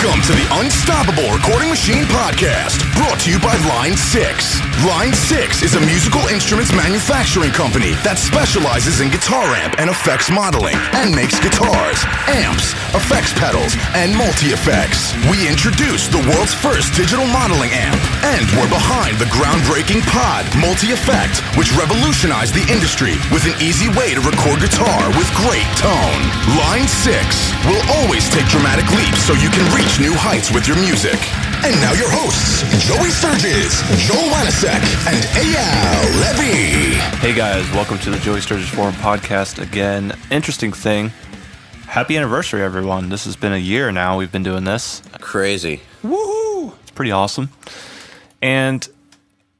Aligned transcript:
Welcome 0.00 0.22
to 0.22 0.32
the 0.32 0.48
Unstoppable 0.64 1.28
Recording 1.28 1.68
Machine 1.68 2.08
Podcast, 2.08 2.80
brought 2.96 3.20
to 3.20 3.28
you 3.28 3.36
by 3.36 3.52
Line 3.68 3.92
6. 3.92 4.16
Line 4.80 5.12
6 5.12 5.60
is 5.60 5.76
a 5.76 5.80
musical 5.84 6.24
instruments 6.32 6.72
manufacturing 6.72 7.52
company 7.52 7.92
that 8.00 8.16
specializes 8.16 9.04
in 9.04 9.12
guitar 9.12 9.44
amp 9.60 9.76
and 9.76 9.92
effects 9.92 10.32
modeling 10.32 10.80
and 10.96 11.12
makes 11.12 11.36
guitars, 11.36 12.00
amps, 12.32 12.72
effects 12.96 13.36
pedals, 13.36 13.76
and 13.92 14.16
multi-effects. 14.16 15.12
We 15.28 15.44
introduced 15.44 16.16
the 16.16 16.24
world's 16.32 16.56
first 16.56 16.96
digital 16.96 17.28
modeling 17.28 17.76
amp, 17.76 18.00
and 18.24 18.48
we're 18.56 18.72
behind 18.72 19.20
the 19.20 19.28
groundbreaking 19.28 20.00
Pod 20.08 20.48
Multi-Effect, 20.56 21.44
which 21.60 21.76
revolutionized 21.76 22.56
the 22.56 22.64
industry 22.72 23.20
with 23.28 23.44
an 23.44 23.52
easy 23.60 23.92
way 24.00 24.16
to 24.16 24.24
record 24.24 24.64
guitar 24.64 25.12
with 25.12 25.28
great 25.36 25.68
tone. 25.76 26.20
Line 26.56 26.88
6 26.88 27.12
will 27.68 27.84
always 28.00 28.32
take 28.32 28.48
dramatic 28.48 28.88
leaps 28.96 29.28
so 29.28 29.36
you 29.36 29.52
can 29.52 29.68
reach 29.76 29.89
new 29.98 30.12
heights 30.14 30.52
with 30.52 30.68
your 30.68 30.76
music. 30.76 31.18
And 31.64 31.74
now 31.80 31.92
your 31.92 32.08
hosts, 32.10 32.62
Joey 32.86 33.10
Sturgis, 33.10 33.80
Joel 34.06 34.28
Wanasek, 34.30 34.80
and 35.08 35.18
Eyal 35.36 36.04
Levi. 36.20 36.94
Hey 37.18 37.34
guys, 37.34 37.68
welcome 37.72 37.98
to 37.98 38.10
the 38.10 38.18
Joey 38.18 38.40
Sturgis 38.40 38.68
Forum 38.68 38.94
podcast 38.94 39.60
again. 39.60 40.12
Interesting 40.30 40.72
thing. 40.72 41.08
Happy 41.86 42.16
anniversary, 42.16 42.62
everyone. 42.62 43.08
This 43.08 43.24
has 43.24 43.36
been 43.36 43.52
a 43.52 43.58
year 43.58 43.90
now. 43.90 44.16
We've 44.16 44.30
been 44.30 44.42
doing 44.44 44.64
this. 44.64 45.02
Crazy. 45.20 45.80
Woohoo! 46.02 46.74
It's 46.82 46.92
pretty 46.92 47.10
awesome. 47.10 47.50
And 48.40 48.88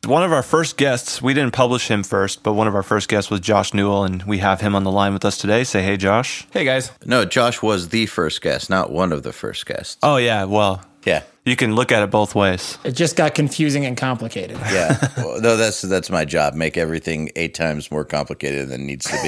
one 0.06 0.22
of 0.24 0.32
our 0.32 0.42
first 0.42 0.76
guests, 0.76 1.20
we 1.20 1.34
didn't 1.34 1.52
publish 1.52 1.88
him 1.88 2.02
first, 2.02 2.42
but 2.42 2.54
one 2.54 2.66
of 2.66 2.74
our 2.74 2.82
first 2.82 3.08
guests 3.08 3.30
was 3.30 3.40
Josh 3.40 3.74
Newell, 3.74 4.04
and 4.04 4.22
we 4.22 4.38
have 4.38 4.60
him 4.60 4.74
on 4.74 4.82
the 4.84 4.90
line 4.90 5.12
with 5.12 5.24
us 5.24 5.36
today. 5.36 5.62
Say 5.64 5.82
hey, 5.82 5.96
Josh. 5.96 6.46
Hey 6.52 6.64
guys. 6.64 6.90
No, 7.04 7.24
Josh 7.24 7.60
was 7.62 7.90
the 7.90 8.06
first 8.06 8.40
guest, 8.40 8.70
not 8.70 8.90
one 8.90 9.12
of 9.12 9.22
the 9.22 9.32
first 9.32 9.66
guests. 9.66 9.98
Oh, 10.02 10.16
yeah, 10.16 10.44
well, 10.44 10.82
Yeah. 11.04 11.22
you 11.44 11.54
can 11.54 11.74
look 11.74 11.92
at 11.92 12.02
it 12.02 12.10
both 12.10 12.34
ways. 12.34 12.78
It 12.82 12.92
just 12.92 13.14
got 13.16 13.34
confusing 13.34 13.84
and 13.84 13.96
complicated. 13.96 14.56
Yeah. 14.72 14.96
well, 15.18 15.40
no, 15.40 15.56
that's 15.56 15.82
that's 15.82 16.08
my 16.10 16.24
job. 16.24 16.54
Make 16.54 16.76
everything 16.78 17.30
eight 17.36 17.52
times 17.54 17.90
more 17.90 18.04
complicated 18.04 18.68
than 18.68 18.80
it 18.82 18.84
needs 18.84 19.04
to 19.06 19.18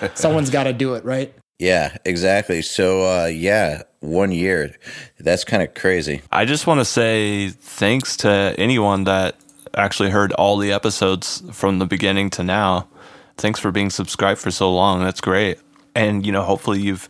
be. 0.00 0.08
Someone's 0.14 0.50
got 0.50 0.64
to 0.64 0.72
do 0.72 0.94
it, 0.94 1.04
right? 1.04 1.34
Yeah, 1.60 1.96
exactly. 2.04 2.62
So 2.62 3.02
uh 3.04 3.26
yeah, 3.26 3.82
one 4.00 4.32
year. 4.32 4.74
That's 5.18 5.44
kind 5.44 5.62
of 5.62 5.74
crazy. 5.74 6.22
I 6.32 6.44
just 6.44 6.66
want 6.66 6.80
to 6.80 6.84
say 6.84 7.50
thanks 7.50 8.16
to 8.18 8.54
anyone 8.58 9.04
that 9.04 9.36
actually 9.74 10.10
heard 10.10 10.32
all 10.32 10.56
the 10.56 10.72
episodes 10.72 11.42
from 11.52 11.78
the 11.78 11.86
beginning 11.86 12.30
to 12.30 12.42
now. 12.42 12.88
Thanks 13.36 13.60
for 13.60 13.70
being 13.70 13.90
subscribed 13.90 14.40
for 14.40 14.50
so 14.50 14.72
long. 14.74 15.00
That's 15.04 15.20
great. 15.20 15.58
And, 15.94 16.26
you 16.26 16.32
know, 16.32 16.42
hopefully 16.42 16.80
you've 16.80 17.08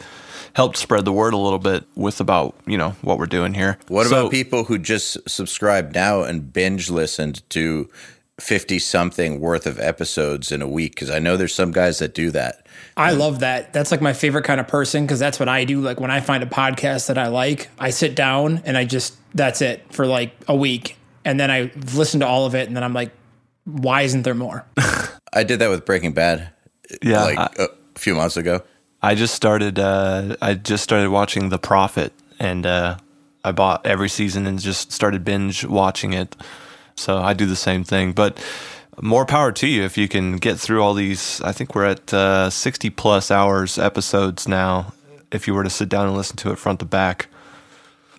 helped 0.54 0.76
spread 0.76 1.04
the 1.04 1.12
word 1.12 1.32
a 1.32 1.36
little 1.38 1.58
bit 1.58 1.84
with 1.94 2.20
about, 2.20 2.54
you 2.66 2.76
know, 2.76 2.90
what 3.02 3.18
we're 3.18 3.26
doing 3.26 3.54
here. 3.54 3.78
What 3.88 4.06
So- 4.08 4.20
about 4.20 4.30
people 4.32 4.64
who 4.64 4.78
just 4.78 5.16
subscribe 5.28 5.94
now 5.94 6.22
and 6.22 6.52
binge 6.52 6.90
listened 6.90 7.48
to 7.50 7.88
50 8.40 8.78
something 8.78 9.40
worth 9.40 9.66
of 9.66 9.78
episodes 9.78 10.50
in 10.50 10.62
a 10.62 10.66
week 10.68 10.96
cuz 10.96 11.10
I 11.10 11.18
know 11.18 11.36
there's 11.36 11.54
some 11.54 11.72
guys 11.72 11.98
that 11.98 12.14
do 12.14 12.30
that. 12.32 12.66
I 12.96 13.12
love 13.12 13.40
that. 13.40 13.72
That's 13.72 13.90
like 13.90 14.00
my 14.00 14.12
favorite 14.12 14.44
kind 14.44 14.60
of 14.60 14.68
person 14.68 15.04
because 15.04 15.18
that's 15.18 15.38
what 15.38 15.48
I 15.48 15.64
do. 15.64 15.80
Like 15.80 16.00
when 16.00 16.10
I 16.10 16.20
find 16.20 16.42
a 16.42 16.46
podcast 16.46 17.06
that 17.08 17.18
I 17.18 17.28
like, 17.28 17.68
I 17.78 17.90
sit 17.90 18.14
down 18.14 18.62
and 18.64 18.76
I 18.76 18.84
just, 18.84 19.14
that's 19.34 19.62
it 19.62 19.82
for 19.92 20.06
like 20.06 20.32
a 20.48 20.56
week. 20.56 20.96
And 21.24 21.38
then 21.38 21.50
I 21.50 21.70
listen 21.94 22.20
to 22.20 22.26
all 22.26 22.46
of 22.46 22.54
it 22.54 22.66
and 22.66 22.76
then 22.76 22.82
I'm 22.84 22.92
like, 22.94 23.10
why 23.64 24.02
isn't 24.02 24.22
there 24.22 24.34
more? 24.34 24.64
I 25.32 25.44
did 25.44 25.58
that 25.60 25.70
with 25.70 25.84
Breaking 25.84 26.12
Bad 26.12 26.50
Yeah, 27.02 27.24
like 27.24 27.38
I- 27.38 27.50
a 27.58 27.68
few 27.98 28.14
months 28.14 28.36
ago. 28.36 28.62
I 29.02 29.14
just 29.14 29.34
started. 29.34 29.78
Uh, 29.78 30.36
I 30.42 30.52
just 30.54 30.84
started 30.84 31.08
watching 31.08 31.48
The 31.48 31.58
Prophet, 31.58 32.12
and 32.38 32.66
uh, 32.66 32.98
I 33.42 33.52
bought 33.52 33.86
every 33.86 34.10
season 34.10 34.46
and 34.46 34.58
just 34.60 34.92
started 34.92 35.24
binge 35.24 35.64
watching 35.64 36.12
it. 36.12 36.36
So 37.00 37.18
I 37.18 37.32
do 37.32 37.46
the 37.46 37.56
same 37.56 37.84
thing, 37.84 38.12
but 38.12 38.38
more 39.00 39.24
power 39.24 39.50
to 39.52 39.66
you 39.66 39.82
if 39.84 39.96
you 39.96 40.08
can 40.08 40.36
get 40.36 40.58
through 40.60 40.82
all 40.82 40.94
these. 40.94 41.40
I 41.42 41.52
think 41.52 41.74
we're 41.74 41.86
at 41.86 42.12
uh, 42.12 42.50
sixty 42.50 42.90
plus 42.90 43.30
hours 43.30 43.78
episodes 43.78 44.46
now. 44.46 44.92
If 45.32 45.46
you 45.46 45.54
were 45.54 45.64
to 45.64 45.70
sit 45.70 45.88
down 45.88 46.06
and 46.08 46.16
listen 46.16 46.36
to 46.38 46.50
it 46.52 46.58
front 46.58 46.80
to 46.80 46.84
back, 46.84 47.28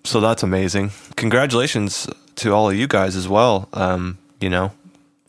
so 0.03 0.19
that's 0.19 0.43
amazing. 0.43 0.91
Congratulations 1.15 2.07
to 2.37 2.53
all 2.53 2.69
of 2.69 2.75
you 2.75 2.87
guys 2.87 3.15
as 3.15 3.27
well. 3.27 3.67
Um, 3.73 4.17
you 4.39 4.49
know, 4.49 4.71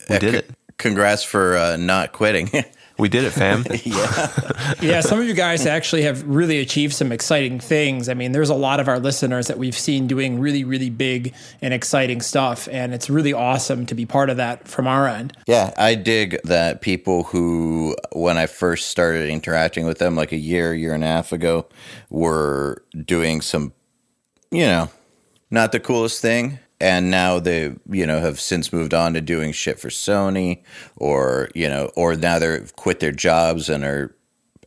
we 0.09 0.17
did 0.17 0.31
C- 0.31 0.37
it. 0.37 0.49
Congrats 0.77 1.23
for 1.23 1.55
uh, 1.57 1.77
not 1.77 2.13
quitting. 2.13 2.49
We 2.97 3.09
did 3.09 3.23
it, 3.23 3.31
fam. 3.31 3.65
yeah, 3.83 4.73
yeah. 4.81 5.01
some 5.01 5.19
of 5.19 5.25
you 5.25 5.33
guys 5.33 5.65
actually 5.65 6.03
have 6.03 6.23
really 6.23 6.59
achieved 6.59 6.93
some 6.93 7.11
exciting 7.11 7.59
things. 7.59 8.07
I 8.07 8.13
mean, 8.13 8.33
there's 8.33 8.49
a 8.49 8.55
lot 8.55 8.79
of 8.79 8.87
our 8.87 8.99
listeners 8.99 9.47
that 9.47 9.57
we've 9.57 9.77
seen 9.77 10.05
doing 10.05 10.39
really, 10.39 10.63
really 10.63 10.91
big 10.91 11.33
and 11.61 11.73
exciting 11.73 12.21
stuff. 12.21 12.67
And 12.71 12.93
it's 12.93 13.09
really 13.09 13.33
awesome 13.33 13.85
to 13.87 13.95
be 13.95 14.05
part 14.05 14.29
of 14.29 14.37
that 14.37 14.67
from 14.67 14.87
our 14.87 15.07
end. 15.07 15.35
Yeah, 15.47 15.73
I 15.77 15.95
dig 15.95 16.39
that 16.43 16.81
people 16.81 17.23
who, 17.23 17.95
when 18.11 18.37
I 18.37 18.45
first 18.45 18.89
started 18.89 19.29
interacting 19.29 19.85
with 19.85 19.97
them, 19.97 20.15
like 20.15 20.31
a 20.31 20.37
year, 20.37 20.73
year 20.73 20.93
and 20.93 21.03
a 21.03 21.07
half 21.07 21.31
ago, 21.31 21.67
were 22.09 22.83
doing 23.05 23.41
some, 23.41 23.73
you 24.51 24.65
know, 24.65 24.89
not 25.49 25.71
the 25.71 25.79
coolest 25.79 26.21
thing. 26.21 26.59
And 26.83 27.09
now 27.09 27.39
they, 27.39 27.73
you 27.89 28.05
know, 28.05 28.19
have 28.19 28.41
since 28.41 28.73
moved 28.73 28.93
on 28.93 29.13
to 29.13 29.21
doing 29.21 29.53
shit 29.53 29.79
for 29.79 29.87
Sony 29.87 30.63
or, 30.97 31.47
you 31.55 31.69
know, 31.69 31.89
or 31.95 32.13
now 32.15 32.39
they've 32.39 32.75
quit 32.75 32.99
their 32.99 33.13
jobs 33.13 33.69
and 33.69 33.85
are 33.85 34.13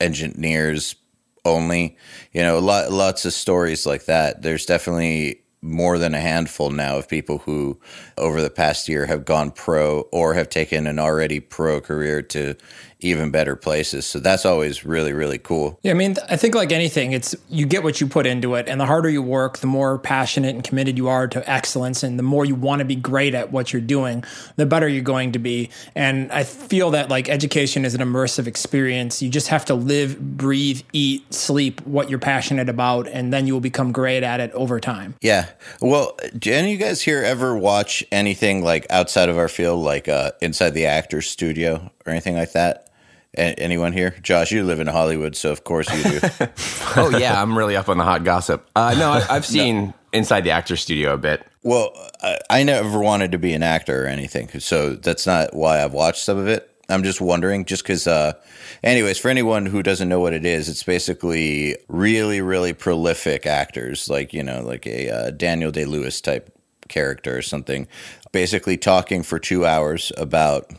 engineers 0.00 0.97
only. 1.44 1.99
You 2.32 2.41
know, 2.41 2.59
lot, 2.59 2.91
lots 2.91 3.26
of 3.26 3.34
stories 3.34 3.84
like 3.84 4.06
that. 4.06 4.41
There's 4.41 4.65
definitely 4.65 5.43
more 5.60 5.99
than 5.99 6.15
a 6.15 6.21
handful 6.21 6.71
now 6.71 6.97
of 6.97 7.06
people 7.06 7.38
who, 7.38 7.78
over 8.16 8.41
the 8.41 8.49
past 8.49 8.88
year, 8.88 9.05
have 9.05 9.26
gone 9.26 9.50
pro 9.50 10.00
or 10.10 10.32
have 10.32 10.49
taken 10.49 10.87
an 10.87 10.99
already 10.99 11.38
pro 11.38 11.82
career 11.82 12.22
to 12.22 12.55
even 13.00 13.30
better 13.30 13.56
places. 13.56 14.06
So 14.06 14.18
that's 14.18 14.46
always 14.46 14.84
really, 14.84 15.12
really 15.12 15.38
cool. 15.38 15.78
Yeah, 15.82 15.90
I 15.92 15.94
mean, 15.94 16.16
I 16.28 16.36
think 16.36 16.54
like 16.54 16.72
anything, 16.72 17.12
it's 17.12 17.34
you 17.48 17.66
get 17.66 17.82
what 17.82 18.00
you 18.00 18.06
put 18.06 18.26
into 18.26 18.54
it, 18.54 18.68
and 18.68 18.80
the 18.80 18.86
harder 18.86 19.10
you 19.10 19.22
work, 19.22 19.58
the 19.58 19.66
more 19.66 19.98
passionate 19.98 20.54
and 20.54 20.64
committed 20.64 20.96
you 20.96 21.08
are 21.08 21.28
to 21.28 21.50
excellence, 21.50 22.02
and 22.02 22.18
the 22.18 22.22
more 22.22 22.44
you 22.44 22.54
want 22.54 22.78
to 22.80 22.84
be 22.84 22.96
great 22.96 23.34
at 23.34 23.52
what 23.52 23.72
you're 23.72 23.82
doing, 23.82 24.24
the 24.56 24.66
better 24.66 24.88
you're 24.88 25.02
going 25.02 25.32
to 25.32 25.38
be. 25.38 25.70
And 25.94 26.32
I 26.32 26.44
feel 26.44 26.90
that 26.92 27.10
like 27.10 27.28
education 27.28 27.84
is 27.84 27.94
an 27.94 28.00
immersive 28.00 28.46
experience. 28.46 29.20
You 29.20 29.28
just 29.28 29.48
have 29.48 29.66
to 29.66 29.74
live, 29.74 30.18
breathe, 30.18 30.82
eat, 30.92 31.32
sleep 31.32 31.86
what 31.86 32.08
you're 32.08 32.18
passionate 32.18 32.68
about, 32.68 33.08
and 33.08 33.32
then 33.32 33.46
you 33.46 33.52
will 33.52 33.60
become 33.60 33.92
great 33.92 34.22
at 34.22 34.40
it 34.40 34.50
over 34.52 34.80
time. 34.80 35.14
Yeah. 35.20 35.50
Well, 35.80 36.16
do 36.38 36.52
any 36.52 36.72
of 36.72 36.80
you 36.80 36.84
guys 36.84 37.02
here 37.02 37.22
ever 37.22 37.56
watch 37.56 38.04
anything 38.10 38.64
like 38.64 38.86
outside 38.88 39.28
of 39.28 39.36
our 39.36 39.48
field, 39.48 39.84
like 39.84 40.08
uh, 40.08 40.32
inside 40.40 40.70
the 40.70 40.86
actor's 40.86 41.28
studio 41.28 41.90
or 42.06 42.11
anything 42.11 42.37
like 42.37 42.53
that? 42.53 42.91
A- 43.37 43.55
anyone 43.61 43.93
here? 43.93 44.17
Josh, 44.22 44.53
you 44.53 44.65
live 44.65 44.81
in 44.81 44.87
Hollywood, 44.87 45.37
so 45.37 45.53
of 45.53 45.65
course 45.65 45.93
you 45.94 46.03
do. 46.03 46.21
oh 46.97 47.17
yeah, 47.19 47.41
I'm 47.41 47.56
really 47.56 47.77
up 47.77 47.89
on 47.89 47.99
the 47.99 48.05
hot 48.05 48.25
gossip. 48.25 48.69
Uh, 48.75 48.94
no, 48.99 49.11
I, 49.12 49.27
I've 49.28 49.47
seen 49.47 49.94
Inside 50.12 50.43
the 50.43 50.50
Actor 50.50 50.77
Studio 50.77 51.15
a 51.15 51.19
bit. 51.19 51.47
Well, 51.62 51.93
I, 52.22 52.39
I 52.49 52.62
never 52.62 52.99
wanted 52.99 53.33
to 53.33 53.39
be 53.39 53.53
an 53.53 53.62
actor 53.62 54.05
or 54.05 54.06
anything, 54.06 54.49
so 54.61 54.94
that's 54.94 55.27
not 55.27 55.55
why 55.55 55.83
I've 55.83 55.93
watched 55.93 56.25
some 56.25 56.39
of 56.39 56.49
it. 56.49 56.71
I'm 56.89 57.03
just 57.03 57.21
wondering, 57.21 57.65
just 57.65 57.83
because. 57.83 58.06
Uh, 58.06 58.34
anyways, 58.83 59.19
for 59.19 59.28
anyone 59.28 59.67
who 59.67 59.83
doesn't 59.83 60.09
know 60.09 60.21
what 60.21 60.33
it 60.33 60.47
is, 60.47 60.69
it's 60.69 60.84
basically 60.84 61.77
really, 61.88 62.41
really 62.41 62.73
prolific 62.73 63.44
actors, 63.44 64.09
like 64.09 64.33
you 64.33 64.43
know, 64.43 64.62
like 64.62 64.87
a 64.87 65.11
uh, 65.11 65.31
Daniel 65.31 65.73
Day 65.73 65.84
Lewis 65.84 66.21
type 66.21 66.56
character 66.88 67.37
or 67.37 67.43
something, 67.43 67.88
basically 68.33 68.77
talking 68.77 69.23
for 69.23 69.38
two 69.38 69.67
hours 69.67 70.12
about 70.17 70.71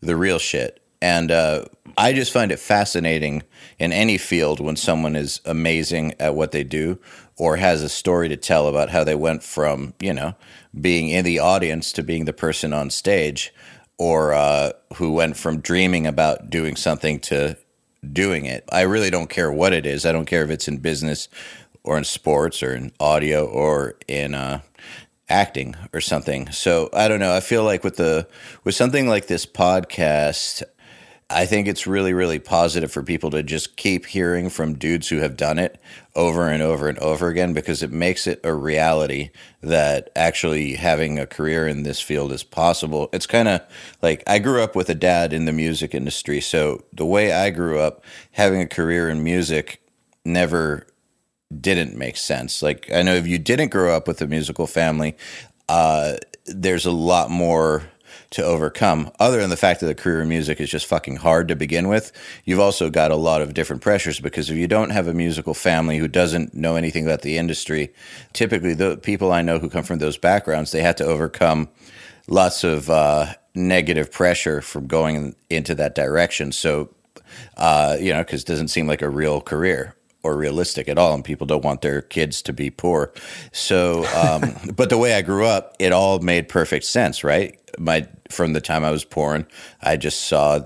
the 0.00 0.16
real 0.16 0.38
shit. 0.38 0.82
And 1.02 1.30
uh, 1.30 1.64
I 1.96 2.12
just 2.12 2.32
find 2.32 2.52
it 2.52 2.58
fascinating 2.58 3.42
in 3.78 3.92
any 3.92 4.18
field 4.18 4.60
when 4.60 4.76
someone 4.76 5.16
is 5.16 5.40
amazing 5.44 6.14
at 6.20 6.34
what 6.34 6.52
they 6.52 6.64
do 6.64 6.98
or 7.36 7.56
has 7.56 7.82
a 7.82 7.88
story 7.88 8.28
to 8.28 8.36
tell 8.36 8.66
about 8.66 8.90
how 8.90 9.02
they 9.02 9.14
went 9.14 9.42
from, 9.42 9.94
you 9.98 10.12
know, 10.12 10.34
being 10.78 11.08
in 11.08 11.24
the 11.24 11.38
audience 11.38 11.92
to 11.92 12.02
being 12.02 12.26
the 12.26 12.32
person 12.32 12.72
on 12.72 12.90
stage 12.90 13.52
or 13.96 14.34
uh, 14.34 14.72
who 14.96 15.12
went 15.12 15.36
from 15.36 15.60
dreaming 15.60 16.06
about 16.06 16.50
doing 16.50 16.76
something 16.76 17.18
to 17.20 17.56
doing 18.12 18.44
it. 18.44 18.66
I 18.70 18.82
really 18.82 19.10
don't 19.10 19.30
care 19.30 19.50
what 19.50 19.72
it 19.72 19.86
is. 19.86 20.04
I 20.04 20.12
don't 20.12 20.26
care 20.26 20.42
if 20.42 20.50
it's 20.50 20.68
in 20.68 20.78
business 20.78 21.28
or 21.82 21.96
in 21.96 22.04
sports 22.04 22.62
or 22.62 22.74
in 22.74 22.92
audio 23.00 23.46
or 23.46 23.96
in 24.06 24.34
uh, 24.34 24.60
acting 25.30 25.76
or 25.92 26.00
something. 26.00 26.50
So 26.50 26.90
I 26.92 27.08
don't 27.08 27.20
know. 27.20 27.34
I 27.34 27.40
feel 27.40 27.64
like 27.64 27.84
with 27.84 27.96
the 27.96 28.28
with 28.64 28.74
something 28.74 29.08
like 29.08 29.26
this 29.26 29.46
podcast, 29.46 30.62
I 31.32 31.46
think 31.46 31.68
it's 31.68 31.86
really, 31.86 32.12
really 32.12 32.40
positive 32.40 32.90
for 32.90 33.04
people 33.04 33.30
to 33.30 33.44
just 33.44 33.76
keep 33.76 34.06
hearing 34.06 34.50
from 34.50 34.76
dudes 34.76 35.08
who 35.08 35.18
have 35.18 35.36
done 35.36 35.60
it 35.60 35.80
over 36.16 36.48
and 36.48 36.60
over 36.60 36.88
and 36.88 36.98
over 36.98 37.28
again 37.28 37.52
because 37.52 37.84
it 37.84 37.92
makes 37.92 38.26
it 38.26 38.40
a 38.42 38.52
reality 38.52 39.30
that 39.60 40.10
actually 40.16 40.74
having 40.74 41.20
a 41.20 41.26
career 41.26 41.68
in 41.68 41.84
this 41.84 42.00
field 42.00 42.32
is 42.32 42.42
possible. 42.42 43.08
It's 43.12 43.28
kind 43.28 43.46
of 43.46 43.60
like 44.02 44.24
I 44.26 44.40
grew 44.40 44.60
up 44.60 44.74
with 44.74 44.90
a 44.90 44.94
dad 44.94 45.32
in 45.32 45.44
the 45.44 45.52
music 45.52 45.94
industry. 45.94 46.40
So 46.40 46.82
the 46.92 47.06
way 47.06 47.32
I 47.32 47.50
grew 47.50 47.78
up, 47.78 48.02
having 48.32 48.60
a 48.60 48.66
career 48.66 49.08
in 49.08 49.22
music 49.22 49.80
never 50.24 50.84
didn't 51.58 51.96
make 51.96 52.16
sense. 52.16 52.62
Like 52.62 52.90
I 52.92 53.02
know 53.02 53.14
if 53.14 53.26
you 53.26 53.38
didn't 53.38 53.70
grow 53.70 53.96
up 53.96 54.06
with 54.06 54.20
a 54.22 54.26
musical 54.26 54.66
family, 54.66 55.16
uh, 55.68 56.16
there's 56.46 56.86
a 56.86 56.92
lot 56.92 57.30
more 57.30 57.84
to 58.30 58.44
overcome. 58.44 59.10
Other 59.18 59.40
than 59.40 59.50
the 59.50 59.56
fact 59.56 59.80
that 59.80 59.86
the 59.86 59.94
career 59.94 60.22
in 60.22 60.28
music 60.28 60.60
is 60.60 60.70
just 60.70 60.86
fucking 60.86 61.16
hard 61.16 61.48
to 61.48 61.56
begin 61.56 61.88
with, 61.88 62.12
you've 62.44 62.60
also 62.60 62.88
got 62.88 63.10
a 63.10 63.16
lot 63.16 63.42
of 63.42 63.54
different 63.54 63.82
pressures 63.82 64.20
because 64.20 64.50
if 64.50 64.56
you 64.56 64.68
don't 64.68 64.90
have 64.90 65.08
a 65.08 65.14
musical 65.14 65.54
family 65.54 65.98
who 65.98 66.06
doesn't 66.06 66.54
know 66.54 66.76
anything 66.76 67.04
about 67.04 67.22
the 67.22 67.38
industry, 67.38 67.92
typically 68.32 68.74
the 68.74 68.96
people 68.96 69.32
I 69.32 69.42
know 69.42 69.58
who 69.58 69.68
come 69.68 69.82
from 69.82 69.98
those 69.98 70.16
backgrounds, 70.16 70.70
they 70.70 70.82
had 70.82 70.96
to 70.98 71.04
overcome 71.04 71.68
lots 72.28 72.62
of 72.62 72.88
uh, 72.88 73.34
negative 73.54 74.12
pressure 74.12 74.60
from 74.60 74.86
going 74.86 75.34
into 75.48 75.74
that 75.74 75.96
direction. 75.96 76.52
So, 76.52 76.90
uh, 77.56 77.96
you 78.00 78.12
know, 78.12 78.22
because 78.22 78.42
it 78.42 78.46
doesn't 78.46 78.68
seem 78.68 78.86
like 78.86 79.02
a 79.02 79.10
real 79.10 79.40
career 79.40 79.96
or 80.22 80.36
realistic 80.36 80.88
at 80.88 80.98
all, 80.98 81.14
and 81.14 81.24
people 81.24 81.46
don't 81.46 81.64
want 81.64 81.80
their 81.82 82.02
kids 82.02 82.42
to 82.42 82.52
be 82.52 82.70
poor. 82.70 83.12
So, 83.52 84.04
um, 84.14 84.54
but 84.76 84.90
the 84.90 84.98
way 84.98 85.14
I 85.14 85.22
grew 85.22 85.46
up, 85.46 85.76
it 85.78 85.92
all 85.92 86.18
made 86.18 86.48
perfect 86.48 86.84
sense, 86.84 87.24
right? 87.24 87.58
My 87.78 88.06
from 88.28 88.52
the 88.52 88.60
time 88.60 88.84
I 88.84 88.90
was 88.90 89.04
born, 89.04 89.46
I 89.82 89.96
just 89.96 90.22
saw 90.22 90.60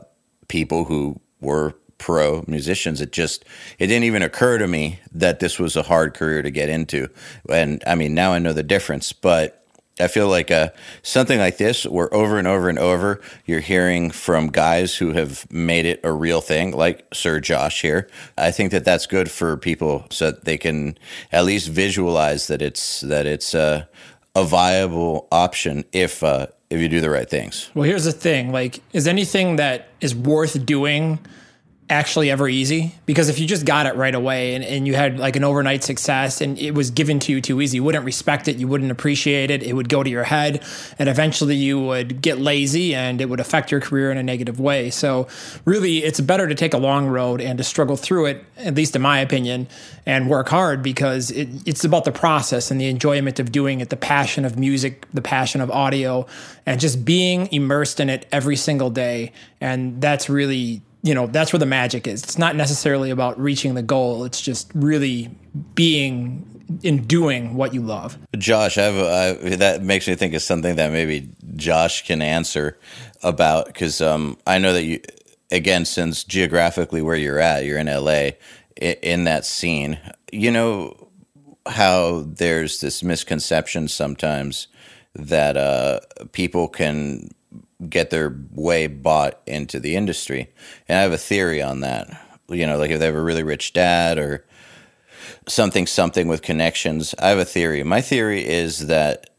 people 0.49 0.85
who 0.85 1.21
were 1.41 1.75
pro 1.99 2.45
musicians. 2.47 3.01
It 3.01 3.13
just 3.13 3.45
it 3.79 3.87
didn't 3.87 4.05
even 4.05 4.23
occur 4.23 4.59
to 4.59 4.67
me 4.67 5.01
that 5.13 5.41
this 5.41 5.59
was 5.59 5.77
a 5.77 5.83
hard 5.83 6.15
career 6.15 6.43
to 6.43 6.51
get 6.51 6.69
into, 6.69 7.09
and 7.49 7.83
I 7.87 7.95
mean 7.95 8.15
now 8.15 8.33
I 8.33 8.39
know 8.39 8.53
the 8.53 8.63
difference, 8.63 9.13
but 9.13 9.64
I 10.01 10.09
feel 10.09 10.29
like 10.29 10.51
uh, 10.51 10.71
something 11.03 11.39
like 11.39 11.57
this, 11.57 11.85
where 11.85 12.13
over 12.13 12.37
and 12.37 12.49
over 12.49 12.69
and 12.69 12.79
over, 12.79 13.21
you're 13.47 13.61
hearing 13.61 14.11
from 14.11 14.49
guys 14.49 14.97
who 14.97 15.13
have 15.13 15.51
made 15.53 15.87
it 15.87 16.01
a 16.03 16.13
real 16.13 16.41
thing, 16.41 16.73
like 16.73 17.07
Sir 17.13 17.39
Josh 17.39 17.81
here. 17.81 18.09
I 18.37 18.51
think 18.51 18.73
that 18.73 18.85
that's 18.85 19.07
good 19.07 19.31
for 19.31 19.57
people, 19.57 20.07
so 20.11 20.33
that 20.33 20.45
they 20.45 20.59
can 20.59 20.99
at 21.31 21.45
least 21.45 21.69
visualize 21.69 22.49
that 22.49 22.61
it's 22.61 23.03
that 23.03 23.27
it's 23.27 23.55
uh, 23.55 23.85
a 24.35 24.45
viable 24.45 25.29
option 25.31 25.85
if 25.93 26.25
uh, 26.25 26.49
if 26.71 26.81
you 26.81 26.89
do 26.89 27.01
the 27.01 27.11
right 27.11 27.31
things. 27.31 27.71
Well, 27.75 27.85
here's 27.85 28.05
the 28.05 28.13
thing: 28.13 28.51
like, 28.51 28.81
is 28.93 29.07
anything 29.07 29.57
that 29.57 29.89
is 30.01 30.13
worth 30.13 30.67
doing 30.67 31.21
actually 31.91 32.31
ever 32.31 32.49
easy? 32.49 32.95
Because 33.05 33.29
if 33.29 33.39
you 33.39 33.47
just 33.47 33.67
got 33.67 33.87
it 33.87 33.95
right 33.95 34.15
away 34.15 34.55
and, 34.55 34.65
and 34.65 34.87
you 34.87 34.95
had 34.95 35.19
like 35.19 35.37
an 35.37 35.45
overnight 35.45 35.85
success 35.85 36.41
and 36.41 36.59
it 36.59 36.71
was 36.71 36.91
given 36.91 37.19
to 37.21 37.33
you 37.33 37.43
too 37.43 37.61
easy 37.61 37.77
you 37.77 37.85
wouldn't 37.85 38.05
respect 38.05 38.49
it 38.49 38.57
you 38.57 38.67
wouldn't 38.67 38.91
appreciate 38.91 39.51
it 39.51 39.63
it 39.63 39.75
would 39.75 39.91
go 39.91 40.03
to 40.03 40.09
your 40.09 40.25
head 40.25 40.65
and 40.99 41.09
eventually 41.09 41.57
you 41.57 41.79
would 41.79 42.23
get 42.23 42.39
lazy 42.39 42.95
and 42.95 43.21
it 43.21 43.29
would 43.29 43.41
affect 43.41 43.71
your 43.71 43.81
career 43.81 44.11
in 44.11 44.17
a 44.17 44.23
negative 44.23 44.59
way. 44.59 44.89
So 44.89 45.29
really 45.67 45.99
it's 45.99 46.21
better 46.21 46.49
to 46.49 46.55
take 46.55 46.73
a 46.73 46.79
long 46.79 47.07
road 47.07 47.41
and 47.41 47.59
to 47.59 47.65
struggle 47.65 47.97
through 47.97 48.27
it 48.27 48.45
at 48.57 48.75
least 48.75 48.97
in 48.97 49.03
my 49.03 49.19
opinion 49.19 49.69
and 50.07 50.31
work 50.31 50.49
hard 50.49 50.83
because 50.83 51.31
it, 51.31 51.49
it's 51.67 51.85
about 51.85 52.07
the 52.07 52.13
process 52.13 52.71
and 52.71 52.81
the 52.81 52.87
enjoyment 52.87 53.39
of 53.39 53.53
doing 53.53 53.81
it 53.81 53.91
the 53.91 53.97
passion 53.97 54.47
of 54.47 54.59
music 54.59 55.07
the 55.13 55.23
passion 55.23 55.61
of 55.61 55.71
audio 55.71 56.27
and 56.65 56.81
just 56.81 57.05
being 57.05 57.47
immersed 57.53 58.01
in 58.01 58.09
it 58.09 58.27
every 58.33 58.57
single 58.57 58.91
day. 58.91 59.33
And 59.61 60.01
that's 60.01 60.29
really 60.29 60.83
you 61.05 61.15
know 61.15 61.29
that's 61.29 61.53
where 61.53 61.61
the 61.61 61.67
magic 61.67 62.09
is. 62.09 62.23
It's 62.25 62.39
not 62.39 62.57
necessarily 62.57 63.11
about 63.11 63.39
reaching 63.39 63.75
the 63.75 63.83
goal. 63.83 64.25
It's 64.25 64.41
just 64.41 64.73
really 64.75 65.31
being 65.75 66.51
in 66.83 67.05
doing 67.05 67.55
what 67.55 67.75
you 67.75 67.83
love. 67.83 68.19
Josh 68.37 68.79
I've, 68.79 69.59
that 69.59 69.83
makes 69.83 70.09
me 70.09 70.15
think 70.17 70.35
of 70.35 70.43
something 70.43 70.77
that 70.77 70.91
maybe 70.91 71.29
josh 71.57 72.07
can 72.07 72.23
answer 72.23 72.79
about 73.23 73.67
because 73.67 74.01
um, 74.01 74.37
i 74.47 74.59
know 74.59 74.73
that 74.73 74.83
you 74.83 75.01
again 75.51 75.85
since 75.85 76.25
geographically 76.25 77.03
where 77.03 77.17
you're 77.17 77.39
at 77.39 77.65
you're 77.65 77.79
in 77.79 77.87
la 77.87 78.31
in 78.77 79.25
that 79.25 79.45
scene 79.45 79.99
you 80.33 80.51
know 80.51 81.09
how 81.67 82.25
there's 82.27 82.81
this 82.81 83.03
misconception 83.03 83.89
sometimes 83.89 84.69
that 85.15 85.57
uh, 85.57 86.01
people 86.33 86.69
can 86.69 87.31
get 87.89 88.11
their 88.11 88.37
way 88.53 88.87
bought 88.87 89.41
into 89.47 89.81
the 89.81 89.97
industry. 89.97 90.53
And 90.89 90.99
I 90.99 91.03
have 91.03 91.13
a 91.13 91.19
theory 91.19 91.63
on 91.63 91.81
that. 91.81 92.21
You 92.49 92.67
know, 92.67 92.79
like 92.79 92.91
if 92.91 92.99
they 92.99 93.07
have 93.07 93.15
a 93.15 93.23
really 93.23 93.43
rich 93.43 93.73
dad 93.73 94.19
or 94.19 94.45
something, 95.49 95.87
something 95.87 96.29
with 96.29 96.43
connections. 96.43 97.15
I 97.19 97.29
have 97.29 97.39
a 97.39 97.45
theory. 97.45 97.83
My 97.83 98.01
theory 98.01 98.47
is 98.47 98.87
that 98.87 99.31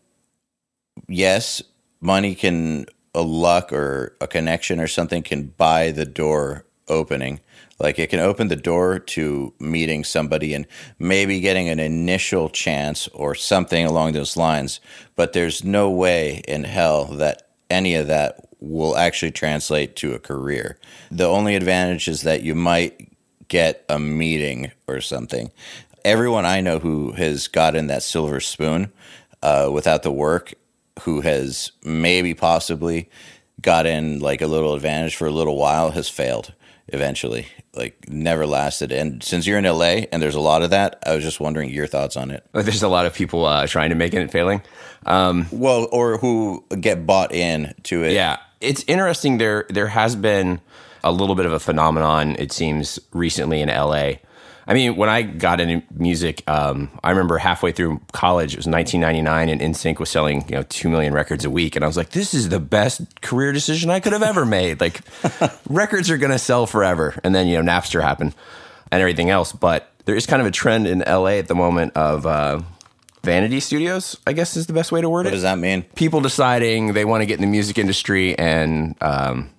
yes, 1.08 1.62
money 2.02 2.36
can, 2.36 2.86
a 3.14 3.22
luck 3.22 3.72
or 3.72 4.16
a 4.20 4.28
connection 4.28 4.80
or 4.80 4.88
something 4.88 5.24
can 5.24 5.48
buy 5.48 5.92
the 5.92 6.06
door 6.06 6.66
opening. 6.88 7.40
Like 7.80 8.00
it 8.00 8.10
can 8.10 8.20
open 8.20 8.48
the 8.48 8.56
door 8.56 9.00
to 9.00 9.54
meeting 9.60 10.04
somebody 10.04 10.54
and 10.54 10.66
maybe 10.98 11.40
getting 11.40 11.68
an 11.68 11.80
initial 11.80 12.50
chance 12.50 13.08
or 13.10 13.36
something 13.36 13.86
along 13.86 14.14
those 14.14 14.38
lines. 14.38 14.80
But 15.16 15.34
there's 15.34 15.64
no 15.64 15.90
way 15.90 16.42
in 16.48 16.64
hell 16.64 17.06
that 17.06 17.45
any 17.70 17.96
of 17.96 18.08
that 18.08 18.48
will 18.60 18.98
actually 18.98 19.32
translate 19.32 19.96
to 19.98 20.14
a 20.14 20.20
career. 20.20 20.78
The 21.12 21.28
only 21.28 21.56
advantage 21.56 22.08
is 22.08 22.24
that 22.24 22.42
you 22.42 22.56
might 22.56 23.12
get 23.48 23.86
a 23.90 24.00
meeting 24.00 24.72
or 24.88 25.02
something. 25.02 25.52
Everyone 26.04 26.46
I 26.46 26.62
know 26.62 26.80
who 26.80 27.12
has 27.14 27.48
gotten 27.48 27.88
that 27.88 28.04
silver 28.04 28.40
spoon 28.40 28.92
uh, 29.42 29.70
without 29.72 30.04
the 30.04 30.12
work, 30.12 30.54
who 31.02 31.22
has 31.22 31.72
maybe 31.84 32.34
possibly 32.34 33.10
gotten 33.62 34.20
like 34.20 34.42
a 34.42 34.48
little 34.48 34.74
advantage 34.74 35.16
for 35.16 35.28
a 35.28 35.32
little 35.32 35.58
while, 35.58 35.92
has 35.92 36.10
failed 36.10 36.54
eventually 36.90 37.48
like 37.74 38.10
never 38.10 38.46
lasted. 38.46 38.92
And 38.92 39.24
since 39.24 39.46
you're 39.48 39.58
in 39.58 39.66
la 39.66 39.84
and 40.12 40.22
there's 40.22 40.36
a 40.36 40.40
lot 40.40 40.62
of 40.62 40.70
that 40.70 41.02
i 41.06 41.14
was 41.14 41.24
just 41.24 41.40
wondering 41.40 41.70
your 41.70 41.88
thoughts 41.88 42.16
on 42.16 42.32
it. 42.32 42.46
There's 42.54 42.84
a 42.84 42.88
lot 42.88 43.06
of 43.06 43.14
people 43.14 43.46
uh, 43.46 43.68
trying 43.68 43.90
to 43.90 43.96
make 43.96 44.14
it 44.14 44.22
and 44.22 44.32
failing. 44.32 44.62
Um, 45.06 45.48
well 45.52 45.88
or 45.92 46.18
who 46.18 46.66
get 46.80 47.06
bought 47.06 47.32
in 47.32 47.74
to 47.84 48.04
it. 48.04 48.14
Yeah. 48.14 48.38
It's 48.62 48.84
interesting. 48.88 49.38
There 49.38 49.66
there 49.70 49.88
has 49.88 50.16
been 50.16 50.62
a 51.04 51.12
little 51.12 51.36
bit 51.36 51.46
of 51.46 51.54
a 51.54 51.60
phenomenon 51.60 52.36
it 52.40 52.52
seems 52.52 53.00
recently 53.14 53.62
in 53.62 53.70
la 53.70 54.14
I 54.68 54.74
mean, 54.74 54.96
when 54.96 55.10
I 55.10 55.22
got 55.22 55.60
into 55.60 55.86
music, 55.94 56.44
um, 56.50 56.90
I 57.04 57.12
remember 57.12 57.38
halfway 57.38 57.72
through 57.72 58.02
college, 58.14 58.54
it 58.54 58.58
was 58.58 58.68
1999, 58.68 59.50
and 59.50 59.62
NSYNC 59.62 60.00
was 60.00 60.10
selling, 60.10 60.44
you 60.50 60.56
know, 60.56 60.64
two 60.64 60.90
million 60.90 61.14
records 61.14 61.46
a 61.46 61.50
week, 61.50 61.76
and 61.76 61.86
I 61.86 61.88
was 61.88 61.98
like, 61.98 62.10
"This 62.10 62.34
is 62.34 62.50
the 62.50 62.60
best 62.60 63.22
career 63.22 63.52
decision 63.52 63.90
I 63.90 64.00
could 64.00 64.14
have 64.14 64.24
ever 64.24 64.46
made." 64.46 64.82
Like, 64.82 65.02
records 65.70 66.10
are 66.10 66.18
going 66.18 66.32
to 66.32 66.40
sell 66.40 66.66
forever, 66.66 67.20
and 67.24 67.36
then 67.36 67.48
you 67.48 67.62
know, 67.62 67.72
Napster 67.72 68.02
happened 68.02 68.34
and 68.92 69.02
everything 69.02 69.30
else. 69.30 69.52
But 69.52 69.92
there 70.06 70.16
is 70.16 70.26
kind 70.26 70.42
of 70.42 70.48
a 70.48 70.52
trend 70.52 70.88
in 70.88 71.00
LA 71.00 71.38
at 71.38 71.48
the 71.48 71.56
moment 71.56 71.94
of 71.96 72.26
uh, 72.26 72.62
vanity 73.24 73.60
studios. 73.60 74.18
I 74.26 74.34
guess 74.34 74.56
is 74.56 74.68
the 74.68 74.74
best 74.74 74.92
way 74.92 75.02
to 75.02 75.10
word 75.10 75.26
what 75.26 75.28
it. 75.28 75.30
What 75.30 75.36
does 75.36 75.44
that 75.44 75.60
mean? 75.60 75.84
People 75.96 76.22
deciding 76.22 76.94
they 76.94 77.06
want 77.06 77.22
to 77.22 77.26
get 77.26 77.36
in 77.36 77.42
the 77.42 77.52
music 77.52 77.78
industry 77.78 78.38
and 78.38 78.96
um, 79.02 79.50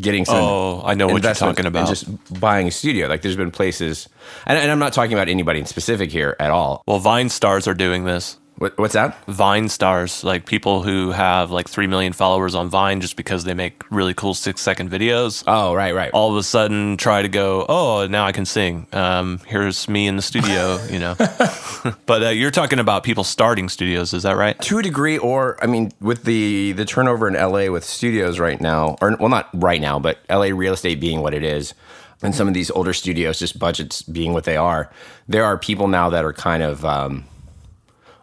getting 0.00 0.24
some. 0.24 0.36
Oh, 0.36 0.82
I 0.84 0.94
know 0.94 1.06
what 1.06 1.22
you're 1.22 1.34
talking 1.34 1.66
about. 1.66 1.88
just 1.88 2.40
buying 2.40 2.68
a 2.68 2.70
studio. 2.70 3.08
Like 3.08 3.22
there's 3.22 3.36
been 3.36 3.50
places, 3.50 4.08
and, 4.46 4.58
and, 4.58 4.70
I'm 4.70 4.78
not 4.78 4.92
talking 4.92 5.12
about 5.12 5.28
anybody 5.28 5.60
in 5.60 5.66
specific 5.66 6.10
here 6.10 6.36
at 6.40 6.50
all. 6.50 6.82
Well, 6.86 6.98
Vine 6.98 7.28
stars 7.28 7.68
are 7.68 7.74
doing 7.74 8.04
this. 8.04 8.38
What, 8.62 8.78
what's 8.78 8.94
that? 8.94 9.24
Vine 9.26 9.68
stars, 9.68 10.22
like 10.22 10.46
people 10.46 10.84
who 10.84 11.10
have 11.10 11.50
like 11.50 11.68
3 11.68 11.88
million 11.88 12.12
followers 12.12 12.54
on 12.54 12.68
Vine 12.68 13.00
just 13.00 13.16
because 13.16 13.42
they 13.42 13.54
make 13.54 13.82
really 13.90 14.14
cool 14.14 14.34
six 14.34 14.60
second 14.60 14.88
videos. 14.88 15.42
Oh, 15.48 15.74
right, 15.74 15.92
right. 15.92 16.12
All 16.12 16.30
of 16.30 16.36
a 16.36 16.44
sudden 16.44 16.96
try 16.96 17.22
to 17.22 17.28
go, 17.28 17.66
oh, 17.68 18.06
now 18.06 18.24
I 18.24 18.30
can 18.30 18.44
sing. 18.44 18.86
Um, 18.92 19.40
here's 19.48 19.88
me 19.88 20.06
in 20.06 20.14
the 20.14 20.22
studio, 20.22 20.78
you 20.90 21.00
know. 21.00 21.16
but 22.06 22.22
uh, 22.22 22.28
you're 22.28 22.52
talking 22.52 22.78
about 22.78 23.02
people 23.02 23.24
starting 23.24 23.68
studios, 23.68 24.14
is 24.14 24.22
that 24.22 24.36
right? 24.36 24.56
To 24.60 24.78
a 24.78 24.82
degree, 24.84 25.18
or 25.18 25.58
I 25.60 25.66
mean, 25.66 25.90
with 26.00 26.22
the 26.22 26.70
the 26.70 26.84
turnover 26.84 27.26
in 27.26 27.34
LA 27.34 27.68
with 27.68 27.82
studios 27.82 28.38
right 28.38 28.60
now, 28.60 28.96
or 29.00 29.16
well, 29.18 29.28
not 29.28 29.48
right 29.54 29.80
now, 29.80 29.98
but 29.98 30.18
LA 30.30 30.54
real 30.54 30.74
estate 30.74 31.00
being 31.00 31.20
what 31.20 31.34
it 31.34 31.42
is, 31.42 31.74
and 32.22 32.32
some 32.32 32.46
of 32.46 32.54
these 32.54 32.70
older 32.70 32.92
studios, 32.92 33.40
just 33.40 33.58
budgets 33.58 34.02
being 34.02 34.32
what 34.32 34.44
they 34.44 34.56
are, 34.56 34.88
there 35.26 35.44
are 35.44 35.58
people 35.58 35.88
now 35.88 36.08
that 36.10 36.24
are 36.24 36.32
kind 36.32 36.62
of. 36.62 36.84
Um, 36.84 37.24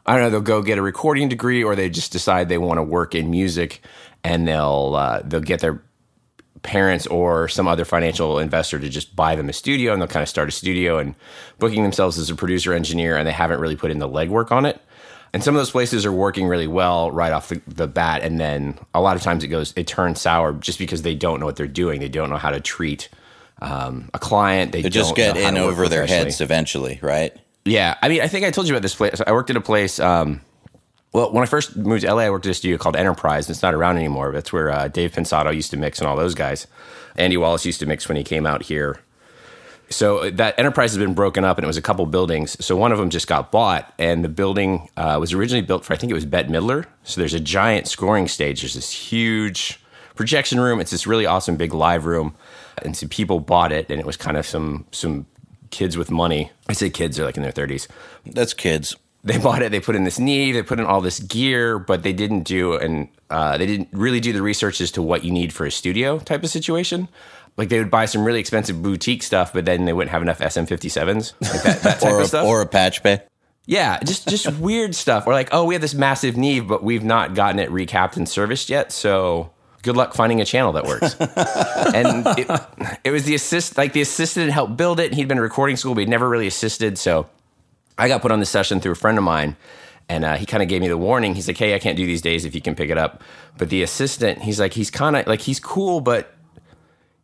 I 0.10 0.14
don't 0.14 0.24
know, 0.24 0.30
they'll 0.32 0.42
go 0.42 0.64
get 0.64 0.80
a 0.80 0.82
recording 0.82 1.30
degree 1.30 1.64
or 1.64 1.76
they 1.76 1.88
just 1.88 2.12
decide 2.12 2.50
they 2.50 2.58
want 2.58 2.80
to 2.80 2.84
work 2.84 3.14
in 3.14 3.30
music 3.30 3.82
and 4.24 4.48
they'll 4.48 4.96
uh, 4.98 5.22
they'll 5.24 5.40
get 5.40 5.60
their 5.60 5.84
parents 6.64 7.06
or 7.06 7.48
some 7.48 7.68
other 7.68 7.86
financial 7.86 8.40
investor 8.40 8.80
to 8.80 8.90
just 8.90 9.16
buy 9.16 9.36
them 9.36 9.50
a 9.50 9.54
studio 9.54 9.94
and 9.94 10.02
they'll 10.02 10.08
kind 10.08 10.24
of 10.24 10.28
start 10.28 10.50
a 10.50 10.52
studio 10.52 10.98
and 10.98 11.14
booking 11.60 11.84
themselves 11.84 12.18
as 12.18 12.32
a 12.32 12.36
producer 12.36 12.74
engineer 12.74 13.18
and 13.18 13.28
they 13.28 13.32
haven't 13.32 13.60
really 13.60 13.76
put 13.76 13.92
in 13.92 14.00
the 14.00 14.10
legwork 14.10 14.50
on 14.50 14.66
it. 14.66 14.82
And 15.32 15.44
some 15.44 15.54
of 15.54 15.60
those 15.60 15.70
places 15.70 16.08
are 16.08 16.12
working 16.12 16.48
really 16.48 16.66
well 16.66 17.12
right 17.12 17.32
off 17.32 17.50
the, 17.50 17.62
the 17.68 17.88
bat 17.88 18.24
and 18.24 18.40
then 18.40 18.80
a 18.96 19.02
lot 19.02 19.16
of 19.16 19.22
times 19.22 19.44
it 19.44 19.50
goes 19.50 19.76
it 19.76 19.86
turns 19.86 20.20
sour 20.20 20.54
just 20.54 20.80
because 20.80 21.04
they 21.04 21.14
don't 21.14 21.40
know 21.40 21.46
what 21.46 21.56
they're 21.56 21.68
doing. 21.68 22.00
They 22.00 22.10
don't 22.10 22.32
know 22.32 22.38
how 22.38 22.50
to 22.50 22.60
treat 22.60 23.10
um, 23.62 24.10
a 24.16 24.18
client. 24.18 24.72
They, 24.72 24.82
they 24.82 24.90
just 24.90 25.16
get 25.16 25.38
in 25.38 25.56
over 25.56 25.88
their 25.88 26.08
heads 26.08 26.42
eventually, 26.42 26.98
right? 27.04 27.38
Yeah, 27.66 27.96
I 28.02 28.10
mean, 28.10 28.22
I 28.22 28.28
think 28.28 28.46
I 28.46 28.52
told 28.52 28.68
you 28.68 28.76
about 28.76 28.84
this 28.84 28.96
place. 28.96 29.22
I 29.26 29.32
worked 29.34 29.50
at 29.52 29.58
a 29.58 29.62
place. 29.62 30.00
Um, 30.00 30.42
well, 31.14 31.32
when 31.34 31.44
I 31.44 31.48
first 31.48 31.78
moved 31.78 32.04
to 32.04 32.14
LA, 32.14 32.24
I 32.24 32.30
worked 32.32 32.46
at 32.48 32.52
a 32.52 32.56
studio 32.56 32.78
called 32.78 32.96
Enterprise. 32.96 33.48
And 33.48 33.56
it's 33.56 33.64
not 33.64 33.74
around 33.76 33.98
anymore. 33.98 34.32
That's 34.34 34.54
where 34.54 34.70
uh, 34.72 34.90
Dave 34.90 35.14
Pensado 35.14 35.54
used 35.56 35.72
to 35.72 35.78
mix 35.78 36.00
and 36.00 36.08
all 36.08 36.18
those 36.18 36.36
guys. 36.36 36.68
Andy 37.18 37.38
Wallace 37.38 37.66
used 37.66 37.80
to 37.82 37.88
mix 37.88 38.08
when 38.10 38.18
he 38.18 38.24
came 38.24 38.46
out 38.48 38.64
here 38.64 39.00
So 39.90 40.30
that 40.32 40.60
enterprise 40.60 40.92
has 40.92 41.00
been 41.00 41.16
broken 41.16 41.46
up, 41.46 41.58
and 41.58 41.66
it 41.66 41.68
was 41.68 41.78
a 41.78 41.82
couple 41.82 42.06
buildings. 42.06 42.64
So 42.64 42.76
one 42.78 42.92
of 42.92 43.00
them 43.00 43.10
just 43.10 43.28
got 43.28 43.52
bought, 43.52 43.94
and 44.00 44.24
the 44.24 44.30
building 44.30 44.90
uh, 44.98 45.18
was 45.20 45.34
originally 45.34 45.64
built 45.64 45.86
for 45.86 45.94
I 45.94 45.98
think 45.98 46.12
it 46.12 46.16
was 46.16 46.26
Bette 46.26 46.50
Midler. 46.50 46.86
So 47.04 47.22
there's 47.22 47.34
a 47.34 47.40
giant 47.40 47.88
scoring 47.88 48.28
stage. 48.28 48.62
There's 48.62 48.76
this 48.76 48.92
huge 48.92 49.82
projection 50.16 50.60
room. 50.60 50.80
It's 50.82 50.92
this 50.92 51.08
really 51.08 51.26
awesome 51.26 51.58
big 51.58 51.74
live 51.74 52.06
room, 52.06 52.36
and 52.84 52.98
some 52.98 53.10
people 53.10 53.40
bought 53.42 53.72
it, 53.72 53.90
and 53.90 54.00
it 54.00 54.06
was 54.06 54.18
kind 54.18 54.38
of 54.38 54.46
some 54.46 54.86
some 54.92 55.26
kids 55.72 55.98
with 55.98 56.12
money. 56.12 56.52
I 56.68 56.74
say 56.74 56.90
kids; 56.90 57.18
they're 57.18 57.26
like 57.26 57.38
in 57.38 57.44
their 57.44 57.52
thirties. 57.52 57.88
That's 58.26 58.54
kids. 58.54 58.96
They 59.24 59.38
bought 59.38 59.62
it. 59.62 59.72
They 59.72 59.82
put 59.82 59.96
in 59.98 60.06
this 60.06 60.18
knee. 60.18 60.54
They 60.54 60.64
put 60.64 60.80
in 60.80 60.86
all 60.86 61.02
this 61.02 61.20
gear, 61.20 61.78
but 61.78 62.04
they 62.04 62.14
didn't 62.14 62.44
do 62.44 62.76
and 62.76 63.10
uh, 63.30 63.58
they 63.58 63.66
didn't 63.66 63.90
really 63.92 64.22
do 64.22 64.32
the 64.32 64.42
research 64.42 64.80
as 64.80 64.92
to 64.92 65.02
what 65.02 65.26
you 65.26 65.32
need 65.32 65.52
for 65.52 65.66
a 65.66 65.72
studio 65.72 66.20
type 66.20 66.42
of 66.42 66.50
situation. 66.50 67.10
Like 67.58 67.68
they 67.68 67.80
would 67.80 67.92
buy 67.92 68.06
some 68.06 68.24
really 68.24 68.40
expensive 68.40 68.82
boutique 68.82 69.22
stuff, 69.22 69.52
but 69.52 69.66
then 69.66 69.84
they 69.84 69.92
wouldn't 69.92 70.12
have 70.12 70.22
enough 70.22 70.40
SM57s, 70.40 71.34
like 71.42 71.64
that, 71.64 71.82
that 71.82 72.00
type 72.00 72.14
Or 72.14 72.22
of 72.22 72.28
stuff. 72.28 72.46
or 72.48 72.62
a 72.62 72.66
patch 72.66 73.04
bay. 73.04 73.22
Yeah, 73.66 74.00
just 74.00 74.26
just 74.30 74.50
weird 74.58 74.96
stuff. 74.96 75.28
Or 75.28 75.34
like, 75.34 75.50
oh, 75.52 75.66
we 75.66 75.76
have 75.76 75.82
this 75.82 75.94
massive 75.94 76.38
Neve, 76.38 76.66
but 76.68 76.82
we've 76.82 77.04
not 77.04 77.36
gotten 77.36 77.60
it 77.60 77.70
recapped 77.70 78.16
and 78.16 78.28
serviced 78.28 78.70
yet. 78.70 78.94
So 78.94 79.52
good 79.84 79.96
luck 79.96 80.14
finding 80.14 80.42
a 80.42 80.46
channel 80.46 80.74
that 80.74 80.86
works. 80.86 81.16
and 81.94 82.26
it, 82.38 83.00
it 83.04 83.12
was 83.12 83.26
the 83.26 83.36
assist, 83.36 83.78
like 83.78 83.94
the 83.94 84.02
assistant 84.02 84.52
helped 84.52 84.78
build 84.78 85.00
it. 85.00 85.08
And 85.08 85.16
he'd 85.16 85.28
been 85.28 85.38
in 85.38 85.44
recording 85.44 85.78
school, 85.78 85.94
but 85.94 86.02
he'd 86.02 86.10
never 86.10 86.28
really 86.28 86.48
assisted. 86.48 86.98
So 86.98 87.30
I 87.98 88.08
got 88.08 88.22
put 88.22 88.32
on 88.32 88.40
the 88.40 88.46
session 88.46 88.80
through 88.80 88.94
a 88.94 88.96
friend 88.96 89.18
of 89.18 89.24
mine. 89.24 89.56
And 90.08 90.26
uh, 90.26 90.38
he 90.38 90.48
kind 90.48 90.64
of 90.64 90.70
gave 90.70 90.82
me 90.82 90.88
the 90.88 90.98
warning. 90.98 91.36
He's 91.36 91.48
like, 91.48 91.58
"Hey, 91.58 91.76
I 91.76 91.80
can't 91.80 91.96
do 91.96 92.04
these 92.04 92.24
days 92.24 92.44
if 92.44 92.56
you 92.56 92.62
can 92.62 92.74
pick 92.74 92.90
it 92.90 92.98
up." 92.98 93.22
But 93.60 93.70
the 93.70 93.84
assistant, 93.84 94.42
he's 94.42 94.60
like, 94.60 94.74
he's 94.74 94.90
kind 94.90 95.16
of 95.16 95.28
like 95.28 95.42
he's 95.42 95.60
cool, 95.60 96.02
but 96.02 96.36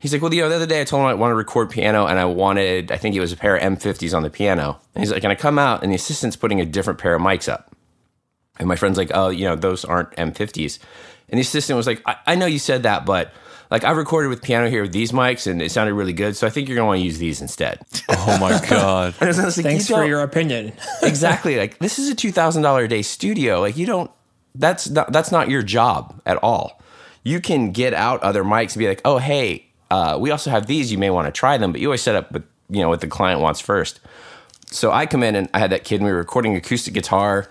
He's 0.05 0.13
like, 0.13 0.21
well, 0.21 0.31
you 0.31 0.41
know, 0.41 0.49
the 0.49 0.55
other 0.55 0.67
day 0.67 0.81
I 0.81 0.83
told 0.83 1.01
him 1.01 1.07
I 1.07 1.15
want 1.15 1.31
to 1.31 1.35
record 1.35 1.71
piano 1.71 2.05
and 2.05 2.19
I 2.19 2.25
wanted, 2.25 2.91
I 2.91 2.97
think 2.97 3.15
it 3.15 3.19
was 3.19 3.31
a 3.31 3.37
pair 3.37 3.55
of 3.55 3.63
M50s 3.63 4.15
on 4.15 4.21
the 4.21 4.29
piano. 4.29 4.79
And 4.93 5.03
he's 5.03 5.11
like, 5.11 5.23
can 5.23 5.31
I 5.31 5.35
come 5.35 5.57
out? 5.57 5.81
And 5.81 5.91
the 5.91 5.95
assistant's 5.95 6.35
putting 6.35 6.61
a 6.61 6.65
different 6.65 6.99
pair 6.99 7.15
of 7.15 7.23
mics 7.23 7.51
up. 7.51 7.75
And 8.59 8.67
my 8.67 8.75
friend's 8.75 8.99
like, 8.99 9.09
oh, 9.15 9.29
you 9.29 9.45
know, 9.45 9.55
those 9.55 9.83
aren't 9.83 10.11
M50s. 10.11 10.77
And 11.29 11.37
the 11.37 11.41
assistant 11.41 11.77
was 11.77 11.87
like, 11.87 12.01
I, 12.05 12.15
I 12.27 12.35
know 12.35 12.45
you 12.45 12.59
said 12.59 12.83
that, 12.83 13.05
but 13.05 13.33
like 13.71 13.83
I 13.83 13.91
recorded 13.91 14.29
with 14.29 14.41
piano 14.41 14.69
here 14.69 14.83
with 14.83 14.91
these 14.91 15.11
mics 15.11 15.47
and 15.49 15.61
it 15.61 15.71
sounded 15.71 15.93
really 15.93 16.13
good. 16.13 16.35
So 16.35 16.45
I 16.45 16.49
think 16.49 16.67
you're 16.67 16.75
going 16.75 16.85
to 16.85 16.87
want 16.87 16.99
to 16.99 17.05
use 17.05 17.17
these 17.17 17.41
instead. 17.41 17.79
Oh 18.27 18.37
my 18.39 18.59
god. 18.67 19.13
And 19.21 19.29
I 19.29 19.45
was 19.45 19.57
like, 19.57 19.65
Thanks 19.65 19.89
"You 19.89 19.95
for 19.95 20.05
your 20.05 20.21
opinion. 20.21 20.73
exactly. 21.03 21.57
Like 21.57 21.77
this 21.77 21.99
is 21.99 22.09
a 22.09 22.15
two 22.15 22.31
thousand 22.31 22.63
dollar 22.63 22.83
a 22.83 22.87
day 22.87 23.01
studio. 23.01 23.59
Like 23.59 23.77
you 23.77 23.85
don't. 23.85 24.09
That's 24.55 24.89
not. 24.89 25.11
That's 25.11 25.31
not 25.31 25.49
your 25.49 25.61
job 25.61 26.21
at 26.25 26.37
all. 26.37 26.81
You 27.23 27.39
can 27.39 27.71
get 27.71 27.93
out 27.93 28.21
other 28.23 28.43
mics 28.43 28.73
and 28.73 28.79
be 28.79 28.87
like, 28.87 29.01
oh 29.05 29.19
hey, 29.19 29.67
uh, 29.91 30.17
we 30.19 30.31
also 30.31 30.49
have 30.49 30.65
these. 30.65 30.91
You 30.91 30.97
may 30.97 31.09
want 31.11 31.27
to 31.27 31.31
try 31.31 31.57
them, 31.57 31.71
but 31.71 31.81
you 31.81 31.87
always 31.87 32.01
set 32.01 32.15
up 32.15 32.31
with 32.31 32.43
you 32.69 32.81
know 32.81 32.89
what 32.89 33.01
the 33.01 33.07
client 33.07 33.41
wants 33.41 33.59
first. 33.59 33.99
So 34.71 34.91
I 34.91 35.05
come 35.05 35.21
in 35.23 35.35
and 35.35 35.49
I 35.53 35.59
had 35.59 35.71
that 35.71 35.83
kid 35.83 35.97
and 35.97 36.05
we 36.05 36.11
were 36.11 36.17
recording 36.17 36.55
acoustic 36.55 36.93
guitar. 36.93 37.47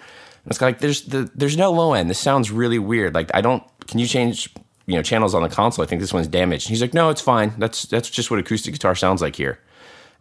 It's 0.46 0.60
like 0.60 0.78
there's 0.78 1.02
the 1.02 1.30
there's 1.34 1.56
no 1.56 1.72
low 1.72 1.94
end. 1.94 2.10
This 2.10 2.18
sounds 2.18 2.50
really 2.50 2.78
weird. 2.78 3.14
Like 3.14 3.30
I 3.34 3.40
don't. 3.40 3.62
Can 3.86 3.98
you 3.98 4.06
change 4.06 4.52
you 4.86 4.96
know 4.96 5.02
channels 5.02 5.34
on 5.34 5.42
the 5.42 5.48
console? 5.48 5.82
I 5.82 5.86
think 5.86 6.00
this 6.00 6.12
one's 6.12 6.28
damaged. 6.28 6.66
And 6.66 6.70
he's 6.70 6.82
like, 6.82 6.94
no, 6.94 7.08
it's 7.10 7.20
fine. 7.20 7.54
That's 7.58 7.84
that's 7.84 8.10
just 8.10 8.30
what 8.30 8.40
acoustic 8.40 8.74
guitar 8.74 8.94
sounds 8.94 9.22
like 9.22 9.36
here 9.36 9.58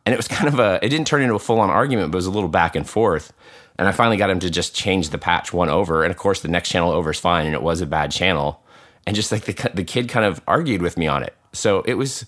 and 0.06 0.13
it 0.13 0.18
was 0.18 0.27
kind 0.39 0.48
of 0.48 0.60
a 0.60 0.80
it 0.82 0.89
didn't 0.89 1.08
turn 1.08 1.22
into 1.22 1.36
a 1.36 1.39
full 1.39 1.60
on 1.60 1.70
argument 1.70 2.12
but 2.12 2.18
it 2.18 2.20
was 2.20 2.25
a 2.25 2.32
little 2.32 2.50
back 2.50 2.75
and 2.75 2.89
forth 2.89 3.34
and 3.77 3.88
i 3.88 3.92
finally 3.92 4.18
got 4.18 4.30
him 4.30 4.39
to 4.39 4.50
just 4.50 4.75
change 4.75 5.10
the 5.10 5.18
patch 5.18 5.53
one 5.53 5.70
over 5.70 6.03
and 6.03 6.12
of 6.12 6.18
course 6.18 6.42
the 6.42 6.48
next 6.48 6.70
channel 6.70 6.92
over 6.92 7.12
is 7.12 7.20
fine 7.20 7.46
and 7.46 7.56
it 7.56 7.62
was 7.62 7.82
a 7.82 7.86
bad 7.86 8.12
channel 8.12 8.62
and 9.06 9.15
just 9.15 9.32
like 9.32 9.46
the, 9.46 9.72
the 9.74 9.84
kid 9.84 10.10
kind 10.10 10.25
of 10.25 10.42
argued 10.48 10.82
with 10.82 10.98
me 10.98 11.08
on 11.08 11.24
it 11.24 11.36
so 11.51 11.82
it 11.82 11.96
was 11.96 12.25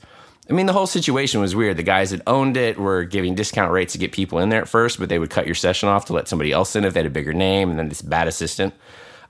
i 0.49 0.53
mean 0.53 0.65
the 0.65 0.73
whole 0.73 0.87
situation 0.87 1.41
was 1.41 1.55
weird 1.55 1.77
the 1.77 1.83
guys 1.83 2.11
that 2.11 2.21
owned 2.27 2.57
it 2.57 2.77
were 2.77 3.03
giving 3.03 3.35
discount 3.35 3.71
rates 3.71 3.93
to 3.93 3.99
get 3.99 4.11
people 4.11 4.39
in 4.39 4.49
there 4.49 4.61
at 4.61 4.69
first 4.69 4.99
but 4.99 5.09
they 5.09 5.19
would 5.19 5.29
cut 5.29 5.45
your 5.45 5.55
session 5.55 5.89
off 5.89 6.05
to 6.05 6.13
let 6.13 6.27
somebody 6.27 6.51
else 6.51 6.75
in 6.75 6.83
if 6.83 6.93
they 6.93 6.99
had 6.99 7.07
a 7.07 7.09
bigger 7.09 7.33
name 7.33 7.69
and 7.69 7.79
then 7.79 7.89
this 7.89 8.01
bad 8.01 8.27
assistant 8.27 8.73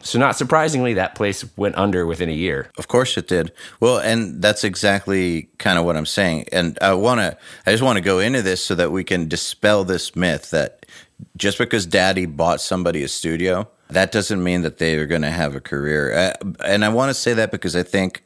so 0.06 0.20
not 0.20 0.36
surprisingly 0.36 0.94
that 0.94 1.16
place 1.16 1.44
went 1.58 1.76
under 1.76 2.06
within 2.06 2.30
a 2.30 2.34
year 2.34 2.70
Of 2.78 2.88
course 2.88 3.18
it 3.18 3.28
did. 3.28 3.52
Well, 3.80 3.98
and 3.98 4.40
that's 4.42 4.64
exactly 4.64 5.50
kind 5.58 5.80
of 5.80 5.86
what 5.86 5.96
I'm 5.96 6.06
saying. 6.06 6.46
And 6.52 6.78
I 6.80 6.94
want 6.94 7.22
to, 7.22 7.38
I 7.66 7.72
just 7.72 7.82
want 7.82 7.98
to 7.98 8.04
go 8.04 8.20
into 8.20 8.44
this 8.44 8.64
so 8.64 8.76
that 8.76 8.92
we 8.92 9.04
can 9.04 9.28
dispel 9.28 9.84
this 9.84 10.16
myth 10.16 10.52
that 10.52 10.86
just 11.38 11.58
because 11.58 11.88
daddy 11.88 12.28
bought 12.28 12.62
somebody 12.62 13.02
a 13.02 13.08
studio, 13.08 13.68
that 13.90 14.12
doesn't 14.12 14.44
mean 14.44 14.62
that 14.62 14.78
they 14.78 14.96
are 14.96 15.06
going 15.06 15.22
to 15.22 15.32
have 15.32 15.56
a 15.56 15.62
career. 15.62 16.14
Uh, 16.14 16.34
and 16.64 16.84
I 16.84 16.90
want 16.90 17.10
to 17.10 17.14
say 17.14 17.34
that 17.34 17.52
because 17.52 17.76
I 17.76 17.84
think 17.84 18.24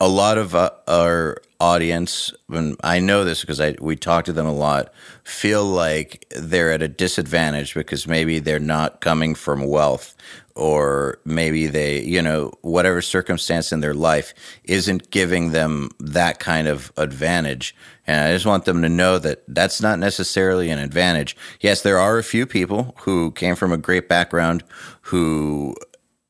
a 0.00 0.08
lot 0.08 0.38
of 0.38 0.54
uh, 0.54 0.70
our 0.86 1.38
audience, 1.60 2.32
and 2.48 2.76
I 2.84 3.00
know 3.00 3.24
this 3.24 3.40
because 3.40 3.60
I 3.60 3.74
we 3.80 3.96
talk 3.96 4.24
to 4.26 4.32
them 4.32 4.46
a 4.46 4.52
lot, 4.52 4.92
feel 5.24 5.64
like 5.64 6.24
they're 6.36 6.72
at 6.72 6.82
a 6.82 6.88
disadvantage 6.88 7.74
because 7.74 8.06
maybe 8.06 8.38
they're 8.38 8.60
not 8.60 9.00
coming 9.00 9.34
from 9.34 9.66
wealth, 9.66 10.16
or 10.54 11.18
maybe 11.24 11.66
they, 11.66 12.00
you 12.02 12.22
know, 12.22 12.52
whatever 12.62 13.02
circumstance 13.02 13.72
in 13.72 13.80
their 13.80 13.94
life 13.94 14.34
isn't 14.64 15.10
giving 15.10 15.50
them 15.50 15.90
that 15.98 16.38
kind 16.38 16.68
of 16.68 16.92
advantage. 16.96 17.74
And 18.06 18.24
I 18.24 18.32
just 18.32 18.46
want 18.46 18.64
them 18.64 18.82
to 18.82 18.88
know 18.88 19.18
that 19.18 19.42
that's 19.48 19.80
not 19.80 19.98
necessarily 19.98 20.70
an 20.70 20.78
advantage. 20.78 21.36
Yes, 21.60 21.82
there 21.82 21.98
are 21.98 22.18
a 22.18 22.24
few 22.24 22.46
people 22.46 22.94
who 23.00 23.32
came 23.32 23.56
from 23.56 23.72
a 23.72 23.76
great 23.76 24.08
background 24.08 24.62
who 25.02 25.74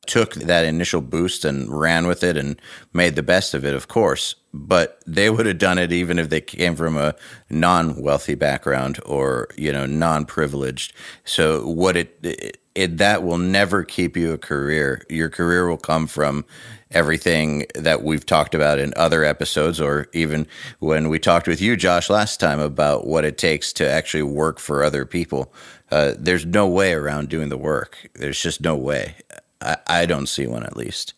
took 0.09 0.33
that 0.33 0.65
initial 0.65 1.01
boost 1.01 1.45
and 1.45 1.69
ran 1.69 2.07
with 2.07 2.23
it 2.23 2.35
and 2.35 2.61
made 2.93 3.15
the 3.15 3.23
best 3.23 3.53
of 3.53 3.63
it, 3.63 3.75
of 3.75 3.87
course. 3.87 4.35
But 4.53 5.01
they 5.05 5.29
would 5.29 5.45
have 5.45 5.59
done 5.59 5.77
it 5.77 5.93
even 5.93 6.19
if 6.19 6.29
they 6.29 6.41
came 6.41 6.75
from 6.75 6.97
a 6.97 7.15
non-wealthy 7.49 8.35
background 8.35 8.99
or 9.05 9.47
you 9.55 9.71
know 9.71 9.85
non-privileged. 9.85 10.93
So 11.23 11.67
what 11.67 11.95
it, 11.95 12.17
it, 12.23 12.59
it 12.75 12.97
that 12.97 13.23
will 13.23 13.37
never 13.37 13.83
keep 13.83 14.17
you 14.17 14.33
a 14.33 14.39
career. 14.39 15.05
Your 15.09 15.29
career 15.29 15.69
will 15.69 15.77
come 15.77 16.07
from 16.07 16.45
everything 16.91 17.67
that 17.75 18.01
we've 18.01 18.25
talked 18.25 18.55
about 18.55 18.79
in 18.79 18.93
other 18.97 19.23
episodes, 19.23 19.79
or 19.79 20.07
even 20.13 20.47
when 20.79 21.09
we 21.09 21.19
talked 21.19 21.47
with 21.47 21.61
you, 21.61 21.77
Josh, 21.77 22.09
last 22.09 22.39
time 22.39 22.59
about 22.59 23.05
what 23.05 23.25
it 23.25 23.37
takes 23.37 23.71
to 23.73 23.87
actually 23.87 24.23
work 24.23 24.59
for 24.59 24.83
other 24.83 25.05
people. 25.05 25.53
Uh, 25.91 26.13
there's 26.17 26.45
no 26.45 26.67
way 26.67 26.93
around 26.93 27.29
doing 27.29 27.49
the 27.49 27.57
work. 27.57 28.09
There's 28.15 28.41
just 28.41 28.61
no 28.61 28.75
way. 28.75 29.15
I, 29.61 29.77
I 29.87 30.05
don't 30.05 30.27
see 30.27 30.47
one 30.47 30.63
at 30.63 30.77
least. 30.77 31.13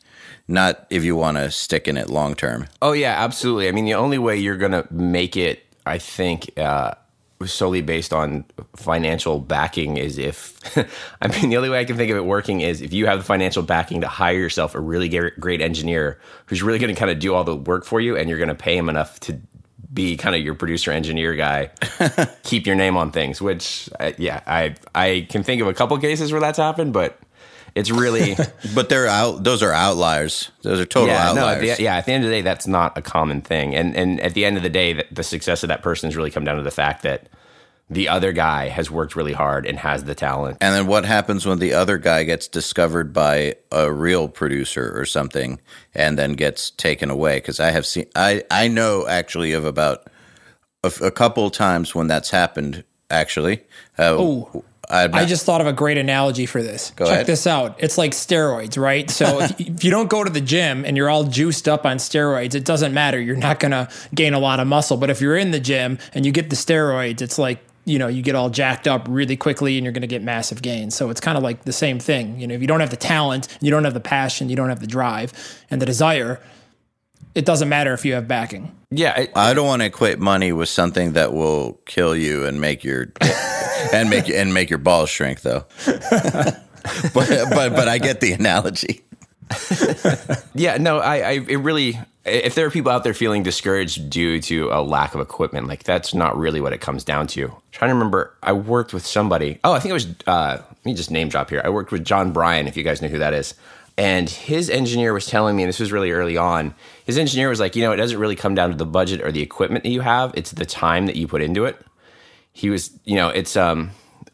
Not 0.47 0.85
if 0.89 1.03
you 1.03 1.15
want 1.15 1.37
to 1.37 1.49
stick 1.51 1.87
in 1.87 1.97
it 1.97 2.09
long 2.09 2.35
term. 2.35 2.67
Oh 2.81 2.91
yeah, 2.91 3.15
absolutely. 3.23 3.67
I 3.67 3.71
mean, 3.71 3.85
the 3.85 3.93
only 3.93 4.17
way 4.17 4.37
you're 4.37 4.57
gonna 4.57 4.85
make 4.91 5.37
it, 5.37 5.65
I 5.85 5.97
think, 5.97 6.51
uh, 6.57 6.93
solely 7.47 7.81
based 7.81 8.13
on 8.13 8.45
financial 8.75 9.39
backing 9.39 9.97
is 9.97 10.17
if, 10.17 10.59
I 11.21 11.27
mean, 11.27 11.49
the 11.49 11.57
only 11.57 11.69
way 11.69 11.79
I 11.79 11.85
can 11.85 11.97
think 11.97 12.11
of 12.11 12.17
it 12.17 12.25
working 12.25 12.61
is 12.61 12.81
if 12.81 12.93
you 12.93 13.07
have 13.07 13.19
the 13.19 13.25
financial 13.25 13.63
backing 13.63 14.01
to 14.01 14.07
hire 14.07 14.37
yourself 14.37 14.75
a 14.75 14.79
really 14.79 15.09
great, 15.09 15.39
great 15.39 15.61
engineer 15.61 16.19
who's 16.45 16.61
really 16.61 16.79
going 16.79 16.93
to 16.93 16.99
kind 16.99 17.11
of 17.11 17.19
do 17.19 17.33
all 17.33 17.43
the 17.43 17.55
work 17.55 17.85
for 17.85 17.99
you, 17.99 18.15
and 18.15 18.29
you're 18.29 18.37
going 18.37 18.49
to 18.49 18.55
pay 18.55 18.77
him 18.77 18.89
enough 18.89 19.19
to 19.21 19.39
be 19.93 20.15
kind 20.15 20.35
of 20.35 20.41
your 20.41 20.55
producer 20.55 20.91
engineer 20.91 21.35
guy, 21.35 21.71
keep 22.43 22.65
your 22.65 22.75
name 22.75 22.95
on 22.95 23.11
things. 23.11 23.41
Which, 23.41 23.89
uh, 23.99 24.11
yeah, 24.17 24.41
I 24.45 24.75
I 24.95 25.27
can 25.29 25.43
think 25.43 25.61
of 25.61 25.67
a 25.67 25.73
couple 25.73 25.97
cases 25.97 26.31
where 26.31 26.41
that's 26.41 26.57
happened, 26.57 26.93
but. 26.93 27.17
It's 27.75 27.91
really 27.91 28.35
But 28.75 28.89
they're 28.89 29.07
out. 29.07 29.43
Those 29.43 29.63
are 29.63 29.71
outliers. 29.71 30.51
Those 30.61 30.79
are 30.79 30.85
total 30.85 31.09
yeah, 31.09 31.33
no, 31.33 31.41
outliers. 31.41 31.69
at 31.69 31.77
the, 31.77 31.83
yeah. 31.83 31.95
At 31.97 32.05
the 32.05 32.11
end 32.13 32.23
of 32.23 32.29
the 32.29 32.37
day, 32.37 32.41
that's 32.41 32.67
not 32.67 32.97
a 32.97 33.01
common 33.01 33.41
thing, 33.41 33.75
and 33.75 33.95
and 33.95 34.19
at 34.21 34.33
the 34.33 34.45
end 34.45 34.57
of 34.57 34.63
the 34.63 34.69
day, 34.69 34.93
the, 34.93 35.05
the 35.11 35.23
success 35.23 35.63
of 35.63 35.69
that 35.69 35.81
person 35.81 36.07
has 36.09 36.15
really 36.15 36.31
come 36.31 36.43
down 36.43 36.57
to 36.57 36.63
the 36.63 36.71
fact 36.71 37.03
that 37.03 37.27
the 37.89 38.07
other 38.07 38.31
guy 38.31 38.69
has 38.69 38.89
worked 38.89 39.17
really 39.17 39.33
hard 39.33 39.65
and 39.65 39.77
has 39.79 40.05
the 40.05 40.15
talent. 40.15 40.57
And 40.61 40.73
then 40.73 40.87
what 40.87 41.03
happens 41.03 41.45
when 41.45 41.59
the 41.59 41.73
other 41.73 41.97
guy 41.97 42.23
gets 42.23 42.47
discovered 42.47 43.11
by 43.11 43.55
a 43.69 43.91
real 43.91 44.29
producer 44.29 44.97
or 44.97 45.03
something, 45.05 45.59
and 45.93 46.17
then 46.17 46.33
gets 46.33 46.71
taken 46.71 47.09
away? 47.09 47.37
Because 47.37 47.59
I 47.59 47.71
have 47.71 47.85
seen, 47.85 48.05
I 48.15 48.43
I 48.49 48.67
know 48.67 49.07
actually 49.07 49.53
of 49.53 49.65
about 49.65 50.07
a 50.83 51.11
couple 51.11 51.49
times 51.49 51.93
when 51.95 52.07
that's 52.07 52.29
happened. 52.31 52.83
Actually, 53.09 53.59
uh, 53.99 54.15
Oh, 54.17 54.63
I'm 54.91 55.15
I 55.15 55.25
just 55.25 55.45
thought 55.45 55.61
of 55.61 55.67
a 55.67 55.73
great 55.73 55.97
analogy 55.97 56.45
for 56.45 56.61
this. 56.61 56.89
Check 56.89 57.07
ahead. 57.07 57.25
this 57.25 57.47
out. 57.47 57.81
It's 57.81 57.97
like 57.97 58.11
steroids, 58.11 58.77
right? 58.77 59.09
So 59.09 59.39
if, 59.41 59.59
if 59.59 59.83
you 59.83 59.91
don't 59.91 60.09
go 60.09 60.23
to 60.23 60.29
the 60.29 60.41
gym 60.41 60.83
and 60.85 60.97
you're 60.97 61.09
all 61.09 61.23
juiced 61.23 61.67
up 61.67 61.85
on 61.85 61.97
steroids, 61.97 62.55
it 62.55 62.65
doesn't 62.65 62.93
matter. 62.93 63.19
You're 63.19 63.37
not 63.37 63.59
going 63.59 63.71
to 63.71 63.89
gain 64.13 64.33
a 64.33 64.39
lot 64.39 64.59
of 64.59 64.67
muscle. 64.67 64.97
But 64.97 65.09
if 65.09 65.21
you're 65.21 65.37
in 65.37 65.51
the 65.51 65.59
gym 65.59 65.97
and 66.13 66.25
you 66.25 66.31
get 66.31 66.49
the 66.49 66.57
steroids, 66.57 67.21
it's 67.21 67.39
like, 67.39 67.59
you 67.85 67.97
know, 67.97 68.07
you 68.07 68.21
get 68.21 68.35
all 68.35 68.49
jacked 68.49 68.87
up 68.87 69.07
really 69.09 69.37
quickly 69.37 69.77
and 69.77 69.85
you're 69.85 69.93
going 69.93 70.01
to 70.01 70.07
get 70.07 70.21
massive 70.21 70.61
gains. 70.61 70.93
So 70.93 71.09
it's 71.09 71.21
kind 71.21 71.37
of 71.37 71.43
like 71.43 71.63
the 71.63 71.73
same 71.73 71.97
thing. 71.97 72.39
You 72.39 72.47
know, 72.47 72.53
if 72.53 72.61
you 72.61 72.67
don't 72.67 72.81
have 72.81 72.91
the 72.91 72.97
talent, 72.97 73.47
you 73.61 73.71
don't 73.71 73.85
have 73.85 73.93
the 73.93 73.99
passion, 73.99 74.49
you 74.49 74.55
don't 74.55 74.69
have 74.69 74.81
the 74.81 74.87
drive 74.87 75.33
and 75.71 75.81
the 75.81 75.85
desire, 75.85 76.39
it 77.35 77.45
doesn't 77.45 77.69
matter 77.69 77.93
if 77.93 78.05
you 78.05 78.13
have 78.13 78.27
backing. 78.27 78.75
Yeah, 78.89 79.17
it, 79.21 79.31
I 79.35 79.53
don't 79.53 79.67
want 79.67 79.81
to 79.81 79.85
equate 79.85 80.19
money 80.19 80.51
with 80.51 80.69
something 80.69 81.13
that 81.13 81.33
will 81.33 81.79
kill 81.85 82.15
you 82.15 82.45
and 82.45 82.59
make 82.59 82.83
your 82.83 83.11
and 83.93 84.09
make 84.09 84.29
and 84.29 84.53
make 84.53 84.69
your 84.69 84.79
balls 84.79 85.09
shrink, 85.09 85.41
though. 85.41 85.65
but 85.85 87.13
but 87.13 87.69
but 87.69 87.87
I 87.87 87.97
get 87.97 88.19
the 88.21 88.33
analogy. 88.33 89.03
yeah. 90.55 90.77
No, 90.77 90.99
I, 90.99 91.15
I 91.17 91.31
it 91.47 91.57
really 91.57 91.97
if 92.25 92.53
there 92.53 92.65
are 92.65 92.71
people 92.71 92.91
out 92.91 93.03
there 93.03 93.13
feeling 93.13 93.43
discouraged 93.43 94.09
due 94.09 94.39
to 94.41 94.69
a 94.71 94.81
lack 94.81 95.15
of 95.15 95.21
equipment, 95.21 95.67
like 95.67 95.83
that's 95.83 96.13
not 96.13 96.37
really 96.37 96.61
what 96.61 96.71
it 96.73 96.79
comes 96.79 97.03
down 97.03 97.27
to. 97.27 97.45
I'm 97.45 97.53
trying 97.71 97.89
to 97.89 97.95
remember, 97.95 98.35
I 98.43 98.53
worked 98.53 98.93
with 98.93 99.05
somebody. 99.05 99.59
Oh, 99.63 99.73
I 99.73 99.79
think 99.79 99.89
it 99.91 99.93
was. 99.93 100.07
Uh, 100.27 100.57
let 100.61 100.85
me 100.85 100.93
just 100.93 101.09
name 101.09 101.29
drop 101.29 101.49
here. 101.49 101.61
I 101.63 101.69
worked 101.69 101.91
with 101.91 102.05
John 102.05 102.31
Bryan, 102.31 102.67
if 102.67 102.77
you 102.77 102.83
guys 102.83 103.01
know 103.01 103.07
who 103.07 103.17
that 103.19 103.33
is. 103.33 103.55
And 103.97 104.29
his 104.29 104.69
engineer 104.69 105.13
was 105.13 105.25
telling 105.27 105.55
me, 105.55 105.63
and 105.63 105.69
this 105.69 105.79
was 105.79 105.91
really 105.91 106.11
early 106.11 106.37
on. 106.37 106.73
His 107.05 107.17
engineer 107.17 107.49
was 107.49 107.59
like, 107.59 107.75
you 107.75 107.83
know, 107.83 107.91
it 107.91 107.97
doesn't 107.97 108.17
really 108.17 108.35
come 108.35 108.55
down 108.55 108.71
to 108.71 108.75
the 108.75 108.85
budget 108.85 109.21
or 109.21 109.31
the 109.31 109.41
equipment 109.41 109.83
that 109.83 109.89
you 109.89 110.01
have; 110.01 110.33
it's 110.35 110.51
the 110.51 110.65
time 110.65 111.05
that 111.05 111.15
you 111.15 111.27
put 111.27 111.41
into 111.41 111.65
it. 111.65 111.77
He 112.53 112.69
was, 112.69 112.91
you 113.05 113.15
know, 113.15 113.29
it's 113.29 113.55
um 113.55 113.91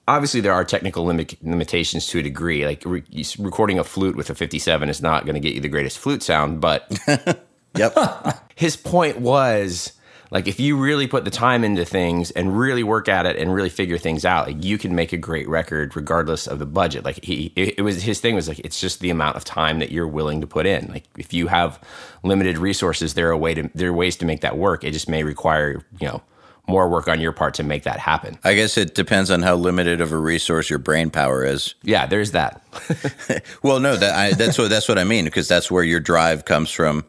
obviously 0.08 0.42
there 0.42 0.54
are 0.54 0.64
technical 0.64 1.06
limit, 1.06 1.36
limitations 1.44 2.08
to 2.08 2.20
a 2.20 2.24
degree. 2.24 2.66
Like 2.66 2.84
re- 2.86 3.04
recording 3.40 3.78
a 3.80 3.84
flute 3.84 4.16
with 4.16 4.30
a 4.30 4.36
57 4.36 4.90
is 4.90 5.02
not 5.02 5.26
going 5.26 5.36
to 5.36 5.40
get 5.42 5.54
you 5.54 5.62
the 5.62 5.68
greatest 5.68 5.98
flute 5.98 6.24
sound, 6.24 6.62
but 6.62 6.90
Yep. 7.78 8.52
his 8.56 8.76
point 8.76 9.20
was 9.20 9.94
like 10.32 10.48
if 10.48 10.60
you 10.60 10.78
really 10.78 11.08
put 11.08 11.26
the 11.26 11.32
time 11.32 11.64
into 11.64 11.86
things 11.86 12.32
and 12.32 12.58
really 12.58 12.84
work 12.84 13.08
at 13.08 13.26
it 13.26 13.38
and 13.38 13.54
really 13.54 13.70
figure 13.70 13.98
things 13.98 14.26
out 14.26 14.48
like 14.48 14.64
you 14.64 14.78
can 14.78 14.96
make 14.96 15.14
a 15.14 15.18
great 15.18 15.48
record 15.48 15.96
regardless 15.96 16.48
of 16.48 16.60
the 16.60 16.66
budget. 16.66 17.06
Like 17.06 17.24
he 17.24 17.54
it, 17.56 17.82
was 17.82 18.02
his 18.04 18.20
thing 18.20 18.36
was 18.36 18.48
like 18.48 18.60
it's 18.60 18.80
just 18.80 19.00
the 19.00 19.10
amount 19.10 19.38
of 19.38 19.44
time 19.44 19.80
that 19.80 19.92
you're 19.92 20.08
willing 20.08 20.42
to 20.42 20.48
put 20.48 20.66
in. 20.66 20.88
Like 20.88 21.06
if 21.18 21.34
you 21.34 21.48
have 21.48 21.82
limited 22.24 22.58
resources 22.58 23.14
there 23.14 23.30
are 23.30 23.38
way 23.38 23.54
to 23.54 23.70
there 23.74 23.90
are 23.90 23.94
ways 23.94 24.16
to 24.18 24.26
make 24.26 24.42
that 24.42 24.58
work. 24.58 24.84
It 24.84 24.92
just 24.92 25.10
may 25.10 25.24
require 25.24 25.84
you 26.00 26.08
know 26.08 26.22
more 26.68 26.90
work 26.90 27.08
on 27.08 27.20
your 27.20 27.32
part 27.32 27.54
to 27.56 27.64
make 27.64 27.84
that 27.84 28.00
happen 28.00 28.38
I 28.44 28.54
guess 28.56 28.78
it 28.78 28.96
depends 28.96 29.32
on 29.32 29.42
how 29.42 29.56
limited 29.56 30.02
of 30.02 30.12
a 30.12 30.18
resource 30.18 30.70
your 30.70 30.80
brain 30.80 31.10
power 31.10 31.44
is. 31.46 31.76
yeah 31.84 32.06
there's 32.06 32.32
that 32.32 32.62
Well, 33.64 33.80
no, 33.80 33.96
that 33.96 34.16
I, 34.16 34.34
that's 34.34 34.58
what 34.58 34.70
that's 34.70 34.88
what 34.88 34.98
I 34.98 35.04
mean 35.04 35.26
because 35.26 35.48
that's 35.48 35.72
where 35.72 35.84
your 35.84 36.00
drive 36.00 36.46
comes 36.46 36.72
from. 36.72 37.06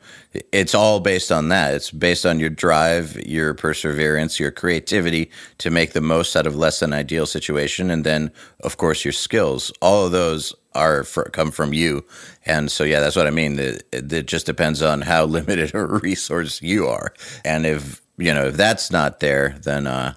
It's 0.52 0.74
all 0.74 1.00
based 1.00 1.32
on 1.32 1.48
that. 1.48 1.74
It's 1.74 1.90
based 1.90 2.26
on 2.26 2.38
your 2.40 2.50
drive, 2.50 3.16
your 3.26 3.54
perseverance, 3.54 4.38
your 4.38 4.50
creativity 4.50 5.30
to 5.58 5.70
make 5.70 5.92
the 5.92 6.00
most 6.00 6.36
out 6.36 6.46
of 6.46 6.56
less 6.56 6.80
than 6.80 6.92
ideal 6.92 7.26
situation, 7.26 7.90
and 7.90 8.04
then 8.04 8.30
of 8.60 8.76
course 8.76 9.04
your 9.04 9.12
skills. 9.12 9.72
All 9.80 10.06
of 10.06 10.12
those 10.12 10.54
are 10.74 11.04
for, 11.04 11.24
come 11.24 11.50
from 11.50 11.72
you, 11.72 12.04
and 12.46 12.70
so 12.70 12.84
yeah, 12.84 13.00
that's 13.00 13.16
what 13.16 13.26
I 13.26 13.30
mean. 13.30 13.58
It, 13.58 13.86
it 13.92 14.26
just 14.26 14.46
depends 14.46 14.82
on 14.82 15.02
how 15.02 15.24
limited 15.38 15.74
a 15.74 15.84
resource 15.84 16.62
you 16.62 16.86
are, 16.86 17.12
and 17.44 17.66
if 17.66 18.00
you 18.18 18.34
know 18.34 18.46
if 18.46 18.56
that's 18.56 18.90
not 18.90 19.20
there, 19.20 19.56
then. 19.62 19.86
uh 19.86 20.14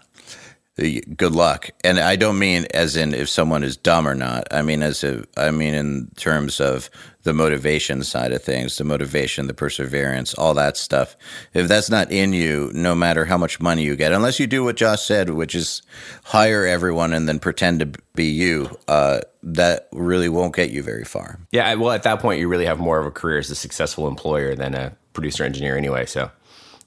good 1.18 1.34
luck. 1.34 1.70
And 1.84 2.00
I 2.00 2.16
don't 2.16 2.40
mean 2.40 2.66
as 2.74 2.96
in 2.96 3.14
if 3.14 3.30
someone 3.30 3.64
is 3.64 3.78
dumb 3.78 4.08
or 4.08 4.16
not. 4.16 4.48
I 4.52 4.62
mean 4.64 4.82
as 4.82 5.04
if 5.04 5.26
I 5.38 5.52
mean 5.52 5.74
in 5.76 6.10
terms 6.16 6.60
of 6.60 6.90
the 7.24 7.34
motivation 7.34 8.04
side 8.04 8.32
of 8.32 8.42
things, 8.42 8.78
the 8.78 8.84
motivation, 8.84 9.46
the 9.46 9.54
perseverance, 9.54 10.34
all 10.34 10.56
that 10.56 10.78
stuff. 10.78 11.16
If 11.54 11.68
that's 11.68 11.92
not 11.92 12.12
in 12.12 12.34
you, 12.34 12.72
no 12.74 12.96
matter 12.96 13.26
how 13.26 13.38
much 13.38 13.60
money 13.60 13.84
you 13.84 13.96
get, 13.96 14.12
unless 14.12 14.40
you 14.40 14.48
do 14.48 14.64
what 14.64 14.76
Josh 14.76 15.04
said, 15.04 15.30
which 15.30 15.54
is 15.54 15.84
hire 16.24 16.66
everyone 16.66 17.14
and 17.14 17.30
then 17.30 17.38
pretend 17.38 17.82
to 17.82 17.92
be 18.16 18.26
you, 18.26 18.76
uh, 18.88 19.20
that 19.44 19.88
really 19.92 20.30
won't 20.30 20.56
get 20.56 20.72
you 20.72 20.82
very 20.82 21.04
far. 21.04 21.40
yeah 21.52 21.74
well 21.76 21.92
at 21.92 22.04
that 22.04 22.20
point 22.22 22.40
you 22.40 22.48
really 22.48 22.66
have 22.66 22.80
more 22.80 22.98
of 23.00 23.06
a 23.06 23.12
career 23.12 23.38
as 23.38 23.52
a 23.52 23.56
successful 23.56 24.08
employer 24.08 24.56
than 24.56 24.74
a 24.74 24.96
producer 25.14 25.44
engineer 25.44 25.76
anyway 25.78 26.06
so 26.06 26.32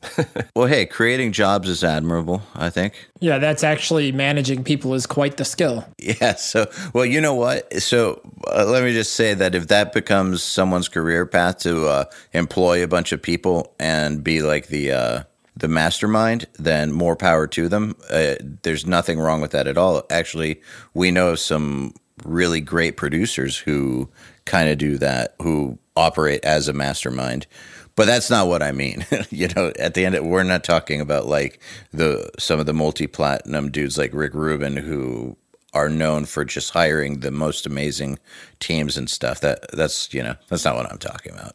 Well, 0.57 0.69
hey, 0.69 0.87
creating 0.87 1.33
jobs 1.33 1.69
is 1.69 1.83
admirable, 1.83 2.41
I 2.55 2.71
think. 2.71 3.09
Yeah, 3.19 3.39
that's 3.39 3.65
actually 3.65 4.13
managing 4.13 4.63
people 4.63 4.95
is 4.95 5.05
quite 5.05 5.37
the 5.37 5.45
skill. 5.45 5.85
Yeah. 5.99 6.35
So, 6.37 6.71
well, 6.93 7.05
you 7.05 7.21
know 7.21 7.35
what? 7.35 7.73
So, 7.83 8.21
uh, 8.47 8.65
let 8.65 8.85
me 8.85 8.93
just 8.93 9.15
say 9.15 9.35
that 9.35 9.57
if 9.57 9.67
that 9.69 9.93
becomes 9.93 10.45
someone's 10.45 10.89
career 10.89 11.27
path 11.27 11.59
to 11.61 11.87
uh, 11.87 12.05
employ 12.33 12.85
a 12.85 12.87
bunch 12.87 13.11
of 13.11 13.21
people 13.21 13.75
and 13.81 14.23
be 14.23 14.43
like 14.43 14.69
the 14.69 14.93
uh, 14.93 15.23
the 15.57 15.69
mastermind, 15.69 16.47
then 16.59 16.93
more 16.93 17.17
power 17.17 17.47
to 17.49 17.69
them. 17.69 17.97
Uh, 18.11 18.35
there's 18.63 18.87
nothing 18.87 19.19
wrong 19.19 19.41
with 19.41 19.51
that 19.53 19.67
at 19.67 19.79
all. 19.79 20.05
Actually, 20.11 20.61
we 20.95 21.11
know 21.11 21.35
some 21.35 21.95
really 22.25 22.61
great 22.61 22.97
producers 22.97 23.57
who 23.59 24.09
kind 24.45 24.69
of 24.69 24.79
do 24.79 24.99
that, 24.99 25.35
who 25.43 25.79
operate 25.97 26.45
as 26.45 26.69
a 26.69 26.73
mastermind. 26.73 27.47
But 27.97 28.07
that's 28.07 28.31
not 28.31 28.49
what 28.49 28.63
I 28.63 28.73
mean. 28.73 29.07
you 29.31 29.49
know, 29.49 29.73
at 29.79 29.95
the 29.95 30.05
end, 30.05 30.19
we're 30.29 30.43
not 30.43 30.65
talking 30.65 31.01
about 31.01 31.27
like 31.27 31.61
the 31.93 32.29
some 32.39 32.59
of 32.59 32.67
the 32.67 32.75
multi 32.75 33.07
platinum 33.07 33.71
dudes 33.71 33.97
like 33.97 34.13
Rick 34.13 34.35
Rubin 34.35 34.77
who 34.77 35.37
are 35.73 35.89
known 35.89 36.25
for 36.25 36.45
just 36.45 36.71
hiring 36.71 37.21
the 37.21 37.31
most 37.31 37.67
amazing 37.67 38.19
teams 38.61 38.97
and 38.97 39.09
stuff. 39.09 39.41
That 39.41 39.71
that's 39.73 40.13
you 40.13 40.23
know 40.23 40.37
that's 40.49 40.65
not 40.65 40.77
what 40.77 40.91
I'm 40.91 40.99
talking 40.99 41.33
about. 41.35 41.55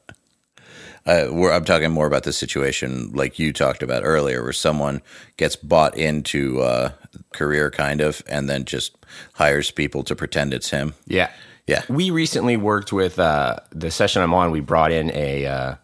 Uh, 1.06 1.28
we're, 1.32 1.52
I'm 1.52 1.66
talking 1.66 1.92
more 1.92 2.06
about 2.06 2.24
the 2.24 2.34
situation 2.34 3.12
like 3.14 3.40
you 3.40 3.52
talked 3.52 3.82
about 3.82 4.04
earlier, 4.06 4.44
where 4.44 4.54
someone 4.54 5.02
gets 5.38 5.56
bought 5.56 5.98
into 5.98 6.62
uh, 6.62 6.92
career 7.34 7.72
kind 7.72 8.02
of, 8.02 8.22
and 8.28 8.50
then 8.50 8.66
just 8.66 8.96
hires 9.34 9.72
people 9.72 10.04
to 10.04 10.16
pretend 10.16 10.54
it's 10.54 10.70
him. 10.70 10.94
Yeah. 11.08 11.32
Yeah. 11.68 11.84
We 11.88 12.12
recently 12.12 12.58
worked 12.58 12.92
with 12.92 13.18
uh, 13.18 13.58
the 13.72 13.92
session 13.92 14.22
I'm 14.22 14.34
on. 14.34 14.52
We 14.52 14.60
brought 14.60 14.92
in 14.92 15.12
a 15.16 15.46
uh, 15.46 15.76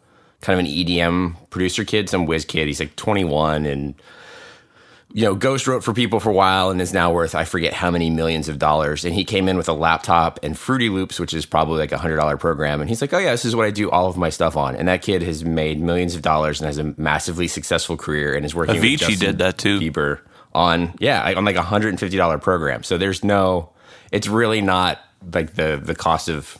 kind 0.45 0.59
of 0.59 0.65
an 0.65 0.71
EDM 0.71 1.49
producer 1.49 1.83
kid, 1.83 2.07
some 2.07 2.27
whiz 2.27 2.45
kid. 2.45 2.67
He's 2.67 2.79
like 2.79 2.95
21 2.95 3.65
and, 3.65 3.95
you 5.11 5.23
know, 5.23 5.33
ghost 5.33 5.65
wrote 5.65 5.83
for 5.83 5.91
people 5.91 6.19
for 6.19 6.29
a 6.29 6.33
while 6.33 6.69
and 6.69 6.79
is 6.79 6.93
now 6.93 7.11
worth, 7.11 7.33
I 7.33 7.45
forget 7.45 7.73
how 7.73 7.89
many 7.89 8.11
millions 8.11 8.47
of 8.47 8.59
dollars. 8.59 9.05
And 9.05 9.15
he 9.15 9.25
came 9.25 9.49
in 9.49 9.57
with 9.57 9.67
a 9.69 9.73
laptop 9.73 10.39
and 10.43 10.55
Fruity 10.55 10.89
Loops, 10.89 11.19
which 11.19 11.33
is 11.33 11.47
probably 11.47 11.79
like 11.79 11.91
a 11.91 11.97
$100 11.97 12.39
program. 12.39 12.79
And 12.79 12.87
he's 12.87 13.01
like, 13.01 13.11
oh, 13.11 13.17
yeah, 13.17 13.31
this 13.31 13.43
is 13.43 13.55
what 13.55 13.65
I 13.65 13.71
do 13.71 13.89
all 13.89 14.07
of 14.07 14.17
my 14.17 14.29
stuff 14.29 14.55
on. 14.55 14.75
And 14.75 14.87
that 14.87 15.01
kid 15.01 15.23
has 15.23 15.43
made 15.43 15.81
millions 15.81 16.13
of 16.13 16.21
dollars 16.21 16.61
and 16.61 16.67
has 16.67 16.77
a 16.77 16.93
massively 16.95 17.47
successful 17.47 17.97
career 17.97 18.35
and 18.35 18.45
is 18.45 18.53
working 18.53 18.75
with 18.75 18.83
Avicii 18.83 18.97
Justin 18.99 19.19
did 19.19 19.37
that 19.39 19.57
too. 19.57 19.79
Bieber 19.79 20.19
on, 20.53 20.93
yeah, 20.99 21.33
on 21.35 21.43
like 21.43 21.55
a 21.55 21.63
$150 21.63 22.41
program. 22.41 22.83
So 22.83 22.99
there's 22.99 23.23
no, 23.23 23.71
it's 24.11 24.27
really 24.27 24.61
not 24.61 24.99
like 25.33 25.55
the 25.55 25.81
the 25.83 25.95
cost 25.95 26.29
of 26.29 26.59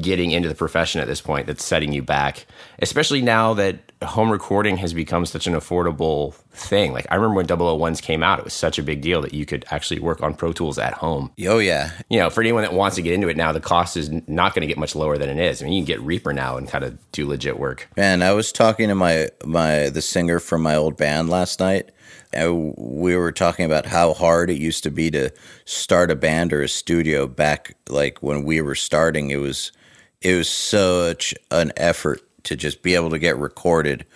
getting 0.00 0.32
into 0.32 0.48
the 0.48 0.54
profession 0.54 1.00
at 1.00 1.06
this 1.06 1.20
point 1.20 1.46
that's 1.46 1.64
setting 1.64 1.92
you 1.92 2.02
back 2.02 2.46
especially 2.80 3.22
now 3.22 3.54
that 3.54 3.86
home 4.04 4.30
recording 4.30 4.76
has 4.76 4.92
become 4.92 5.24
such 5.24 5.46
an 5.46 5.54
affordable 5.54 6.34
thing. 6.52 6.92
Like 6.92 7.06
i 7.10 7.14
remember 7.14 7.36
when 7.36 7.46
001s 7.46 8.02
came 8.02 8.22
out 8.22 8.38
it 8.38 8.44
was 8.44 8.52
such 8.52 8.78
a 8.78 8.82
big 8.82 9.00
deal 9.00 9.22
that 9.22 9.32
you 9.32 9.46
could 9.46 9.64
actually 9.70 10.00
work 10.00 10.22
on 10.22 10.34
pro 10.34 10.52
tools 10.52 10.78
at 10.78 10.94
home. 10.94 11.32
Oh 11.46 11.58
yeah, 11.58 11.92
you 12.10 12.18
know 12.18 12.30
for 12.30 12.40
anyone 12.40 12.62
that 12.62 12.72
wants 12.72 12.96
to 12.96 13.02
get 13.02 13.14
into 13.14 13.28
it 13.28 13.36
now 13.36 13.52
the 13.52 13.60
cost 13.60 13.96
is 13.96 14.10
not 14.26 14.54
going 14.54 14.62
to 14.62 14.66
get 14.66 14.78
much 14.78 14.94
lower 14.94 15.16
than 15.16 15.28
it 15.28 15.38
is. 15.38 15.62
I 15.62 15.64
mean 15.64 15.74
you 15.74 15.80
can 15.80 15.86
get 15.86 16.00
reaper 16.00 16.32
now 16.32 16.56
and 16.56 16.68
kind 16.68 16.84
of 16.84 16.98
do 17.12 17.26
legit 17.26 17.58
work. 17.58 17.88
Man, 17.96 18.22
I 18.22 18.32
was 18.32 18.52
talking 18.52 18.88
to 18.88 18.94
my 18.94 19.28
my 19.44 19.88
the 19.88 20.02
singer 20.02 20.38
from 20.40 20.62
my 20.62 20.76
old 20.76 20.96
band 20.96 21.30
last 21.30 21.60
night. 21.60 21.90
And 22.32 22.74
we 22.76 23.16
were 23.16 23.32
talking 23.32 23.64
about 23.64 23.86
how 23.86 24.12
hard 24.12 24.50
it 24.50 24.58
used 24.58 24.82
to 24.84 24.90
be 24.90 25.10
to 25.12 25.30
start 25.64 26.10
a 26.10 26.16
band 26.16 26.52
or 26.52 26.62
a 26.62 26.68
studio 26.68 27.26
back 27.26 27.76
like 27.88 28.22
when 28.22 28.44
we 28.44 28.60
were 28.60 28.74
starting. 28.74 29.30
It 29.30 29.40
was 29.40 29.72
it 30.20 30.34
was 30.34 30.48
such 30.48 31.34
an 31.50 31.72
effort 31.76 32.22
to 32.44 32.56
just 32.56 32.82
be 32.82 32.94
able 32.94 33.10
to 33.10 33.18
get 33.18 33.36
recorded, 33.38 34.06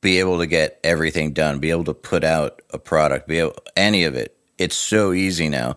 be 0.00 0.18
able 0.18 0.38
to 0.38 0.46
get 0.46 0.78
everything 0.84 1.32
done, 1.32 1.58
be 1.58 1.70
able 1.70 1.84
to 1.84 1.94
put 1.94 2.24
out 2.24 2.62
a 2.70 2.78
product, 2.78 3.28
be 3.28 3.38
able 3.38 3.56
any 3.76 4.04
of 4.04 4.14
it. 4.14 4.36
It's 4.58 4.76
so 4.76 5.12
easy 5.12 5.48
now. 5.48 5.76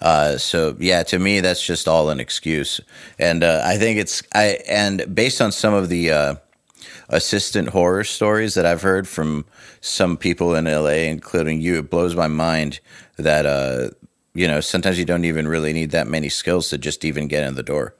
Uh, 0.00 0.38
so 0.38 0.76
yeah, 0.78 1.02
to 1.02 1.18
me, 1.18 1.40
that's 1.40 1.64
just 1.64 1.86
all 1.86 2.08
an 2.08 2.20
excuse, 2.20 2.80
and 3.18 3.44
uh, 3.44 3.60
I 3.62 3.76
think 3.76 3.98
it's 3.98 4.22
I 4.34 4.58
and 4.66 5.14
based 5.14 5.42
on 5.42 5.52
some 5.52 5.74
of 5.74 5.90
the 5.90 6.10
uh, 6.10 6.34
assistant 7.10 7.68
horror 7.68 8.04
stories 8.04 8.54
that 8.54 8.64
I've 8.64 8.82
heard 8.82 9.06
from 9.06 9.44
some 9.80 10.16
people 10.16 10.54
in 10.54 10.66
LA, 10.66 11.08
including 11.08 11.60
you, 11.60 11.78
it 11.78 11.90
blows 11.90 12.14
my 12.14 12.28
mind 12.28 12.80
that 13.16 13.46
uh, 13.46 13.90
you 14.34 14.46
know 14.46 14.60
sometimes 14.60 14.98
you 14.98 15.04
don't 15.04 15.24
even 15.24 15.48
really 15.48 15.72
need 15.72 15.90
that 15.90 16.06
many 16.06 16.28
skills 16.28 16.68
to 16.70 16.78
just 16.78 17.04
even 17.04 17.28
get 17.28 17.44
in 17.44 17.54
the 17.54 17.62
door. 17.62 17.94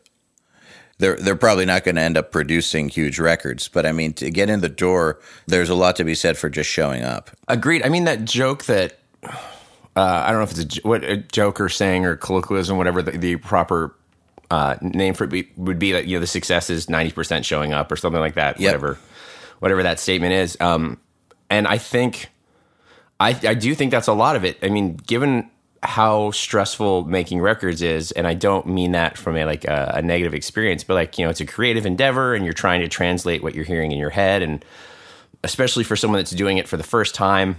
They're 0.98 1.16
they're 1.16 1.36
probably 1.36 1.64
not 1.64 1.84
going 1.84 1.94
to 1.94 2.02
end 2.02 2.18
up 2.18 2.30
producing 2.30 2.90
huge 2.90 3.18
records, 3.18 3.68
but 3.68 3.86
I 3.86 3.92
mean 3.92 4.12
to 4.14 4.30
get 4.30 4.50
in 4.50 4.60
the 4.60 4.68
door, 4.68 5.18
there's 5.46 5.70
a 5.70 5.74
lot 5.74 5.96
to 5.96 6.04
be 6.04 6.14
said 6.14 6.36
for 6.36 6.50
just 6.50 6.68
showing 6.68 7.02
up. 7.02 7.30
Agreed. 7.48 7.84
I 7.84 7.88
mean 7.88 8.04
that 8.04 8.24
joke 8.24 8.64
that 8.64 8.98
uh, 9.96 10.22
I 10.24 10.30
don't 10.30 10.38
know 10.40 10.44
if 10.44 10.58
it's 10.58 10.78
a 10.78 10.80
what 10.82 11.02
a 11.02 11.16
joke 11.16 11.60
or 11.60 11.68
saying 11.68 12.04
or 12.04 12.16
colloquialism, 12.16 12.76
whatever 12.76 13.02
the, 13.02 13.12
the 13.12 13.36
proper 13.36 13.96
uh, 14.50 14.76
name 14.82 15.14
for 15.14 15.24
it 15.24 15.30
be, 15.30 15.48
would 15.56 15.78
be 15.78 15.92
that 15.92 16.06
you 16.06 16.16
know 16.16 16.20
the 16.20 16.26
success 16.26 16.70
is 16.70 16.90
ninety 16.90 17.12
percent 17.12 17.46
showing 17.46 17.72
up 17.72 17.90
or 17.90 17.96
something 17.96 18.20
like 18.20 18.34
that. 18.34 18.60
Yep. 18.60 18.68
Whatever, 18.68 18.98
whatever 19.58 19.82
that 19.82 19.98
statement 19.98 20.32
is. 20.32 20.56
Um, 20.60 20.98
and 21.50 21.66
I 21.66 21.78
think 21.78 22.30
I 23.18 23.30
I 23.30 23.54
do 23.54 23.74
think 23.74 23.90
that's 23.90 24.08
a 24.08 24.14
lot 24.14 24.36
of 24.36 24.44
it. 24.44 24.58
I 24.62 24.68
mean, 24.68 24.96
given 24.96 25.50
how 25.82 26.30
stressful 26.30 27.04
making 27.04 27.40
records 27.40 27.82
is, 27.82 28.12
and 28.12 28.26
I 28.26 28.34
don't 28.34 28.66
mean 28.66 28.92
that 28.92 29.18
from 29.18 29.36
a 29.36 29.44
like 29.44 29.64
a, 29.64 29.92
a 29.96 30.02
negative 30.02 30.34
experience, 30.34 30.84
but 30.84 30.94
like 30.94 31.18
you 31.18 31.24
know, 31.24 31.30
it's 31.30 31.40
a 31.40 31.46
creative 31.46 31.84
endeavor, 31.84 32.34
and 32.34 32.44
you're 32.44 32.54
trying 32.54 32.80
to 32.80 32.88
translate 32.88 33.42
what 33.42 33.54
you're 33.54 33.64
hearing 33.64 33.92
in 33.92 33.98
your 33.98 34.10
head, 34.10 34.42
and 34.42 34.64
especially 35.44 35.84
for 35.84 35.96
someone 35.96 36.18
that's 36.18 36.30
doing 36.30 36.58
it 36.58 36.68
for 36.68 36.76
the 36.76 36.82
first 36.82 37.14
time 37.14 37.56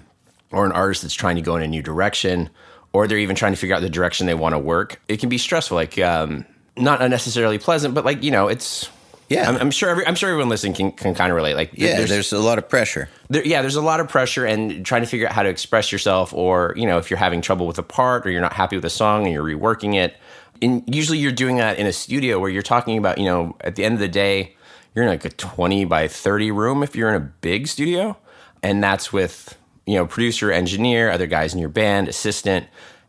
or 0.52 0.66
an 0.66 0.72
artist 0.72 1.02
that's 1.02 1.14
trying 1.14 1.36
to 1.36 1.42
go 1.42 1.56
in 1.56 1.64
a 1.64 1.68
new 1.68 1.82
direction 1.82 2.50
or 2.94 3.08
they're 3.08 3.18
even 3.18 3.36
trying 3.36 3.54
to 3.54 3.58
figure 3.58 3.76
out 3.76 3.82
the 3.82 3.90
direction 3.90 4.28
they 4.28 4.34
want 4.34 4.54
to 4.54 4.60
work 4.60 5.02
it 5.08 5.20
can 5.20 5.30
be 5.30 5.38
stressful 5.38 5.76
like 5.76 5.98
um, 6.00 6.46
not 6.78 7.02
unnecessarily 7.02 7.58
pleasant 7.58 7.94
but 7.96 8.06
like 8.06 8.22
you 8.22 8.32
know 8.32 8.48
it's 8.48 8.90
Yeah. 9.32 9.50
I'm, 9.50 9.58
I'm 9.58 9.72
sure. 9.72 9.89
Every, 9.89 10.06
I'm 10.06 10.15
sure 10.15 10.30
everyone 10.30 10.50
listening 10.50 10.74
can, 10.74 10.91
can 10.91 11.15
kind 11.15 11.32
of 11.32 11.36
relate. 11.36 11.56
Like, 11.56 11.72
Yeah, 11.74 11.96
there's, 11.98 12.10
there's, 12.10 12.34
a 12.34 12.39
lot 12.39 12.58
of 12.58 12.67
pressure. 12.67 13.10
there, 13.30 13.46
yeah, 13.46 13.62
there's 13.62 13.78
a 13.78 13.82
lot 13.82 14.00
of 14.00 14.10
pressure 14.10 14.46
and 14.46 14.86
trying 14.86 15.02
to 15.02 15.08
figure 15.08 15.28
out 15.28 15.34
how 15.34 15.44
to 15.44 15.50
express 15.50 15.91
yourself, 15.91 16.34
or 16.34 16.74
you 16.76 16.86
know, 16.86 16.98
if 16.98 17.10
you're 17.10 17.17
having 17.17 17.41
trouble 17.41 17.65
with 17.65 17.80
a 17.80 17.84
part, 17.84 18.26
or 18.26 18.30
you're 18.32 18.41
not 18.41 18.54
happy 18.54 18.76
with 18.76 18.86
a 18.86 18.89
song 18.89 19.24
and 19.24 19.34
you're 19.34 19.44
reworking 19.44 19.96
it. 19.96 20.15
And 20.62 20.84
usually, 20.94 21.17
you're 21.17 21.32
doing 21.32 21.58
that 21.58 21.80
in 21.80 21.88
a 21.88 21.94
studio 21.94 22.39
where 22.39 22.50
you're 22.50 22.62
talking 22.62 22.98
about, 22.98 23.17
you 23.17 23.26
know, 23.26 23.56
at 23.62 23.76
the 23.76 23.84
end 23.84 23.94
of 23.94 24.00
the 24.00 24.10
day, 24.10 24.56
you're 24.94 25.06
in 25.06 25.10
like 25.10 25.26
a 25.26 25.30
20 25.30 25.86
by 25.86 26.08
30 26.08 26.52
room 26.52 26.84
if 26.84 26.96
you're 26.96 27.10
in 27.10 27.15
a 27.15 27.26
big 27.41 27.67
studio, 27.67 28.17
and 28.62 28.84
that's 28.84 29.13
with 29.13 29.58
you 29.86 29.96
know 29.96 30.06
producer, 30.06 30.52
engineer, 30.52 31.10
other 31.10 31.28
guys 31.28 31.54
in 31.54 31.60
your 31.60 31.70
band, 31.70 32.08
assistant, 32.10 32.67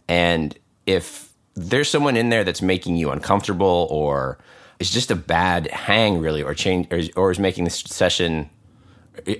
and 0.09 0.57
if 0.87 1.33
there's 1.55 1.91
someone 1.91 2.17
in 2.17 2.31
there 2.31 2.45
that's 2.45 2.63
making 2.63 2.97
you 2.97 3.11
uncomfortable 3.11 3.87
or 3.91 4.39
is 4.83 4.91
just 4.91 5.13
a 5.13 5.17
bad 5.17 5.69
hang 5.69 6.19
really 6.19 6.43
or 6.43 6.55
change 6.55 6.89
or, 6.93 7.01
or 7.17 7.31
is 7.31 7.39
making 7.39 7.63
this 7.63 7.79
session 7.79 8.51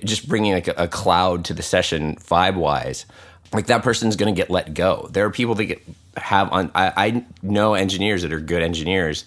just 0.05 0.29
bringing 0.29 0.53
like 0.53 0.69
a, 0.69 0.73
a 0.77 0.87
cloud 0.87 1.43
to 1.43 1.53
the 1.53 1.61
session 1.61 2.15
vibe 2.15 2.55
wise 2.55 3.05
like 3.51 3.67
that 3.67 3.83
person's 3.83 4.15
going 4.15 4.33
to 4.33 4.41
get 4.41 4.49
let 4.49 4.73
go 4.73 5.09
there 5.11 5.25
are 5.25 5.29
people 5.29 5.53
that 5.53 5.65
get 5.65 5.81
have 6.15 6.49
on 6.53 6.71
I, 6.73 6.93
I 6.95 7.25
know 7.41 7.73
engineers 7.73 8.21
that 8.21 8.31
are 8.31 8.39
good 8.39 8.63
engineers 8.63 9.25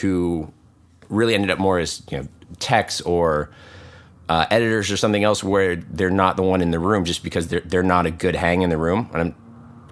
who 0.00 0.52
really 1.08 1.34
ended 1.34 1.50
up 1.50 1.60
more 1.60 1.78
as 1.78 2.02
you 2.10 2.18
know 2.18 2.28
techs 2.58 3.00
or 3.02 3.50
uh, 4.28 4.46
editors 4.50 4.90
or 4.90 4.96
something 4.96 5.22
else 5.22 5.44
where 5.44 5.76
they're 5.76 6.10
not 6.10 6.36
the 6.36 6.42
one 6.42 6.62
in 6.62 6.72
the 6.72 6.80
room 6.80 7.04
just 7.04 7.22
because 7.22 7.46
they're 7.46 7.60
they're 7.60 7.82
not 7.84 8.06
a 8.06 8.10
good 8.10 8.34
hang 8.34 8.62
in 8.62 8.70
the 8.70 8.78
room 8.78 9.08
and 9.12 9.22
I'm 9.22 9.34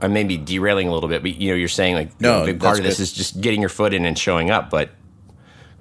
I 0.02 0.08
may 0.08 0.24
be 0.24 0.36
derailing 0.36 0.88
a 0.88 0.92
little 0.92 1.08
bit, 1.08 1.22
but 1.22 1.36
you 1.36 1.50
know, 1.50 1.54
you're 1.54 1.68
saying 1.68 1.94
like 1.94 2.20
No, 2.20 2.42
a 2.42 2.46
big 2.46 2.60
part 2.60 2.78
of 2.78 2.84
this 2.84 2.96
good. 2.96 3.04
is 3.04 3.12
just 3.12 3.40
getting 3.40 3.60
your 3.60 3.68
foot 3.68 3.94
in 3.94 4.04
and 4.04 4.18
showing 4.18 4.50
up. 4.50 4.68
But 4.68 4.90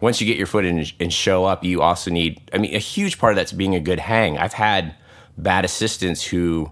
once 0.01 0.19
you 0.19 0.27
get 0.27 0.37
your 0.37 0.47
foot 0.47 0.65
in 0.65 0.85
and 0.99 1.13
show 1.13 1.45
up, 1.45 1.63
you 1.63 1.81
also 1.81 2.11
need. 2.11 2.41
I 2.53 2.57
mean, 2.57 2.75
a 2.75 2.79
huge 2.79 3.19
part 3.19 3.33
of 3.33 3.37
that's 3.37 3.53
being 3.53 3.75
a 3.75 3.79
good 3.79 3.99
hang. 3.99 4.37
I've 4.37 4.53
had 4.53 4.95
bad 5.37 5.63
assistants 5.63 6.23
who 6.23 6.71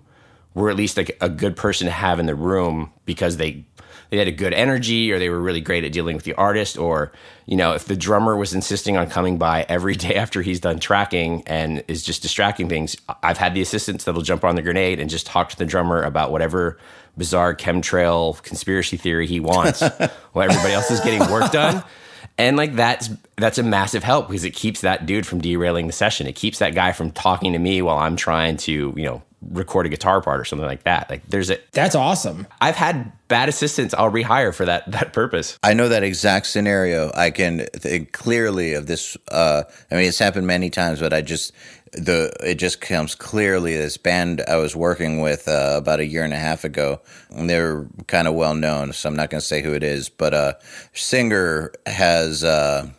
were 0.54 0.70
at 0.70 0.76
least 0.76 0.98
like 0.98 1.18
a 1.22 1.30
good 1.30 1.56
person 1.56 1.86
to 1.86 1.92
have 1.92 2.20
in 2.20 2.26
the 2.26 2.36
room 2.36 2.92
because 3.06 3.38
they 3.38 3.66
they 4.10 4.18
had 4.18 4.28
a 4.28 4.32
good 4.32 4.54
energy 4.54 5.12
or 5.12 5.20
they 5.20 5.30
were 5.30 5.40
really 5.40 5.62
great 5.62 5.84
at 5.84 5.92
dealing 5.92 6.16
with 6.16 6.26
the 6.26 6.34
artist 6.34 6.78
or 6.78 7.12
you 7.46 7.56
know 7.56 7.74
if 7.74 7.86
the 7.86 7.96
drummer 7.96 8.36
was 8.36 8.54
insisting 8.54 8.98
on 8.98 9.08
coming 9.08 9.38
by 9.38 9.66
every 9.70 9.96
day 9.96 10.16
after 10.24 10.42
he's 10.42 10.60
done 10.60 10.80
tracking 10.80 11.44
and 11.46 11.84
is 11.88 12.04
just 12.04 12.22
distracting 12.22 12.68
things 12.68 12.96
i've 13.24 13.38
had 13.38 13.54
the 13.54 13.62
assistants 13.62 14.04
that'll 14.04 14.22
jump 14.22 14.44
on 14.44 14.56
the 14.56 14.62
grenade 14.62 15.00
and 15.00 15.10
just 15.10 15.26
talk 15.26 15.50
to 15.50 15.58
the 15.58 15.66
drummer 15.66 16.02
about 16.02 16.32
whatever 16.32 16.78
bizarre 17.18 17.56
chemtrail 17.56 18.42
conspiracy 18.44 18.98
theory 18.98 19.28
he 19.28 19.40
wants 19.40 19.82
while 20.34 20.50
everybody 20.50 20.74
else 20.74 20.90
is 20.90 21.00
getting 21.02 21.20
work 21.32 21.52
done 21.52 21.84
and 22.40 22.56
like 22.56 22.76
that's 22.76 23.10
that's 23.36 23.58
a 23.58 23.64
massive 23.64 24.04
help 24.04 24.28
because 24.28 24.46
it 24.46 24.56
keeps 24.56 24.82
that 24.82 25.06
dude 25.06 25.28
from 25.28 25.42
derailing 25.42 25.88
the 25.88 25.94
session. 25.94 26.26
It 26.26 26.36
keeps 26.36 26.60
that 26.60 26.74
guy 26.74 26.94
from 26.94 27.12
talking 27.12 27.54
to 27.54 27.60
me 27.60 27.82
while 27.82 27.98
I'm 27.98 28.16
trying 28.16 28.58
to, 28.58 28.94
you 28.96 29.04
know, 29.04 29.22
record 29.42 29.86
a 29.86 29.90
guitar 29.90 30.22
part 30.22 30.40
or 30.40 30.46
something 30.46 30.68
like 30.68 30.84
that. 30.84 31.10
Like 31.10 31.28
there's 31.28 31.50
a 31.50 31.58
That's 31.74 31.96
awesome. 31.96 32.48
I've 32.62 32.76
had 32.76 33.12
bad 33.28 33.48
assistants 33.48 33.94
I'll 33.94 34.12
rehire 34.12 34.54
for 34.54 34.66
that 34.66 34.90
that 34.92 35.12
purpose. 35.14 35.60
I 35.64 35.74
know 35.74 35.90
that 35.90 36.04
exact 36.04 36.48
scenario. 36.48 37.12
I 37.14 37.30
can 37.30 37.66
think 37.76 38.14
clearly 38.14 38.74
of 38.74 38.88
this. 38.88 39.18
Uh, 39.30 39.64
I 39.92 39.96
mean, 39.96 40.06
it's 40.06 40.20
happened 40.20 40.48
many 40.48 40.70
times, 40.70 41.02
but 41.02 41.14
I 41.14 41.22
just 41.22 41.52
the 41.94 42.34
it 42.44 42.56
just 42.56 42.82
comes 42.82 43.16
clearly. 43.16 43.76
This 43.76 43.98
band 43.98 44.42
I 44.48 44.58
was 44.58 44.76
working 44.76 45.22
with 45.22 45.48
uh, 45.48 45.76
about 45.78 46.00
a 46.00 46.06
year 46.06 46.24
and 46.24 46.34
a 46.34 46.38
half 46.38 46.64
ago. 46.64 47.02
And 47.30 47.50
they're 47.50 47.88
kind 48.08 48.28
of 48.28 48.34
well 48.36 48.56
known, 48.56 48.94
so 48.94 49.10
I'm 49.10 49.16
not 49.16 49.30
going 49.30 49.42
to 49.42 49.48
say 49.48 49.62
who 49.62 49.74
it 49.74 49.84
is. 49.84 50.10
But 50.10 50.34
uh, 50.34 50.54
singer 50.94 51.72
has 51.86 52.44
uh, 52.44 52.90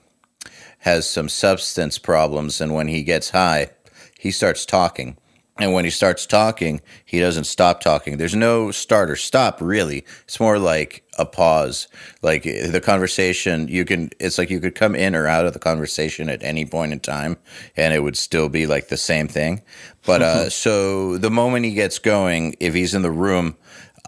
has 0.78 1.08
some 1.08 1.28
substance 1.28 1.98
problems, 1.98 2.60
and 2.60 2.74
when 2.74 2.88
he 2.88 3.02
gets 3.02 3.30
high, 3.30 3.70
he 4.18 4.30
starts 4.30 4.64
talking. 4.64 5.16
And 5.60 5.74
when 5.74 5.84
he 5.84 5.90
starts 5.90 6.24
talking, 6.24 6.80
he 7.04 7.20
doesn't 7.20 7.44
stop 7.44 7.82
talking. 7.82 8.16
There's 8.16 8.34
no 8.34 8.70
start 8.70 9.10
or 9.10 9.16
stop, 9.16 9.60
really. 9.60 10.06
It's 10.24 10.40
more 10.40 10.58
like 10.58 11.04
a 11.18 11.26
pause. 11.26 11.86
Like 12.22 12.44
the 12.44 12.80
conversation, 12.82 13.68
you 13.68 13.84
can, 13.84 14.08
it's 14.18 14.38
like 14.38 14.48
you 14.48 14.58
could 14.58 14.74
come 14.74 14.94
in 14.94 15.14
or 15.14 15.26
out 15.26 15.44
of 15.44 15.52
the 15.52 15.58
conversation 15.58 16.30
at 16.30 16.42
any 16.42 16.64
point 16.64 16.92
in 16.92 17.00
time 17.00 17.36
and 17.76 17.92
it 17.92 18.00
would 18.00 18.16
still 18.16 18.48
be 18.48 18.66
like 18.66 18.88
the 18.88 18.96
same 18.96 19.28
thing. 19.28 19.60
But 20.06 20.22
uh, 20.22 20.48
so 20.50 21.18
the 21.18 21.30
moment 21.30 21.66
he 21.66 21.74
gets 21.74 21.98
going, 21.98 22.56
if 22.58 22.72
he's 22.72 22.94
in 22.94 23.02
the 23.02 23.10
room, 23.10 23.56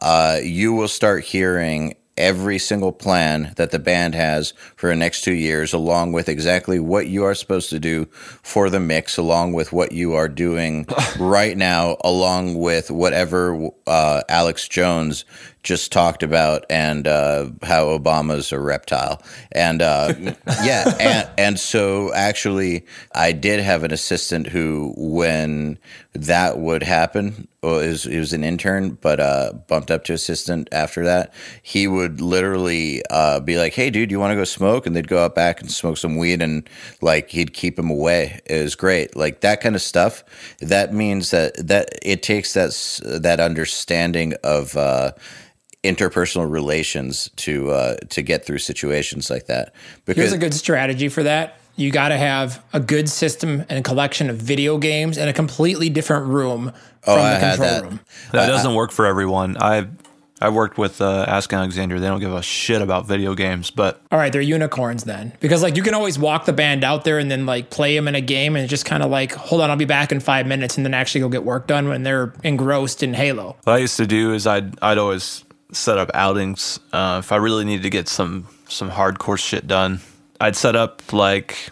uh, 0.01 0.39
you 0.43 0.73
will 0.73 0.89
start 0.89 1.23
hearing 1.23 1.95
every 2.17 2.59
single 2.59 2.93
plan 2.93 3.53
that 3.57 3.71
the 3.71 3.79
band 3.79 4.15
has 4.15 4.53
for 4.77 4.91
the 4.91 4.97
next 4.97 5.23
two 5.23 5.35
years, 5.35 5.73
along 5.73 6.13
with 6.13 6.29
exactly 6.29 6.79
what 6.79 7.07
you 7.07 7.25
are 7.25 7.35
supposed 7.35 7.71
to 7.71 7.79
do 7.79 8.05
for 8.43 8.69
the 8.71 8.81
mix, 8.81 9.17
along 9.17 9.53
with 9.53 9.73
what 9.73 9.93
you 9.93 10.13
are 10.15 10.29
doing 10.29 10.87
right 11.19 11.57
now, 11.57 11.97
along 12.05 12.55
with 12.55 12.91
whatever 12.91 13.69
uh, 13.87 14.23
Alex 14.29 14.69
Jones 14.69 15.25
just 15.63 15.93
talked 15.93 16.23
about 16.23 16.65
and 16.69 17.07
uh, 17.07 17.49
how 17.63 17.87
Obama's 17.87 18.51
a 18.53 18.59
reptile. 18.59 19.23
And 19.53 19.81
uh, 19.81 20.15
yeah, 20.63 20.95
and, 20.99 21.31
and 21.39 21.61
so 21.61 22.13
actually, 22.13 22.85
I 23.15 23.33
did 23.33 23.61
have 23.61 23.85
an 23.85 23.93
assistant 23.93 24.49
who, 24.49 24.93
when 24.97 25.79
that 26.15 26.59
would 26.59 26.83
happen, 26.83 27.49
well, 27.63 27.79
it 27.79 27.89
was, 27.89 28.03
he 28.05 28.19
was 28.19 28.33
an 28.33 28.43
intern, 28.43 28.99
but 29.01 29.21
uh, 29.21 29.53
bumped 29.69 29.93
up 29.93 30.03
to 30.05 30.13
assistant 30.13 30.69
after 30.73 31.05
that. 31.05 31.33
He 31.63 31.87
would 31.87 32.21
literally 32.21 33.03
uh, 33.09 33.39
be 33.39 33.57
like, 33.57 33.73
"Hey, 33.73 33.89
dude, 33.89 34.11
you 34.11 34.19
want 34.19 34.33
to 34.33 34.37
go 34.37 34.43
smoke?" 34.43 34.85
And 34.85 34.97
they'd 34.97 35.07
go 35.07 35.25
out 35.25 35.37
back 35.37 35.61
and 35.61 35.71
smoke 35.71 35.97
some 35.97 36.17
weed, 36.17 36.43
and 36.43 36.69
like 37.01 37.31
he'd 37.31 37.55
keep 37.55 37.79
him 37.79 37.89
away. 37.89 38.41
It 38.47 38.63
was 38.63 38.75
great, 38.75 39.15
like 39.15 39.43
that 39.43 39.61
kind 39.61 39.77
of 39.77 39.83
stuff. 39.83 40.25
That 40.59 40.93
means 40.93 41.31
that 41.31 41.55
that 41.69 41.91
it 42.03 42.25
takes 42.25 42.55
that 42.55 42.73
that 43.05 43.39
understanding 43.39 44.35
of. 44.43 44.77
Uh, 44.77 45.13
interpersonal 45.85 46.51
relations 46.51 47.31
to 47.37 47.71
uh, 47.71 47.97
to 48.11 48.23
get 48.23 48.45
through 48.47 48.59
situations 48.59 49.31
like 49.31 49.47
that 49.47 49.75
because 50.05 50.21
Here's 50.21 50.33
a 50.33 50.39
good 50.39 50.55
strategy 50.55 51.09
for 51.09 51.23
that. 51.25 51.59
You 51.75 51.91
got 51.91 52.09
to 52.11 52.19
have 52.19 52.63
a 52.73 52.81
good 52.81 53.09
system 53.09 53.61
and 53.69 53.79
a 53.79 53.83
collection 53.83 54.29
of 54.31 54.37
video 54.37 54.77
games 54.79 55.17
in 55.17 55.27
a 55.29 55.33
completely 55.33 55.89
different 55.89 56.27
room 56.27 56.73
from 57.01 57.15
Oh, 57.19 57.21
I 57.21 57.31
the 57.35 57.39
had 57.39 57.57
control 57.57 57.71
that. 57.71 57.83
room. 57.83 58.01
That 58.33 58.47
doesn't 58.47 58.75
work 58.75 58.93
for 58.93 59.07
everyone. 59.07 59.57
I 59.61 59.89
I 60.41 60.49
worked 60.51 60.77
with 60.77 61.01
uh, 61.01 61.25
Asking 61.29 61.59
Alexandria. 61.61 62.01
They 62.01 62.09
don't 62.09 62.21
give 62.21 62.33
a 62.35 62.43
shit 62.43 62.83
about 62.83 63.07
video 63.07 63.35
games, 63.35 63.71
but 63.71 64.03
All 64.11 64.19
right, 64.19 64.33
they're 64.33 64.41
unicorns 64.43 65.05
then, 65.05 65.33
because 65.41 65.63
like 65.63 65.77
you 65.77 65.83
can 65.83 65.95
always 65.95 66.19
walk 66.19 66.45
the 66.47 66.53
band 66.53 66.85
out 66.85 67.05
there 67.05 67.19
and 67.19 67.31
then 67.31 67.47
like 67.47 67.71
play 67.71 67.95
them 67.97 68.07
in 68.09 68.15
a 68.17 68.21
game 68.21 68.55
and 68.57 68.69
just 68.69 68.85
kind 68.85 69.03
of 69.03 69.11
like, 69.11 69.33
hold 69.33 69.63
on, 69.63 69.71
I'll 69.71 69.77
be 69.77 69.85
back 69.85 70.11
in 70.13 70.21
five 70.21 70.47
minutes, 70.47 70.77
and 70.77 70.85
then 70.85 70.95
actually 70.95 71.21
go 71.23 71.29
get 71.29 71.45
work 71.45 71.67
done 71.69 71.89
when 71.89 72.03
they're 72.03 72.35
engrossed 72.45 73.03
in 73.03 73.15
Halo. 73.15 73.57
what 73.65 73.73
I 73.75 73.79
used 73.79 73.97
to 73.97 74.07
do 74.07 74.33
is 74.35 74.47
I'd 74.47 74.79
I'd 74.83 74.99
always 74.99 75.45
set 75.73 75.99
up 75.99 76.11
outings 76.15 76.79
uh, 76.93 77.21
if 77.25 77.33
I 77.33 77.37
really 77.37 77.65
needed 77.65 77.83
to 77.83 77.91
get 77.91 78.09
some 78.09 78.47
some 78.69 78.91
hardcore 78.91 79.39
shit 79.39 79.67
done. 79.67 80.01
I'd 80.41 80.57
set 80.57 80.77
up 80.77 81.13
like 81.13 81.71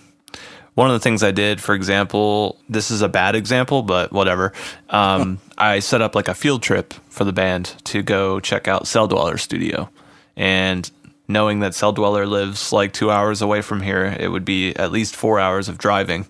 one 0.75 0.89
of 0.89 0.95
the 0.95 1.01
things 1.01 1.23
I 1.23 1.31
did, 1.31 1.61
for 1.61 1.75
example, 1.75 2.59
this 2.69 2.91
is 2.91 3.03
a 3.03 3.09
bad 3.09 3.35
example, 3.35 3.83
but 3.83 4.13
whatever. 4.13 4.53
Um, 4.89 5.39
I 5.59 5.81
set 5.81 6.03
up 6.03 6.15
like 6.15 6.29
a 6.29 6.35
field 6.35 6.63
trip 6.63 6.95
for 7.09 7.25
the 7.25 7.33
band 7.33 7.75
to 7.85 8.03
go 8.03 8.41
check 8.41 8.69
out 8.69 8.85
Celldweller 8.85 9.39
Studio, 9.39 9.91
and 10.37 10.91
knowing 11.29 11.61
that 11.61 11.73
Celldweller 11.73 12.29
lives 12.29 12.73
like 12.73 12.93
two 12.93 13.11
hours 13.11 13.43
away 13.43 13.63
from 13.63 13.81
here, 13.81 14.17
it 14.19 14.29
would 14.29 14.45
be 14.45 14.75
at 14.77 14.91
least 14.93 15.17
four 15.17 15.39
hours 15.39 15.69
of 15.69 15.79
driving, 15.79 16.27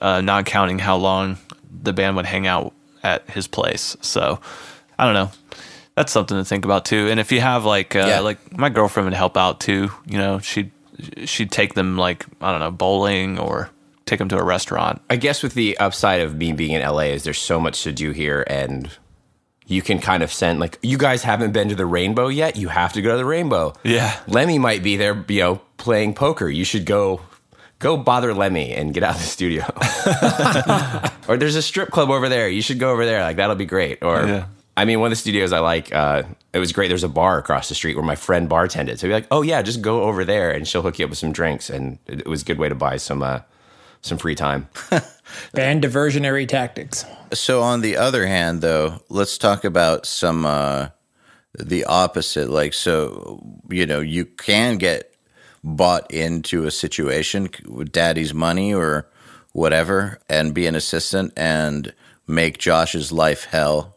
uh, 0.00 0.20
not 0.20 0.46
counting 0.46 0.78
how 0.78 0.96
long 0.96 1.38
the 1.82 1.92
band 1.92 2.16
would 2.16 2.26
hang 2.26 2.46
out 2.46 2.72
at 3.02 3.28
his 3.30 3.46
place. 3.46 3.96
So 4.00 4.40
I 4.98 5.04
don't 5.04 5.14
know. 5.14 5.30
That's 5.94 6.10
something 6.12 6.36
to 6.36 6.44
think 6.44 6.64
about 6.64 6.84
too. 6.84 7.08
And 7.10 7.20
if 7.20 7.30
you 7.32 7.40
have 7.40 7.64
like 7.64 7.94
uh, 7.96 8.06
Yeah. 8.08 8.20
like 8.20 8.56
my 8.56 8.68
girlfriend 8.70 9.06
would 9.06 9.14
help 9.14 9.36
out 9.36 9.60
too. 9.60 9.90
You 10.06 10.18
know, 10.18 10.38
she'd 10.38 10.70
she'd 11.24 11.50
take 11.50 11.74
them 11.74 11.96
like 11.98 12.24
I 12.40 12.50
don't 12.50 12.60
know 12.60 12.70
bowling 12.70 13.38
or 13.38 13.70
take 14.06 14.18
them 14.18 14.28
to 14.30 14.38
a 14.38 14.42
restaurant. 14.44 15.00
I 15.10 15.16
guess 15.16 15.42
with 15.42 15.54
the 15.54 15.76
upside 15.78 16.20
of 16.20 16.34
me 16.36 16.52
being 16.52 16.72
in 16.72 16.82
LA 16.82 17.12
is 17.12 17.24
there's 17.24 17.38
so 17.38 17.60
much 17.60 17.82
to 17.84 17.92
do 17.92 18.10
here 18.12 18.44
and 18.46 18.90
you 19.66 19.80
can 19.80 19.98
kind 20.00 20.22
of 20.22 20.32
send 20.32 20.60
like 20.60 20.78
you 20.82 20.98
guys 20.98 21.22
haven't 21.22 21.52
been 21.52 21.68
to 21.68 21.74
the 21.74 21.86
rainbow 21.86 22.28
yet 22.28 22.56
you 22.56 22.68
have 22.68 22.92
to 22.94 23.00
go 23.00 23.12
to 23.12 23.16
the 23.16 23.24
rainbow 23.24 23.72
Yeah. 23.84 24.18
lemmy 24.26 24.58
might 24.58 24.82
be 24.82 24.96
there 24.96 25.24
you 25.28 25.40
know 25.40 25.60
playing 25.78 26.14
poker 26.14 26.48
you 26.48 26.64
should 26.64 26.84
go 26.84 27.20
go 27.78 27.96
bother 27.96 28.34
lemmy 28.34 28.72
and 28.74 28.92
get 28.92 29.02
out 29.04 29.14
of 29.14 29.20
the 29.22 29.26
studio 29.26 29.64
or 31.28 31.36
there's 31.36 31.54
a 31.56 31.62
strip 31.62 31.90
club 31.90 32.10
over 32.10 32.28
there 32.28 32.48
you 32.48 32.60
should 32.60 32.78
go 32.80 32.90
over 32.92 33.06
there 33.06 33.22
like 33.22 33.36
that'll 33.36 33.56
be 33.56 33.64
great 33.64 34.02
or 34.02 34.26
Yeah. 34.26 34.44
I 34.76 34.84
mean 34.84 35.00
one 35.00 35.06
of 35.06 35.12
the 35.12 35.16
studios 35.16 35.52
i 35.52 35.58
like 35.58 35.94
uh, 35.94 36.22
it 36.52 36.58
was 36.58 36.72
great 36.72 36.88
there's 36.88 37.04
a 37.04 37.08
bar 37.08 37.38
across 37.38 37.68
the 37.68 37.74
street 37.74 37.96
where 37.96 38.04
my 38.04 38.16
friend 38.16 38.48
bartended 38.48 38.98
so 38.98 39.08
be 39.08 39.14
like 39.14 39.26
oh 39.30 39.42
yeah 39.42 39.62
just 39.62 39.82
go 39.82 40.02
over 40.02 40.24
there 40.24 40.50
and 40.50 40.66
she'll 40.66 40.82
hook 40.82 40.98
you 40.98 41.04
up 41.04 41.10
with 41.10 41.18
some 41.18 41.32
drinks 41.32 41.70
and 41.70 41.98
it, 42.06 42.20
it 42.20 42.26
was 42.26 42.42
a 42.42 42.44
good 42.44 42.58
way 42.58 42.68
to 42.68 42.74
buy 42.74 42.96
some 42.96 43.22
uh, 43.22 43.40
some 44.00 44.18
free 44.18 44.34
time 44.34 44.68
Band 45.54 45.82
diversionary 45.82 46.46
tactics. 46.46 47.04
So 47.32 47.62
on 47.62 47.80
the 47.80 47.96
other 47.96 48.26
hand, 48.26 48.60
though, 48.60 49.02
let's 49.08 49.38
talk 49.38 49.64
about 49.64 50.06
some 50.06 50.44
uh, 50.44 50.88
the 51.58 51.84
opposite. 51.84 52.50
Like, 52.50 52.74
so 52.74 53.42
you 53.70 53.86
know, 53.86 54.00
you 54.00 54.24
can 54.24 54.78
get 54.78 55.14
bought 55.64 56.10
into 56.10 56.64
a 56.64 56.70
situation 56.70 57.48
with 57.66 57.92
daddy's 57.92 58.34
money 58.34 58.74
or 58.74 59.08
whatever 59.52 60.18
and 60.28 60.54
be 60.54 60.66
an 60.66 60.74
assistant 60.74 61.32
and 61.36 61.94
make 62.26 62.58
Josh's 62.58 63.12
life 63.12 63.44
hell 63.44 63.96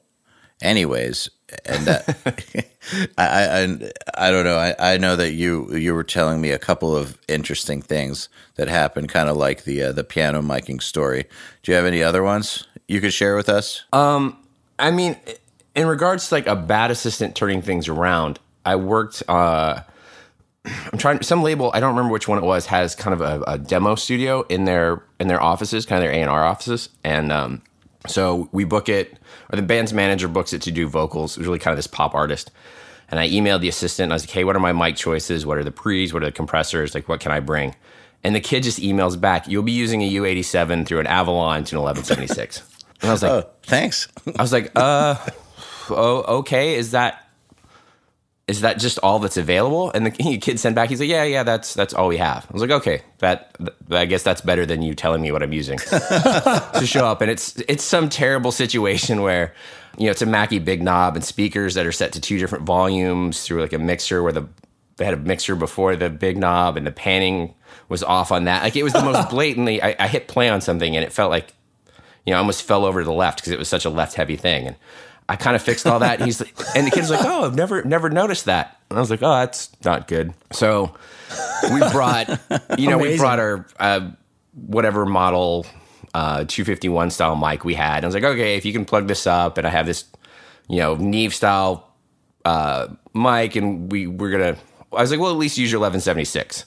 anyways 0.61 1.29
and 1.65 1.85
that 1.85 2.69
I, 3.17 3.25
I 3.27 3.91
I 4.17 4.31
don't 4.31 4.43
know. 4.43 4.57
I, 4.57 4.75
I 4.79 4.97
know 4.97 5.15
that 5.15 5.33
you 5.33 5.73
you 5.75 5.93
were 5.93 6.03
telling 6.03 6.41
me 6.41 6.51
a 6.51 6.59
couple 6.59 6.95
of 6.95 7.17
interesting 7.27 7.81
things 7.81 8.29
that 8.55 8.67
happened 8.67 9.09
kind 9.09 9.29
of 9.29 9.37
like 9.37 9.63
the 9.63 9.83
uh, 9.83 9.91
the 9.91 10.03
piano 10.03 10.41
miking 10.41 10.81
story. 10.81 11.25
Do 11.63 11.71
you 11.71 11.75
have 11.75 11.85
any 11.85 12.03
other 12.03 12.23
ones 12.23 12.67
you 12.87 13.01
could 13.01 13.13
share 13.13 13.35
with 13.35 13.49
us? 13.49 13.83
Um 13.93 14.37
I 14.79 14.91
mean 14.91 15.17
in 15.75 15.87
regards 15.87 16.29
to 16.29 16.35
like 16.35 16.47
a 16.47 16.55
bad 16.55 16.91
assistant 16.91 17.35
turning 17.35 17.61
things 17.61 17.87
around 17.87 18.39
I 18.65 18.75
worked 18.75 19.23
uh 19.27 19.81
I'm 20.65 20.97
trying 20.97 21.21
some 21.21 21.43
label 21.43 21.71
I 21.73 21.79
don't 21.79 21.95
remember 21.95 22.11
which 22.11 22.27
one 22.27 22.37
it 22.37 22.45
was 22.45 22.67
has 22.67 22.95
kind 22.95 23.13
of 23.13 23.21
a, 23.21 23.43
a 23.47 23.57
demo 23.57 23.95
studio 23.95 24.43
in 24.43 24.65
their 24.65 25.03
in 25.19 25.27
their 25.27 25.41
offices 25.41 25.85
kind 25.85 26.03
of 26.03 26.09
their 26.09 26.23
A&R 26.23 26.43
offices. 26.43 26.89
And 27.03 27.31
um 27.31 27.61
so 28.07 28.49
we 28.51 28.65
book 28.65 28.87
it, 28.87 29.17
or 29.51 29.55
the 29.55 29.61
band's 29.61 29.93
manager 29.93 30.27
books 30.27 30.53
it 30.53 30.61
to 30.63 30.71
do 30.71 30.87
vocals. 30.87 31.37
It 31.37 31.39
was 31.39 31.47
really 31.47 31.59
kind 31.59 31.73
of 31.73 31.77
this 31.77 31.87
pop 31.87 32.15
artist. 32.15 32.51
And 33.09 33.19
I 33.19 33.29
emailed 33.29 33.61
the 33.61 33.69
assistant. 33.69 34.11
I 34.11 34.15
was 34.15 34.23
like, 34.23 34.31
hey, 34.31 34.43
what 34.43 34.55
are 34.55 34.59
my 34.59 34.73
mic 34.73 34.95
choices? 34.95 35.45
What 35.45 35.57
are 35.57 35.63
the 35.63 35.71
pre's? 35.71 36.13
What 36.13 36.23
are 36.23 36.25
the 36.25 36.31
compressors? 36.31 36.95
Like, 36.95 37.07
what 37.07 37.19
can 37.19 37.31
I 37.31 37.39
bring? 37.39 37.75
And 38.23 38.33
the 38.33 38.39
kid 38.39 38.63
just 38.63 38.79
emails 38.79 39.19
back, 39.19 39.47
you'll 39.47 39.61
be 39.61 39.71
using 39.71 40.01
a 40.01 40.11
U87 40.11 40.87
through 40.87 40.99
an 40.99 41.07
Avalon 41.07 41.63
to 41.65 41.75
an 41.75 41.83
1176. 41.83 42.63
And 43.01 43.09
I 43.09 43.13
was 43.13 43.21
like, 43.21 43.31
oh, 43.31 43.49
thanks. 43.63 44.07
I 44.35 44.41
was 44.41 44.51
like, 44.51 44.71
uh, 44.75 45.15
oh, 45.89 46.37
okay. 46.39 46.73
Is 46.73 46.91
that 46.91 47.24
is 48.47 48.61
that 48.61 48.77
just 48.77 48.99
all 48.99 49.19
that's 49.19 49.37
available? 49.37 49.91
And 49.91 50.05
the 50.05 50.11
kid 50.41 50.59
sent 50.59 50.75
back, 50.75 50.89
he's 50.89 50.99
like, 50.99 51.09
yeah, 51.09 51.23
yeah, 51.23 51.43
that's 51.43 51.73
that's 51.73 51.93
all 51.93 52.07
we 52.07 52.17
have. 52.17 52.45
I 52.49 52.53
was 52.53 52.61
like, 52.61 52.71
okay, 52.71 53.01
that, 53.19 53.55
I 53.89 54.05
guess 54.05 54.23
that's 54.23 54.41
better 54.41 54.65
than 54.65 54.81
you 54.81 54.93
telling 54.93 55.21
me 55.21 55.31
what 55.31 55.41
I'm 55.41 55.53
using 55.53 55.77
to 55.79 56.83
show 56.85 57.05
up. 57.05 57.21
And 57.21 57.31
it's 57.31 57.57
it's 57.67 57.83
some 57.83 58.09
terrible 58.09 58.51
situation 58.51 59.21
where, 59.21 59.53
you 59.97 60.05
know, 60.05 60.11
it's 60.11 60.21
a 60.21 60.27
Mackie 60.27 60.59
big 60.59 60.83
knob 60.83 61.15
and 61.15 61.25
speakers 61.25 61.73
that 61.73 61.85
are 61.85 61.91
set 61.91 62.13
to 62.13 62.21
two 62.21 62.37
different 62.37 62.65
volumes 62.65 63.43
through 63.43 63.61
like 63.61 63.73
a 63.73 63.79
mixer 63.79 64.21
where 64.21 64.33
the 64.33 64.47
they 64.97 65.05
had 65.05 65.13
a 65.13 65.17
mixer 65.17 65.55
before 65.55 65.95
the 65.95 66.09
big 66.09 66.37
knob 66.37 66.77
and 66.77 66.87
the 66.87 66.91
panning 66.91 67.53
was 67.89 68.03
off 68.03 68.31
on 68.31 68.45
that. 68.45 68.63
Like 68.63 68.75
it 68.75 68.83
was 68.83 68.93
the 68.93 69.03
most 69.03 69.29
blatantly. 69.31 69.81
I, 69.81 69.95
I 69.99 70.07
hit 70.07 70.27
play 70.27 70.49
on 70.49 70.61
something 70.61 70.95
and 70.95 71.03
it 71.03 71.11
felt 71.11 71.31
like, 71.31 71.53
you 72.25 72.31
know, 72.31 72.37
I 72.37 72.39
almost 72.39 72.63
fell 72.63 72.85
over 72.85 73.01
to 73.01 73.05
the 73.05 73.11
left 73.11 73.39
because 73.39 73.51
it 73.51 73.59
was 73.59 73.67
such 73.67 73.85
a 73.85 73.89
left 73.89 74.15
heavy 74.15 74.37
thing 74.37 74.67
and 74.67 74.75
I 75.27 75.35
kind 75.35 75.55
of 75.55 75.61
fixed 75.61 75.87
all 75.87 75.99
that. 75.99 76.21
He's 76.21 76.41
and 76.75 76.85
the 76.85 76.91
kid's 76.91 77.09
like, 77.09 77.21
"Oh, 77.23 77.45
I've 77.45 77.55
never 77.55 77.83
never 77.83 78.09
noticed 78.09 78.45
that." 78.45 78.79
And 78.89 78.97
I 78.97 78.99
was 78.99 79.09
like, 79.09 79.23
"Oh, 79.23 79.33
that's 79.39 79.69
not 79.83 80.07
good." 80.07 80.33
So 80.51 80.95
we 81.73 81.79
brought, 81.91 82.29
you 82.77 82.89
know, 82.89 82.97
Amazing. 82.99 83.11
we 83.13 83.17
brought 83.17 83.39
our 83.39 83.65
uh, 83.79 84.11
whatever 84.53 85.05
model 85.05 85.65
uh, 86.13 86.45
251 86.47 87.09
style 87.09 87.35
mic 87.35 87.65
we 87.65 87.73
had. 87.73 87.97
And 87.97 88.05
I 88.05 88.07
was 88.07 88.15
like, 88.15 88.23
"Okay, 88.23 88.55
if 88.55 88.65
you 88.65 88.71
can 88.73 88.85
plug 88.85 89.07
this 89.07 89.25
up," 89.25 89.57
and 89.57 89.65
I 89.65 89.71
have 89.71 89.87
this, 89.87 90.05
you 90.67 90.77
know, 90.77 90.95
Neve 90.95 91.33
style 91.33 91.91
uh, 92.45 92.87
mic, 93.13 93.55
and 93.55 93.91
we 93.91 94.05
we're 94.07 94.29
gonna. 94.31 94.57
I 94.93 95.01
was 95.01 95.09
like, 95.09 95.19
"Well, 95.19 95.31
at 95.31 95.37
least 95.37 95.57
use 95.57 95.71
your 95.71 95.79
1176." 95.79 96.65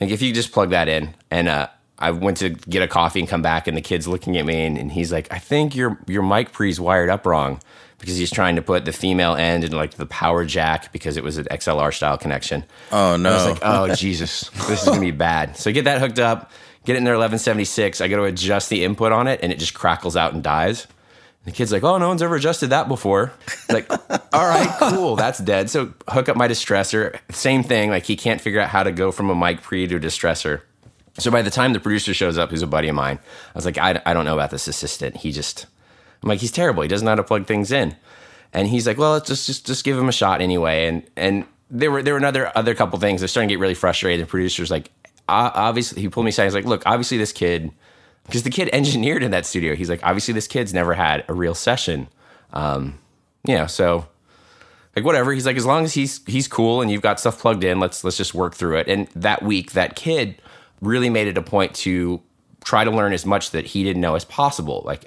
Like 0.00 0.10
if 0.10 0.22
you 0.22 0.32
just 0.32 0.52
plug 0.52 0.70
that 0.70 0.88
in, 0.88 1.14
and 1.30 1.48
uh, 1.48 1.68
I 1.98 2.12
went 2.12 2.38
to 2.38 2.48
get 2.50 2.82
a 2.82 2.88
coffee 2.88 3.20
and 3.20 3.28
come 3.28 3.42
back, 3.42 3.66
and 3.66 3.76
the 3.76 3.82
kid's 3.82 4.08
looking 4.08 4.38
at 4.38 4.46
me, 4.46 4.64
and, 4.64 4.78
and 4.78 4.92
he's 4.92 5.12
like, 5.12 5.30
"I 5.30 5.38
think 5.38 5.76
your 5.76 5.98
your 6.06 6.22
mic 6.22 6.52
pre's 6.52 6.80
wired 6.80 7.10
up 7.10 7.26
wrong." 7.26 7.60
Because 7.98 8.16
he's 8.16 8.30
trying 8.30 8.56
to 8.56 8.62
put 8.62 8.84
the 8.84 8.92
female 8.92 9.34
end 9.34 9.64
in 9.64 9.72
like 9.72 9.94
the 9.94 10.06
power 10.06 10.44
jack 10.44 10.92
because 10.92 11.16
it 11.16 11.24
was 11.24 11.36
an 11.36 11.44
XLR 11.46 11.92
style 11.92 12.16
connection. 12.16 12.64
Oh 12.92 13.16
no! 13.16 13.30
I 13.30 13.34
was 13.34 13.44
like, 13.46 13.58
oh 13.62 13.94
Jesus, 13.94 14.48
this 14.68 14.82
is 14.82 14.88
gonna 14.88 15.00
be 15.00 15.10
bad. 15.10 15.56
So 15.56 15.72
get 15.72 15.84
that 15.84 16.00
hooked 16.00 16.18
up, 16.18 16.50
get 16.84 16.94
it 16.94 16.98
in 16.98 17.04
there 17.04 17.14
1176. 17.14 18.00
I 18.00 18.08
go 18.08 18.16
to 18.18 18.24
adjust 18.24 18.70
the 18.70 18.84
input 18.84 19.12
on 19.12 19.26
it, 19.26 19.40
and 19.42 19.52
it 19.52 19.58
just 19.58 19.74
crackles 19.74 20.16
out 20.16 20.32
and 20.32 20.42
dies. 20.42 20.86
And 21.44 21.52
the 21.52 21.56
kid's 21.56 21.72
like, 21.72 21.84
oh, 21.84 21.98
no 21.98 22.08
one's 22.08 22.22
ever 22.22 22.36
adjusted 22.36 22.68
that 22.68 22.88
before. 22.88 23.32
Like, 23.68 23.90
all 23.90 24.48
right, 24.48 24.68
cool, 24.78 25.16
that's 25.16 25.38
dead. 25.38 25.70
So 25.70 25.92
hook 26.08 26.28
up 26.28 26.36
my 26.36 26.48
distressor. 26.48 27.18
Same 27.30 27.62
thing. 27.62 27.90
Like 27.90 28.04
he 28.04 28.16
can't 28.16 28.40
figure 28.40 28.60
out 28.60 28.68
how 28.68 28.82
to 28.82 28.92
go 28.92 29.10
from 29.12 29.30
a 29.30 29.34
mic 29.34 29.62
pre 29.62 29.86
to 29.86 29.96
a 29.96 30.00
distressor. 30.00 30.62
So 31.18 31.32
by 31.32 31.42
the 31.42 31.50
time 31.50 31.72
the 31.72 31.80
producer 31.80 32.14
shows 32.14 32.38
up, 32.38 32.50
who's 32.50 32.62
a 32.62 32.66
buddy 32.66 32.86
of 32.88 32.94
mine, 32.94 33.18
I 33.18 33.58
was 33.58 33.64
like, 33.64 33.76
I, 33.76 34.00
I 34.06 34.14
don't 34.14 34.24
know 34.24 34.34
about 34.34 34.50
this 34.50 34.68
assistant. 34.68 35.16
He 35.16 35.32
just 35.32 35.66
I'm 36.22 36.28
like, 36.28 36.40
he's 36.40 36.52
terrible. 36.52 36.82
He 36.82 36.88
doesn't 36.88 37.04
know 37.04 37.12
how 37.12 37.16
to 37.16 37.24
plug 37.24 37.46
things 37.46 37.70
in. 37.70 37.96
And 38.52 38.68
he's 38.68 38.86
like, 38.86 38.98
well, 38.98 39.12
let's 39.12 39.28
just 39.28 39.46
just 39.46 39.66
just 39.66 39.84
give 39.84 39.98
him 39.98 40.08
a 40.08 40.12
shot 40.12 40.40
anyway. 40.40 40.86
And 40.86 41.02
and 41.16 41.44
there 41.70 41.90
were 41.90 42.02
there 42.02 42.14
were 42.14 42.18
another 42.18 42.50
other 42.56 42.74
couple 42.74 42.98
things. 42.98 43.20
They're 43.20 43.28
starting 43.28 43.48
to 43.48 43.54
get 43.54 43.60
really 43.60 43.74
frustrated. 43.74 44.26
The 44.26 44.30
producers 44.30 44.70
like, 44.70 44.90
obviously, 45.28 46.00
he 46.00 46.08
pulled 46.08 46.24
me 46.24 46.30
aside. 46.30 46.44
He's 46.44 46.54
like, 46.54 46.64
look, 46.64 46.82
obviously 46.86 47.18
this 47.18 47.32
kid, 47.32 47.70
because 48.24 48.42
the 48.42 48.50
kid 48.50 48.70
engineered 48.72 49.22
in 49.22 49.30
that 49.32 49.44
studio. 49.44 49.74
He's 49.74 49.90
like, 49.90 50.00
obviously 50.02 50.34
this 50.34 50.46
kid's 50.46 50.72
never 50.72 50.94
had 50.94 51.24
a 51.28 51.34
real 51.34 51.54
session. 51.54 52.08
Um, 52.52 52.98
you 53.44 53.54
know, 53.54 53.66
so 53.66 54.08
like 54.96 55.04
whatever. 55.04 55.32
He's 55.32 55.46
like, 55.46 55.56
as 55.56 55.66
long 55.66 55.84
as 55.84 55.94
he's 55.94 56.20
he's 56.26 56.48
cool 56.48 56.80
and 56.80 56.90
you've 56.90 57.02
got 57.02 57.20
stuff 57.20 57.38
plugged 57.38 57.64
in, 57.64 57.78
let's 57.80 58.02
let's 58.02 58.16
just 58.16 58.34
work 58.34 58.54
through 58.54 58.78
it. 58.78 58.88
And 58.88 59.08
that 59.14 59.42
week, 59.42 59.72
that 59.72 59.94
kid 59.94 60.40
really 60.80 61.10
made 61.10 61.28
it 61.28 61.36
a 61.36 61.42
point 61.42 61.74
to 61.74 62.22
try 62.64 62.84
to 62.84 62.90
learn 62.90 63.12
as 63.12 63.24
much 63.24 63.50
that 63.52 63.66
he 63.66 63.84
didn't 63.84 64.00
know 64.00 64.14
as 64.14 64.24
possible. 64.24 64.82
Like 64.84 65.04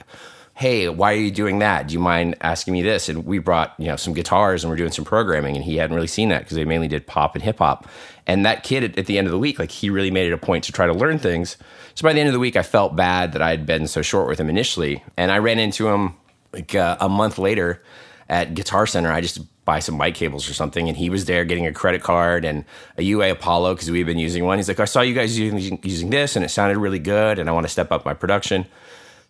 hey, 0.61 0.87
why 0.87 1.11
are 1.11 1.17
you 1.17 1.31
doing 1.31 1.57
that? 1.57 1.87
Do 1.87 1.93
you 1.95 1.99
mind 1.99 2.35
asking 2.41 2.73
me 2.73 2.83
this? 2.83 3.09
And 3.09 3.25
we 3.25 3.39
brought, 3.39 3.73
you 3.79 3.87
know, 3.87 3.95
some 3.95 4.13
guitars 4.13 4.63
and 4.63 4.69
we're 4.69 4.77
doing 4.77 4.91
some 4.91 5.03
programming 5.03 5.55
and 5.55 5.65
he 5.65 5.77
hadn't 5.77 5.95
really 5.95 6.05
seen 6.05 6.29
that 6.29 6.43
because 6.43 6.55
they 6.55 6.65
mainly 6.65 6.87
did 6.87 7.07
pop 7.07 7.33
and 7.33 7.43
hip 7.43 7.57
hop. 7.57 7.89
And 8.27 8.45
that 8.45 8.63
kid 8.63 8.83
at, 8.83 8.95
at, 8.95 9.07
the 9.07 9.17
end 9.17 9.25
of 9.25 9.31
the 9.31 9.39
week, 9.39 9.57
like 9.57 9.71
he 9.71 9.89
really 9.89 10.11
made 10.11 10.27
it 10.27 10.33
a 10.33 10.37
point 10.37 10.63
to 10.65 10.71
try 10.71 10.85
to 10.85 10.93
learn 10.93 11.17
things. 11.17 11.57
So 11.95 12.03
by 12.03 12.13
the 12.13 12.19
end 12.19 12.29
of 12.29 12.33
the 12.33 12.39
week, 12.39 12.55
I 12.55 12.61
felt 12.61 12.95
bad 12.95 13.33
that 13.33 13.41
I 13.41 13.49
had 13.49 13.65
been 13.65 13.87
so 13.87 14.03
short 14.03 14.27
with 14.27 14.39
him 14.39 14.49
initially. 14.49 15.03
And 15.17 15.31
I 15.31 15.39
ran 15.39 15.57
into 15.57 15.89
him 15.89 16.13
like 16.53 16.75
uh, 16.75 16.95
a 16.99 17.09
month 17.09 17.39
later 17.39 17.81
at 18.29 18.53
Guitar 18.53 18.85
Center. 18.85 19.11
I 19.11 19.19
just 19.19 19.39
buy 19.65 19.79
some 19.79 19.97
mic 19.97 20.13
cables 20.13 20.47
or 20.47 20.53
something. 20.53 20.87
And 20.87 20.95
he 20.95 21.09
was 21.09 21.25
there 21.25 21.43
getting 21.43 21.65
a 21.65 21.73
credit 21.73 22.03
card 22.03 22.45
and 22.45 22.65
a 22.99 23.01
UA 23.01 23.31
Apollo 23.31 23.73
because 23.73 23.89
we've 23.89 24.05
been 24.05 24.19
using 24.19 24.45
one. 24.45 24.59
He's 24.59 24.67
like, 24.67 24.79
I 24.79 24.85
saw 24.85 25.01
you 25.01 25.15
guys 25.15 25.39
using, 25.39 25.79
using 25.81 26.11
this 26.11 26.35
and 26.35 26.45
it 26.45 26.49
sounded 26.49 26.77
really 26.77 26.99
good. 26.99 27.39
And 27.39 27.49
I 27.49 27.51
want 27.51 27.65
to 27.65 27.71
step 27.71 27.91
up 27.91 28.05
my 28.05 28.13
production. 28.13 28.67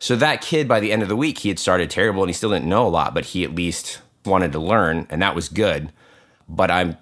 So 0.02 0.16
that 0.16 0.42
kid, 0.42 0.68
by 0.68 0.80
the 0.80 0.92
end 0.92 1.04
of 1.04 1.10
the 1.10 1.16
week, 1.16 1.38
he 1.38 1.50
had 1.50 1.60
started 1.60 1.92
terrible 1.92 2.24
and 2.24 2.30
he 2.30 2.34
still 2.34 2.50
didn't 2.50 2.68
know 2.68 2.88
a 2.88 2.90
lot, 2.90 3.14
but 3.14 3.24
he 3.24 3.44
at 3.44 3.54
least 3.54 4.02
wanted 4.26 4.52
to 4.54 4.58
learn, 4.58 5.06
and 5.12 5.22
that 5.22 5.36
was 5.36 5.48
good. 5.48 5.92
But 6.50 6.72
I'm, 6.72 6.98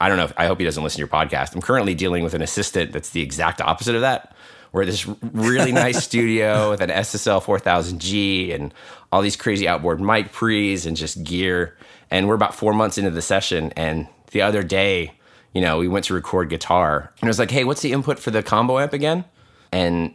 I 0.00 0.08
don't 0.08 0.18
know. 0.18 0.26
If, 0.26 0.32
I 0.36 0.46
hope 0.46 0.60
he 0.60 0.64
doesn't 0.64 0.84
listen 0.84 0.98
to 0.98 1.00
your 1.00 1.08
podcast. 1.08 1.52
I'm 1.52 1.60
currently 1.60 1.96
dealing 1.96 2.22
with 2.22 2.34
an 2.34 2.40
assistant 2.40 2.92
that's 2.92 3.10
the 3.10 3.22
exact 3.22 3.60
opposite 3.60 3.96
of 3.96 4.02
that. 4.02 4.36
We're 4.70 4.86
this 4.86 5.04
really 5.32 5.72
nice 5.86 6.04
studio 6.04 6.70
with 6.70 6.80
an 6.80 6.90
SSL 6.90 7.42
4000G 7.42 8.54
and 8.54 8.72
all 9.10 9.20
these 9.20 9.34
crazy 9.34 9.66
outboard 9.66 10.00
mic 10.00 10.30
pre's 10.30 10.86
and 10.86 10.96
just 10.96 11.24
gear. 11.24 11.76
And 12.08 12.28
we're 12.28 12.36
about 12.36 12.54
four 12.54 12.72
months 12.72 12.98
into 12.98 13.10
the 13.10 13.20
session. 13.20 13.72
And 13.76 14.06
the 14.30 14.42
other 14.42 14.62
day, 14.62 15.14
you 15.54 15.60
know, 15.60 15.78
we 15.78 15.88
went 15.88 16.04
to 16.04 16.14
record 16.14 16.50
guitar 16.50 17.12
and 17.20 17.26
it 17.26 17.30
was 17.30 17.40
like, 17.40 17.50
hey, 17.50 17.64
what's 17.64 17.82
the 17.82 17.90
input 17.90 18.20
for 18.20 18.30
the 18.30 18.44
combo 18.44 18.78
amp 18.78 18.92
again? 18.92 19.24
And 19.72 20.14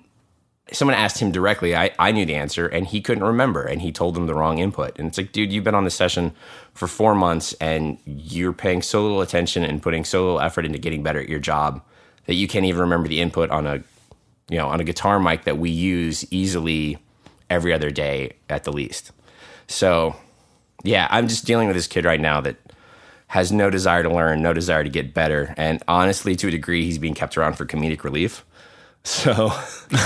someone 0.72 0.96
asked 0.96 1.20
him 1.20 1.32
directly. 1.32 1.76
I, 1.76 1.92
I 1.98 2.12
knew 2.12 2.26
the 2.26 2.36
answer 2.36 2.68
and 2.68 2.86
he 2.88 3.02
couldn't 3.02 3.24
remember 3.24 3.64
and 3.64 3.82
he 3.82 3.92
told 3.92 4.16
them 4.16 4.28
the 4.28 4.34
wrong 4.34 4.60
input. 4.60 4.98
And 4.98 5.08
it's 5.08 5.18
like, 5.18 5.32
dude, 5.32 5.52
you've 5.52 5.64
been 5.64 5.76
on 5.76 5.86
the 5.86 5.90
session 5.90 6.34
for 6.74 6.88
four 6.88 7.16
months 7.16 7.54
and 7.62 7.98
you're 8.06 8.54
paying 8.54 8.82
so 8.82 9.02
little 9.02 9.22
attention 9.22 9.64
and 9.64 9.82
putting 9.82 10.04
so 10.04 10.24
little 10.24 10.42
effort 10.42 10.66
into 10.66 10.78
getting 10.78 11.04
better 11.04 11.20
at 11.20 11.30
your 11.30 11.40
job 11.40 11.82
that 12.26 12.36
you 12.36 12.48
can't 12.48 12.66
even 12.66 12.82
remember 12.82 13.08
the 13.08 13.22
input 13.22 13.50
on 13.50 13.66
a 13.66 13.84
you 14.50 14.58
know 14.58 14.68
on 14.68 14.80
a 14.80 14.84
guitar 14.84 15.20
mic 15.20 15.44
that 15.46 15.58
we 15.58 15.70
use 15.70 16.26
easily 16.32 16.98
every 17.50 17.74
other 17.74 17.90
day 17.90 18.34
at 18.50 18.64
the 18.64 18.72
least. 18.72 19.12
So 19.68 20.16
yeah, 20.84 21.08
I'm 21.10 21.28
just 21.28 21.46
dealing 21.46 21.68
with 21.68 21.76
this 21.76 21.88
kid 21.88 22.06
right 22.06 22.20
now 22.20 22.42
that 22.42 22.58
has 23.28 23.52
no 23.52 23.70
desire 23.70 24.04
to 24.04 24.10
learn, 24.10 24.42
no 24.42 24.54
desire 24.54 24.84
to 24.84 24.90
get 24.90 25.14
better. 25.14 25.54
And 25.58 25.84
honestly, 25.88 26.36
to 26.38 26.48
a 26.48 26.52
degree, 26.52 26.86
he's 26.86 26.98
being 26.98 27.14
kept 27.14 27.38
around 27.38 27.54
for 27.54 27.66
comedic 27.66 28.04
relief. 28.04 28.46
So, 29.04 29.50
which, 29.90 30.00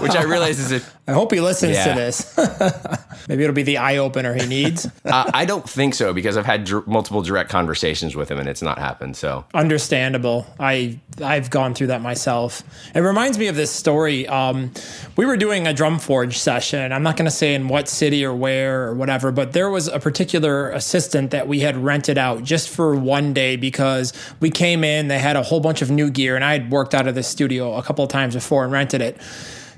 which, 0.00 0.16
I 0.16 0.24
realize 0.26 0.58
is 0.58 0.72
it. 0.72 0.84
I 1.06 1.12
hope 1.12 1.32
he 1.32 1.40
listens 1.40 1.76
yeah. 1.76 1.88
to 1.88 2.00
this. 2.00 2.36
Maybe 3.28 3.42
it'll 3.42 3.54
be 3.54 3.62
the 3.62 3.76
eye 3.76 3.98
opener 3.98 4.32
he 4.32 4.46
needs. 4.46 4.86
uh, 5.04 5.30
I 5.34 5.44
don't 5.44 5.68
think 5.68 5.94
so 5.94 6.14
because 6.14 6.38
I've 6.38 6.46
had 6.46 6.64
dr- 6.64 6.86
multiple 6.86 7.20
direct 7.20 7.50
conversations 7.50 8.16
with 8.16 8.30
him 8.30 8.38
and 8.38 8.48
it's 8.48 8.62
not 8.62 8.78
happened. 8.78 9.16
So 9.16 9.44
understandable. 9.52 10.46
I 10.58 10.98
I've 11.22 11.50
gone 11.50 11.74
through 11.74 11.88
that 11.88 12.00
myself. 12.00 12.62
It 12.94 13.00
reminds 13.00 13.38
me 13.38 13.48
of 13.48 13.56
this 13.56 13.70
story. 13.70 14.26
Um, 14.26 14.72
we 15.16 15.26
were 15.26 15.36
doing 15.36 15.66
a 15.66 15.74
Drumforge 15.74 16.34
session. 16.34 16.90
I'm 16.90 17.02
not 17.02 17.16
going 17.16 17.26
to 17.26 17.30
say 17.30 17.54
in 17.54 17.68
what 17.68 17.88
city 17.88 18.24
or 18.24 18.34
where 18.34 18.88
or 18.88 18.94
whatever, 18.94 19.30
but 19.30 19.52
there 19.52 19.68
was 19.68 19.88
a 19.88 20.00
particular 20.00 20.70
assistant 20.70 21.32
that 21.32 21.46
we 21.46 21.60
had 21.60 21.76
rented 21.76 22.16
out 22.16 22.42
just 22.42 22.70
for 22.70 22.96
one 22.96 23.34
day 23.34 23.56
because 23.56 24.12
we 24.40 24.50
came 24.50 24.82
in. 24.82 25.08
They 25.08 25.18
had 25.18 25.36
a 25.36 25.42
whole 25.42 25.60
bunch 25.60 25.82
of 25.82 25.90
new 25.90 26.10
gear, 26.10 26.34
and 26.34 26.44
I 26.44 26.52
had 26.52 26.70
worked 26.70 26.94
out 26.94 27.06
of 27.06 27.14
this 27.14 27.28
studio 27.28 27.74
a 27.74 27.82
couple 27.82 28.04
of 28.04 28.10
times 28.10 28.34
before 28.34 28.64
and 28.64 28.72
rented 28.72 29.02
it. 29.02 29.18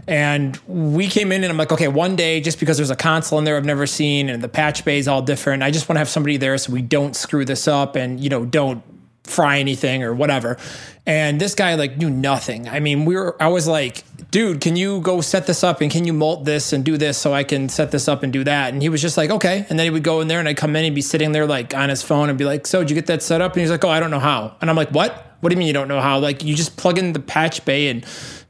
And 0.08 0.56
we 0.66 1.08
came 1.08 1.32
in 1.32 1.42
and 1.42 1.50
I'm 1.50 1.56
like, 1.56 1.72
okay, 1.72 1.88
one 1.88 2.14
day, 2.14 2.40
just 2.40 2.60
because 2.60 2.76
there's 2.76 2.90
a 2.90 2.96
console 2.96 3.38
in 3.38 3.44
there 3.44 3.56
I've 3.56 3.64
never 3.64 3.86
seen 3.86 4.28
and 4.28 4.42
the 4.42 4.48
patch 4.48 4.84
bay 4.84 4.98
is 4.98 5.08
all 5.08 5.22
different, 5.22 5.62
I 5.62 5.70
just 5.70 5.88
want 5.88 5.96
to 5.96 5.98
have 6.00 6.08
somebody 6.08 6.36
there 6.36 6.56
so 6.58 6.72
we 6.72 6.82
don't 6.82 7.16
screw 7.16 7.44
this 7.44 7.66
up 7.66 7.96
and, 7.96 8.20
you 8.20 8.30
know, 8.30 8.44
don't 8.44 8.82
fry 9.26 9.58
anything 9.58 10.02
or 10.02 10.14
whatever. 10.14 10.56
And 11.04 11.40
this 11.40 11.54
guy 11.54 11.74
like 11.74 11.96
knew 11.96 12.10
nothing. 12.10 12.68
I 12.68 12.80
mean, 12.80 13.04
we 13.04 13.16
were 13.16 13.36
I 13.40 13.48
was 13.48 13.66
like, 13.68 14.04
dude, 14.30 14.60
can 14.60 14.76
you 14.76 15.00
go 15.00 15.20
set 15.20 15.46
this 15.46 15.62
up 15.62 15.80
and 15.80 15.90
can 15.90 16.04
you 16.04 16.12
mult 16.12 16.44
this 16.44 16.72
and 16.72 16.84
do 16.84 16.96
this 16.96 17.18
so 17.18 17.32
I 17.32 17.44
can 17.44 17.68
set 17.68 17.90
this 17.90 18.08
up 18.08 18.22
and 18.22 18.32
do 18.32 18.44
that? 18.44 18.72
And 18.72 18.82
he 18.82 18.88
was 18.88 19.02
just 19.02 19.16
like, 19.16 19.30
okay. 19.30 19.66
And 19.68 19.78
then 19.78 19.86
he 19.86 19.90
would 19.90 20.04
go 20.04 20.20
in 20.20 20.28
there 20.28 20.40
and 20.40 20.48
I'd 20.48 20.56
come 20.56 20.74
in 20.76 20.84
and 20.84 20.94
be 20.94 21.02
sitting 21.02 21.32
there 21.32 21.46
like 21.46 21.74
on 21.74 21.88
his 21.88 22.02
phone 22.02 22.28
and 22.28 22.38
be 22.38 22.44
like, 22.44 22.66
so 22.66 22.80
did 22.80 22.90
you 22.90 22.94
get 22.94 23.06
that 23.06 23.22
set 23.22 23.40
up? 23.40 23.52
And 23.52 23.60
he's 23.60 23.70
like, 23.70 23.84
oh, 23.84 23.88
I 23.88 24.00
don't 24.00 24.10
know 24.10 24.20
how. 24.20 24.56
And 24.60 24.70
I'm 24.70 24.76
like, 24.76 24.90
what? 24.90 25.36
What 25.40 25.50
do 25.50 25.54
you 25.54 25.58
mean 25.58 25.66
you 25.66 25.74
don't 25.74 25.88
know 25.88 26.00
how? 26.00 26.18
Like 26.18 26.42
you 26.42 26.54
just 26.54 26.76
plug 26.76 26.98
in 26.98 27.12
the 27.12 27.20
patch 27.20 27.64
bay 27.64 27.88
and 27.88 28.04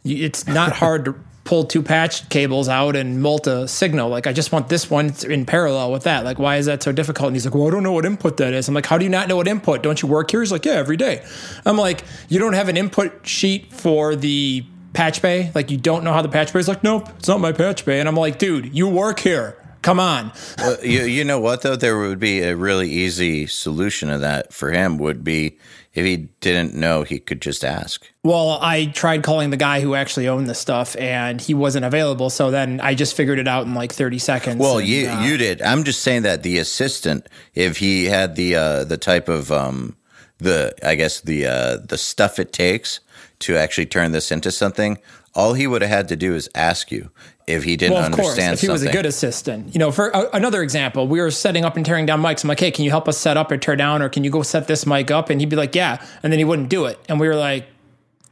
it's 0.04 0.46
not 0.46 0.72
hard 0.72 1.06
to 1.06 1.14
pull 1.46 1.64
two 1.64 1.82
patch 1.82 2.28
cables 2.28 2.68
out 2.68 2.96
and 2.96 3.22
mult 3.22 3.46
a 3.46 3.66
signal. 3.66 4.10
Like 4.10 4.26
I 4.26 4.32
just 4.32 4.52
want 4.52 4.68
this 4.68 4.90
one 4.90 5.14
in 5.28 5.46
parallel 5.46 5.92
with 5.92 6.02
that. 6.02 6.24
Like 6.24 6.38
why 6.38 6.56
is 6.56 6.66
that 6.66 6.82
so 6.82 6.92
difficult? 6.92 7.28
And 7.28 7.36
he's 7.36 7.46
like, 7.46 7.54
well, 7.54 7.68
I 7.68 7.70
don't 7.70 7.82
know 7.82 7.92
what 7.92 8.04
input 8.04 8.36
that 8.38 8.52
is. 8.52 8.68
I'm 8.68 8.74
like, 8.74 8.86
how 8.86 8.98
do 8.98 9.04
you 9.04 9.10
not 9.10 9.28
know 9.28 9.36
what 9.36 9.48
input? 9.48 9.82
Don't 9.82 10.02
you 10.02 10.08
work 10.08 10.30
here? 10.30 10.40
He's 10.40 10.52
like, 10.52 10.64
yeah, 10.64 10.72
every 10.72 10.96
day. 10.96 11.24
I'm 11.64 11.78
like, 11.78 12.04
you 12.28 12.38
don't 12.38 12.52
have 12.52 12.68
an 12.68 12.76
input 12.76 13.26
sheet 13.26 13.72
for 13.72 14.14
the 14.14 14.66
patch 14.92 15.22
bay? 15.22 15.52
Like 15.54 15.70
you 15.70 15.76
don't 15.76 16.04
know 16.04 16.12
how 16.12 16.22
the 16.22 16.28
patch 16.28 16.52
bay 16.52 16.60
is? 16.60 16.68
Like, 16.68 16.82
nope, 16.82 17.08
it's 17.18 17.28
not 17.28 17.40
my 17.40 17.52
patch 17.52 17.84
bay. 17.84 18.00
And 18.00 18.08
I'm 18.08 18.16
like, 18.16 18.38
dude, 18.38 18.74
you 18.74 18.88
work 18.88 19.20
here. 19.20 19.56
Come 19.82 20.00
on. 20.00 20.32
well, 20.58 20.84
you, 20.84 21.04
you 21.04 21.22
know 21.22 21.38
what 21.38 21.62
though? 21.62 21.76
There 21.76 21.96
would 21.96 22.18
be 22.18 22.42
a 22.42 22.56
really 22.56 22.90
easy 22.90 23.46
solution 23.46 24.08
to 24.08 24.18
that 24.18 24.52
for 24.52 24.72
him 24.72 24.98
would 24.98 25.22
be 25.22 25.58
if 25.96 26.04
he 26.04 26.28
didn't 26.40 26.74
know, 26.74 27.04
he 27.04 27.18
could 27.18 27.40
just 27.40 27.64
ask. 27.64 28.06
Well, 28.22 28.58
I 28.60 28.84
tried 28.84 29.22
calling 29.22 29.48
the 29.48 29.56
guy 29.56 29.80
who 29.80 29.94
actually 29.94 30.28
owned 30.28 30.46
the 30.46 30.54
stuff, 30.54 30.94
and 30.96 31.40
he 31.40 31.54
wasn't 31.54 31.86
available. 31.86 32.28
So 32.28 32.50
then 32.50 32.80
I 32.82 32.94
just 32.94 33.16
figured 33.16 33.38
it 33.38 33.48
out 33.48 33.64
in 33.64 33.74
like 33.74 33.92
thirty 33.92 34.18
seconds. 34.18 34.60
Well, 34.60 34.78
and, 34.78 34.86
you 34.86 35.08
uh, 35.08 35.22
you 35.22 35.38
did. 35.38 35.62
I'm 35.62 35.84
just 35.84 36.02
saying 36.02 36.22
that 36.22 36.42
the 36.42 36.58
assistant, 36.58 37.26
if 37.54 37.78
he 37.78 38.04
had 38.04 38.36
the 38.36 38.56
uh, 38.56 38.84
the 38.84 38.98
type 38.98 39.30
of 39.30 39.50
um, 39.50 39.96
the 40.36 40.74
I 40.86 40.96
guess 40.96 41.22
the 41.22 41.46
uh, 41.46 41.76
the 41.78 41.96
stuff 41.96 42.38
it 42.38 42.52
takes 42.52 43.00
to 43.38 43.56
actually 43.56 43.86
turn 43.86 44.12
this 44.12 44.30
into 44.30 44.50
something, 44.50 44.98
all 45.34 45.54
he 45.54 45.66
would 45.66 45.80
have 45.80 45.90
had 45.90 46.08
to 46.08 46.16
do 46.16 46.34
is 46.34 46.50
ask 46.54 46.92
you 46.92 47.10
if 47.46 47.64
he 47.64 47.76
didn't 47.76 47.94
well, 47.94 48.04
of 48.04 48.12
course, 48.12 48.30
understand 48.30 48.54
if 48.54 48.60
he 48.60 48.68
was 48.68 48.82
a 48.82 48.90
good 48.90 49.06
assistant. 49.06 49.74
You 49.74 49.78
know, 49.78 49.92
for 49.92 50.08
a, 50.08 50.28
another 50.32 50.62
example, 50.62 51.06
we 51.06 51.20
were 51.20 51.30
setting 51.30 51.64
up 51.64 51.76
and 51.76 51.86
tearing 51.86 52.06
down 52.06 52.20
mics. 52.20 52.44
I'm 52.44 52.48
like, 52.48 52.60
hey, 52.60 52.70
can 52.70 52.84
you 52.84 52.90
help 52.90 53.08
us 53.08 53.18
set 53.18 53.36
up 53.36 53.50
or 53.50 53.56
tear 53.56 53.76
down, 53.76 54.02
or 54.02 54.08
can 54.08 54.24
you 54.24 54.30
go 54.30 54.42
set 54.42 54.66
this 54.66 54.86
mic 54.86 55.10
up? 55.10 55.30
And 55.30 55.40
he'd 55.40 55.50
be 55.50 55.56
like, 55.56 55.74
yeah, 55.74 56.04
and 56.22 56.32
then 56.32 56.38
he 56.38 56.44
wouldn't 56.44 56.68
do 56.68 56.86
it, 56.86 56.98
and 57.08 57.20
we 57.20 57.28
were 57.28 57.36
like. 57.36 57.66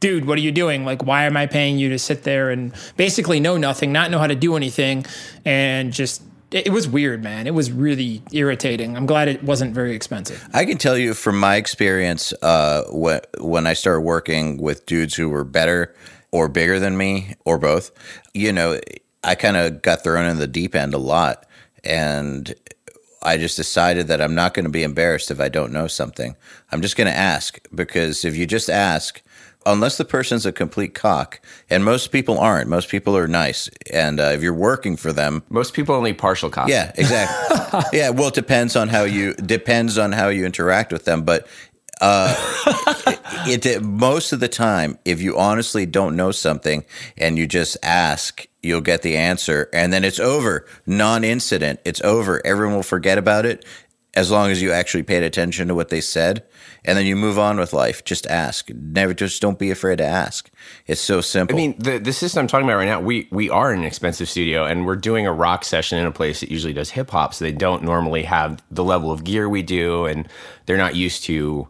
Dude, 0.01 0.25
what 0.25 0.37
are 0.37 0.41
you 0.41 0.51
doing? 0.51 0.85
Like, 0.85 1.03
why 1.03 1.23
am 1.23 1.37
I 1.37 1.47
paying 1.47 1.79
you 1.79 1.89
to 1.89 1.97
sit 1.97 2.23
there 2.23 2.51
and 2.51 2.73
basically 2.95 3.39
know 3.39 3.57
nothing, 3.57 3.91
not 3.91 4.11
know 4.11 4.19
how 4.19 4.27
to 4.27 4.35
do 4.35 4.55
anything, 4.55 5.05
and 5.45 5.91
just 5.91 6.21
it, 6.51 6.67
it 6.67 6.69
was 6.71 6.87
weird, 6.87 7.23
man. 7.23 7.47
It 7.47 7.53
was 7.53 7.71
really 7.71 8.21
irritating. 8.31 8.95
I'm 8.95 9.05
glad 9.05 9.27
it 9.27 9.43
wasn't 9.43 9.73
very 9.73 9.95
expensive. 9.95 10.47
I 10.53 10.65
can 10.65 10.77
tell 10.77 10.97
you 10.97 11.13
from 11.13 11.39
my 11.39 11.55
experience, 11.55 12.33
uh, 12.41 12.83
when 12.89 13.21
when 13.39 13.65
I 13.67 13.73
started 13.73 14.01
working 14.01 14.61
with 14.61 14.85
dudes 14.85 15.15
who 15.15 15.29
were 15.29 15.43
better 15.43 15.95
or 16.31 16.49
bigger 16.49 16.79
than 16.79 16.97
me, 16.97 17.35
or 17.45 17.57
both, 17.57 17.91
you 18.33 18.51
know, 18.51 18.79
I 19.25 19.35
kind 19.35 19.57
of 19.57 19.81
got 19.81 20.03
thrown 20.03 20.25
in 20.29 20.37
the 20.37 20.47
deep 20.47 20.75
end 20.75 20.93
a 20.93 20.97
lot, 20.99 21.45
and 21.83 22.53
I 23.21 23.37
just 23.37 23.57
decided 23.57 24.07
that 24.07 24.21
I'm 24.21 24.35
not 24.35 24.53
going 24.53 24.65
to 24.65 24.71
be 24.71 24.83
embarrassed 24.83 25.31
if 25.31 25.39
I 25.39 25.49
don't 25.49 25.71
know 25.73 25.87
something. 25.87 26.35
I'm 26.71 26.81
just 26.81 26.95
going 26.95 27.07
to 27.11 27.17
ask 27.17 27.59
because 27.73 28.23
if 28.23 28.35
you 28.37 28.45
just 28.45 28.69
ask, 28.69 29.21
unless 29.65 29.97
the 29.97 30.05
person's 30.05 30.45
a 30.45 30.51
complete 30.51 30.93
cock, 30.93 31.39
and 31.71 31.83
most 31.83 32.11
people 32.11 32.37
aren't, 32.37 32.69
most 32.69 32.87
people 32.89 33.17
are 33.17 33.27
nice, 33.27 33.67
and 33.91 34.19
uh, 34.19 34.25
if 34.25 34.43
you're 34.43 34.53
working 34.53 34.95
for 34.95 35.11
them, 35.11 35.41
Most 35.49 35.73
people 35.73 35.95
only 35.95 36.13
partial 36.13 36.51
copy. 36.51 36.71
yeah, 36.71 36.91
exactly. 36.95 37.81
yeah, 37.99 38.11
well, 38.11 38.27
it 38.27 38.35
depends 38.35 38.75
on 38.75 38.89
how 38.89 39.03
you 39.03 39.33
depends 39.33 39.97
on 39.97 40.11
how 40.11 40.27
you 40.29 40.45
interact 40.45 40.91
with 40.93 41.05
them, 41.05 41.23
but 41.23 41.47
uh, 42.01 42.35
it, 43.47 43.65
it 43.65 43.83
most 43.83 44.33
of 44.33 44.39
the 44.39 44.47
time, 44.47 44.97
if 45.05 45.21
you 45.21 45.37
honestly 45.37 45.85
don't 45.85 46.15
know 46.15 46.31
something 46.31 46.85
and 47.17 47.37
you 47.37 47.47
just 47.47 47.77
ask, 47.83 48.47
you'll 48.61 48.81
get 48.81 49.01
the 49.01 49.15
answer, 49.15 49.69
and 49.73 49.93
then 49.93 50.03
it's 50.03 50.19
over, 50.19 50.65
non-incident. 50.85 51.79
It's 51.85 52.01
over. 52.01 52.41
Everyone 52.45 52.75
will 52.75 52.83
forget 52.83 53.17
about 53.17 53.45
it 53.45 53.63
as 54.15 54.31
long 54.31 54.49
as 54.49 54.61
you 54.61 54.71
actually 54.71 55.03
paid 55.03 55.23
attention 55.23 55.67
to 55.67 55.75
what 55.75 55.89
they 55.89 55.99
said, 55.99 56.43
and 56.85 56.97
then 56.97 57.05
you 57.05 57.15
move 57.15 57.37
on 57.37 57.57
with 57.57 57.73
life. 57.73 58.03
Just 58.05 58.25
ask. 58.27 58.69
Never, 58.69 59.13
just 59.13 59.41
don't 59.41 59.59
be 59.59 59.71
afraid 59.71 59.97
to 59.97 60.05
ask. 60.05 60.49
It's 60.87 61.01
so 61.01 61.19
simple. 61.19 61.55
I 61.55 61.57
mean, 61.57 61.75
the 61.77 61.99
the 61.99 62.13
system 62.13 62.41
I'm 62.41 62.47
talking 62.47 62.65
about 62.65 62.77
right 62.77 62.85
now, 62.85 63.01
we 63.01 63.27
we 63.31 63.49
are 63.49 63.73
in 63.73 63.79
an 63.79 63.85
expensive 63.85 64.29
studio, 64.29 64.65
and 64.65 64.85
we're 64.85 64.95
doing 64.95 65.27
a 65.27 65.33
rock 65.33 65.65
session 65.65 65.99
in 65.99 66.05
a 66.05 66.11
place 66.11 66.39
that 66.39 66.49
usually 66.49 66.73
does 66.73 66.91
hip 66.91 67.09
hop, 67.11 67.33
so 67.33 67.43
they 67.43 67.51
don't 67.51 67.83
normally 67.83 68.23
have 68.23 68.63
the 68.71 68.83
level 68.83 69.11
of 69.11 69.23
gear 69.23 69.49
we 69.49 69.61
do, 69.61 70.05
and 70.05 70.29
they're 70.65 70.77
not 70.77 70.95
used 70.95 71.23
to, 71.25 71.67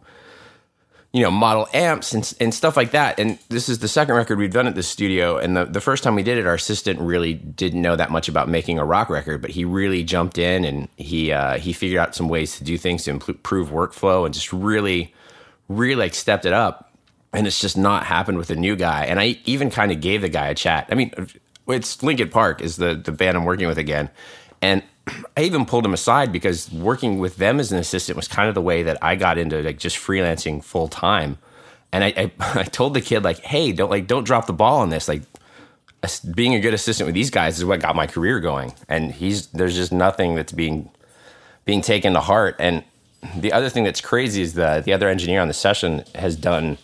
you 1.12 1.22
know, 1.22 1.30
model 1.30 1.68
amps 1.72 2.12
and 2.12 2.34
and 2.40 2.52
stuff 2.52 2.76
like 2.76 2.90
that. 2.90 3.18
And 3.18 3.38
this 3.48 3.68
is 3.68 3.78
the 3.78 3.88
second 3.88 4.14
record 4.14 4.38
we've 4.38 4.52
done 4.52 4.66
at 4.66 4.74
this 4.74 4.88
studio, 4.88 5.38
and 5.38 5.56
the 5.56 5.64
the 5.64 5.80
first 5.80 6.02
time 6.02 6.14
we 6.14 6.22
did 6.22 6.38
it, 6.38 6.46
our 6.46 6.54
assistant 6.54 7.00
really 7.00 7.34
didn't 7.34 7.80
know 7.82 7.96
that 7.96 8.10
much 8.10 8.28
about 8.28 8.48
making 8.48 8.78
a 8.78 8.84
rock 8.84 9.08
record, 9.08 9.40
but 9.42 9.50
he 9.50 9.64
really 9.64 10.04
jumped 10.04 10.38
in 10.38 10.64
and 10.64 10.88
he 10.96 11.32
uh, 11.32 11.58
he 11.58 11.72
figured 11.72 11.98
out 11.98 12.14
some 12.14 12.28
ways 12.28 12.58
to 12.58 12.64
do 12.64 12.76
things 12.78 13.04
to 13.04 13.10
improve 13.10 13.70
workflow 13.70 14.24
and 14.24 14.34
just 14.34 14.52
really, 14.52 15.14
really 15.68 15.96
like 15.96 16.14
stepped 16.14 16.44
it 16.44 16.52
up 16.52 16.86
and 17.36 17.46
it's 17.46 17.60
just 17.60 17.76
not 17.76 18.04
happened 18.04 18.38
with 18.38 18.50
a 18.50 18.56
new 18.56 18.74
guy. 18.76 19.04
And 19.04 19.20
I 19.20 19.38
even 19.44 19.70
kind 19.70 19.92
of 19.92 20.00
gave 20.00 20.22
the 20.22 20.28
guy 20.28 20.48
a 20.48 20.54
chat. 20.54 20.88
I 20.90 20.94
mean, 20.94 21.12
it's 21.68 22.02
Linkin 22.02 22.30
Park 22.30 22.62
is 22.62 22.76
the 22.76 22.94
the 22.94 23.12
band 23.12 23.36
I'm 23.36 23.44
working 23.44 23.68
with 23.68 23.78
again, 23.78 24.10
and 24.62 24.82
I 25.36 25.42
even 25.42 25.66
pulled 25.66 25.84
him 25.84 25.94
aside 25.94 26.32
because 26.32 26.70
working 26.72 27.18
with 27.18 27.36
them 27.36 27.60
as 27.60 27.70
an 27.70 27.78
assistant 27.78 28.16
was 28.16 28.26
kind 28.26 28.48
of 28.48 28.54
the 28.54 28.62
way 28.62 28.82
that 28.82 28.98
I 29.02 29.14
got 29.14 29.38
into 29.38 29.62
like 29.62 29.78
just 29.78 29.96
freelancing 29.96 30.62
full 30.62 30.88
time. 30.88 31.38
And 31.92 32.02
I, 32.02 32.08
I 32.16 32.32
I 32.60 32.64
told 32.64 32.94
the 32.94 33.00
kid 33.00 33.22
like, 33.22 33.40
hey, 33.40 33.72
don't 33.72 33.90
like 33.90 34.06
don't 34.06 34.24
drop 34.24 34.46
the 34.46 34.52
ball 34.52 34.80
on 34.80 34.90
this. 34.90 35.08
Like 35.08 35.22
being 36.34 36.54
a 36.54 36.60
good 36.60 36.74
assistant 36.74 37.06
with 37.06 37.14
these 37.14 37.30
guys 37.30 37.58
is 37.58 37.64
what 37.64 37.80
got 37.80 37.96
my 37.96 38.06
career 38.06 38.40
going. 38.40 38.74
And 38.88 39.12
he's 39.12 39.46
there's 39.48 39.76
just 39.76 39.92
nothing 39.92 40.34
that's 40.34 40.52
being 40.52 40.90
being 41.64 41.82
taken 41.82 42.14
to 42.14 42.20
heart. 42.20 42.56
And 42.58 42.82
the 43.36 43.52
other 43.52 43.68
thing 43.68 43.84
that's 43.84 44.00
crazy 44.00 44.42
is 44.42 44.54
that 44.54 44.84
the 44.84 44.92
other 44.92 45.08
engineer 45.08 45.40
on 45.40 45.48
the 45.48 45.54
session 45.54 46.04
has 46.14 46.36
done 46.36 46.78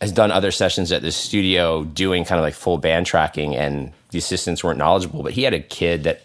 has 0.00 0.12
done 0.12 0.30
other 0.32 0.50
sessions 0.50 0.90
at 0.92 1.02
the 1.02 1.12
studio 1.12 1.84
doing 1.84 2.24
kind 2.24 2.38
of 2.38 2.42
like 2.42 2.54
full 2.54 2.76
band 2.76 3.06
tracking 3.06 3.54
and 3.54 3.92
the 4.10 4.18
assistants 4.18 4.64
weren't 4.64 4.78
knowledgeable 4.78 5.22
but 5.22 5.32
he 5.32 5.44
had 5.44 5.54
a 5.54 5.60
kid 5.60 6.02
that 6.02 6.22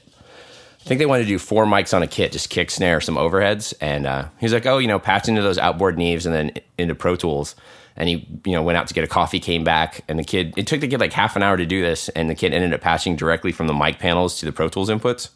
i 0.88 0.90
think 0.90 1.00
they 1.00 1.06
wanted 1.06 1.24
to 1.24 1.28
do 1.28 1.38
four 1.38 1.66
mics 1.66 1.94
on 1.94 2.02
a 2.02 2.08
kit 2.08 2.32
just 2.32 2.50
kick 2.50 2.72
snare 2.72 3.02
some 3.02 3.16
overheads. 3.16 3.74
And 3.82 4.08
uh, 4.08 4.30
he 4.40 4.46
was 4.46 4.54
like 4.54 4.66
oh 4.66 4.78
you 4.78 4.88
know 4.88 5.00
patch 5.00 5.28
into 5.28 5.42
those 5.42 5.58
outboard 5.58 5.98
neves 5.98 6.26
and 6.26 6.34
then 6.34 6.52
into 6.78 6.96
pro 6.96 7.18
tools. 7.18 7.56
And 7.98 8.08
he 8.08 8.26
you 8.46 8.54
know 8.54 8.64
went 8.64 8.78
out 8.78 8.88
to 8.88 8.94
get 8.94 9.04
a 9.04 9.08
coffee 9.08 9.42
came 9.42 9.64
back 9.64 10.04
and 10.08 10.18
the 10.18 10.24
kid 10.24 10.54
it 10.56 10.66
took 10.66 10.80
the 10.80 10.88
kid 10.88 11.00
like 11.02 11.12
half 11.12 11.36
an 11.36 11.44
hour 11.44 11.58
to 11.58 11.66
do 11.66 11.82
this 11.82 12.08
and 12.10 12.30
the 12.30 12.36
kid 12.36 12.54
ended 12.54 12.74
up 12.74 12.80
patching 12.80 13.18
directly 13.18 13.52
from 13.52 13.68
the 13.68 13.74
mic 13.74 14.00
panels 14.00 14.40
to 14.40 14.46
the 14.46 14.54
pro 14.54 14.70
tools 14.70 14.90
inputs 14.90 15.30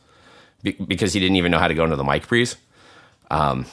be- 0.63 0.71
because 0.71 1.11
he 1.13 1.19
didn't 1.19 1.35
even 1.35 1.51
know 1.51 1.59
how 1.59 1.67
to 1.67 1.73
go 1.73 1.83
into 1.83 1.97
the 1.97 2.03
mic 2.03 2.25
pre's 2.27 2.55
um, 3.29 3.65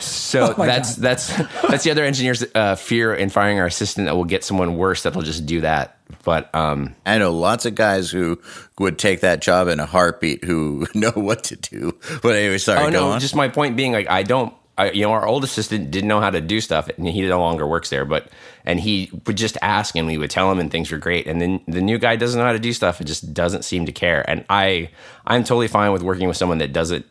so 0.00 0.52
that's 0.58 0.96
that's 0.96 1.34
that's 1.68 1.84
the 1.84 1.90
other 1.90 2.04
engineer's 2.04 2.44
uh, 2.54 2.74
fear 2.76 3.14
in 3.14 3.28
firing 3.30 3.58
our 3.58 3.66
assistant 3.66 4.06
that 4.06 4.14
we'll 4.14 4.24
get 4.24 4.44
someone 4.44 4.76
worse 4.76 5.02
that'll 5.02 5.22
just 5.22 5.46
do 5.46 5.60
that. 5.62 5.98
But 6.24 6.54
um, 6.54 6.94
I 7.06 7.18
know 7.18 7.32
lots 7.32 7.66
of 7.66 7.74
guys 7.74 8.10
who 8.10 8.40
would 8.78 8.98
take 8.98 9.20
that 9.20 9.40
job 9.40 9.68
in 9.68 9.80
a 9.80 9.86
heartbeat 9.86 10.44
who 10.44 10.86
know 10.94 11.12
what 11.12 11.44
to 11.44 11.56
do. 11.56 11.98
But 12.22 12.36
anyway, 12.36 12.58
sorry. 12.58 12.80
oh 12.80 12.90
go 12.90 12.90
no, 12.90 13.10
on. 13.10 13.20
just 13.20 13.34
my 13.34 13.48
point 13.48 13.76
being 13.76 13.92
like 13.92 14.08
I 14.08 14.22
don't. 14.22 14.54
I, 14.78 14.92
you 14.92 15.02
know, 15.02 15.12
our 15.12 15.26
old 15.26 15.44
assistant 15.44 15.90
didn't 15.90 16.08
know 16.08 16.20
how 16.20 16.30
to 16.30 16.40
do 16.40 16.58
stuff, 16.58 16.88
and 16.88 17.06
he 17.06 17.20
no 17.22 17.38
longer 17.38 17.66
works 17.66 17.90
there. 17.90 18.06
But 18.06 18.28
and 18.64 18.80
he 18.80 19.10
would 19.26 19.36
just 19.36 19.58
ask, 19.60 19.94
and 19.94 20.06
we 20.06 20.16
would 20.16 20.30
tell 20.30 20.50
him, 20.50 20.58
and 20.58 20.70
things 20.70 20.90
were 20.90 20.96
great. 20.96 21.26
And 21.26 21.38
then 21.38 21.60
the 21.68 21.82
new 21.82 21.98
guy 21.98 22.16
doesn't 22.16 22.38
know 22.38 22.46
how 22.46 22.52
to 22.52 22.58
do 22.58 22.72
stuff; 22.72 23.00
it 23.00 23.04
just 23.04 23.34
doesn't 23.34 23.64
seem 23.64 23.84
to 23.86 23.92
care. 23.92 24.24
And 24.28 24.44
I, 24.48 24.90
I'm 25.26 25.44
totally 25.44 25.68
fine 25.68 25.92
with 25.92 26.02
working 26.02 26.28
with 26.28 26.38
someone 26.38 26.58
that 26.58 26.72
doesn't 26.72 27.04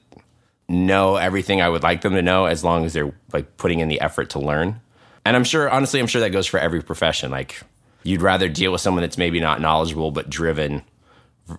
know 0.68 1.18
everything 1.18 1.62
I 1.62 1.70
would 1.70 1.84
like 1.84 2.02
them 2.02 2.14
to 2.14 2.24
know, 2.24 2.46
as 2.46 2.64
long 2.64 2.86
as 2.86 2.94
they're 2.94 3.14
like 3.34 3.58
putting 3.58 3.80
in 3.80 3.88
the 3.88 4.02
effort 4.02 4.32
to 4.32 4.40
learn. 4.40 4.82
And 5.26 5.36
I'm 5.36 5.44
sure, 5.44 5.70
honestly, 5.70 6.00
I'm 6.00 6.08
sure 6.08 6.22
that 6.22 6.32
goes 6.32 6.48
for 6.48 6.60
every 6.60 6.82
profession. 6.82 7.30
Like, 7.30 7.62
you'd 8.04 8.22
rather 8.22 8.48
deal 8.50 8.72
with 8.72 8.82
someone 8.82 9.02
that's 9.02 9.18
maybe 9.18 9.40
not 9.40 9.62
knowledgeable 9.62 10.12
but 10.12 10.30
driven 10.30 10.84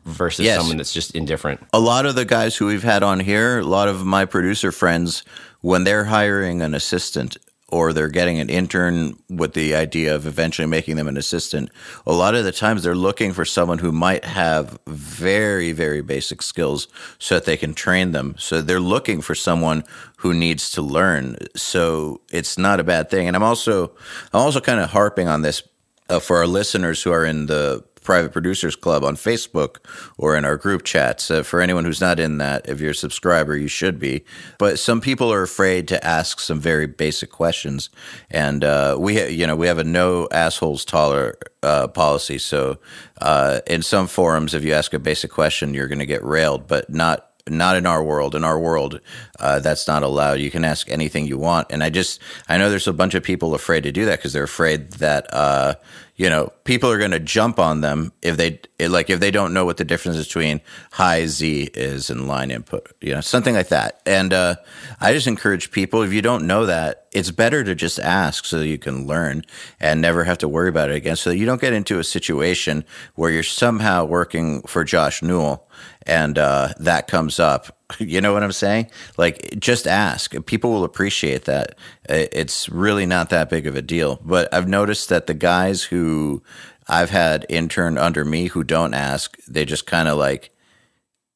versus 0.05 0.44
Yes. 0.46 0.59
someone 0.59 0.76
that's 0.76 0.92
just 0.92 1.11
indifferent. 1.16 1.61
a 1.72 1.81
lot 1.81 2.07
of 2.07 2.14
the 2.14 2.24
guys 2.24 2.57
who 2.57 2.66
we've 2.66 2.82
had 2.84 3.03
on 3.03 3.20
here, 3.20 3.59
a 3.59 3.64
lot 3.64 3.88
of 3.88 4.05
my 4.05 4.24
producer 4.24 4.70
friends, 4.72 5.24
when 5.62 5.84
they're 5.84 6.05
hiring 6.05 6.62
an 6.62 6.74
assistant 6.74 7.36
or 7.72 7.93
they're 7.93 8.09
getting 8.09 8.38
an 8.41 8.49
intern 8.51 9.14
with 9.28 9.53
the 9.55 9.74
idea 9.76 10.12
of 10.14 10.26
eventually 10.26 10.66
making 10.66 10.97
them 10.97 11.07
an 11.07 11.16
assistant, 11.16 11.70
a 12.07 12.12
lot 12.12 12.34
of 12.34 12.45
the 12.45 12.51
times 12.53 12.82
they're 12.82 12.97
looking 12.97 13.32
for 13.32 13.45
someone 13.45 13.78
who 13.78 13.93
might 13.93 14.24
have 14.24 14.76
very, 14.88 15.70
very 15.72 16.01
basic 16.03 16.43
skills 16.43 16.88
so 17.20 17.34
that 17.36 17.45
they 17.45 17.57
can 17.57 17.72
train 17.74 18.11
them. 18.11 18.34
So 18.38 18.61
they're 18.61 18.80
looking 18.80 19.20
for 19.20 19.36
someone 19.36 19.84
who 20.18 20.34
needs 20.34 20.70
to 20.72 20.82
learn. 20.82 21.36
So 21.55 22.20
it's 22.32 22.59
not 22.59 22.80
a 22.80 22.84
bad 22.84 23.09
thing. 23.09 23.28
And 23.28 23.36
I'm 23.36 23.43
also, 23.45 23.88
I'm 24.32 24.41
also 24.41 24.61
kind 24.61 24.80
of 24.80 24.91
harping 24.91 25.28
on 25.28 25.43
this 25.43 25.62
uh, 26.11 26.19
for 26.21 26.39
our 26.39 26.47
listeners 26.47 27.03
who 27.03 27.13
are 27.13 27.25
in 27.25 27.47
the 27.47 27.85
Private 28.03 28.33
Producers 28.33 28.77
Club 28.77 29.05
on 29.05 29.15
Facebook 29.15 29.77
or 30.17 30.37
in 30.37 30.45
our 30.45 30.57
group 30.57 30.85
chats. 30.85 31.31
Uh, 31.31 31.43
for 31.43 31.61
anyone 31.61 31.85
who's 31.85 32.01
not 32.01 32.19
in 32.19 32.39
that, 32.39 32.69
if 32.69 32.81
you're 32.81 32.91
a 32.91 32.95
subscriber, 32.95 33.57
you 33.57 33.69
should 33.69 33.99
be. 33.99 34.25
But 34.59 34.79
some 34.79 35.01
people 35.01 35.33
are 35.33 35.43
afraid 35.43 35.87
to 35.89 36.05
ask 36.05 36.41
some 36.41 36.61
very 36.61 36.87
basic 36.87 37.31
questions, 37.31 37.91
and 38.31 38.65
uh, 38.65 38.97
we, 38.99 39.29
you 39.29 39.47
know, 39.47 39.57
we 39.57 39.67
have 39.67 39.79
a 39.79 39.85
no 39.85 40.29
assholes 40.33 40.85
taller 40.85 41.37
uh, 41.63 41.89
policy. 41.89 42.39
So 42.39 42.79
uh, 43.21 43.61
in 43.67 43.83
some 43.83 44.07
forums, 44.07 44.55
if 44.55 44.65
you 44.65 44.73
ask 44.73 44.95
a 44.95 44.99
basic 44.99 45.31
question, 45.31 45.75
you're 45.75 45.89
going 45.89 45.99
to 45.99 46.07
get 46.07 46.25
railed, 46.25 46.67
but 46.67 46.91
not 46.91 47.30
not 47.51 47.76
in 47.76 47.86
our 47.86 48.03
world. 48.03 48.34
In 48.34 48.44
our 48.44 48.59
world, 48.59 49.01
uh, 49.38 49.59
that's 49.61 49.86
not 49.86 50.03
allowed. 50.03 50.40
You 50.40 50.51
can 50.51 50.64
ask 50.64 50.90
anything 50.90 51.26
you 51.26 51.38
want. 51.38 51.68
And 51.70 51.82
I 51.82 51.90
just, 51.90 52.20
I 52.48 52.59
know 52.59 52.70
there's 52.70 52.88
a 52.88 52.92
bunch 52.92 53.14
of 53.14 53.22
people 53.22 53.55
afraid 53.55 53.82
to 53.82 53.92
do 53.92 54.05
that 54.07 54.18
because 54.18 54.32
they're 54.32 54.44
afraid 54.44 54.92
that, 54.94 55.32
uh, 55.32 55.74
you 56.21 56.29
know, 56.29 56.53
people 56.64 56.91
are 56.91 56.99
going 56.99 57.12
to 57.12 57.18
jump 57.18 57.59
on 57.59 57.81
them 57.81 58.12
if 58.21 58.37
they, 58.37 58.61
like, 58.79 59.09
if 59.09 59.21
they 59.21 59.31
don't 59.31 59.55
know 59.55 59.64
what 59.64 59.79
the 59.79 59.87
difference 59.87 60.18
between 60.18 60.61
high 60.93 61.25
Z 61.25 61.71
is 61.73 62.11
and 62.11 62.29
line 62.29 62.51
input, 62.51 62.93
you 63.01 63.14
know, 63.14 63.23
something 63.23 63.55
like 63.55 63.68
that. 63.68 64.03
And 64.05 64.35
uh, 64.35 64.57
I 65.01 65.14
just 65.14 65.27
encourage 65.27 65.71
people, 65.71 66.03
if 66.03 66.12
you 66.12 66.21
don't 66.21 66.47
know 66.47 66.66
that, 66.66 67.07
it's 67.12 67.31
better 67.31 67.64
to 67.64 67.75
just 67.75 67.99
ask 67.99 68.45
so 68.45 68.61
you 68.61 68.77
can 68.77 69.07
learn 69.07 69.45
and 69.81 70.03
never 70.03 70.25
have 70.25 70.37
to 70.39 70.49
worry 70.49 70.68
about 70.68 70.91
it 70.91 70.97
again. 70.97 71.16
So 71.16 71.31
that 71.31 71.39
you 71.39 71.47
don't 71.47 71.59
get 71.59 71.73
into 71.73 71.99
a 71.99 72.05
situation 72.05 72.85
where 73.14 73.31
you're 73.31 73.43
somehow 73.43 74.05
working 74.05 74.61
for 74.64 74.85
Josh 74.85 75.23
Newell 75.23 75.71
and 76.03 76.37
uh, 76.37 76.75
that 76.79 77.09
comes 77.09 77.41
up. 77.41 77.80
You 77.99 78.20
know 78.20 78.32
what 78.32 78.43
I'm 78.43 78.53
saying? 78.53 78.91
Like, 79.18 79.59
just 79.59 79.86
ask. 79.86 80.34
People 80.47 80.72
will 80.72 80.84
appreciate 80.84 81.45
that. 81.45 81.76
It's 82.09 82.68
really 82.68 83.07
not 83.07 83.30
that 83.30 83.51
big 83.51 83.66
of 83.66 83.76
a 83.76 83.82
deal. 83.82 84.20
But 84.24 84.53
I've 84.53 84.68
noticed 84.68 85.09
that 85.09 85.26
the 85.26 85.34
guys 85.34 85.82
who 85.84 86.43
I've 86.88 87.11
had 87.11 87.47
intern 87.49 87.99
under 87.99 88.24
me 88.24 88.47
who 88.47 88.64
don't 88.64 88.95
ask, 88.95 89.36
they 89.47 89.64
just 89.64 89.86
kind 89.86 90.09
of 90.09 90.18
like, 90.18 90.51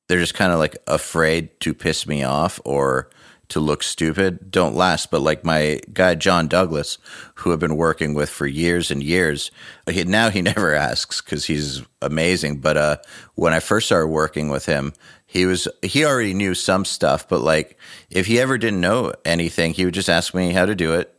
they're 0.09 0.21
just 0.21 0.35
kind 0.35 0.53
of 0.53 0.59
like 0.59 0.77
afraid 0.87 1.61
to 1.61 1.75
piss 1.75 2.07
me 2.07 2.23
off 2.25 2.61
or 2.65 3.11
to 3.49 3.61
look 3.61 3.83
stupid 3.83 4.51
don't 4.51 4.75
last. 4.75 5.11
But 5.11 5.21
like 5.21 5.45
my 5.45 5.81
guy 5.93 6.15
John 6.15 6.49
Douglas, 6.49 6.99
who 7.37 7.53
I've 7.53 7.59
been 7.59 7.77
working 7.77 8.15
with 8.15 8.31
for 8.31 8.47
years 8.47 8.91
and 8.91 9.03
years, 9.03 9.51
he, 9.89 10.05
now 10.05 10.31
he 10.31 10.43
never 10.55 10.75
asks 10.75 11.21
because 11.21 11.45
he's 11.45 11.83
amazing. 12.03 12.61
But 12.61 12.77
uh, 12.77 12.97
when 13.35 13.53
I 13.53 13.61
first 13.61 13.87
started 13.87 14.09
working 14.09 14.49
with 14.49 14.67
him, 14.67 14.93
he 15.35 15.45
was 15.47 15.67
he 15.83 16.05
already 16.05 16.33
knew 16.33 16.55
some 16.55 16.87
stuff. 16.87 17.29
But 17.29 17.43
like 17.43 17.77
if 18.09 18.27
he 18.27 18.41
ever 18.41 18.57
didn't 18.57 18.81
know 18.81 19.13
anything, 19.25 19.75
he 19.75 19.85
would 19.85 19.93
just 19.93 20.09
ask 20.09 20.33
me 20.33 20.53
how 20.53 20.65
to 20.65 20.75
do 20.75 20.95
it. 20.95 21.11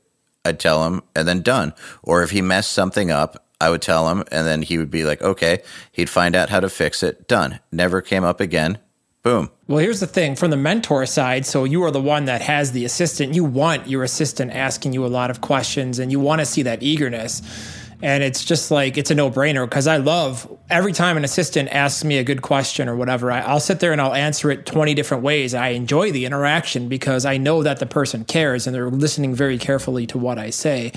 I'd 0.45 0.59
tell 0.59 0.85
him, 0.85 1.01
and 1.15 1.27
then 1.27 1.41
done. 1.41 1.73
Or 2.01 2.23
if 2.23 2.29
he 2.29 2.41
messed 2.41 2.71
something 2.71 3.11
up, 3.11 3.45
I 3.59 3.69
would 3.69 3.81
tell 3.81 4.09
him, 4.09 4.23
and 4.31 4.47
then 4.47 4.61
he 4.61 4.77
would 4.77 4.91
be 4.91 5.03
like, 5.03 5.21
okay. 5.21 5.63
He'd 5.91 6.09
find 6.09 6.35
out 6.35 6.49
how 6.49 6.59
to 6.59 6.69
fix 6.69 7.03
it. 7.03 7.27
Done. 7.27 7.59
Never 7.71 8.01
came 8.01 8.23
up 8.23 8.39
again. 8.39 8.77
Boom. 9.23 9.49
Well, 9.67 9.79
here's 9.79 10.01
the 10.01 10.07
thing 10.07 10.35
from 10.35 10.51
the 10.51 10.57
mentor 10.57 11.03
side. 11.07 11.47
So 11.47 11.63
you 11.63 11.83
are 11.83 11.89
the 11.89 11.99
one 11.99 12.25
that 12.25 12.41
has 12.41 12.73
the 12.73 12.85
assistant. 12.85 13.33
You 13.33 13.43
want 13.43 13.87
your 13.87 14.03
assistant 14.03 14.51
asking 14.51 14.93
you 14.93 15.03
a 15.03 15.07
lot 15.07 15.31
of 15.31 15.41
questions 15.41 15.97
and 15.97 16.11
you 16.11 16.19
want 16.19 16.41
to 16.41 16.45
see 16.45 16.61
that 16.61 16.83
eagerness. 16.83 17.41
And 18.05 18.23
it's 18.23 18.45
just 18.45 18.69
like, 18.69 18.99
it's 18.99 19.09
a 19.09 19.15
no 19.15 19.31
brainer 19.31 19.67
because 19.67 19.87
I 19.87 19.97
love 19.97 20.47
every 20.69 20.93
time 20.93 21.17
an 21.17 21.23
assistant 21.23 21.69
asks 21.69 22.03
me 22.03 22.19
a 22.19 22.23
good 22.23 22.43
question 22.43 22.87
or 22.87 22.95
whatever, 22.95 23.31
I, 23.31 23.51
will 23.51 23.59
sit 23.59 23.79
there 23.79 23.91
and 23.93 23.99
I'll 23.99 24.13
answer 24.13 24.51
it 24.51 24.67
20 24.67 24.93
different 24.93 25.23
ways. 25.23 25.55
I 25.55 25.69
enjoy 25.69 26.11
the 26.11 26.23
interaction 26.23 26.87
because 26.87 27.25
I 27.25 27.37
know 27.37 27.63
that 27.63 27.79
the 27.79 27.87
person 27.87 28.23
cares 28.23 28.67
and 28.67 28.75
they're 28.75 28.91
listening 28.91 29.33
very 29.33 29.57
carefully 29.57 30.05
to 30.05 30.19
what 30.19 30.37
I 30.37 30.51
say. 30.51 30.91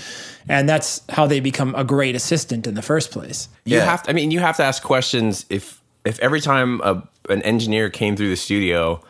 And 0.51 0.69
that's 0.69 1.01
how 1.09 1.27
they 1.27 1.41
become 1.41 1.75
a 1.77 1.83
great 1.83 2.15
assistant 2.15 2.67
in 2.67 2.75
the 2.75 2.83
first 2.83 3.11
place. 3.11 3.49
You 3.65 3.79
yeah. 3.79 3.87
have 3.87 4.03
to, 4.03 4.11
I 4.11 4.13
mean, 4.13 4.31
you 4.31 4.41
have 4.41 4.59
to 4.59 4.63
ask 4.63 4.83
questions 4.83 5.47
if, 5.49 5.81
if 6.05 6.19
every 6.21 6.43
time 6.43 6.83
a 6.83 7.09
an 7.31 7.43
engineer 7.43 7.91
came 7.91 8.17
through 8.17 8.31
the 8.31 8.37
studio 8.37 9.03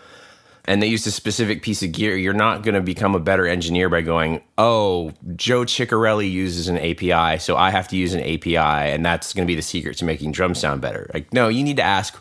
and 0.68 0.82
they 0.82 0.86
used 0.86 1.06
a 1.06 1.10
specific 1.10 1.62
piece 1.62 1.82
of 1.82 1.92
gear, 1.92 2.14
you're 2.14 2.34
not 2.34 2.62
going 2.62 2.74
to 2.74 2.82
become 2.82 3.14
a 3.14 3.18
better 3.18 3.46
engineer 3.46 3.88
by 3.88 4.02
going, 4.02 4.42
oh, 4.58 5.12
Joe 5.34 5.62
Chiccarelli 5.62 6.30
uses 6.30 6.68
an 6.68 6.76
API, 6.76 7.38
so 7.38 7.56
I 7.56 7.70
have 7.70 7.88
to 7.88 7.96
use 7.96 8.12
an 8.12 8.20
API, 8.20 8.56
and 8.56 9.04
that's 9.04 9.32
going 9.32 9.46
to 9.46 9.50
be 9.50 9.54
the 9.54 9.62
secret 9.62 9.96
to 9.96 10.04
making 10.04 10.32
drums 10.32 10.60
sound 10.60 10.82
better. 10.82 11.10
Like, 11.14 11.32
no, 11.32 11.48
you 11.48 11.64
need 11.64 11.78
to 11.78 11.82
ask, 11.82 12.14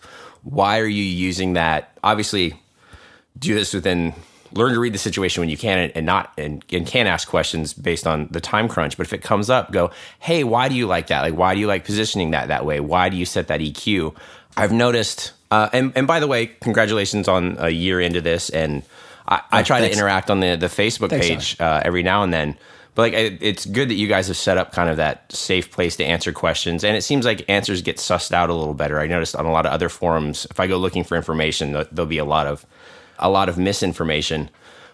why 0.43 0.79
are 0.79 0.87
you 0.87 1.03
using 1.03 1.53
that? 1.53 1.91
Obviously, 2.05 2.53
do 3.37 3.53
this 3.53 3.73
within 3.73 4.13
learn 4.53 4.73
to 4.73 4.79
read 4.79 4.93
the 4.93 4.97
situation 4.97 5.41
when 5.41 5.49
you 5.49 5.57
can 5.57 5.91
and 5.93 6.05
not 6.05 6.31
and, 6.37 6.63
and 6.71 6.87
can 6.87 7.05
ask 7.05 7.27
questions 7.27 7.73
based 7.73 8.07
on 8.07 8.29
the 8.31 8.39
time 8.39 8.69
crunch 8.69 8.95
but 8.95 9.05
if 9.05 9.11
it 9.11 9.21
comes 9.21 9.49
up 9.49 9.73
go 9.73 9.91
hey 10.19 10.45
why 10.45 10.69
do 10.69 10.75
you 10.75 10.87
like 10.87 11.07
that 11.07 11.19
like 11.21 11.33
why 11.33 11.53
do 11.53 11.59
you 11.59 11.67
like 11.67 11.83
positioning 11.83 12.31
that 12.31 12.47
that 12.47 12.65
way 12.65 12.79
why 12.79 13.09
do 13.09 13.17
you 13.17 13.25
set 13.25 13.49
that 13.49 13.59
eq 13.59 14.15
i've 14.55 14.71
noticed 14.71 15.33
uh, 15.51 15.69
and 15.73 15.93
and 15.95 16.07
by 16.07 16.19
the 16.19 16.27
way, 16.27 16.47
congratulations 16.47 17.27
on 17.27 17.57
a 17.59 17.69
year 17.69 18.01
into 18.01 18.21
this. 18.21 18.49
And 18.49 18.83
I, 19.27 19.41
I 19.51 19.63
try 19.63 19.79
thanks. 19.79 19.95
to 19.95 20.01
interact 20.01 20.29
on 20.29 20.39
the 20.39 20.55
the 20.55 20.67
Facebook 20.67 21.09
thanks, 21.09 21.27
page 21.27 21.57
uh, 21.59 21.81
every 21.83 22.03
now 22.03 22.23
and 22.23 22.33
then. 22.33 22.57
But 22.95 23.01
like, 23.03 23.13
it, 23.13 23.43
it's 23.43 23.65
good 23.67 23.89
that 23.89 23.93
you 23.93 24.07
guys 24.07 24.27
have 24.27 24.37
set 24.37 24.57
up 24.57 24.71
kind 24.71 24.89
of 24.89 24.97
that 24.97 25.31
safe 25.31 25.69
place 25.69 25.95
to 25.97 26.03
answer 26.03 26.31
questions, 26.31 26.83
and 26.83 26.97
it 26.97 27.03
seems 27.03 27.25
like 27.25 27.45
answers 27.47 27.83
get 27.83 27.97
sussed 27.97 28.31
out 28.31 28.49
a 28.49 28.53
little 28.53 28.73
better. 28.73 28.99
I 28.99 29.05
noticed 29.05 29.35
on 29.35 29.45
a 29.45 29.51
lot 29.51 29.67
of 29.67 29.71
other 29.71 29.87
forums, 29.87 30.47
if 30.49 30.59
I 30.59 30.65
go 30.65 30.77
looking 30.77 31.03
for 31.03 31.15
information, 31.15 31.73
there'll 31.73 32.07
be 32.07 32.17
a 32.17 32.25
lot 32.25 32.47
of 32.47 32.65
a 33.19 33.29
lot 33.29 33.49
of 33.49 33.57
misinformation. 33.57 34.49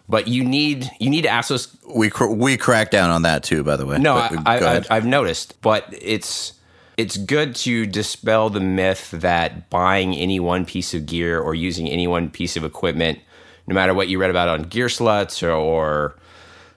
But 0.10 0.28
you 0.28 0.44
need 0.44 0.92
you 1.00 1.10
need 1.10 1.22
to 1.22 1.30
ask 1.30 1.48
those. 1.48 1.76
We 1.96 2.10
cr- 2.10 2.26
we 2.26 2.58
crack 2.58 2.92
down 2.92 3.10
on 3.10 3.22
that 3.22 3.42
too, 3.42 3.64
by 3.64 3.78
the 3.78 3.86
way. 3.86 3.98
No, 4.00 4.16
but, 4.16 4.48
I, 4.48 4.78
I, 4.78 4.82
I've 4.90 5.06
noticed, 5.06 5.60
but 5.62 5.86
it's 5.92 6.52
it's 6.98 7.18
good 7.18 7.56
to 7.56 7.86
dispel 7.86 8.50
the 8.50 8.60
myth 8.60 9.12
that 9.12 9.70
buying 9.70 10.16
any 10.16 10.40
one 10.40 10.66
piece 10.66 10.94
of 10.94 11.06
gear 11.06 11.40
or 11.40 11.56
using 11.56 11.88
any 11.88 12.08
one 12.08 12.30
piece 12.30 12.56
of 12.56 12.64
equipment, 12.64 13.20
no 13.68 13.74
matter 13.74 13.94
what 13.94 14.08
you 14.08 14.20
read 14.20 14.30
about 14.30 14.50
on 14.50 14.66
Gearslutz 14.66 15.42
or, 15.42 15.52
or 15.52 16.16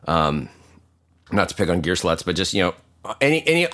um, 0.07 0.49
not 1.33 1.49
to 1.49 1.55
pick 1.55 1.69
on 1.69 1.81
Gear 1.81 1.95
Gearslutz, 1.95 2.25
but 2.25 2.37
just 2.37 2.55
you 2.55 2.62
know 2.62 2.75
any 3.21 3.47
any 3.47 3.67
uh, 3.67 3.71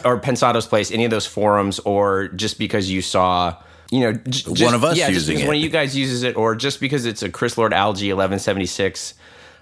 or 0.04 0.20
Pensado's 0.20 0.66
place, 0.66 0.90
any 0.90 1.04
of 1.04 1.10
those 1.10 1.26
forums, 1.26 1.78
or 1.80 2.28
just 2.28 2.58
because 2.58 2.90
you 2.90 3.02
saw. 3.02 3.56
You 3.90 4.00
know, 4.00 4.12
j- 4.14 4.64
one 4.64 4.74
of 4.74 4.82
us 4.82 4.96
yeah, 4.96 5.08
using 5.08 5.38
it. 5.38 5.46
One 5.46 5.56
of 5.56 5.62
you 5.62 5.68
guys 5.68 5.96
uses 5.96 6.22
it, 6.22 6.36
or 6.36 6.56
just 6.56 6.80
because 6.80 7.04
it's 7.04 7.22
a 7.22 7.28
Chris 7.28 7.56
Lord-Alge 7.56 8.00
1176, 8.00 9.14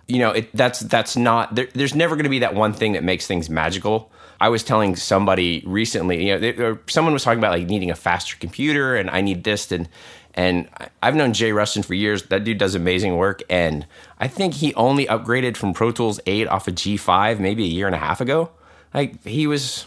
you 0.07 0.21
know, 0.21 0.31
it, 0.31 0.57
that's 0.57 0.81
that's 0.81 1.17
not. 1.17 1.55
There, 1.55 1.69
there's 1.75 1.95
never 1.95 2.15
going 2.15 2.25
to 2.25 2.31
be 2.31 2.39
that 2.39 2.55
one 2.55 2.73
thing 2.73 2.93
that 2.93 3.03
makes 3.03 3.27
things 3.27 3.51
magical. 3.51 4.12
I 4.43 4.49
was 4.49 4.65
telling 4.65 4.97
somebody 4.97 5.63
recently, 5.65 6.27
you 6.27 6.33
know, 6.33 6.39
they, 6.41 6.79
someone 6.91 7.13
was 7.15 7.23
talking 7.23 7.39
about 7.39 7.53
like 7.53 7.69
needing 7.69 7.93
a 7.93 7.95
faster 7.95 8.37
computer, 8.37 8.97
and 8.97 9.09
I 9.09 9.21
need 9.21 9.45
this, 9.45 9.71
and 9.71 9.89
and 10.35 10.69
I've 11.01 11.15
known 11.15 11.33
Jay 11.33 11.53
Ruston 11.53 11.85
for 11.85 11.95
years. 11.95 12.25
That 12.25 12.43
dude 12.43 12.59
does 12.59 12.75
amazing 12.75 13.17
work, 13.17 13.45
and 13.49 13.87
I 14.19 14.27
think 14.27 14.55
he 14.55 14.75
only 14.75 15.07
upgraded 15.07 15.57
from 15.57 15.73
Pro 15.75 15.93
Tools 15.93 16.19
8 16.27 16.49
off 16.49 16.67
of 16.67 16.75
G5 16.75 17.39
maybe 17.39 17.63
a 17.63 17.69
year 17.69 17.87
and 17.87 17.95
a 17.95 18.01
half 18.01 18.21
ago. 18.21 18.51
Like 18.93 19.23
he 19.25 19.47
was, 19.47 19.87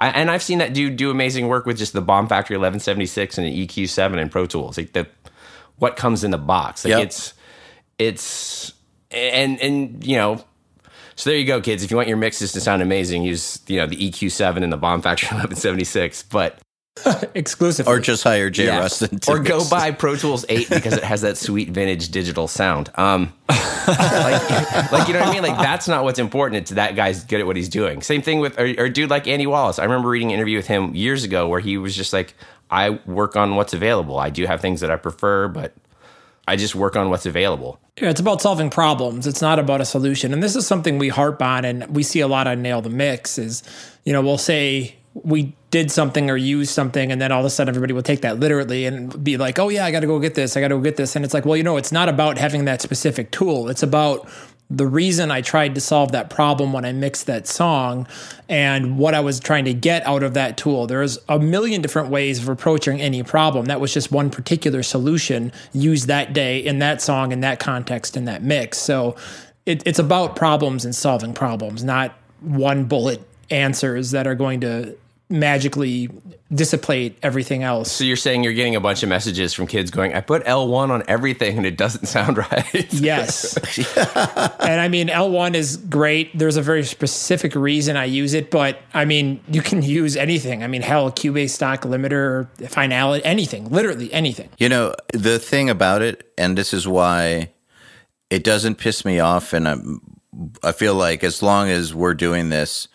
I, 0.00 0.08
and 0.08 0.28
I've 0.28 0.42
seen 0.42 0.58
that 0.58 0.74
dude 0.74 0.96
do 0.96 1.12
amazing 1.12 1.46
work 1.46 1.64
with 1.64 1.78
just 1.78 1.92
the 1.92 2.02
Bomb 2.02 2.26
Factory 2.26 2.56
1176 2.56 3.38
and 3.38 3.46
an 3.46 3.52
EQ7 3.54 4.18
and 4.18 4.28
Pro 4.28 4.46
Tools. 4.46 4.76
Like 4.76 4.92
the 4.92 5.06
what 5.78 5.94
comes 5.94 6.24
in 6.24 6.32
the 6.32 6.38
box, 6.38 6.84
like 6.84 6.90
yep. 6.90 7.02
it's 7.04 7.32
it's 8.00 8.72
and 9.12 9.60
and 9.60 10.04
you 10.04 10.16
know 10.16 10.44
so 11.16 11.30
there 11.30 11.38
you 11.38 11.46
go, 11.46 11.60
kids. 11.60 11.82
If 11.82 11.90
you 11.90 11.96
want 11.96 12.08
your 12.08 12.16
mixes 12.16 12.52
to 12.52 12.60
sound 12.60 12.82
amazing, 12.82 13.22
use 13.22 13.60
you 13.66 13.78
know 13.78 13.86
the 13.86 13.96
EQ7 13.96 14.62
and 14.62 14.72
the 14.72 14.76
Bomb 14.76 15.02
Factory 15.02 15.26
1176. 15.36 16.24
But 16.24 16.58
exclusive, 17.34 17.88
or 17.88 17.98
just 17.98 18.22
hire 18.22 18.50
Jay 18.50 18.66
yeah. 18.66 18.78
Ruston, 18.78 19.18
or 19.28 19.40
go 19.40 19.68
buy 19.68 19.90
Pro 19.90 20.16
Tools 20.16 20.44
8 20.48 20.70
because 20.70 20.94
it 20.94 21.02
has 21.02 21.22
that 21.22 21.36
sweet 21.36 21.70
vintage 21.70 22.10
digital 22.10 22.46
sound. 22.46 22.90
Um, 22.94 23.32
like, 23.48 24.92
like 24.92 25.08
you 25.08 25.14
know 25.14 25.20
what 25.20 25.28
I 25.28 25.32
mean? 25.32 25.42
Like 25.42 25.58
that's 25.58 25.88
not 25.88 26.04
what's 26.04 26.18
important. 26.18 26.62
It's 26.62 26.70
that 26.72 26.94
guy's 26.94 27.24
good 27.24 27.40
at 27.40 27.46
what 27.46 27.56
he's 27.56 27.68
doing. 27.68 28.00
Same 28.02 28.22
thing 28.22 28.40
with 28.40 28.58
or, 28.58 28.74
or 28.78 28.88
dude 28.88 29.10
like 29.10 29.26
Andy 29.26 29.46
Wallace. 29.46 29.78
I 29.78 29.84
remember 29.84 30.08
reading 30.08 30.28
an 30.28 30.34
interview 30.34 30.56
with 30.56 30.68
him 30.68 30.94
years 30.94 31.24
ago 31.24 31.48
where 31.48 31.60
he 31.60 31.78
was 31.78 31.96
just 31.96 32.12
like, 32.12 32.34
I 32.70 32.90
work 33.06 33.36
on 33.36 33.56
what's 33.56 33.72
available. 33.72 34.18
I 34.18 34.30
do 34.30 34.46
have 34.46 34.60
things 34.60 34.80
that 34.80 34.90
I 34.90 34.96
prefer, 34.96 35.48
but 35.48 35.74
I 36.46 36.56
just 36.56 36.74
work 36.74 36.96
on 36.96 37.10
what's 37.10 37.26
available. 37.26 37.80
Yeah, 38.00 38.10
it's 38.10 38.20
about 38.20 38.42
solving 38.42 38.70
problems. 38.70 39.26
It's 39.26 39.40
not 39.40 39.58
about 39.58 39.80
a 39.80 39.84
solution. 39.84 40.32
And 40.32 40.42
this 40.42 40.56
is 40.56 40.66
something 40.66 40.98
we 40.98 41.08
harp 41.08 41.40
on 41.40 41.64
and 41.64 41.94
we 41.94 42.02
see 42.02 42.20
a 42.20 42.28
lot 42.28 42.46
on 42.46 42.60
Nail 42.60 42.82
the 42.82 42.90
Mix 42.90 43.38
is, 43.38 43.62
you 44.04 44.12
know, 44.12 44.20
we'll 44.20 44.38
say 44.38 44.96
we 45.14 45.54
did 45.70 45.90
something 45.90 46.28
or 46.28 46.36
used 46.36 46.70
something 46.72 47.12
and 47.12 47.20
then 47.20 47.30
all 47.32 47.40
of 47.40 47.46
a 47.46 47.50
sudden 47.50 47.70
everybody 47.70 47.92
will 47.92 48.02
take 48.02 48.22
that 48.22 48.40
literally 48.40 48.84
and 48.84 49.22
be 49.22 49.36
like, 49.36 49.58
"Oh 49.58 49.68
yeah, 49.68 49.84
I 49.84 49.90
got 49.90 50.00
to 50.00 50.06
go 50.06 50.18
get 50.18 50.34
this. 50.34 50.56
I 50.56 50.60
got 50.60 50.68
to 50.68 50.76
go 50.76 50.80
get 50.80 50.96
this." 50.96 51.14
And 51.16 51.24
it's 51.24 51.32
like, 51.32 51.44
"Well, 51.44 51.56
you 51.56 51.62
know, 51.62 51.76
it's 51.76 51.92
not 51.92 52.08
about 52.08 52.36
having 52.36 52.64
that 52.64 52.82
specific 52.82 53.30
tool. 53.30 53.68
It's 53.68 53.82
about 53.82 54.28
the 54.70 54.86
reason 54.86 55.30
I 55.30 55.40
tried 55.40 55.74
to 55.74 55.80
solve 55.80 56.12
that 56.12 56.30
problem 56.30 56.72
when 56.72 56.84
I 56.84 56.92
mixed 56.92 57.26
that 57.26 57.46
song 57.46 58.06
and 58.48 58.98
what 58.98 59.14
I 59.14 59.20
was 59.20 59.38
trying 59.38 59.66
to 59.66 59.74
get 59.74 60.06
out 60.06 60.22
of 60.22 60.34
that 60.34 60.56
tool. 60.56 60.86
There's 60.86 61.18
a 61.28 61.38
million 61.38 61.82
different 61.82 62.08
ways 62.08 62.40
of 62.40 62.48
approaching 62.48 63.00
any 63.00 63.22
problem. 63.22 63.66
That 63.66 63.80
was 63.80 63.92
just 63.92 64.10
one 64.10 64.30
particular 64.30 64.82
solution 64.82 65.52
used 65.72 66.06
that 66.08 66.32
day 66.32 66.58
in 66.58 66.78
that 66.78 67.02
song, 67.02 67.30
in 67.30 67.40
that 67.40 67.60
context, 67.60 68.16
in 68.16 68.24
that 68.24 68.42
mix. 68.42 68.78
So 68.78 69.16
it, 69.66 69.82
it's 69.86 69.98
about 69.98 70.34
problems 70.34 70.84
and 70.84 70.94
solving 70.94 71.34
problems, 71.34 71.84
not 71.84 72.14
one 72.40 72.84
bullet 72.84 73.22
answers 73.50 74.12
that 74.12 74.26
are 74.26 74.34
going 74.34 74.60
to 74.62 74.96
magically 75.30 76.10
dissipate 76.52 77.18
everything 77.22 77.62
else. 77.62 77.90
So 77.90 78.04
you're 78.04 78.16
saying 78.16 78.44
you're 78.44 78.52
getting 78.52 78.76
a 78.76 78.80
bunch 78.80 79.02
of 79.02 79.08
messages 79.08 79.54
from 79.54 79.66
kids 79.66 79.90
going, 79.90 80.14
I 80.14 80.20
put 80.20 80.44
L1 80.44 80.90
on 80.90 81.02
everything 81.08 81.56
and 81.56 81.66
it 81.66 81.76
doesn't 81.76 82.06
sound 82.06 82.38
right. 82.52 82.92
Yes. 82.92 83.56
and 83.96 84.80
I 84.80 84.88
mean, 84.88 85.08
L1 85.08 85.54
is 85.54 85.76
great. 85.76 86.36
There's 86.38 86.56
a 86.56 86.62
very 86.62 86.84
specific 86.84 87.54
reason 87.54 87.96
I 87.96 88.04
use 88.04 88.34
it, 88.34 88.50
but 88.50 88.78
I 88.92 89.04
mean, 89.04 89.40
you 89.48 89.62
can 89.62 89.82
use 89.82 90.16
anything. 90.16 90.62
I 90.62 90.66
mean, 90.66 90.82
hell, 90.82 91.10
Cubase 91.10 91.50
stock 91.50 91.82
limiter, 91.82 92.48
finality, 92.68 93.24
anything, 93.24 93.70
literally 93.70 94.12
anything. 94.12 94.50
You 94.58 94.68
know, 94.68 94.94
the 95.12 95.38
thing 95.38 95.70
about 95.70 96.02
it, 96.02 96.32
and 96.36 96.56
this 96.56 96.74
is 96.74 96.86
why 96.86 97.50
it 98.30 98.44
doesn't 98.44 98.76
piss 98.76 99.04
me 99.04 99.20
off, 99.20 99.52
and 99.52 99.66
I'm, 99.68 100.00
I 100.62 100.72
feel 100.72 100.94
like 100.94 101.24
as 101.24 101.42
long 101.42 101.68
as 101.68 101.94
we're 101.94 102.14
doing 102.14 102.48
this, 102.48 102.88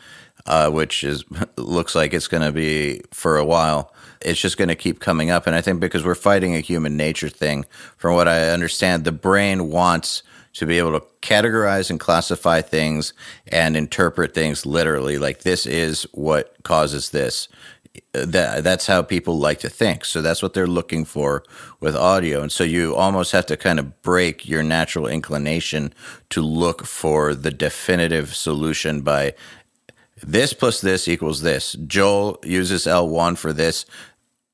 uh, 0.49 0.69
which 0.69 1.03
is 1.03 1.23
looks 1.55 1.95
like 1.95 2.13
it's 2.13 2.27
going 2.27 2.43
to 2.43 2.51
be 2.51 3.01
for 3.11 3.37
a 3.37 3.45
while. 3.45 3.93
It's 4.21 4.41
just 4.41 4.57
going 4.57 4.67
to 4.67 4.75
keep 4.75 4.99
coming 4.99 5.29
up, 5.29 5.47
and 5.47 5.55
I 5.55 5.61
think 5.61 5.79
because 5.79 6.03
we're 6.03 6.15
fighting 6.15 6.53
a 6.55 6.59
human 6.59 6.97
nature 6.97 7.29
thing, 7.29 7.65
from 7.95 8.15
what 8.15 8.27
I 8.27 8.49
understand, 8.49 9.05
the 9.05 9.13
brain 9.13 9.69
wants 9.69 10.23
to 10.53 10.65
be 10.65 10.77
able 10.77 10.99
to 10.99 11.05
categorize 11.21 11.89
and 11.89 11.99
classify 11.99 12.61
things 12.61 13.13
and 13.47 13.77
interpret 13.77 14.33
things 14.33 14.65
literally. 14.65 15.17
Like 15.17 15.41
this 15.41 15.65
is 15.65 16.03
what 16.11 16.55
causes 16.63 17.11
this. 17.11 17.47
That 18.13 18.63
that's 18.63 18.87
how 18.87 19.01
people 19.03 19.37
like 19.37 19.59
to 19.59 19.69
think. 19.69 20.05
So 20.05 20.21
that's 20.21 20.41
what 20.41 20.53
they're 20.53 20.67
looking 20.67 21.05
for 21.05 21.43
with 21.79 21.95
audio. 21.95 22.41
And 22.41 22.51
so 22.51 22.63
you 22.63 22.95
almost 22.95 23.31
have 23.31 23.45
to 23.47 23.57
kind 23.57 23.79
of 23.79 24.01
break 24.01 24.47
your 24.47 24.63
natural 24.63 25.07
inclination 25.07 25.93
to 26.29 26.41
look 26.41 26.85
for 26.85 27.33
the 27.33 27.51
definitive 27.51 28.35
solution 28.35 29.01
by 29.01 29.33
this 30.21 30.53
plus 30.53 30.81
this 30.81 31.07
equals 31.07 31.41
this. 31.41 31.73
Joel 31.87 32.39
uses 32.43 32.85
L1 32.85 33.37
for 33.37 33.53
this. 33.53 33.85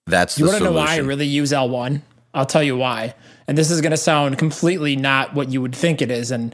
That's 0.08 0.38
You 0.38 0.46
the 0.46 0.52
want 0.52 0.64
to 0.64 0.70
know 0.70 0.76
why 0.76 0.96
I 0.96 0.98
really 0.98 1.26
use 1.26 1.52
L1? 1.52 2.02
I'll 2.34 2.46
tell 2.46 2.64
you 2.64 2.78
why. 2.78 3.16
And 3.48 3.58
this 3.58 3.72
is 3.72 3.82
going 3.82 3.92
to 3.92 3.98
sound 3.98 4.38
completely 4.38 4.96
not 4.96 5.34
what 5.34 5.52
you 5.52 5.62
would 5.62 5.76
think 5.76 6.02
it 6.02 6.12
is. 6.12 6.32
And 6.32 6.54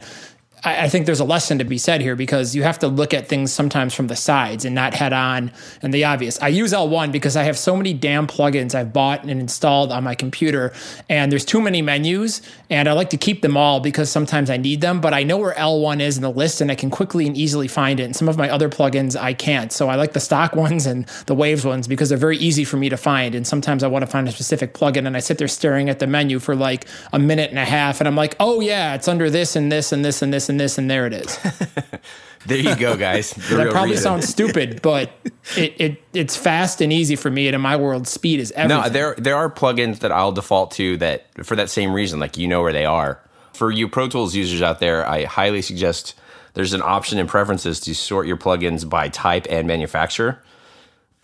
I, 0.64 0.84
I 0.84 0.88
think 0.88 1.06
there's 1.06 1.20
a 1.20 1.24
lesson 1.24 1.58
to 1.58 1.64
be 1.64 1.78
said 1.78 2.00
here 2.00 2.16
because 2.16 2.54
you 2.54 2.62
have 2.62 2.78
to 2.80 2.88
look 2.88 3.14
at 3.14 3.28
things 3.28 3.52
sometimes 3.52 3.94
from 3.94 4.06
the 4.06 4.16
sides 4.16 4.64
and 4.64 4.74
not 4.74 4.94
head 4.94 5.12
on 5.12 5.52
and 5.82 5.92
the 5.92 6.04
obvious. 6.04 6.40
I 6.40 6.48
use 6.48 6.72
L1 6.72 7.12
because 7.12 7.36
I 7.36 7.42
have 7.44 7.58
so 7.58 7.76
many 7.76 7.92
damn 7.92 8.26
plugins 8.26 8.74
I've 8.74 8.92
bought 8.92 9.22
and 9.22 9.30
installed 9.30 9.92
on 9.92 10.04
my 10.04 10.14
computer, 10.14 10.72
and 11.08 11.30
there's 11.30 11.44
too 11.44 11.60
many 11.60 11.82
menus, 11.82 12.42
and 12.70 12.88
I 12.88 12.92
like 12.92 13.10
to 13.10 13.16
keep 13.16 13.42
them 13.42 13.56
all 13.56 13.80
because 13.80 14.10
sometimes 14.10 14.50
I 14.50 14.56
need 14.56 14.80
them, 14.80 15.00
but 15.00 15.14
I 15.14 15.22
know 15.22 15.38
where 15.38 15.54
L1 15.54 16.00
is 16.00 16.16
in 16.16 16.22
the 16.22 16.30
list 16.30 16.60
and 16.60 16.70
I 16.70 16.74
can 16.74 16.90
quickly 16.90 17.26
and 17.26 17.36
easily 17.36 17.68
find 17.68 18.00
it. 18.00 18.04
And 18.04 18.16
some 18.16 18.28
of 18.28 18.36
my 18.36 18.48
other 18.48 18.68
plugins 18.68 19.20
I 19.20 19.34
can't. 19.34 19.72
So 19.72 19.88
I 19.88 19.96
like 19.96 20.12
the 20.12 20.20
stock 20.20 20.54
ones 20.54 20.86
and 20.86 21.06
the 21.26 21.34
Waves 21.34 21.64
ones 21.64 21.88
because 21.88 22.08
they're 22.08 22.18
very 22.18 22.38
easy 22.38 22.64
for 22.64 22.76
me 22.76 22.88
to 22.88 22.96
find. 22.96 23.34
And 23.34 23.46
sometimes 23.46 23.82
I 23.82 23.88
want 23.88 24.02
to 24.02 24.06
find 24.06 24.28
a 24.28 24.32
specific 24.32 24.74
plugin 24.74 25.06
and 25.06 25.16
I 25.16 25.20
sit 25.20 25.38
there 25.38 25.48
staring 25.48 25.88
at 25.88 25.98
the 25.98 26.06
menu 26.06 26.38
for 26.38 26.54
like 26.54 26.86
a 27.12 27.18
minute 27.18 27.50
and 27.50 27.58
a 27.58 27.64
half, 27.64 28.00
and 28.00 28.08
I'm 28.08 28.16
like, 28.16 28.36
oh 28.40 28.60
yeah, 28.60 28.94
it's 28.94 29.08
under 29.08 29.28
this 29.30 29.56
and 29.56 29.70
this 29.70 29.92
and 29.92 30.04
this 30.04 30.22
and 30.22 30.32
this 30.32 30.48
and 30.48 30.51
this, 30.56 30.78
and 30.78 30.90
there 30.90 31.06
it 31.06 31.12
is. 31.12 31.38
there 32.46 32.58
you 32.58 32.74
go, 32.76 32.96
guys. 32.96 33.32
The 33.48 33.56
That 33.56 33.70
probably 33.70 33.90
reason. 33.90 34.02
sounds 34.02 34.28
stupid, 34.28 34.80
but 34.82 35.10
it, 35.56 35.74
it 35.80 36.02
it's 36.12 36.36
fast 36.36 36.80
and 36.80 36.92
easy 36.92 37.16
for 37.16 37.30
me. 37.30 37.46
And 37.48 37.54
in 37.54 37.60
my 37.60 37.76
world, 37.76 38.06
speed 38.08 38.40
is 38.40 38.52
everything. 38.52 38.82
No, 38.82 38.88
there 38.88 39.14
there 39.18 39.36
are 39.36 39.50
plugins 39.50 40.00
that 40.00 40.12
I'll 40.12 40.32
default 40.32 40.72
to 40.72 40.96
that 40.98 41.26
for 41.44 41.56
that 41.56 41.70
same 41.70 41.92
reason, 41.92 42.18
like 42.20 42.36
you 42.36 42.48
know 42.48 42.62
where 42.62 42.72
they 42.72 42.84
are. 42.84 43.20
For 43.54 43.70
you 43.70 43.88
Pro 43.88 44.08
Tools 44.08 44.34
users 44.34 44.62
out 44.62 44.80
there, 44.80 45.06
I 45.08 45.24
highly 45.24 45.62
suggest 45.62 46.14
there's 46.54 46.72
an 46.72 46.82
option 46.82 47.18
in 47.18 47.26
preferences 47.26 47.80
to 47.80 47.94
sort 47.94 48.26
your 48.26 48.36
plugins 48.36 48.88
by 48.88 49.08
type 49.08 49.46
and 49.50 49.66
manufacturer. 49.68 50.42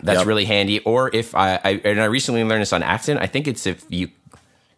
That's 0.00 0.18
Yep. 0.20 0.26
really 0.28 0.44
handy. 0.44 0.78
Or 0.80 1.10
if 1.12 1.34
I, 1.34 1.58
I 1.64 1.70
and 1.84 2.00
I 2.00 2.04
recently 2.04 2.44
learned 2.44 2.62
this 2.62 2.72
on 2.72 2.82
accident, 2.84 3.22
I 3.22 3.26
think 3.26 3.48
it's 3.48 3.66
if 3.66 3.84
you 3.88 4.10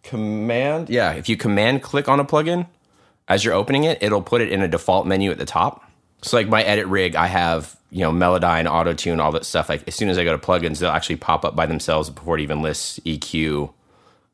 command 0.03 0.89
yeah, 0.89 1.13
if 1.13 1.29
you 1.29 1.37
command 1.37 1.83
click 1.83 2.09
on 2.09 2.19
a 2.21 2.25
plugin 2.25 2.67
as 3.31 3.45
you're 3.45 3.55
opening 3.55 3.85
it, 3.85 4.03
it'll 4.03 4.21
put 4.21 4.43
it 4.43 4.51
in 4.51 4.61
a 4.61 4.69
default 4.69 5.07
menu 5.07 5.31
at 5.31 5.39
the 5.39 5.47
top. 5.47 5.89
So 6.23 6.37
like 6.37 6.49
my 6.49 6.63
edit 6.65 6.87
rig, 6.87 7.15
I 7.15 7.27
have 7.29 7.77
you 7.91 8.01
know 8.01 8.13
Melodyne, 8.13 8.71
Auto 8.71 8.93
Tune, 8.93 9.21
all 9.21 9.33
that 9.33 9.47
stuff. 9.47 9.71
Like 9.71 9.87
as 9.89 9.95
soon 9.95 10.11
as 10.11 10.19
I 10.19 10.25
go 10.25 10.37
to 10.37 10.47
plugins, 10.47 10.81
they'll 10.81 10.91
actually 10.91 11.17
pop 11.17 11.45
up 11.45 11.57
by 11.57 11.65
themselves 11.65 12.11
before 12.11 12.37
it 12.37 12.43
even 12.43 12.61
lists 12.61 12.99
EQ, 13.07 13.73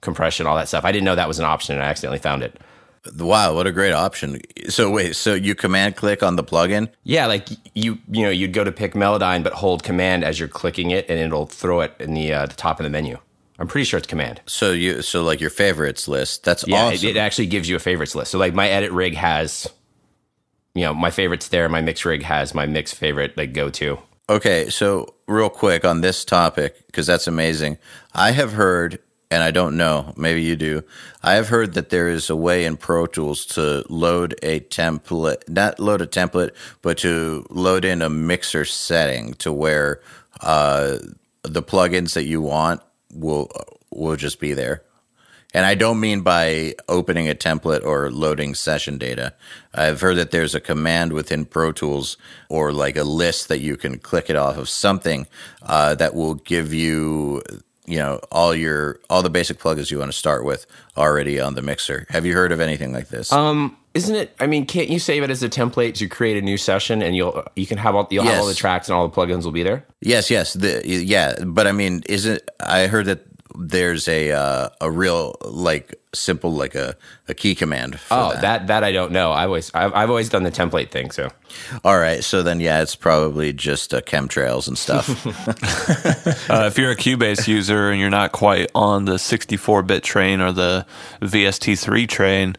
compression, 0.00 0.46
all 0.46 0.56
that 0.56 0.66
stuff. 0.66 0.84
I 0.84 0.90
didn't 0.90 1.04
know 1.04 1.14
that 1.14 1.28
was 1.28 1.38
an 1.38 1.44
option, 1.44 1.76
and 1.76 1.84
I 1.84 1.88
accidentally 1.88 2.18
found 2.18 2.42
it. 2.42 2.58
Wow, 3.18 3.54
what 3.54 3.68
a 3.68 3.72
great 3.72 3.92
option. 3.92 4.40
So 4.68 4.90
wait, 4.90 5.14
so 5.14 5.34
you 5.34 5.54
command 5.54 5.94
click 5.94 6.24
on 6.24 6.34
the 6.34 6.42
plugin? 6.42 6.90
Yeah, 7.04 7.26
like 7.26 7.48
you 7.74 7.98
you 8.10 8.22
know 8.22 8.30
you'd 8.30 8.54
go 8.54 8.64
to 8.64 8.72
pick 8.72 8.94
Melodyne, 8.94 9.44
but 9.44 9.52
hold 9.52 9.84
Command 9.84 10.24
as 10.24 10.40
you're 10.40 10.48
clicking 10.48 10.90
it, 10.90 11.08
and 11.08 11.20
it'll 11.20 11.46
throw 11.46 11.82
it 11.82 11.94
in 12.00 12.14
the 12.14 12.32
uh, 12.32 12.46
the 12.46 12.54
top 12.54 12.80
of 12.80 12.84
the 12.84 12.90
menu. 12.90 13.18
I'm 13.58 13.68
pretty 13.68 13.84
sure 13.84 13.98
it's 13.98 14.06
Command. 14.06 14.40
So 14.46 14.72
you 14.72 15.02
so 15.02 15.22
like 15.22 15.40
your 15.40 15.50
favorites 15.50 16.08
list. 16.08 16.44
That's 16.44 16.66
Yeah, 16.66 16.86
awesome. 16.86 17.08
it, 17.08 17.16
it 17.16 17.18
actually 17.18 17.46
gives 17.46 17.68
you 17.68 17.76
a 17.76 17.80
favorites 17.80 18.14
list. 18.14 18.30
So 18.32 18.38
like 18.38 18.54
my 18.54 18.68
edit 18.68 18.92
rig 18.92 19.14
has, 19.14 19.66
you 20.74 20.82
know, 20.84 20.92
my 20.94 21.10
favorites 21.10 21.48
there. 21.48 21.68
My 21.68 21.80
mix 21.80 22.04
rig 22.04 22.22
has 22.22 22.54
my 22.54 22.66
mix 22.66 22.92
favorite 22.92 23.36
like 23.36 23.52
go 23.54 23.70
to. 23.70 23.98
Okay, 24.28 24.68
so 24.70 25.14
real 25.28 25.48
quick 25.48 25.84
on 25.84 26.00
this 26.00 26.24
topic 26.24 26.86
because 26.86 27.06
that's 27.06 27.28
amazing. 27.28 27.78
I 28.12 28.32
have 28.32 28.52
heard, 28.54 28.98
and 29.30 29.40
I 29.42 29.52
don't 29.52 29.76
know, 29.76 30.12
maybe 30.16 30.42
you 30.42 30.56
do. 30.56 30.82
I 31.22 31.34
have 31.34 31.48
heard 31.48 31.74
that 31.74 31.90
there 31.90 32.08
is 32.08 32.28
a 32.28 32.34
way 32.36 32.64
in 32.64 32.76
Pro 32.76 33.06
Tools 33.06 33.46
to 33.46 33.84
load 33.88 34.34
a 34.42 34.60
template, 34.60 35.48
not 35.48 35.78
load 35.78 36.00
a 36.02 36.06
template, 36.08 36.50
but 36.82 36.98
to 36.98 37.46
load 37.50 37.84
in 37.84 38.02
a 38.02 38.10
mixer 38.10 38.64
setting 38.64 39.34
to 39.34 39.52
where 39.52 40.00
uh, 40.40 40.98
the 41.42 41.62
plugins 41.62 42.14
that 42.14 42.24
you 42.24 42.42
want 42.42 42.80
will 43.16 43.50
will 43.90 44.16
just 44.16 44.40
be 44.40 44.52
there. 44.52 44.82
And 45.54 45.64
I 45.64 45.74
don't 45.74 46.00
mean 46.00 46.20
by 46.20 46.74
opening 46.88 47.30
a 47.30 47.34
template 47.34 47.84
or 47.84 48.10
loading 48.10 48.54
session 48.54 48.98
data. 48.98 49.32
I've 49.72 50.00
heard 50.00 50.16
that 50.16 50.30
there's 50.30 50.54
a 50.54 50.60
command 50.60 51.12
within 51.12 51.46
Pro 51.46 51.72
Tools 51.72 52.18
or 52.50 52.72
like 52.72 52.96
a 52.96 53.04
list 53.04 53.48
that 53.48 53.60
you 53.60 53.76
can 53.76 53.98
click 53.98 54.28
it 54.28 54.36
off 54.36 54.58
of 54.58 54.68
something 54.68 55.26
uh, 55.62 55.94
that 55.94 56.14
will 56.14 56.34
give 56.34 56.74
you, 56.74 57.42
you 57.86 57.96
know, 57.96 58.20
all 58.30 58.54
your 58.54 59.00
all 59.08 59.22
the 59.22 59.30
basic 59.30 59.58
plugins 59.58 59.90
you 59.90 59.98
want 59.98 60.10
to 60.10 60.18
start 60.18 60.44
with 60.44 60.66
already 60.96 61.40
on 61.40 61.54
the 61.54 61.62
mixer. 61.62 62.06
Have 62.10 62.26
you 62.26 62.34
heard 62.34 62.52
of 62.52 62.60
anything 62.60 62.92
like 62.92 63.08
this? 63.08 63.32
Um, 63.32 63.78
isn't 63.96 64.14
it? 64.14 64.36
I 64.38 64.46
mean, 64.46 64.66
can't 64.66 64.88
you 64.88 64.98
save 64.98 65.22
it 65.22 65.30
as 65.30 65.42
a 65.42 65.48
template 65.48 65.94
to 65.94 66.08
create 66.08 66.36
a 66.36 66.42
new 66.42 66.56
session, 66.56 67.02
and 67.02 67.16
you'll 67.16 67.42
you 67.56 67.66
can 67.66 67.78
have 67.78 67.94
all 67.94 68.06
you'll 68.10 68.24
have 68.24 68.40
all 68.40 68.46
the 68.46 68.54
tracks 68.54 68.88
and 68.88 68.96
all 68.96 69.08
the 69.08 69.14
plugins 69.14 69.44
will 69.44 69.52
be 69.52 69.62
there. 69.62 69.84
yes, 70.00 70.30
yes, 70.30 70.52
the, 70.54 70.82
yeah. 70.86 71.34
But 71.44 71.66
I 71.66 71.72
mean, 71.72 72.02
isn't 72.08 72.42
I 72.60 72.86
heard 72.86 73.06
that 73.06 73.20
there's 73.58 74.06
a 74.06 74.32
uh, 74.32 74.68
a 74.82 74.90
real 74.90 75.34
like 75.42 75.94
simple 76.12 76.52
like 76.52 76.74
a, 76.74 76.94
a 77.28 77.32
key 77.34 77.54
command. 77.54 77.98
For 77.98 78.14
Oh, 78.14 78.32
that. 78.32 78.42
that 78.42 78.66
that 78.66 78.84
I 78.84 78.92
don't 78.92 79.12
know. 79.12 79.32
I 79.32 79.44
always 79.46 79.70
I've, 79.74 79.94
I've 79.94 80.10
always 80.10 80.28
done 80.28 80.42
the 80.42 80.50
template 80.50 80.90
thing. 80.90 81.10
So 81.10 81.30
All 81.82 81.98
right, 81.98 82.22
so 82.22 82.42
then 82.42 82.60
yeah, 82.60 82.82
it's 82.82 82.94
probably 82.96 83.54
just 83.54 83.94
uh, 83.94 84.02
chemtrails 84.02 84.68
and 84.68 84.76
stuff. 84.76 85.08
Uh, 86.48 86.66
if 86.66 86.78
you're 86.78 86.90
a 86.92 86.96
Cubase 86.96 87.48
user 87.48 87.90
and 87.90 88.00
you're 88.00 88.10
not 88.10 88.30
quite 88.32 88.70
on 88.74 89.04
the 89.04 89.14
64-bit 89.14 90.02
train 90.04 90.40
or 90.40 90.52
the 90.52 90.86
VST3 91.20 92.08
train, 92.08 92.56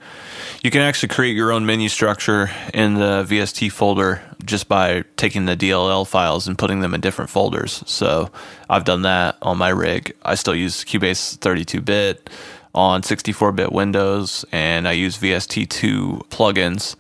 you 0.63 0.71
can 0.71 0.81
actually 0.81 1.09
create 1.09 1.35
your 1.35 1.51
own 1.51 1.65
menu 1.65 1.89
structure 1.89 2.49
in 2.73 2.95
the 2.95 3.25
VST 3.27 3.71
folder 3.71 4.21
just 4.43 4.67
by 4.67 5.03
taking 5.15 5.45
the 5.45 5.57
DLL 5.57 6.07
files 6.07 6.47
and 6.47 6.57
putting 6.57 6.79
them 6.79 6.93
in 6.93 7.01
different 7.01 7.29
folders. 7.29 7.83
So 7.85 8.31
I've 8.69 8.85
done 8.85 9.03
that 9.03 9.37
on 9.41 9.57
my 9.57 9.69
rig. 9.69 10.15
I 10.23 10.35
still 10.35 10.55
use 10.55 10.83
Cubase 10.83 11.37
32-bit 11.37 12.29
on 12.73 13.01
64-bit 13.01 13.71
Windows, 13.71 14.45
and 14.51 14.87
I 14.87 14.91
use 14.93 15.17
VST2 15.17 16.27
plugins 16.29 16.95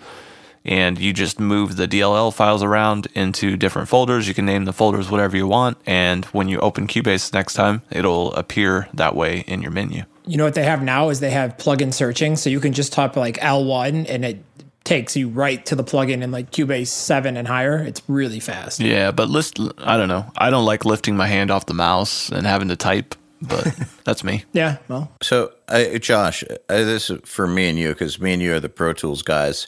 and 0.67 0.99
you 0.99 1.13
just 1.13 1.39
move 1.39 1.77
the 1.77 1.87
DLL 1.87 2.33
files 2.33 2.61
around 2.61 3.07
into 3.15 3.55
different 3.55 3.87
folders. 3.87 4.27
You 4.27 4.33
can 4.33 4.45
name 4.45 4.65
the 4.65 4.73
folders 4.73 5.09
whatever 5.09 5.37
you 5.37 5.47
want, 5.47 5.77
and 5.85 6.25
when 6.25 6.49
you 6.49 6.59
open 6.59 6.87
Cubase 6.87 7.33
next 7.33 7.53
time, 7.53 7.81
it'll 7.89 8.33
appear 8.33 8.89
that 8.93 9.15
way 9.15 9.45
in 9.47 9.61
your 9.61 9.71
menu. 9.71 10.03
You 10.27 10.37
know 10.37 10.43
what 10.43 10.55
they 10.55 10.63
have 10.63 10.83
now 10.83 11.09
is 11.09 11.19
they 11.19 11.31
have 11.31 11.57
plugin 11.57 11.93
searching, 11.93 12.35
so 12.35 12.49
you 12.49 12.59
can 12.59 12.73
just 12.73 12.93
type 12.93 13.15
like 13.15 13.37
L1 13.37 14.05
and 14.09 14.25
it 14.25 14.43
takes 14.83 15.17
you 15.17 15.27
right 15.27 15.65
to 15.65 15.75
the 15.75 15.83
plugin 15.83 16.21
in 16.23 16.31
like 16.31 16.51
Cubase 16.51 16.87
7 16.87 17.35
and 17.35 17.47
higher. 17.47 17.77
It's 17.77 18.01
really 18.07 18.39
fast. 18.39 18.79
Yeah, 18.79 19.11
but 19.11 19.29
list 19.29 19.59
I 19.79 19.97
don't 19.97 20.07
know. 20.07 20.31
I 20.37 20.49
don't 20.49 20.65
like 20.65 20.85
lifting 20.85 21.17
my 21.17 21.27
hand 21.27 21.51
off 21.51 21.65
the 21.65 21.73
mouse 21.73 22.29
and 22.29 22.47
having 22.47 22.69
to 22.69 22.75
type, 22.75 23.15
but 23.41 23.67
that's 24.05 24.23
me. 24.23 24.45
Yeah, 24.53 24.77
well, 24.87 25.11
So, 25.21 25.53
uh, 25.67 25.97
Josh, 25.97 26.43
uh, 26.43 26.57
this 26.67 27.09
is 27.09 27.19
for 27.25 27.47
me 27.47 27.69
and 27.69 27.77
you 27.77 27.89
because 27.89 28.19
me 28.19 28.33
and 28.33 28.41
you 28.41 28.53
are 28.53 28.59
the 28.59 28.69
Pro 28.69 28.93
Tools 28.93 29.21
guys. 29.21 29.67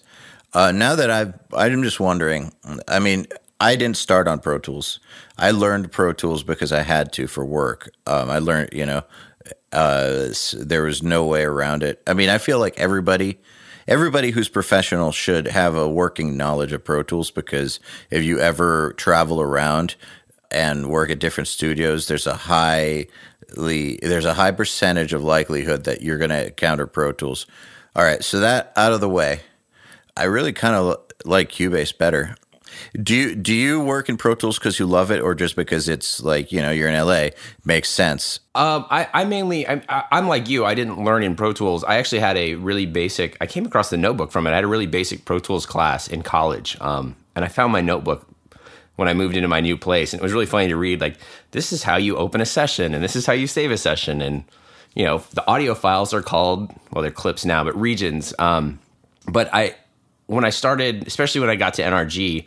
Uh, 0.54 0.72
now 0.72 0.96
that 0.96 1.12
I've, 1.12 1.34
I'm 1.54 1.84
just 1.84 2.00
wondering. 2.00 2.52
I 2.88 3.00
mean, 3.00 3.28
I 3.60 3.76
didn't 3.76 3.98
start 3.98 4.28
on 4.28 4.40
Pro 4.40 4.58
Tools. 4.58 5.00
I 5.38 5.52
learned 5.52 5.92
Pro 5.92 6.14
Tools 6.14 6.44
because 6.44 6.72
I 6.72 6.82
had 6.82 7.12
to 7.14 7.28
for 7.28 7.46
work. 7.46 7.90
Um, 8.08 8.30
I 8.30 8.40
learned, 8.40 8.70
you 8.72 8.86
know, 8.86 9.04
uh, 9.72 10.30
there 10.54 10.84
was 10.84 11.04
no 11.04 11.26
way 11.26 11.44
around 11.44 11.84
it. 11.84 12.02
I 12.08 12.14
mean, 12.14 12.30
I 12.30 12.38
feel 12.38 12.60
like 12.60 12.80
everybody. 12.80 13.40
Everybody 13.88 14.30
who's 14.30 14.50
professional 14.50 15.12
should 15.12 15.48
have 15.48 15.76
a 15.76 15.90
working 15.90 16.38
knowledge 16.38 16.74
of 16.74 16.84
Pro 16.84 17.02
Tools 17.02 17.32
because 17.32 17.80
if 18.12 18.24
you 18.24 18.38
ever 18.38 18.94
travel 18.98 19.42
around, 19.42 19.96
and 20.52 20.90
work 20.90 21.10
at 21.10 21.20
different 21.20 21.48
studios, 21.48 22.08
there's 22.08 22.28
a 22.28 22.36
highly 22.36 23.10
there's 24.02 24.26
a 24.26 24.34
high 24.34 24.52
percentage 24.52 25.14
of 25.14 25.24
likelihood 25.24 25.84
that 25.84 26.02
you're 26.02 26.18
going 26.18 26.30
to 26.30 26.48
encounter 26.48 26.88
Pro 26.88 27.12
Tools. 27.12 27.46
All 27.96 28.04
right, 28.04 28.24
so 28.24 28.40
that 28.40 28.74
out 28.76 28.94
of 28.94 29.02
the 29.02 29.10
way, 29.10 29.42
I 30.16 30.26
really 30.26 30.54
kind 30.54 30.76
of 30.76 30.98
like 31.26 31.52
Cubase 31.52 31.98
better. 31.98 32.36
Do 33.02 33.16
you 33.16 33.36
do 33.36 33.54
you 33.54 33.82
work 33.82 34.10
in 34.10 34.18
Pro 34.18 34.36
Tools 34.36 34.58
because 34.58 34.80
you 34.80 34.86
love 34.86 35.12
it, 35.12 35.22
or 35.22 35.36
just 35.36 35.56
because 35.56 35.88
it's 35.90 36.22
like 36.22 36.52
you 36.52 36.62
know 36.62 36.72
you're 36.72 36.90
in 36.90 37.00
LA 37.00 37.30
makes 37.66 37.90
sense? 37.90 38.40
Um, 38.56 38.86
I, 38.90 39.08
I 39.14 39.26
mainly 39.26 39.68
I'm, 39.68 39.82
I'm 39.90 40.28
like 40.28 40.50
you. 40.50 40.66
I 40.66 40.74
didn't 40.76 41.04
learn 41.04 41.24
in 41.24 41.36
Pro 41.36 41.54
Tools. 41.54 41.84
I 41.84 41.98
actually 41.98 42.20
had 42.20 42.38
a 42.38 42.56
really 42.56 42.86
basic. 42.86 43.38
I 43.42 43.46
came 43.46 43.66
across 43.66 43.90
the 43.90 43.98
notebook 43.98 44.32
from 44.32 44.48
it. 44.48 44.52
I 44.52 44.56
had 44.56 44.64
a 44.64 44.68
really 44.68 44.88
basic 44.88 45.26
Pro 45.26 45.40
Tools 45.40 45.66
class 45.66 46.08
in 46.08 46.22
college, 46.22 46.78
um, 46.82 47.16
and 47.36 47.46
I 47.46 47.48
found 47.48 47.72
my 47.72 47.82
notebook 47.82 48.28
when 48.96 49.08
I 49.08 49.14
moved 49.14 49.38
into 49.38 49.48
my 49.48 49.62
new 49.62 49.78
place, 49.78 50.12
and 50.12 50.22
it 50.22 50.24
was 50.24 50.34
really 50.34 50.46
funny 50.46 50.68
to 50.68 50.76
read. 50.76 51.00
Like 51.00 51.18
this 51.52 51.72
is 51.72 51.84
how 51.84 51.96
you 51.96 52.18
open 52.18 52.42
a 52.42 52.46
session, 52.46 52.94
and 52.94 53.04
this 53.04 53.16
is 53.16 53.26
how 53.26 53.34
you 53.34 53.48
save 53.48 53.72
a 53.72 53.78
session, 53.78 54.22
and 54.22 54.44
you 54.94 55.06
know 55.06 55.24
the 55.34 55.48
audio 55.48 55.74
files 55.74 56.14
are 56.14 56.22
called 56.22 56.74
well 56.92 57.02
they're 57.02 57.12
clips 57.12 57.46
now, 57.46 57.64
but 57.64 57.80
regions. 57.80 58.34
Um, 58.40 58.80
but 59.28 59.50
I 59.54 59.76
when 60.30 60.46
I 60.46 60.50
started, 60.50 61.08
especially 61.08 61.42
when 61.42 61.50
I 61.50 61.56
got 61.56 61.74
to 61.76 61.82
NRG 61.82 62.46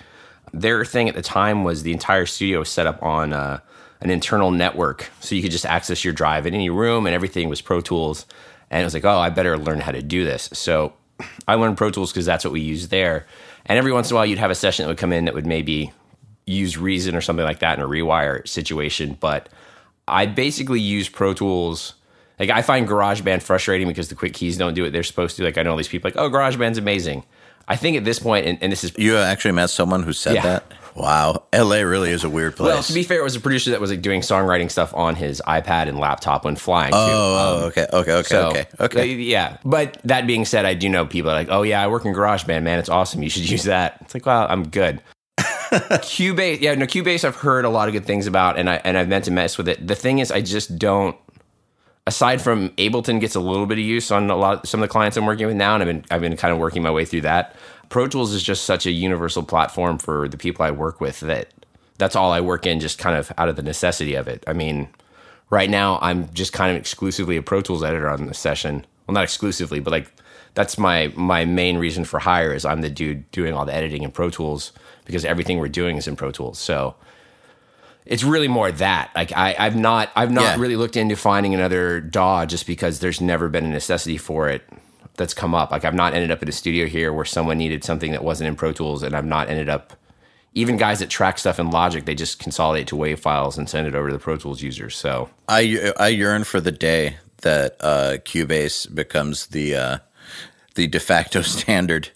their 0.53 0.85
thing 0.85 1.09
at 1.09 1.15
the 1.15 1.23
time 1.23 1.65
was 1.65 1.83
the 1.83 1.93
entire 1.93 2.27
studio 2.27 2.61
was 2.61 2.69
set 2.69 2.87
up 2.87 3.03
on 3.03 3.33
uh, 3.33 3.61
an 4.01 4.11
internal 4.11 4.51
network, 4.51 5.11
so 5.21 5.35
you 5.35 5.43
could 5.43 5.51
just 5.51 5.67
access 5.67 6.05
your 6.05 6.13
drive 6.13 6.47
in 6.47 6.55
any 6.55 6.71
room, 6.71 7.07
and 7.07 7.15
everything 7.15 7.49
was 7.49 7.61
Pro 7.61 7.81
Tools. 7.81 8.27
And 8.71 8.81
it 8.81 8.85
was 8.85 8.95
like, 8.95 9.05
oh, 9.05 9.19
I 9.19 9.31
better 9.31 9.59
learn 9.59 9.81
how 9.81 9.93
to 9.93 10.03
do 10.03 10.25
this. 10.25 10.49
So 10.53 10.95
I 11.47 11.55
learned 11.55 11.77
Pro 11.77 11.91
Tools 11.91 12.11
because 12.11 12.27
that's 12.27 12.45
what 12.45 12.53
we 12.53 12.61
use 12.61 12.89
there. 12.89 13.27
And 13.67 13.79
every 13.79 13.93
once 13.93 14.11
in 14.11 14.15
a 14.15 14.17
while, 14.17 14.27
you'd 14.27 14.39
have 14.39 14.51
a 14.51 14.55
session 14.55 14.85
that 14.85 14.89
would 14.89 14.99
come 14.99 15.13
in 15.13 15.27
that 15.27 15.35
would 15.35 15.47
maybe 15.47 15.93
use 16.47 16.79
Reason 16.79 17.15
or 17.15 17.21
something 17.21 17.45
like 17.45 17.61
that 17.61 17.79
in 17.79 17.85
a 17.85 17.89
rewire 17.89 18.47
situation. 18.49 19.17
But 19.21 19.49
I 20.09 20.27
basically 20.27 20.81
use 20.81 21.09
Pro 21.09 21.35
Tools. 21.35 21.95
Like 22.41 22.51
I 22.51 22.63
find 22.63 22.89
GarageBand 22.89 23.43
frustrating 23.43 23.87
because 23.87 24.09
the 24.09 24.15
quick 24.15 24.35
keys 24.35 24.57
don't 24.57 24.75
do 24.75 24.83
what 24.83 24.93
they're 24.93 25.03
supposed 25.03 25.37
to. 25.37 25.45
Like 25.45 25.59
I 25.59 25.63
know 25.63 25.73
all 25.73 25.77
these 25.77 25.89
people 25.89 26.09
like, 26.09 26.17
oh, 26.17 26.31
GarageBand's 26.31 26.79
amazing. 26.79 27.25
I 27.69 27.77
think 27.77 27.97
at 27.97 28.05
this 28.05 28.19
point, 28.19 28.47
and, 28.47 28.59
and 28.63 28.71
this 28.73 28.85
is 28.85 28.93
You 28.99 29.17
actually 29.17 29.53
met 29.53 29.71
someone 29.71 30.03
who 30.03 30.13
said 30.13 30.35
Yeah. 30.37 30.43
that. 30.43 30.65
Wow, 30.95 31.45
LA 31.55 31.77
really 31.77 32.11
is 32.11 32.23
a 32.23 32.29
weird 32.29 32.55
place. 32.55 32.69
well. 32.75 32.83
To 32.83 32.93
be 32.93 33.03
fair, 33.03 33.19
it 33.19 33.25
was 33.25 33.35
a 33.35 33.41
producer 33.41 33.71
that 33.71 33.81
was 33.81 33.91
like 33.91 34.03
doing 34.03 34.21
songwriting 34.21 34.71
stuff 34.71 34.93
on 34.93 35.15
his 35.15 35.41
iPad 35.47 35.89
and 35.89 35.99
laptop 35.99 36.45
when 36.45 36.55
flying. 36.55 36.91
too. 36.93 36.99
oh, 36.99 37.59
Um, 37.61 37.65
okay, 37.69 37.87
okay, 37.91 38.13
okay, 38.13 38.29
So, 38.29 38.49
okay, 38.51 38.67
okay. 38.79 39.07
Yeah. 39.07 39.57
But 39.65 39.97
that 40.05 40.27
being 40.27 40.45
said, 40.45 40.67
I 40.67 40.75
do 40.75 40.91
know 40.91 41.07
people 41.07 41.31
are 41.31 41.35
like, 41.35 41.49
oh, 41.51 41.63
yeah, 41.63 41.83
I 41.83 41.87
work 41.87 42.05
in 42.05 42.13
GarageBand, 42.13 42.63
man. 42.63 42.79
It's 42.79 42.91
awesome. 42.91 43.23
You 43.23 43.31
should 43.31 43.49
use 43.51 43.63
that. 43.65 43.97
It's 44.03 44.13
like, 44.13 44.27
well, 44.27 44.47
I'm 44.51 44.69
good. 44.69 45.01
Cubase, 45.73 46.61
yeah, 46.61 46.75
no, 46.75 46.85
Cubase, 46.85 47.25
I've 47.25 47.37
heard 47.37 47.65
a 47.65 47.71
lot 47.71 47.89
of 47.89 47.93
good 47.95 48.05
things 48.05 48.27
about, 48.27 48.59
and 48.59 48.69
I 48.69 48.75
and 48.85 48.99
I've 48.99 49.09
meant 49.09 49.25
to 49.25 49.31
mess 49.31 49.57
with 49.57 49.69
it. 49.69 49.87
The 49.87 49.95
thing 49.95 50.19
is, 50.19 50.31
I 50.31 50.43
just 50.43 50.79
don't. 50.79 51.17
Aside 52.07 52.43
from 52.43 52.71
Ableton, 52.71 53.21
gets 53.21 53.37
a 53.37 53.41
little 53.41 53.67
bit 53.67 53.79
of 53.79 53.85
use 53.85 54.11
on 54.11 54.29
a 54.29 54.37
lot 54.37 54.65
of, 54.65 54.69
some 54.69 54.83
of 54.83 54.89
the 54.89 54.93
clients 54.93 55.17
I'm 55.17 55.25
working 55.25 55.47
with 55.47 55.55
now, 55.55 55.75
and 55.75 55.83
I've 55.83 55.87
been 55.87 56.05
I've 56.11 56.21
been 56.21 56.37
kind 56.37 56.53
of 56.53 56.59
working 56.59 56.83
my 56.83 56.91
way 56.91 57.05
through 57.05 57.21
that. 57.23 57.55
Pro 57.89 58.09
Tools 58.09 58.33
is 58.33 58.43
just 58.43 58.65
such 58.65 58.87
a 58.87 58.91
universal 58.91 59.43
platform 59.43 59.99
for 59.99 60.29
the 60.29 60.37
people 60.37 60.65
I 60.65 60.73
work 60.73 61.01
with 61.01 61.21
that 61.21 61.53
that's 61.99 62.17
all 62.17 62.33
I 62.33 62.41
work 62.41 62.67
in, 62.67 62.81
just 62.81 62.99
kind 62.99 63.17
of 63.17 63.33
out 63.39 63.49
of 63.49 63.55
the 63.55 63.63
necessity 63.63 64.15
of 64.15 64.27
it. 64.27 64.43
I 64.49 64.53
mean, 64.53 64.89
right 65.51 65.71
now 65.71 66.01
I'm 66.03 66.33
just 66.35 66.53
kind 66.53 66.73
of 66.73 66.77
exclusively 66.77 67.37
a 67.37 67.43
Pro 67.43 67.61
Tools 67.61 67.85
editor 67.85 68.09
on 68.09 68.27
the 68.27 68.35
session. 68.35 68.85
Well, 69.07 69.15
not 69.15 69.23
exclusively, 69.23 69.79
but 69.79 69.93
like 69.93 70.13
that's 70.55 70.79
my 70.79 71.13
my 71.15 71.45
main 71.45 71.79
reason 71.79 72.05
for 72.05 72.19
hire 72.19 72.53
is 72.53 72.65
I'm 72.65 72.81
the 72.81 72.91
dude 72.91 73.31
doing 73.31 73.55
all 73.55 73.65
the 73.65 73.75
editing 73.75 74.03
in 74.03 74.11
Pro 74.11 74.31
Tools 74.31 74.73
because 75.05 75.25
everything 75.25 75.59
we're 75.59 75.69
doing 75.69 75.97
is 75.97 76.09
in 76.09 76.17
Pro 76.17 76.33
Tools. 76.33 76.59
So 76.59 76.97
it's 78.07 78.25
really 78.25 78.49
more 78.49 78.71
that. 78.73 79.11
Like 79.15 79.33
I, 79.37 79.55
I've 79.59 79.77
not 79.77 80.11
I've 80.17 80.31
not 80.33 80.43
Yeah. 80.43 80.57
really 80.61 80.77
looked 80.77 80.97
into 80.97 81.17
finding 81.17 81.55
another 81.55 82.01
DAW 82.01 82.47
just 82.47 82.67
because 82.67 83.01
there's 83.01 83.21
never 83.21 83.49
been 83.49 83.65
a 83.65 83.69
necessity 83.71 84.19
for 84.19 84.49
it 84.49 84.63
that's 85.17 85.35
come 85.35 85.55
up. 85.55 85.71
Like 85.71 85.85
I've 85.85 85.95
not 85.95 86.15
ended 86.15 86.31
up 86.31 86.43
at 86.43 86.49
a 86.49 86.53
studio 86.53 86.87
here 86.87 87.13
where 87.13 87.25
someone 87.25 87.59
needed 87.59 87.85
something 87.85 88.13
that 88.13 88.25
wasn't 88.25 88.49
in 88.49 88.57
Pro 88.57 88.73
Tools 88.73 89.03
and 89.03 89.15
I've 89.15 89.25
not 89.27 89.49
ended 89.49 89.69
up 89.69 89.93
even 90.55 90.77
guys 90.77 90.99
that 90.99 91.09
track 91.09 91.39
stuff 91.39 91.59
in 91.59 91.71
Logic, 91.71 92.05
they 92.05 92.15
just 92.15 92.39
consolidate 92.39 92.87
to 92.89 92.97
WAV 92.97 93.19
files 93.19 93.57
and 93.57 93.71
send 93.71 93.87
it 93.87 93.95
over 93.95 94.09
to 94.09 94.13
the 94.13 94.19
Pro 94.19 94.37
Tools 94.37 94.61
users. 94.63 94.97
So 94.97 95.31
I 95.49 95.93
I 95.99 96.09
yearn 96.09 96.45
for 96.45 96.61
the 96.61 96.73
day 96.73 97.17
that 97.43 97.77
uh, 97.81 98.17
Cubase 98.25 98.93
becomes 98.95 99.47
the 99.47 99.75
uh, 99.75 99.99
the 100.75 100.87
de 100.89 101.01
facto 101.01 101.41
standard. 101.43 102.11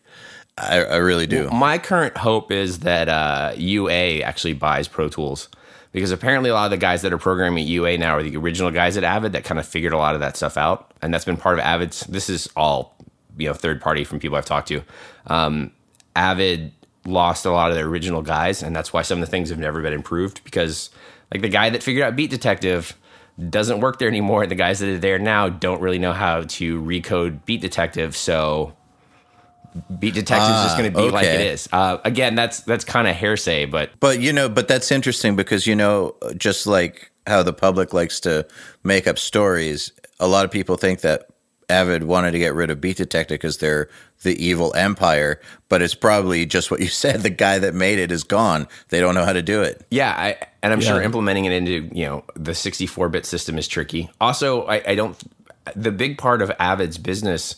I, 0.58 0.82
I 0.84 0.96
really 0.96 1.26
do. 1.26 1.50
my 1.50 1.76
current 1.78 2.16
hope 2.16 2.50
is 2.50 2.78
that 2.80 3.08
uh, 3.10 3.52
UA 3.56 4.20
actually 4.22 4.54
buys 4.54 4.88
Pro 4.88 5.08
Tools 5.08 5.48
because 5.96 6.10
apparently 6.10 6.50
a 6.50 6.52
lot 6.52 6.66
of 6.66 6.70
the 6.72 6.76
guys 6.76 7.00
that 7.00 7.12
are 7.14 7.16
programming 7.16 7.64
at 7.64 7.68
UA 7.70 7.96
now 7.96 8.18
are 8.18 8.22
the 8.22 8.36
original 8.36 8.70
guys 8.70 8.98
at 8.98 9.02
Avid 9.02 9.32
that 9.32 9.44
kind 9.44 9.58
of 9.58 9.66
figured 9.66 9.94
a 9.94 9.96
lot 9.96 10.14
of 10.14 10.20
that 10.20 10.36
stuff 10.36 10.58
out, 10.58 10.92
and 11.00 11.12
that's 11.12 11.24
been 11.24 11.38
part 11.38 11.58
of 11.58 11.64
Avid's. 11.64 12.00
This 12.00 12.28
is 12.28 12.50
all 12.54 12.98
you 13.38 13.48
know, 13.48 13.54
third 13.54 13.80
party 13.80 14.04
from 14.04 14.20
people 14.20 14.36
I've 14.36 14.44
talked 14.44 14.68
to. 14.68 14.82
Um, 15.26 15.72
Avid 16.14 16.72
lost 17.06 17.46
a 17.46 17.50
lot 17.50 17.70
of 17.70 17.76
their 17.76 17.86
original 17.86 18.20
guys, 18.20 18.62
and 18.62 18.76
that's 18.76 18.92
why 18.92 19.00
some 19.00 19.22
of 19.22 19.26
the 19.26 19.30
things 19.30 19.48
have 19.48 19.58
never 19.58 19.80
been 19.80 19.94
improved 19.94 20.44
because, 20.44 20.90
like, 21.32 21.40
the 21.40 21.48
guy 21.48 21.70
that 21.70 21.82
figured 21.82 22.04
out 22.04 22.14
Beat 22.14 22.28
Detective 22.28 22.94
doesn't 23.48 23.80
work 23.80 23.98
there 23.98 24.08
anymore. 24.08 24.42
and 24.42 24.50
The 24.50 24.54
guys 24.54 24.80
that 24.80 24.90
are 24.90 24.98
there 24.98 25.18
now 25.18 25.48
don't 25.48 25.80
really 25.80 25.98
know 25.98 26.12
how 26.12 26.42
to 26.42 26.82
recode 26.82 27.46
Beat 27.46 27.62
Detective, 27.62 28.14
so 28.14 28.75
Beat 29.98 30.14
Detective 30.14 30.48
is 30.56 30.62
just 30.62 30.74
Ah, 30.74 30.78
going 30.78 30.92
to 30.92 30.98
be 30.98 31.10
like 31.10 31.26
it 31.26 31.40
is. 31.40 31.68
Uh, 31.72 31.98
again, 32.04 32.34
that's 32.34 32.60
that's 32.60 32.84
kind 32.84 33.06
of 33.08 33.16
hearsay, 33.16 33.64
but 33.66 33.90
But 34.00 34.20
you 34.20 34.32
know, 34.32 34.48
but 34.48 34.68
that's 34.68 34.90
interesting 34.90 35.36
because 35.36 35.66
you 35.66 35.74
know, 35.76 36.14
just 36.36 36.66
like 36.66 37.10
how 37.26 37.42
the 37.42 37.52
public 37.52 37.92
likes 37.92 38.20
to 38.20 38.46
make 38.84 39.06
up 39.06 39.18
stories, 39.18 39.92
a 40.20 40.28
lot 40.28 40.44
of 40.44 40.50
people 40.50 40.76
think 40.76 41.00
that 41.00 41.26
Avid 41.68 42.04
wanted 42.04 42.30
to 42.30 42.38
get 42.38 42.54
rid 42.54 42.70
of 42.70 42.80
Beat 42.80 42.96
Detective 42.96 43.34
because 43.40 43.58
they're 43.58 43.88
the 44.22 44.42
evil 44.44 44.72
empire, 44.74 45.40
but 45.68 45.82
it's 45.82 45.94
probably 45.96 46.46
just 46.46 46.70
what 46.70 46.80
you 46.80 46.86
said. 47.02 47.22
The 47.22 47.30
guy 47.30 47.58
that 47.58 47.74
made 47.74 47.98
it 47.98 48.12
is 48.12 48.22
gone. 48.22 48.68
They 48.88 49.00
don't 49.00 49.14
know 49.14 49.24
how 49.24 49.32
to 49.32 49.42
do 49.42 49.62
it. 49.62 49.84
Yeah, 49.90 50.10
I, 50.16 50.36
and 50.62 50.72
I'm 50.72 50.80
sure 50.80 51.02
implementing 51.02 51.44
it 51.44 51.52
into 51.52 51.88
you 51.92 52.06
know 52.06 52.24
the 52.34 52.54
64 52.54 53.08
bit 53.08 53.26
system 53.26 53.58
is 53.58 53.66
tricky. 53.68 54.08
Also, 54.20 54.62
I, 54.66 54.82
I 54.86 54.94
don't. 54.94 55.20
The 55.74 55.90
big 55.90 56.16
part 56.18 56.42
of 56.42 56.52
Avid's 56.60 56.96
business, 56.96 57.56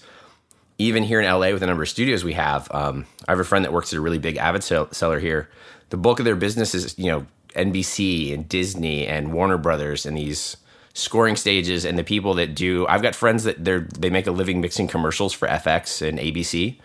even 0.79 1.03
here 1.03 1.20
in 1.20 1.26
LA 1.26 1.51
with 1.51 1.61
the 1.61 1.66
number 1.66 1.83
of 1.83 1.89
studios 1.89 2.24
we 2.24 2.35
have, 2.35 2.68
um, 2.72 3.07
I 3.26 3.33
have 3.33 3.41
a 3.41 3.45
friend 3.45 3.64
that 3.64 3.72
works 3.72 3.93
at 3.93 3.99
a 3.99 4.01
really 4.01 4.18
big 4.18 4.37
Avid 4.37 4.62
sell- 4.62 4.93
seller 4.93 5.18
here. 5.18 5.49
The 5.91 5.97
bulk 5.97 6.18
of 6.20 6.24
their 6.24 6.37
business 6.37 6.74
is 6.74 6.97
you 6.99 7.11
know 7.11 7.26
NBC 7.55 8.33
and 8.33 8.49
Disney 8.49 9.07
and 9.07 9.33
Warner 9.33 9.59
Brothers 9.59 10.07
and 10.07 10.16
these 10.16 10.57
scoring 10.95 11.37
stages 11.37 11.85
and 11.85 11.99
the 11.99 12.05
people 12.05 12.35
that 12.35 12.55
do. 12.55 12.87
I've 12.87 13.03
got 13.03 13.14
friends 13.14 13.45
that 13.45 13.64
they're 13.64 13.89
they 13.99 14.11
make 14.11 14.26
a 14.26 14.33
living 14.33 14.61
mixing 14.61 14.89
commercials 14.89 15.33
for 15.33 15.49
FX 15.49 16.07
and 16.07 16.18
ABC, 16.18 16.76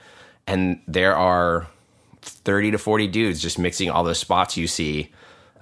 and 0.47 0.79
there 0.87 1.15
are 1.15 1.67
30 2.23 2.71
to 2.71 2.77
40 2.77 3.07
dudes 3.07 3.41
just 3.41 3.59
mixing 3.59 3.89
all 3.89 4.03
those 4.03 4.17
spots 4.17 4.57
you 4.57 4.67
see 4.67 5.11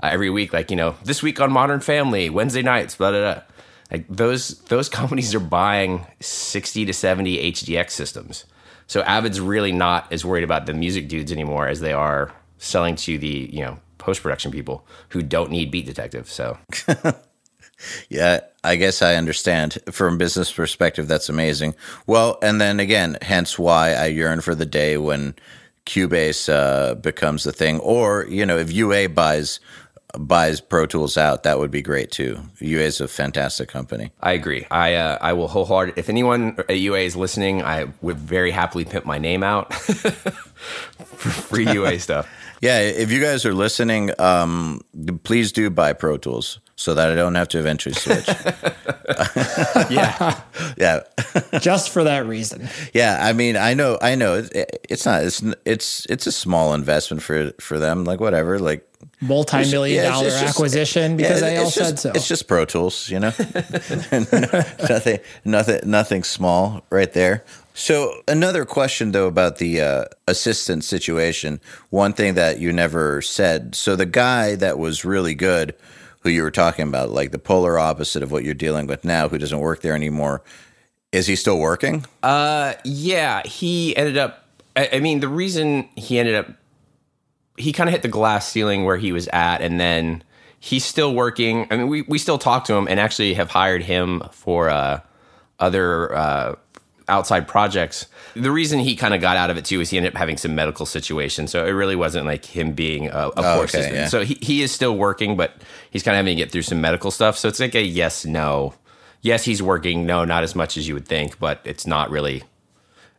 uh, 0.03 0.09
every 0.11 0.29
week 0.29 0.53
like 0.53 0.69
you 0.69 0.77
know 0.77 0.95
this 1.03 1.23
week 1.23 1.39
on 1.39 1.51
modern 1.51 1.79
family 1.79 2.29
wednesday 2.29 2.61
nights 2.61 2.95
blah 2.95 3.09
blah 3.09 3.33
blah 3.33 3.43
like 3.91 4.05
those 4.07 4.59
those 4.65 4.89
companies 4.99 5.35
are 5.35 5.39
buying 5.39 6.05
60 6.19 6.85
to 6.85 6.93
70 6.93 7.51
hdx 7.51 7.91
systems 7.91 8.45
so 8.87 9.01
avid's 9.01 9.39
really 9.39 9.71
not 9.71 10.11
as 10.11 10.25
worried 10.25 10.43
about 10.43 10.65
the 10.65 10.73
music 10.73 11.07
dudes 11.07 11.31
anymore 11.31 11.67
as 11.67 11.79
they 11.79 11.93
are 11.93 12.33
selling 12.57 12.95
to 12.95 13.17
the 13.17 13.49
you 13.51 13.61
know 13.61 13.79
post-production 13.97 14.51
people 14.51 14.85
who 15.09 15.21
don't 15.21 15.51
need 15.51 15.69
beat 15.71 15.85
detective 15.85 16.29
so 16.29 16.57
Yeah, 18.09 18.41
I 18.63 18.75
guess 18.75 19.01
I 19.01 19.15
understand. 19.15 19.79
From 19.91 20.17
business 20.17 20.51
perspective, 20.51 21.07
that's 21.07 21.29
amazing. 21.29 21.75
Well, 22.05 22.37
and 22.41 22.59
then 22.61 22.79
again, 22.79 23.17
hence 23.21 23.57
why 23.57 23.93
I 23.93 24.07
yearn 24.07 24.41
for 24.41 24.55
the 24.55 24.65
day 24.65 24.97
when 24.97 25.35
Cubase 25.85 26.51
uh, 26.51 26.95
becomes 26.95 27.43
the 27.43 27.51
thing. 27.51 27.79
Or 27.79 28.25
you 28.27 28.45
know, 28.45 28.57
if 28.57 28.71
UA 28.71 29.09
buys 29.09 29.59
buys 30.17 30.61
Pro 30.61 30.85
Tools 30.85 31.17
out, 31.17 31.43
that 31.43 31.59
would 31.59 31.71
be 31.71 31.81
great 31.81 32.11
too. 32.11 32.39
UA 32.59 32.83
is 32.83 33.01
a 33.01 33.07
fantastic 33.07 33.69
company. 33.69 34.11
I 34.21 34.33
agree. 34.33 34.65
I 34.71 34.95
uh, 34.95 35.17
I 35.21 35.33
will 35.33 35.47
wholehearted. 35.47 35.97
If 35.97 36.09
anyone 36.09 36.55
at 36.69 36.79
UA 36.79 36.99
is 36.99 37.15
listening, 37.15 37.63
I 37.63 37.87
would 38.01 38.17
very 38.17 38.51
happily 38.51 38.85
pimp 38.85 39.05
my 39.05 39.17
name 39.17 39.43
out 39.43 39.73
for 39.73 41.29
free 41.29 41.71
UA 41.71 41.99
stuff. 42.07 42.29
Yeah, 42.61 42.79
if 42.79 43.11
you 43.11 43.19
guys 43.19 43.45
are 43.45 43.55
listening, 43.55 44.11
um, 44.19 44.81
please 45.23 45.51
do 45.51 45.69
buy 45.69 45.93
Pro 45.93 46.17
Tools. 46.17 46.59
So 46.81 46.95
that 46.95 47.11
I 47.11 47.15
don't 47.15 47.35
have 47.35 47.47
to 47.49 47.59
eventually 47.59 47.93
switch. 47.95 48.27
Yeah. 49.89 50.39
yeah, 50.77 51.01
just 51.59 51.89
for 51.89 52.03
that 52.05 52.25
reason. 52.25 52.69
yeah. 52.93 53.19
I 53.21 53.33
mean, 53.33 53.57
I 53.57 53.73
know, 53.73 53.97
I 54.01 54.15
know. 54.15 54.35
It, 54.35 54.85
it's 54.89 55.05
not. 55.05 55.23
It's 55.23 55.43
it's 55.65 56.05
it's 56.09 56.27
a 56.27 56.31
small 56.31 56.73
investment 56.73 57.21
for 57.21 57.51
for 57.59 57.77
them. 57.77 58.05
Like 58.05 58.19
whatever. 58.19 58.57
Like 58.59 58.87
Multi-million 59.19 60.03
Yeah, 60.03 60.09
dollar 60.11 60.29
just- 60.29 60.43
acquisition 60.43 61.17
because 61.17 61.41
yeah, 61.41 61.49
they 61.49 61.57
all 61.57 61.65
just, 61.65 61.75
said 61.75 61.99
so. 61.99 62.11
It's 62.15 62.27
just 62.27 62.47
Pro 62.47 62.65
Tools, 62.65 63.09
you 63.09 63.19
know. 63.19 63.33
nothing, 64.11 65.19
nothing, 65.45 65.79
nothing 65.89 66.23
small 66.23 66.83
right 66.89 67.11
there. 67.13 67.43
So 67.73 68.21
another 68.27 68.65
question 68.65 69.11
though 69.11 69.27
about 69.27 69.57
the 69.57 69.81
uh, 69.81 70.05
assistant 70.27 70.83
situation. 70.83 71.59
One 71.89 72.13
thing 72.13 72.35
that 72.35 72.59
you 72.59 72.71
never 72.73 73.21
said. 73.21 73.75
So 73.75 73.95
the 73.95 74.05
guy 74.05 74.55
that 74.55 74.77
was 74.77 75.03
really 75.05 75.35
good, 75.35 75.75
who 76.21 76.29
you 76.29 76.43
were 76.43 76.51
talking 76.51 76.87
about, 76.87 77.09
like 77.09 77.31
the 77.31 77.39
polar 77.39 77.77
opposite 77.77 78.23
of 78.23 78.31
what 78.31 78.43
you're 78.43 78.53
dealing 78.53 78.87
with 78.87 79.03
now, 79.03 79.27
who 79.27 79.37
doesn't 79.37 79.59
work 79.59 79.81
there 79.81 79.95
anymore. 79.95 80.41
Is 81.11 81.27
he 81.27 81.35
still 81.35 81.59
working? 81.59 82.05
Uh, 82.23 82.73
yeah, 82.85 83.41
he 83.45 83.95
ended 83.97 84.17
up. 84.17 84.45
I, 84.75 84.89
I 84.93 84.99
mean, 84.99 85.19
the 85.19 85.27
reason 85.27 85.89
he 85.95 86.19
ended 86.19 86.35
up, 86.35 86.47
he 87.57 87.73
kind 87.73 87.89
of 87.89 87.91
hit 87.91 88.01
the 88.01 88.07
glass 88.07 88.47
ceiling 88.47 88.85
where 88.85 88.97
he 88.97 89.11
was 89.11 89.27
at, 89.33 89.61
and 89.61 89.79
then 89.79 90.23
he's 90.59 90.85
still 90.85 91.13
working. 91.13 91.67
I 91.69 91.77
mean, 91.77 91.87
we 91.89 92.03
we 92.03 92.17
still 92.17 92.37
talk 92.37 92.63
to 92.65 92.73
him, 92.73 92.87
and 92.87 92.99
actually 92.99 93.33
have 93.33 93.49
hired 93.49 93.83
him 93.83 94.23
for 94.31 94.69
uh, 94.69 95.01
other 95.59 96.15
uh, 96.15 96.55
outside 97.11 97.47
projects. 97.47 98.07
The 98.33 98.51
reason 98.51 98.79
he 98.79 98.95
kind 98.95 99.13
of 99.13 99.21
got 99.21 99.37
out 99.37 99.49
of 99.49 99.57
it 99.57 99.65
too 99.65 99.81
is 99.81 99.89
he 99.89 99.97
ended 99.97 100.13
up 100.13 100.17
having 100.17 100.37
some 100.37 100.55
medical 100.55 100.85
situation, 100.85 101.47
so 101.47 101.65
it 101.65 101.71
really 101.71 101.95
wasn't 101.95 102.25
like 102.25 102.45
him 102.45 102.73
being 102.73 103.09
a, 103.09 103.11
a 103.11 103.31
Oh, 103.35 103.55
poor 103.55 103.63
okay, 103.65 103.93
yeah. 103.93 104.07
So 104.07 104.23
he 104.23 104.37
he 104.41 104.61
is 104.63 104.71
still 104.71 104.95
working, 104.95 105.37
but 105.37 105.53
he's 105.91 106.01
kind 106.03 106.15
of 106.15 106.17
having 106.17 106.35
to 106.37 106.41
get 106.43 106.51
through 106.51 106.63
some 106.63 106.81
medical 106.81 107.11
stuff. 107.11 107.37
So 107.37 107.47
it's 107.47 107.59
like 107.59 107.75
a 107.75 107.83
yes 107.83 108.25
no. 108.25 108.73
Yes, 109.21 109.43
he's 109.43 109.61
working. 109.61 110.07
No, 110.07 110.25
not 110.25 110.41
as 110.43 110.55
much 110.55 110.77
as 110.77 110.87
you 110.87 110.95
would 110.95 111.07
think, 111.07 111.37
but 111.37 111.61
it's 111.63 111.85
not 111.85 112.09
really 112.09 112.43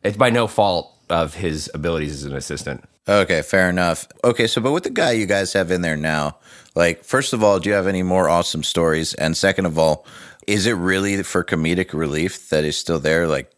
it's 0.02 0.16
by 0.16 0.30
no 0.30 0.46
fault 0.46 0.92
of 1.08 1.34
his 1.34 1.70
abilities 1.74 2.12
as 2.14 2.24
an 2.24 2.34
assistant. 2.34 2.84
Okay, 3.08 3.42
fair 3.42 3.68
enough. 3.68 4.06
Okay, 4.24 4.46
so 4.46 4.60
but 4.60 4.72
with 4.72 4.84
the 4.84 4.90
guy 4.90 5.12
you 5.12 5.26
guys 5.26 5.52
have 5.52 5.70
in 5.70 5.82
there 5.82 5.96
now, 5.96 6.38
like 6.74 7.04
first 7.04 7.32
of 7.32 7.42
all, 7.42 7.58
do 7.58 7.68
you 7.68 7.74
have 7.74 7.86
any 7.86 8.02
more 8.02 8.28
awesome 8.28 8.62
stories? 8.62 9.14
And 9.14 9.36
second 9.36 9.66
of 9.66 9.78
all, 9.78 10.06
is 10.46 10.66
it 10.66 10.72
really 10.72 11.22
for 11.22 11.44
comedic 11.44 11.92
relief 11.92 12.48
that 12.50 12.64
he's 12.64 12.76
still 12.76 12.98
there? 12.98 13.26
Like, 13.26 13.50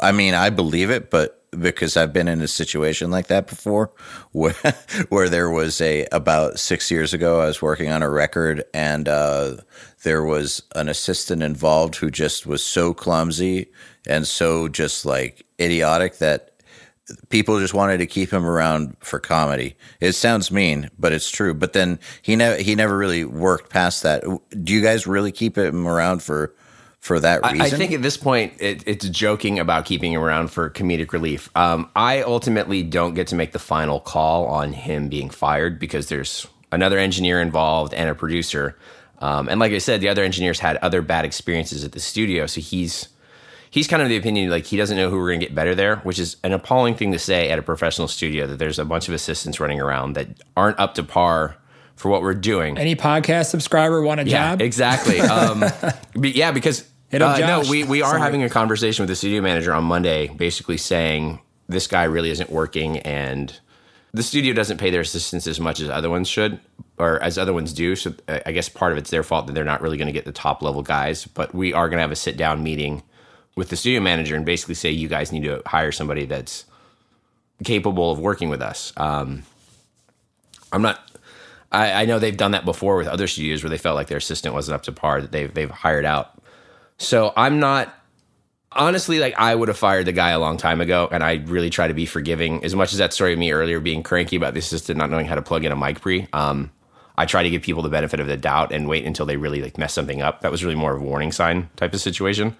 I 0.00 0.12
mean, 0.12 0.34
I 0.34 0.50
believe 0.50 0.90
it, 0.90 1.10
but 1.10 1.38
because 1.58 1.96
I've 1.96 2.12
been 2.12 2.28
in 2.28 2.40
a 2.40 2.48
situation 2.48 3.10
like 3.10 3.26
that 3.26 3.46
before, 3.46 3.92
where 4.32 4.54
where 5.08 5.28
there 5.28 5.50
was 5.50 5.80
a 5.80 6.06
about 6.12 6.58
six 6.58 6.90
years 6.90 7.12
ago, 7.12 7.40
I 7.40 7.46
was 7.46 7.62
working 7.62 7.90
on 7.90 8.02
a 8.02 8.10
record 8.10 8.64
and 8.72 9.08
uh, 9.08 9.56
there 10.02 10.22
was 10.22 10.62
an 10.74 10.88
assistant 10.88 11.42
involved 11.42 11.96
who 11.96 12.10
just 12.10 12.46
was 12.46 12.64
so 12.64 12.94
clumsy 12.94 13.70
and 14.06 14.26
so 14.26 14.68
just 14.68 15.04
like 15.04 15.44
idiotic 15.60 16.18
that 16.18 16.52
people 17.28 17.58
just 17.58 17.74
wanted 17.74 17.98
to 17.98 18.06
keep 18.06 18.32
him 18.32 18.46
around 18.46 18.96
for 19.00 19.18
comedy. 19.18 19.76
It 20.00 20.12
sounds 20.12 20.50
mean, 20.50 20.90
but 20.98 21.12
it's 21.12 21.30
true. 21.30 21.54
But 21.54 21.72
then 21.72 21.98
he 22.22 22.36
never 22.36 22.56
he 22.62 22.74
never 22.74 22.96
really 22.96 23.24
worked 23.24 23.70
past 23.70 24.02
that. 24.02 24.24
Do 24.62 24.72
you 24.72 24.82
guys 24.82 25.06
really 25.06 25.32
keep 25.32 25.58
him 25.58 25.86
around 25.86 26.22
for 26.22 26.54
for 27.02 27.18
that 27.18 27.42
reason? 27.42 27.60
I, 27.60 27.64
I 27.66 27.70
think 27.70 27.92
at 27.92 28.00
this 28.00 28.16
point, 28.16 28.54
it, 28.60 28.84
it's 28.86 29.06
joking 29.08 29.58
about 29.58 29.84
keeping 29.84 30.12
him 30.12 30.22
around 30.22 30.48
for 30.52 30.70
comedic 30.70 31.12
relief. 31.12 31.50
Um, 31.56 31.90
I 31.96 32.22
ultimately 32.22 32.84
don't 32.84 33.14
get 33.14 33.26
to 33.26 33.34
make 33.34 33.50
the 33.52 33.58
final 33.58 33.98
call 33.98 34.46
on 34.46 34.72
him 34.72 35.08
being 35.08 35.28
fired 35.28 35.80
because 35.80 36.08
there's 36.08 36.46
another 36.70 36.98
engineer 36.98 37.40
involved 37.42 37.92
and 37.92 38.08
a 38.08 38.14
producer. 38.14 38.78
Um, 39.18 39.48
and 39.48 39.58
like 39.58 39.72
I 39.72 39.78
said, 39.78 40.00
the 40.00 40.08
other 40.08 40.22
engineers 40.22 40.60
had 40.60 40.76
other 40.76 41.02
bad 41.02 41.24
experiences 41.24 41.82
at 41.84 41.90
the 41.90 41.98
studio, 42.00 42.46
so 42.46 42.60
he's 42.60 43.08
he's 43.70 43.88
kind 43.88 44.00
of 44.02 44.08
the 44.08 44.16
opinion 44.16 44.48
like 44.50 44.66
he 44.66 44.76
doesn't 44.76 44.96
know 44.96 45.10
who 45.10 45.16
we're 45.16 45.28
going 45.30 45.40
to 45.40 45.46
get 45.46 45.54
better 45.56 45.74
there, 45.74 45.96
which 45.96 46.20
is 46.20 46.36
an 46.44 46.52
appalling 46.52 46.94
thing 46.94 47.10
to 47.10 47.18
say 47.18 47.50
at 47.50 47.58
a 47.58 47.62
professional 47.62 48.06
studio 48.06 48.46
that 48.46 48.58
there's 48.60 48.78
a 48.78 48.84
bunch 48.84 49.08
of 49.08 49.14
assistants 49.14 49.58
running 49.58 49.80
around 49.80 50.12
that 50.12 50.28
aren't 50.56 50.78
up 50.78 50.94
to 50.94 51.02
par 51.02 51.56
for 51.96 52.10
what 52.10 52.22
we're 52.22 52.34
doing. 52.34 52.78
Any 52.78 52.94
podcast 52.96 53.46
subscriber 53.50 54.02
want 54.02 54.20
a 54.20 54.24
Yeah, 54.24 54.50
job? 54.52 54.62
exactly. 54.62 55.20
Um, 55.20 55.64
be- 56.20 56.30
yeah, 56.30 56.52
because 56.52 56.80
Hit 56.80 56.91
up 57.20 57.36
uh, 57.36 57.46
no, 57.46 57.62
we 57.68 57.84
we 57.84 58.00
are 58.00 58.10
Sorry. 58.10 58.20
having 58.22 58.42
a 58.42 58.48
conversation 58.48 59.02
with 59.02 59.08
the 59.08 59.16
studio 59.16 59.42
manager 59.42 59.74
on 59.74 59.84
Monday, 59.84 60.28
basically 60.28 60.78
saying 60.78 61.40
this 61.68 61.86
guy 61.86 62.04
really 62.04 62.30
isn't 62.30 62.50
working, 62.50 62.98
and 63.00 63.60
the 64.14 64.22
studio 64.22 64.54
doesn't 64.54 64.78
pay 64.78 64.90
their 64.90 65.02
assistants 65.02 65.46
as 65.46 65.60
much 65.60 65.80
as 65.80 65.90
other 65.90 66.08
ones 66.08 66.28
should, 66.28 66.58
or 66.98 67.22
as 67.22 67.36
other 67.36 67.52
ones 67.52 67.72
do. 67.72 67.96
So 67.96 68.14
uh, 68.28 68.40
I 68.46 68.52
guess 68.52 68.68
part 68.68 68.92
of 68.92 68.98
it's 68.98 69.10
their 69.10 69.22
fault 69.22 69.46
that 69.46 69.52
they're 69.52 69.64
not 69.64 69.82
really 69.82 69.96
going 69.98 70.06
to 70.06 70.12
get 70.12 70.24
the 70.24 70.32
top 70.32 70.62
level 70.62 70.82
guys. 70.82 71.26
But 71.26 71.54
we 71.54 71.72
are 71.72 71.88
going 71.88 71.98
to 71.98 72.02
have 72.02 72.12
a 72.12 72.16
sit 72.16 72.36
down 72.36 72.62
meeting 72.62 73.02
with 73.56 73.68
the 73.68 73.76
studio 73.76 74.00
manager 74.00 74.34
and 74.34 74.46
basically 74.46 74.74
say 74.74 74.90
you 74.90 75.08
guys 75.08 75.32
need 75.32 75.44
to 75.44 75.62
hire 75.66 75.92
somebody 75.92 76.24
that's 76.24 76.64
capable 77.64 78.10
of 78.10 78.18
working 78.18 78.48
with 78.48 78.62
us. 78.62 78.92
Um, 78.96 79.42
I'm 80.72 80.82
not. 80.82 81.00
I, 81.70 82.02
I 82.02 82.04
know 82.04 82.18
they've 82.18 82.36
done 82.36 82.52
that 82.52 82.64
before 82.64 82.96
with 82.96 83.06
other 83.06 83.26
studios 83.26 83.62
where 83.62 83.70
they 83.70 83.78
felt 83.78 83.94
like 83.94 84.08
their 84.08 84.18
assistant 84.18 84.54
wasn't 84.54 84.74
up 84.74 84.82
to 84.84 84.92
par 84.92 85.20
that 85.20 85.32
they've 85.32 85.52
they've 85.52 85.70
hired 85.70 86.04
out. 86.04 86.41
So 86.98 87.32
I'm 87.36 87.60
not 87.60 87.94
honestly 88.70 89.18
like 89.18 89.34
I 89.36 89.54
would 89.54 89.68
have 89.68 89.78
fired 89.78 90.06
the 90.06 90.12
guy 90.12 90.30
a 90.30 90.38
long 90.38 90.56
time 90.56 90.80
ago, 90.80 91.08
and 91.10 91.22
I 91.22 91.34
really 91.46 91.70
try 91.70 91.88
to 91.88 91.94
be 91.94 92.06
forgiving. 92.06 92.64
As 92.64 92.74
much 92.74 92.92
as 92.92 92.98
that 92.98 93.12
story 93.12 93.32
of 93.32 93.38
me 93.38 93.52
earlier 93.52 93.80
being 93.80 94.02
cranky 94.02 94.36
about 94.36 94.54
the 94.54 94.60
assistant 94.60 94.98
not 94.98 95.10
knowing 95.10 95.26
how 95.26 95.34
to 95.34 95.42
plug 95.42 95.64
in 95.64 95.72
a 95.72 95.76
mic 95.76 96.00
pre, 96.00 96.26
um, 96.32 96.70
I 97.16 97.26
try 97.26 97.42
to 97.42 97.50
give 97.50 97.62
people 97.62 97.82
the 97.82 97.88
benefit 97.88 98.20
of 98.20 98.26
the 98.26 98.36
doubt 98.36 98.72
and 98.72 98.88
wait 98.88 99.04
until 99.04 99.26
they 99.26 99.36
really 99.36 99.62
like 99.62 99.78
mess 99.78 99.92
something 99.92 100.22
up. 100.22 100.40
That 100.40 100.50
was 100.50 100.64
really 100.64 100.76
more 100.76 100.94
of 100.94 101.02
a 101.02 101.04
warning 101.04 101.32
sign 101.32 101.68
type 101.76 101.94
of 101.94 102.00
situation. 102.00 102.56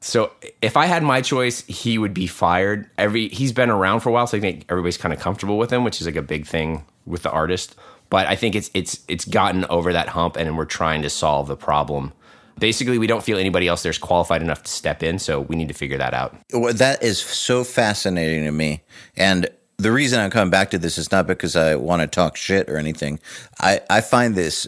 So 0.00 0.30
if 0.62 0.76
I 0.76 0.86
had 0.86 1.02
my 1.02 1.20
choice, 1.20 1.64
he 1.66 1.98
would 1.98 2.14
be 2.14 2.26
fired. 2.26 2.88
Every 2.96 3.28
he's 3.28 3.52
been 3.52 3.70
around 3.70 4.00
for 4.00 4.10
a 4.10 4.12
while, 4.12 4.26
so 4.26 4.36
I 4.36 4.40
think 4.40 4.64
everybody's 4.68 4.96
kind 4.96 5.12
of 5.12 5.20
comfortable 5.20 5.58
with 5.58 5.72
him, 5.72 5.82
which 5.82 6.00
is 6.00 6.06
like 6.06 6.16
a 6.16 6.22
big 6.22 6.46
thing 6.46 6.84
with 7.04 7.22
the 7.22 7.30
artist. 7.30 7.74
But 8.10 8.26
I 8.26 8.36
think 8.36 8.54
it's 8.54 8.70
it's 8.74 9.00
it's 9.08 9.24
gotten 9.24 9.64
over 9.66 9.92
that 9.92 10.08
hump, 10.08 10.36
and 10.36 10.56
we're 10.56 10.66
trying 10.66 11.02
to 11.02 11.10
solve 11.10 11.48
the 11.48 11.56
problem. 11.56 12.12
Basically, 12.58 12.98
we 12.98 13.06
don't 13.06 13.22
feel 13.22 13.38
anybody 13.38 13.68
else 13.68 13.82
there's 13.82 13.98
qualified 13.98 14.42
enough 14.42 14.62
to 14.64 14.70
step 14.70 15.02
in, 15.02 15.18
so 15.18 15.40
we 15.40 15.56
need 15.56 15.68
to 15.68 15.74
figure 15.74 15.98
that 15.98 16.14
out. 16.14 16.36
Well, 16.52 16.74
that 16.74 17.02
is 17.02 17.18
so 17.18 17.64
fascinating 17.64 18.44
to 18.44 18.52
me. 18.52 18.82
And 19.16 19.48
the 19.78 19.92
reason 19.92 20.18
I'm 20.18 20.30
coming 20.30 20.50
back 20.50 20.70
to 20.70 20.78
this 20.78 20.98
is 20.98 21.12
not 21.12 21.26
because 21.26 21.54
I 21.54 21.76
want 21.76 22.02
to 22.02 22.08
talk 22.08 22.36
shit 22.36 22.68
or 22.68 22.76
anything. 22.76 23.20
I, 23.60 23.80
I 23.88 24.00
find 24.00 24.34
this 24.34 24.66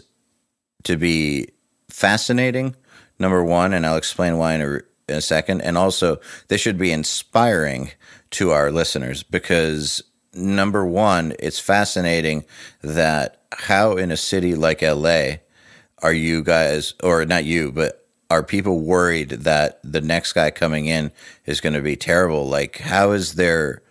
to 0.83 0.97
be 0.97 1.49
fascinating, 1.89 2.75
number 3.19 3.43
one, 3.43 3.73
and 3.73 3.85
I'll 3.85 3.97
explain 3.97 4.37
why 4.37 4.53
in 4.53 4.61
a, 4.61 4.73
in 5.09 5.17
a 5.17 5.21
second. 5.21 5.61
And 5.61 5.77
also, 5.77 6.19
this 6.47 6.61
should 6.61 6.77
be 6.77 6.91
inspiring 6.91 7.91
to 8.31 8.51
our 8.51 8.71
listeners 8.71 9.23
because, 9.23 10.01
number 10.33 10.85
one, 10.85 11.33
it's 11.39 11.59
fascinating 11.59 12.45
that 12.81 13.41
how 13.51 13.97
in 13.97 14.11
a 14.11 14.17
city 14.17 14.55
like 14.55 14.81
LA, 14.81 15.35
are 16.01 16.13
you 16.13 16.43
guys, 16.43 16.93
or 17.03 17.25
not 17.25 17.45
you, 17.45 17.71
but 17.71 18.05
are 18.29 18.43
people 18.43 18.79
worried 18.79 19.29
that 19.29 19.79
the 19.83 20.01
next 20.01 20.33
guy 20.33 20.51
coming 20.51 20.85
in 20.85 21.11
is 21.45 21.61
going 21.61 21.73
to 21.73 21.81
be 21.81 21.95
terrible? 21.95 22.47
Like, 22.47 22.77
how 22.77 23.11
is 23.11 23.35
there, 23.35 23.81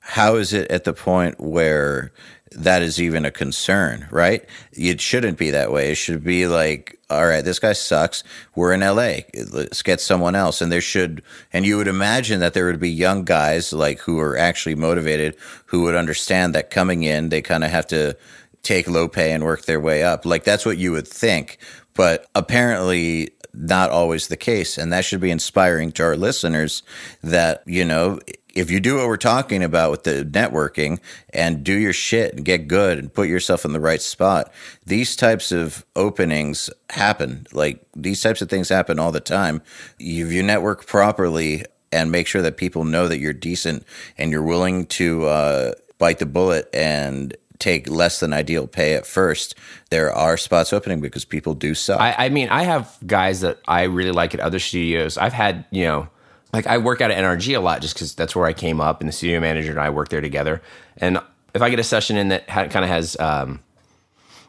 how 0.00 0.36
is 0.36 0.52
it 0.52 0.70
at 0.70 0.84
the 0.84 0.92
point 0.92 1.40
where 1.40 2.12
that 2.52 2.82
is 2.82 3.00
even 3.00 3.24
a 3.24 3.30
concern, 3.30 4.08
right? 4.10 4.44
It 4.72 5.00
shouldn't 5.00 5.38
be 5.38 5.50
that 5.50 5.72
way. 5.72 5.92
It 5.92 5.96
should 5.96 6.24
be 6.24 6.46
like, 6.46 6.98
all 7.08 7.26
right, 7.26 7.44
this 7.44 7.58
guy 7.58 7.72
sucks. 7.72 8.24
We're 8.54 8.72
in 8.72 8.80
LA. 8.80 9.20
Let's 9.52 9.82
get 9.82 10.00
someone 10.00 10.34
else. 10.34 10.60
And 10.60 10.70
there 10.70 10.80
should, 10.80 11.22
and 11.52 11.64
you 11.64 11.76
would 11.76 11.88
imagine 11.88 12.40
that 12.40 12.54
there 12.54 12.66
would 12.66 12.80
be 12.80 12.90
young 12.90 13.24
guys 13.24 13.72
like 13.72 14.00
who 14.00 14.18
are 14.18 14.36
actually 14.36 14.74
motivated, 14.74 15.36
who 15.66 15.82
would 15.82 15.94
understand 15.94 16.54
that 16.54 16.70
coming 16.70 17.02
in, 17.02 17.28
they 17.28 17.42
kind 17.42 17.64
of 17.64 17.70
have 17.70 17.86
to 17.88 18.16
take 18.62 18.88
low 18.88 19.08
pay 19.08 19.32
and 19.32 19.44
work 19.44 19.64
their 19.64 19.80
way 19.80 20.02
up. 20.02 20.24
Like 20.24 20.44
that's 20.44 20.66
what 20.66 20.78
you 20.78 20.92
would 20.92 21.08
think. 21.08 21.58
But 21.94 22.26
apparently, 22.34 23.30
not 23.52 23.90
always 23.90 24.28
the 24.28 24.36
case. 24.36 24.78
And 24.78 24.92
that 24.92 25.04
should 25.04 25.20
be 25.20 25.30
inspiring 25.30 25.92
to 25.92 26.04
our 26.04 26.16
listeners 26.16 26.82
that, 27.22 27.62
you 27.66 27.84
know, 27.84 28.20
if 28.54 28.70
you 28.70 28.80
do 28.80 28.96
what 28.96 29.06
we're 29.06 29.16
talking 29.16 29.62
about 29.62 29.90
with 29.90 30.04
the 30.04 30.24
networking 30.24 30.98
and 31.32 31.62
do 31.62 31.72
your 31.72 31.92
shit 31.92 32.34
and 32.34 32.44
get 32.44 32.68
good 32.68 32.98
and 32.98 33.12
put 33.12 33.28
yourself 33.28 33.64
in 33.64 33.72
the 33.72 33.80
right 33.80 34.02
spot, 34.02 34.52
these 34.84 35.14
types 35.14 35.52
of 35.52 35.84
openings 35.94 36.70
happen. 36.90 37.46
Like 37.52 37.84
these 37.94 38.22
types 38.22 38.42
of 38.42 38.48
things 38.48 38.68
happen 38.68 38.98
all 38.98 39.12
the 39.12 39.20
time. 39.20 39.62
If 39.98 40.32
you 40.32 40.42
network 40.42 40.86
properly 40.86 41.64
and 41.92 42.10
make 42.10 42.26
sure 42.26 42.42
that 42.42 42.56
people 42.56 42.84
know 42.84 43.08
that 43.08 43.18
you're 43.18 43.32
decent 43.32 43.84
and 44.18 44.30
you're 44.30 44.42
willing 44.42 44.86
to 44.86 45.26
uh, 45.26 45.72
bite 45.98 46.18
the 46.18 46.26
bullet 46.26 46.68
and 46.72 47.36
take 47.60 47.88
less 47.88 48.20
than 48.20 48.32
ideal 48.32 48.66
pay 48.66 48.94
at 48.94 49.06
first, 49.06 49.54
there 49.90 50.12
are 50.12 50.36
spots 50.36 50.72
opening 50.72 51.00
because 51.00 51.24
people 51.24 51.54
do 51.54 51.74
suck. 51.74 52.00
I, 52.00 52.14
I 52.26 52.28
mean, 52.28 52.48
I 52.48 52.64
have 52.64 52.96
guys 53.06 53.42
that 53.42 53.60
I 53.68 53.84
really 53.84 54.12
like 54.12 54.34
at 54.34 54.40
other 54.40 54.58
studios. 54.58 55.16
I've 55.18 55.32
had, 55.32 55.64
you 55.70 55.84
know, 55.84 56.08
like 56.52 56.66
I 56.66 56.78
work 56.78 57.00
out 57.00 57.10
at 57.10 57.22
NRG 57.22 57.56
a 57.56 57.60
lot 57.60 57.80
just 57.80 57.94
because 57.94 58.14
that's 58.14 58.34
where 58.34 58.46
I 58.46 58.52
came 58.52 58.80
up, 58.80 59.00
and 59.00 59.08
the 59.08 59.12
studio 59.12 59.38
manager 59.38 59.70
and 59.70 59.80
I 59.80 59.90
work 59.90 60.08
there 60.08 60.20
together. 60.20 60.60
And 60.96 61.20
if 61.54 61.62
I 61.62 61.70
get 61.70 61.78
a 61.78 61.84
session 61.84 62.16
in 62.16 62.28
that 62.28 62.48
ha- 62.50 62.66
kind 62.66 62.84
of 62.84 62.88
has 62.88 63.18
um, 63.20 63.60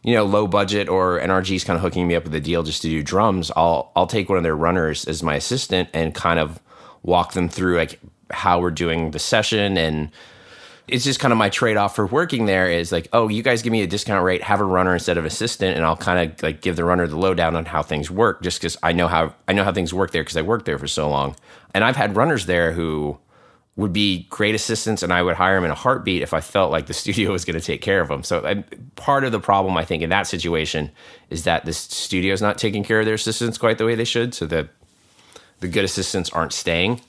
you 0.03 0.16
know, 0.16 0.26
low 0.26 0.47
budget 0.47 0.89
or 0.89 1.20
NRG's 1.20 1.64
kind 1.64 1.78
of 1.78 1.84
hooking 1.84 2.07
me 2.07 2.16
up 2.16 2.24
with 2.24 2.34
a 2.34 2.39
deal 2.39 2.64
just 2.64 2.82
to 2.82 2.89
do 2.89 3.03
drums, 3.03 3.51
I'll 3.55 3.91
I'll 3.95 4.07
take 4.07 4.30
one 4.30 4.38
of 4.38 4.43
their 4.43 4.55
runners 4.55 5.05
as 5.05 5.22
my 5.22 5.36
assistant 5.36 5.89
and 5.93 6.14
kind 6.16 6.39
of 6.39 6.59
walk 7.03 7.34
them 7.34 7.49
through 7.49 7.78
like 7.78 7.99
how 8.32 8.59
we're 8.59 8.72
doing 8.72 9.12
the 9.12 9.20
session 9.20 9.78
and 9.78 10.09
it's 10.91 11.05
just 11.05 11.21
kind 11.21 11.31
of 11.31 11.37
my 11.37 11.49
trade 11.49 11.77
off 11.77 11.95
for 11.95 12.05
working 12.05 12.45
there 12.45 12.69
is 12.69 12.91
like, 12.91 13.07
oh, 13.13 13.29
you 13.29 13.41
guys 13.41 13.61
give 13.61 13.71
me 13.71 13.81
a 13.81 13.87
discount 13.87 14.25
rate, 14.25 14.43
have 14.43 14.59
a 14.59 14.65
runner 14.65 14.93
instead 14.93 15.17
of 15.17 15.23
assistant, 15.23 15.77
and 15.77 15.85
I'll 15.85 15.95
kind 15.95 16.31
of 16.31 16.43
like 16.43 16.59
give 16.59 16.75
the 16.75 16.83
runner 16.83 17.07
the 17.07 17.17
lowdown 17.17 17.55
on 17.55 17.63
how 17.63 17.81
things 17.81 18.11
work, 18.11 18.41
just 18.43 18.59
because 18.59 18.75
I 18.83 18.91
know 18.91 19.07
how 19.07 19.33
I 19.47 19.53
know 19.53 19.63
how 19.63 19.71
things 19.71 19.93
work 19.93 20.11
there 20.11 20.21
because 20.21 20.35
I 20.35 20.41
worked 20.41 20.65
there 20.65 20.77
for 20.77 20.87
so 20.87 21.09
long, 21.09 21.37
and 21.73 21.85
I've 21.85 21.95
had 21.95 22.17
runners 22.17 22.45
there 22.45 22.73
who 22.73 23.17
would 23.77 23.93
be 23.93 24.27
great 24.29 24.53
assistants, 24.53 25.01
and 25.01 25.13
I 25.13 25.23
would 25.23 25.37
hire 25.37 25.55
them 25.55 25.63
in 25.63 25.71
a 25.71 25.75
heartbeat 25.75 26.21
if 26.21 26.33
I 26.33 26.41
felt 26.41 26.73
like 26.73 26.87
the 26.87 26.93
studio 27.03 27.31
was 27.31 27.45
going 27.45 27.57
to 27.57 27.65
take 27.65 27.81
care 27.81 28.01
of 28.01 28.09
them. 28.09 28.21
So 28.21 28.45
I, 28.45 28.63
part 28.95 29.23
of 29.23 29.31
the 29.31 29.39
problem 29.39 29.77
I 29.77 29.85
think 29.85 30.03
in 30.03 30.09
that 30.09 30.27
situation 30.27 30.91
is 31.29 31.45
that 31.45 31.63
the 31.63 31.71
studio 31.71 32.33
is 32.33 32.41
not 32.41 32.57
taking 32.57 32.83
care 32.83 32.99
of 32.99 33.05
their 33.05 33.15
assistants 33.15 33.57
quite 33.57 33.77
the 33.77 33.85
way 33.85 33.95
they 33.95 34.03
should, 34.03 34.33
so 34.33 34.45
that 34.47 34.67
the 35.61 35.69
good 35.69 35.85
assistants 35.85 36.29
aren't 36.31 36.51
staying 36.51 36.99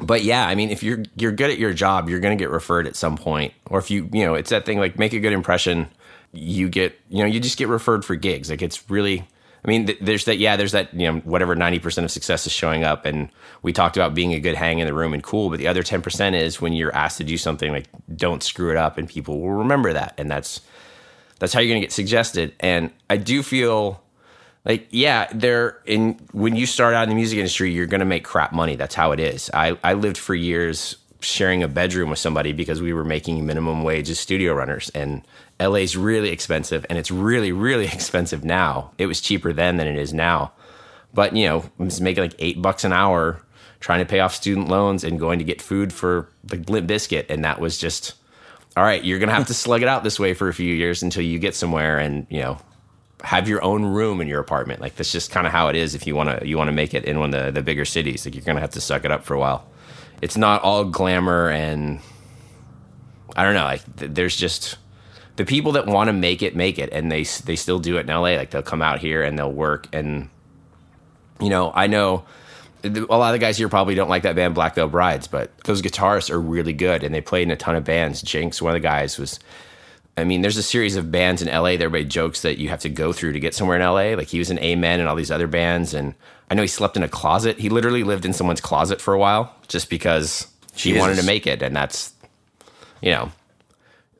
but 0.00 0.22
yeah, 0.24 0.46
I 0.46 0.54
mean, 0.54 0.70
if 0.70 0.82
you're 0.82 1.02
you're 1.16 1.32
good 1.32 1.50
at 1.50 1.58
your 1.58 1.72
job, 1.72 2.08
you're 2.08 2.20
going 2.20 2.36
to 2.36 2.42
get 2.42 2.50
referred 2.50 2.86
at 2.86 2.96
some 2.96 3.16
point. 3.16 3.52
Or 3.66 3.78
if 3.78 3.90
you 3.90 4.08
you 4.12 4.24
know, 4.24 4.34
it's 4.34 4.50
that 4.50 4.64
thing 4.66 4.78
like 4.78 4.98
make 4.98 5.12
a 5.12 5.20
good 5.20 5.32
impression, 5.32 5.88
you 6.32 6.68
get 6.68 6.98
you 7.08 7.18
know, 7.18 7.26
you 7.26 7.40
just 7.40 7.58
get 7.58 7.68
referred 7.68 8.04
for 8.04 8.16
gigs. 8.16 8.50
Like 8.50 8.62
it's 8.62 8.88
really. 8.90 9.26
I 9.62 9.68
mean, 9.68 9.88
th- 9.88 9.98
there's 10.00 10.24
that. 10.24 10.38
Yeah, 10.38 10.56
there's 10.56 10.72
that. 10.72 10.94
You 10.94 11.12
know, 11.12 11.18
whatever 11.20 11.54
ninety 11.54 11.78
percent 11.78 12.06
of 12.06 12.10
success 12.10 12.46
is 12.46 12.52
showing 12.52 12.82
up, 12.82 13.04
and 13.04 13.28
we 13.62 13.74
talked 13.74 13.98
about 13.98 14.14
being 14.14 14.32
a 14.32 14.40
good 14.40 14.54
hang 14.54 14.78
in 14.78 14.86
the 14.86 14.94
room 14.94 15.12
and 15.12 15.22
cool. 15.22 15.50
But 15.50 15.58
the 15.58 15.68
other 15.68 15.82
ten 15.82 16.00
percent 16.00 16.34
is 16.34 16.62
when 16.62 16.72
you're 16.72 16.94
asked 16.94 17.18
to 17.18 17.24
do 17.24 17.36
something 17.36 17.70
like 17.70 17.86
don't 18.16 18.42
screw 18.42 18.70
it 18.70 18.78
up, 18.78 18.96
and 18.96 19.06
people 19.06 19.38
will 19.38 19.52
remember 19.52 19.92
that, 19.92 20.14
and 20.16 20.30
that's 20.30 20.62
that's 21.40 21.52
how 21.52 21.60
you're 21.60 21.68
going 21.68 21.82
to 21.82 21.86
get 21.86 21.92
suggested. 21.92 22.54
And 22.60 22.90
I 23.10 23.18
do 23.18 23.42
feel 23.42 24.02
like 24.64 24.86
yeah 24.90 25.28
there 25.32 25.80
in 25.86 26.20
when 26.32 26.56
you 26.56 26.66
start 26.66 26.94
out 26.94 27.04
in 27.04 27.08
the 27.08 27.14
music 27.14 27.38
industry 27.38 27.72
you're 27.72 27.86
going 27.86 28.00
to 28.00 28.06
make 28.06 28.24
crap 28.24 28.52
money. 28.52 28.76
That's 28.76 28.94
how 28.94 29.12
it 29.12 29.20
is. 29.20 29.50
I 29.54 29.78
i 29.82 29.94
lived 29.94 30.18
for 30.18 30.34
years 30.34 30.96
sharing 31.20 31.62
a 31.62 31.68
bedroom 31.68 32.08
with 32.10 32.18
somebody 32.18 32.52
because 32.52 32.80
we 32.80 32.92
were 32.92 33.04
making 33.04 33.44
minimum 33.44 33.82
wage 33.82 34.08
as 34.08 34.18
studio 34.18 34.54
runners 34.54 34.90
and 34.94 35.22
LA's 35.60 35.94
really 35.94 36.30
expensive 36.30 36.86
and 36.88 36.98
it's 36.98 37.10
really 37.10 37.52
really 37.52 37.86
expensive 37.92 38.44
now. 38.44 38.92
It 38.98 39.06
was 39.06 39.20
cheaper 39.20 39.52
then 39.52 39.76
than 39.76 39.86
it 39.86 39.98
is 39.98 40.12
now. 40.12 40.52
But 41.12 41.34
you 41.34 41.46
know 41.46 41.64
i 41.78 41.82
was 41.82 42.00
making 42.00 42.24
like 42.24 42.34
eight 42.38 42.60
bucks 42.62 42.84
an 42.84 42.92
hour 42.92 43.42
trying 43.80 44.00
to 44.00 44.06
pay 44.06 44.20
off 44.20 44.34
student 44.34 44.68
loans 44.68 45.02
and 45.04 45.18
going 45.18 45.38
to 45.38 45.44
get 45.44 45.62
food 45.62 45.92
for 45.92 46.28
the 46.44 46.56
Limp 46.68 46.88
Bizkit 46.88 47.26
and 47.30 47.44
that 47.44 47.60
was 47.60 47.78
just 47.78 48.14
all 48.76 48.84
right 48.84 49.02
you're 49.02 49.18
gonna 49.18 49.32
have 49.32 49.48
to 49.48 49.54
slug 49.54 49.82
it 49.82 49.88
out 49.88 50.04
this 50.04 50.20
way 50.20 50.34
for 50.34 50.48
a 50.48 50.54
few 50.54 50.72
years 50.72 51.02
until 51.02 51.24
you 51.24 51.38
get 51.38 51.56
somewhere 51.56 51.98
and 51.98 52.26
you 52.30 52.40
know 52.40 52.58
have 53.22 53.48
your 53.48 53.62
own 53.62 53.84
room 53.84 54.20
in 54.20 54.28
your 54.28 54.40
apartment. 54.40 54.80
Like 54.80 54.96
that's 54.96 55.12
just 55.12 55.30
kind 55.30 55.46
of 55.46 55.52
how 55.52 55.68
it 55.68 55.76
is 55.76 55.94
if 55.94 56.06
you 56.06 56.14
want 56.14 56.40
to 56.40 56.46
you 56.46 56.56
want 56.56 56.68
to 56.68 56.72
make 56.72 56.94
it 56.94 57.04
in 57.04 57.18
one 57.18 57.34
of 57.34 57.44
the, 57.46 57.52
the 57.52 57.62
bigger 57.62 57.84
cities. 57.84 58.24
Like 58.24 58.34
you're 58.34 58.44
gonna 58.44 58.60
have 58.60 58.70
to 58.70 58.80
suck 58.80 59.04
it 59.04 59.10
up 59.10 59.24
for 59.24 59.34
a 59.34 59.38
while. 59.38 59.66
It's 60.22 60.36
not 60.36 60.62
all 60.62 60.84
glamour 60.84 61.50
and 61.50 62.00
I 63.36 63.44
don't 63.44 63.54
know. 63.54 63.64
Like 63.64 63.96
th- 63.96 64.10
there's 64.12 64.36
just 64.36 64.76
the 65.36 65.44
people 65.44 65.72
that 65.72 65.86
want 65.86 66.08
to 66.08 66.12
make 66.12 66.42
it 66.42 66.56
make 66.56 66.78
it, 66.78 66.90
and 66.92 67.10
they 67.10 67.24
they 67.24 67.56
still 67.56 67.78
do 67.78 67.96
it 67.96 68.00
in 68.00 68.06
LA. 68.08 68.36
Like 68.36 68.50
they'll 68.50 68.62
come 68.62 68.82
out 68.82 68.98
here 68.98 69.22
and 69.22 69.38
they'll 69.38 69.52
work, 69.52 69.88
and 69.92 70.28
you 71.40 71.48
know 71.48 71.72
I 71.74 71.86
know 71.86 72.24
a 72.84 72.88
lot 72.90 73.28
of 73.28 73.32
the 73.32 73.38
guys 73.38 73.56
here 73.56 73.68
probably 73.68 73.94
don't 73.94 74.08
like 74.08 74.22
that 74.22 74.36
band 74.36 74.54
Black 74.54 74.74
Veil 74.74 74.88
Brides, 74.88 75.26
but 75.28 75.56
those 75.64 75.82
guitarists 75.82 76.30
are 76.30 76.40
really 76.40 76.72
good, 76.72 77.02
and 77.02 77.14
they 77.14 77.20
played 77.20 77.42
in 77.42 77.50
a 77.50 77.56
ton 77.56 77.76
of 77.76 77.84
bands. 77.84 78.22
Jinxx, 78.22 78.60
one 78.60 78.74
of 78.74 78.82
the 78.82 78.86
guys, 78.86 79.18
was 79.18 79.38
I 80.20 80.24
mean, 80.24 80.42
there's 80.42 80.56
a 80.56 80.62
series 80.62 80.96
of 80.96 81.10
bands 81.10 81.42
in 81.42 81.48
LA 81.48 81.70
that 81.70 81.82
everybody 81.82 82.04
jokes 82.04 82.42
that 82.42 82.58
you 82.58 82.68
have 82.68 82.80
to 82.80 82.88
go 82.88 83.12
through 83.12 83.32
to 83.32 83.40
get 83.40 83.54
somewhere 83.54 83.76
in 83.76 83.82
LA. 83.82 84.16
Like 84.16 84.28
he 84.28 84.38
was 84.38 84.50
in 84.50 84.58
Amen 84.58 85.00
and 85.00 85.08
all 85.08 85.16
these 85.16 85.30
other 85.30 85.46
bands. 85.46 85.94
And 85.94 86.14
I 86.50 86.54
know 86.54 86.62
he 86.62 86.68
slept 86.68 86.96
in 86.96 87.02
a 87.02 87.08
closet. 87.08 87.58
He 87.58 87.68
literally 87.68 88.04
lived 88.04 88.24
in 88.24 88.32
someone's 88.32 88.60
closet 88.60 89.00
for 89.00 89.14
a 89.14 89.18
while 89.18 89.54
just 89.68 89.90
because 89.90 90.46
she 90.74 90.90
Jesus. 90.90 91.00
wanted 91.00 91.16
to 91.16 91.24
make 91.24 91.46
it. 91.46 91.62
And 91.62 91.74
that's, 91.74 92.12
you 93.00 93.10
know, 93.10 93.32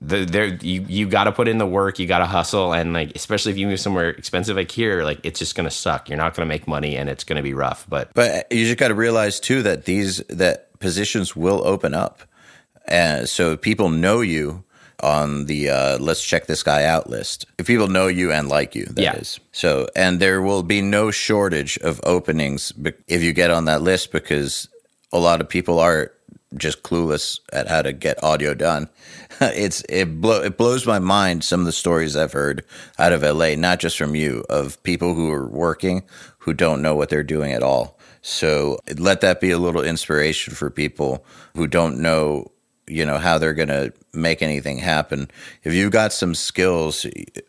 the 0.01 0.24
there 0.24 0.46
you 0.46 0.84
you 0.88 1.07
got 1.07 1.24
to 1.24 1.32
put 1.32 1.46
in 1.46 1.59
the 1.59 1.66
work, 1.66 1.98
you 1.98 2.07
got 2.07 2.20
to 2.20 2.26
hustle, 2.26 2.72
and 2.72 2.92
like 2.92 3.14
especially 3.14 3.53
if 3.53 3.59
you 3.59 3.66
move 3.66 3.80
somewhere 3.80 4.09
expensive 4.11 4.57
like 4.57 4.70
here, 4.70 5.05
like 5.05 5.20
it's 5.24 5.38
just 5.38 5.55
gonna 5.55 5.70
suck. 5.70 6.09
You're 6.09 6.16
not 6.16 6.34
gonna 6.34 6.46
make 6.46 6.66
money, 6.66 6.96
and 6.96 7.09
it's 7.11 7.24
gonna 7.24 7.42
be 7.42 7.53
rough. 7.53 7.86
But 7.88 8.11
but 8.14 8.51
you 8.51 8.64
just 8.64 8.78
got 8.78 8.88
to 8.88 8.94
realize 8.94 9.40
too 9.40 9.62
that 9.62 9.84
these 9.84 10.18
that 10.28 10.78
positions 10.78 11.36
will 11.36 11.66
open 11.66 11.92
up, 11.92 12.22
and 12.86 13.28
so 13.28 13.59
people 13.59 13.90
know 13.90 14.22
you 14.22 14.64
on 15.03 15.46
the 15.46 15.70
uh, 15.70 15.98
let's 15.98 16.24
check 16.24 16.46
this 16.46 16.62
guy 16.62 16.84
out 16.84 17.09
list. 17.09 17.46
If 17.59 17.66
people 17.66 17.88
know 17.88 18.07
you 18.07 18.32
and 18.32 18.48
like 18.48 18.74
you, 18.74 18.86
that 18.86 19.03
yeah. 19.03 19.16
is. 19.16 19.40
So, 19.53 19.88
and 19.96 20.20
there 20.20 20.42
will 20.42 20.62
be 20.62 20.82
no 20.82 21.11
shortage 21.11 21.78
of 21.78 22.01
openings 22.05 22.72
if 23.09 23.22
you 23.22 23.32
get 23.32 23.51
on 23.51 23.64
that 23.66 23.82
list 23.82 24.12
because 24.12 24.68
a 25.12 25.18
lot 25.18 25.40
of 25.40 25.48
people 25.48 25.78
are 25.78 26.12
just 26.57 26.82
clueless 26.82 27.38
at 27.53 27.68
how 27.68 27.82
to 27.82 27.92
get 27.92 28.22
audio 28.22 28.55
done. 28.55 28.88
it's 29.40 29.82
it 29.88 30.20
blow 30.20 30.42
it 30.42 30.57
blows 30.57 30.86
my 30.86 30.98
mind 30.98 31.44
some 31.44 31.61
of 31.61 31.66
the 31.66 31.72
stories 31.72 32.16
I've 32.16 32.32
heard 32.32 32.64
out 32.98 33.12
of 33.12 33.22
LA, 33.22 33.55
not 33.55 33.80
just 33.80 33.96
from 33.96 34.14
you, 34.14 34.44
of 34.48 34.82
people 34.82 35.14
who 35.14 35.30
are 35.30 35.46
working 35.46 36.03
who 36.38 36.55
don't 36.55 36.82
know 36.82 36.96
what 36.96 37.09
they're 37.09 37.22
doing 37.22 37.53
at 37.53 37.62
all. 37.62 37.98
So 38.22 38.78
let 38.96 39.20
that 39.22 39.40
be 39.40 39.51
a 39.51 39.59
little 39.59 39.82
inspiration 39.82 40.55
for 40.55 40.70
people 40.70 41.24
who 41.55 41.66
don't 41.66 42.01
know 42.01 42.51
you 42.91 43.05
know 43.07 43.18
how 43.18 43.38
they're 43.38 43.55
going 43.55 43.68
to 43.68 43.93
make 44.12 44.43
anything 44.43 44.78
happen. 44.78 45.30
If 45.62 45.72
you've 45.72 45.93
got 45.93 46.12
some 46.12 46.34
skills 46.34 47.07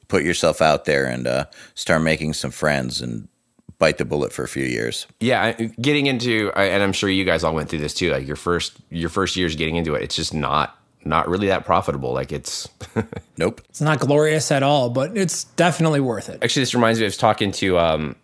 put 0.08 0.24
yourself 0.24 0.62
out 0.62 0.86
there 0.86 1.06
and 1.06 1.28
uh, 1.28 1.46
start 1.74 2.02
making 2.02 2.34
some 2.34 2.52
friends 2.52 3.02
and 3.02 3.28
bite 3.82 3.98
the 3.98 4.06
bullet 4.06 4.32
for 4.32 4.44
a 4.44 4.48
few 4.48 4.64
years. 4.64 5.08
Yeah 5.20 5.54
getting 5.54 6.06
into 6.06 6.52
and 6.56 6.84
i'm 6.84 6.94
sure 6.94 7.10
you 7.10 7.26
guys 7.26 7.44
all 7.44 7.54
went 7.54 7.70
through 7.70 7.80
this 7.80 7.94
too 7.96 8.12
like 8.12 8.28
your 8.28 8.36
first 8.36 8.80
your 8.90 9.10
first 9.10 9.36
years 9.36 9.56
getting 9.56 9.76
into 9.76 9.96
it 9.96 10.04
it's 10.04 10.16
just 10.16 10.34
not 10.34 10.78
not 11.04 11.28
really 11.28 11.48
that 11.48 11.66
profitable 11.66 12.14
like 12.14 12.32
it's 12.32 12.70
nope. 13.38 13.60
It's 13.70 13.82
not 13.82 14.00
glorious 14.00 14.52
at 14.52 14.62
all 14.62 14.92
but 14.92 15.18
it's 15.18 15.46
definitely 15.56 16.00
worth 16.00 16.30
it. 16.30 16.44
Actually 16.44 16.62
this 16.62 16.76
reminds 16.76 17.00
me 17.00 17.06
i 17.06 17.08
was 17.08 17.18
talking 17.18 17.52
to 17.54 17.80
um 17.80 18.16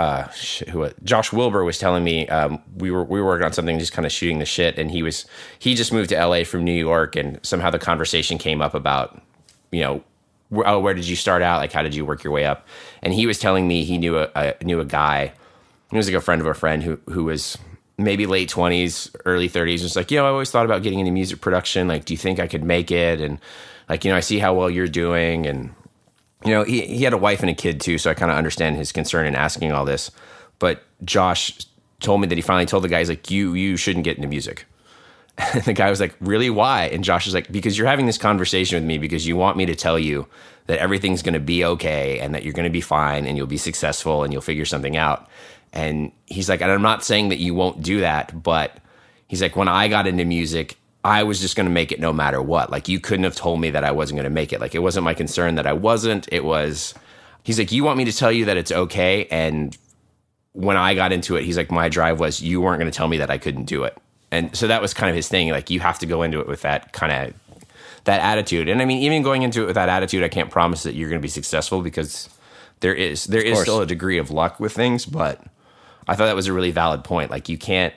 uh, 0.00 0.22
who 0.70 0.88
Josh 1.04 1.30
Wilbur 1.30 1.62
was 1.62 1.78
telling 1.78 2.02
me 2.02 2.26
um, 2.28 2.62
we 2.78 2.90
were 2.90 3.04
we 3.04 3.20
were 3.20 3.26
working 3.26 3.44
on 3.44 3.52
something, 3.52 3.78
just 3.78 3.92
kind 3.92 4.06
of 4.06 4.12
shooting 4.12 4.38
the 4.38 4.46
shit, 4.46 4.78
and 4.78 4.90
he 4.90 5.02
was 5.02 5.26
he 5.58 5.74
just 5.74 5.92
moved 5.92 6.08
to 6.08 6.16
L.A. 6.16 6.42
from 6.42 6.64
New 6.64 6.72
York, 6.72 7.16
and 7.16 7.38
somehow 7.42 7.68
the 7.68 7.78
conversation 7.78 8.38
came 8.38 8.62
up 8.62 8.72
about 8.72 9.20
you 9.70 9.82
know 9.82 10.02
oh 10.64 10.80
where 10.80 10.94
did 10.94 11.06
you 11.06 11.16
start 11.16 11.42
out, 11.42 11.58
like 11.58 11.72
how 11.72 11.82
did 11.82 11.94
you 11.94 12.06
work 12.06 12.24
your 12.24 12.32
way 12.32 12.46
up, 12.46 12.66
and 13.02 13.12
he 13.12 13.26
was 13.26 13.38
telling 13.38 13.68
me 13.68 13.84
he 13.84 13.98
knew 13.98 14.16
a, 14.16 14.30
a 14.34 14.54
knew 14.64 14.80
a 14.80 14.86
guy, 14.86 15.34
he 15.90 15.98
was 15.98 16.08
like 16.08 16.16
a 16.16 16.20
friend 16.22 16.40
of 16.40 16.46
a 16.46 16.54
friend 16.54 16.82
who 16.82 16.98
who 17.10 17.24
was 17.24 17.58
maybe 17.98 18.24
late 18.24 18.48
twenties, 18.48 19.10
early 19.26 19.48
thirties, 19.48 19.82
was 19.82 19.96
like 19.96 20.10
you 20.10 20.16
know 20.16 20.24
I 20.24 20.30
always 20.30 20.50
thought 20.50 20.64
about 20.64 20.82
getting 20.82 21.00
into 21.00 21.12
music 21.12 21.42
production, 21.42 21.88
like 21.88 22.06
do 22.06 22.14
you 22.14 22.18
think 22.18 22.40
I 22.40 22.46
could 22.46 22.64
make 22.64 22.90
it, 22.90 23.20
and 23.20 23.38
like 23.86 24.06
you 24.06 24.10
know 24.10 24.16
I 24.16 24.20
see 24.20 24.38
how 24.38 24.54
well 24.54 24.70
you're 24.70 24.88
doing, 24.88 25.46
and 25.46 25.74
you 26.44 26.52
know, 26.52 26.64
he, 26.64 26.82
he 26.82 27.04
had 27.04 27.12
a 27.12 27.18
wife 27.18 27.40
and 27.40 27.50
a 27.50 27.54
kid 27.54 27.80
too, 27.80 27.98
so 27.98 28.10
I 28.10 28.14
kind 28.14 28.30
of 28.30 28.36
understand 28.38 28.76
his 28.76 28.92
concern 28.92 29.26
in 29.26 29.34
asking 29.34 29.72
all 29.72 29.84
this. 29.84 30.10
But 30.58 30.82
Josh 31.04 31.58
told 32.00 32.20
me 32.20 32.26
that 32.28 32.36
he 32.36 32.42
finally 32.42 32.66
told 32.66 32.84
the 32.84 32.88
guys 32.88 33.08
like, 33.08 33.30
"You 33.30 33.54
you 33.54 33.76
shouldn't 33.76 34.04
get 34.04 34.16
into 34.16 34.28
music." 34.28 34.66
And 35.54 35.62
the 35.64 35.72
guy 35.72 35.88
was 35.88 36.00
like, 36.00 36.14
"Really? 36.20 36.50
Why?" 36.50 36.84
And 36.86 37.04
Josh 37.04 37.26
was 37.26 37.34
like, 37.34 37.50
"Because 37.50 37.76
you're 37.78 37.86
having 37.86 38.06
this 38.06 38.18
conversation 38.18 38.76
with 38.76 38.84
me 38.84 38.98
because 38.98 39.26
you 39.26 39.36
want 39.36 39.56
me 39.56 39.66
to 39.66 39.74
tell 39.74 39.98
you 39.98 40.26
that 40.66 40.78
everything's 40.78 41.22
going 41.22 41.34
to 41.34 41.40
be 41.40 41.64
okay 41.64 42.18
and 42.20 42.34
that 42.34 42.42
you're 42.42 42.52
going 42.52 42.64
to 42.64 42.70
be 42.70 42.82
fine 42.82 43.26
and 43.26 43.36
you'll 43.36 43.46
be 43.46 43.56
successful 43.56 44.22
and 44.22 44.32
you'll 44.32 44.42
figure 44.42 44.66
something 44.66 44.96
out." 44.96 45.28
And 45.72 46.12
he's 46.26 46.48
like, 46.48 46.60
"And 46.60 46.70
I'm 46.70 46.82
not 46.82 47.04
saying 47.04 47.30
that 47.30 47.38
you 47.38 47.54
won't 47.54 47.82
do 47.82 48.00
that, 48.00 48.42
but." 48.42 48.76
He's 49.30 49.40
like, 49.40 49.54
when 49.54 49.68
I 49.68 49.86
got 49.86 50.08
into 50.08 50.24
music, 50.24 50.76
I 51.04 51.22
was 51.22 51.40
just 51.40 51.56
going 51.56 51.66
to 51.66 51.72
make 51.72 51.92
it 51.92 52.00
no 52.00 52.12
matter 52.12 52.42
what. 52.42 52.70
Like 52.70 52.88
you 52.88 53.00
couldn't 53.00 53.24
have 53.24 53.36
told 53.36 53.60
me 53.60 53.70
that 53.70 53.84
I 53.84 53.90
wasn't 53.90 54.16
going 54.16 54.24
to 54.24 54.30
make 54.30 54.52
it. 54.52 54.60
Like 54.60 54.74
it 54.74 54.80
wasn't 54.80 55.04
my 55.04 55.14
concern 55.14 55.54
that 55.54 55.66
I 55.66 55.72
wasn't. 55.72 56.28
It 56.30 56.44
was 56.44 56.94
he's 57.42 57.58
like 57.58 57.72
you 57.72 57.84
want 57.84 57.98
me 57.98 58.04
to 58.04 58.12
tell 58.12 58.30
you 58.30 58.44
that 58.46 58.56
it's 58.56 58.72
okay 58.72 59.26
and 59.26 59.76
when 60.52 60.76
I 60.76 60.94
got 60.94 61.12
into 61.12 61.36
it, 61.36 61.44
he's 61.44 61.56
like 61.56 61.70
my 61.70 61.88
drive 61.88 62.18
was 62.18 62.42
you 62.42 62.60
weren't 62.60 62.80
going 62.80 62.90
to 62.90 62.96
tell 62.96 63.08
me 63.08 63.18
that 63.18 63.30
I 63.30 63.38
couldn't 63.38 63.64
do 63.64 63.84
it. 63.84 63.96
And 64.32 64.54
so 64.56 64.66
that 64.66 64.82
was 64.82 64.94
kind 64.94 65.08
of 65.08 65.16
his 65.16 65.28
thing 65.28 65.50
like 65.50 65.70
you 65.70 65.80
have 65.80 65.98
to 66.00 66.06
go 66.06 66.22
into 66.22 66.40
it 66.40 66.46
with 66.46 66.62
that 66.62 66.92
kind 66.92 67.12
of 67.12 67.34
that 68.04 68.20
attitude. 68.20 68.68
And 68.68 68.82
I 68.82 68.84
mean 68.84 68.98
even 68.98 69.22
going 69.22 69.42
into 69.42 69.62
it 69.62 69.66
with 69.66 69.76
that 69.76 69.88
attitude, 69.88 70.22
I 70.22 70.28
can't 70.28 70.50
promise 70.50 70.82
that 70.82 70.94
you're 70.94 71.08
going 71.08 71.20
to 71.20 71.22
be 71.22 71.28
successful 71.28 71.82
because 71.82 72.28
there 72.80 72.94
is 72.94 73.24
there 73.24 73.42
is 73.42 73.60
still 73.60 73.80
a 73.80 73.86
degree 73.86 74.18
of 74.18 74.30
luck 74.30 74.60
with 74.60 74.72
things, 74.72 75.06
but 75.06 75.42
I 76.08 76.14
thought 76.16 76.26
that 76.26 76.36
was 76.36 76.46
a 76.46 76.52
really 76.52 76.70
valid 76.70 77.04
point. 77.04 77.30
Like 77.30 77.48
you 77.48 77.58
can't 77.58 77.94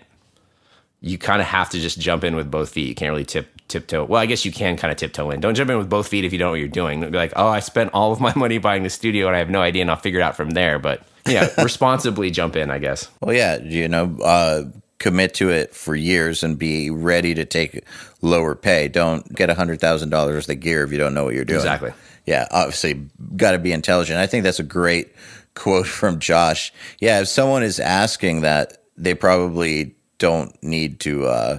you 1.03 1.17
kind 1.17 1.41
of 1.41 1.47
have 1.47 1.69
to 1.69 1.79
just 1.81 1.99
jump 1.99 2.23
in 2.23 2.33
with 2.33 2.49
both 2.49 2.69
feet. 2.69 2.87
You 2.87 2.95
can't 2.95 3.11
really 3.11 3.25
tip 3.25 3.49
tiptoe. 3.67 4.05
Well, 4.05 4.21
I 4.21 4.25
guess 4.25 4.45
you 4.45 4.53
can 4.53 4.77
kind 4.77 4.89
of 4.89 4.97
tiptoe 4.97 5.31
in. 5.31 5.41
Don't 5.41 5.53
jump 5.53 5.69
in 5.69 5.77
with 5.77 5.89
both 5.89 6.07
feet 6.07 6.23
if 6.23 6.31
you 6.31 6.39
don't 6.39 6.47
know 6.47 6.51
what 6.51 6.59
you're 6.59 6.69
doing. 6.69 7.01
Be 7.01 7.09
like, 7.09 7.33
oh, 7.35 7.47
I 7.47 7.59
spent 7.59 7.91
all 7.93 8.13
of 8.13 8.21
my 8.21 8.33
money 8.37 8.57
buying 8.57 8.83
the 8.83 8.89
studio 8.89 9.27
and 9.27 9.35
I 9.35 9.39
have 9.39 9.49
no 9.49 9.61
idea, 9.61 9.81
and 9.81 9.91
I'll 9.91 9.97
figure 9.97 10.21
it 10.21 10.23
out 10.23 10.37
from 10.37 10.51
there. 10.51 10.79
But 10.79 11.05
yeah, 11.27 11.49
responsibly 11.61 12.31
jump 12.31 12.55
in, 12.55 12.71
I 12.71 12.79
guess. 12.79 13.09
Well, 13.19 13.35
yeah, 13.35 13.61
you 13.61 13.89
know, 13.89 14.17
uh, 14.23 14.63
commit 14.97 15.33
to 15.35 15.49
it 15.49 15.75
for 15.75 15.93
years 15.93 16.41
and 16.41 16.57
be 16.57 16.89
ready 16.89 17.35
to 17.35 17.43
take 17.43 17.83
lower 18.21 18.55
pay. 18.55 18.87
Don't 18.87 19.27
get 19.35 19.49
a 19.49 19.55
hundred 19.55 19.81
thousand 19.81 20.09
dollars 20.09 20.45
the 20.45 20.55
gear 20.55 20.85
if 20.85 20.93
you 20.93 20.97
don't 20.97 21.13
know 21.13 21.25
what 21.25 21.35
you're 21.35 21.43
doing. 21.43 21.59
Exactly. 21.59 21.91
Yeah, 22.25 22.47
obviously, 22.49 23.09
got 23.35 23.51
to 23.51 23.59
be 23.59 23.73
intelligent. 23.73 24.19
I 24.19 24.27
think 24.27 24.45
that's 24.45 24.61
a 24.61 24.63
great 24.63 25.13
quote 25.53 25.85
from 25.85 26.19
Josh. 26.19 26.71
Yeah, 26.99 27.19
if 27.19 27.27
someone 27.27 27.63
is 27.63 27.81
asking 27.81 28.39
that, 28.41 28.77
they 28.95 29.15
probably 29.15 29.95
don't 30.17 30.61
need 30.63 30.99
to 31.01 31.25
uh, 31.25 31.57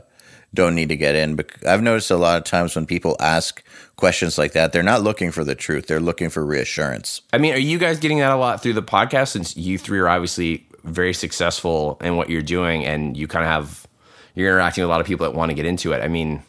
don't 0.55 0.74
need 0.74 0.88
to 0.88 0.96
get 0.96 1.14
in. 1.14 1.36
But 1.36 1.50
I've 1.66 1.82
noticed 1.82 2.11
a 2.11 2.16
lot 2.16 2.38
of 2.38 2.44
times 2.44 2.74
when 2.74 2.86
people 2.86 3.16
ask 3.20 3.62
questions 3.96 4.38
like 4.38 4.52
that, 4.52 4.72
they're 4.72 4.82
not 4.82 5.02
looking 5.02 5.30
for 5.30 5.44
the 5.44 5.55
truth; 5.55 5.86
they're 5.86 6.00
looking 6.00 6.30
for 6.30 6.44
reassurance. 6.44 7.22
I 7.32 7.38
mean, 7.38 7.55
are 7.55 7.59
you 7.59 7.78
guys 7.78 7.98
getting 7.98 8.18
that 8.18 8.30
a 8.30 8.36
lot 8.36 8.62
through 8.62 8.74
the 8.74 8.82
podcast? 8.82 9.28
Since 9.28 9.57
you 9.57 9.78
three 9.78 9.98
are 9.98 10.09
obviously 10.09 10.66
very 10.84 11.14
successful 11.14 11.98
in 12.02 12.16
what 12.16 12.30
you're 12.30 12.42
doing, 12.42 12.84
and 12.84 13.16
you 13.16 13.26
kind 13.26 13.44
of 13.44 13.50
have 13.50 13.86
you're 14.34 14.48
interacting 14.48 14.82
with 14.82 14.88
a 14.88 14.92
lot 14.92 15.00
of 15.00 15.07
people 15.07 15.24
that 15.26 15.36
want 15.36 15.50
to 15.50 15.55
get 15.55 15.66
into 15.66 15.92
it. 15.92 16.02
I 16.02 16.09
mean, 16.09 16.42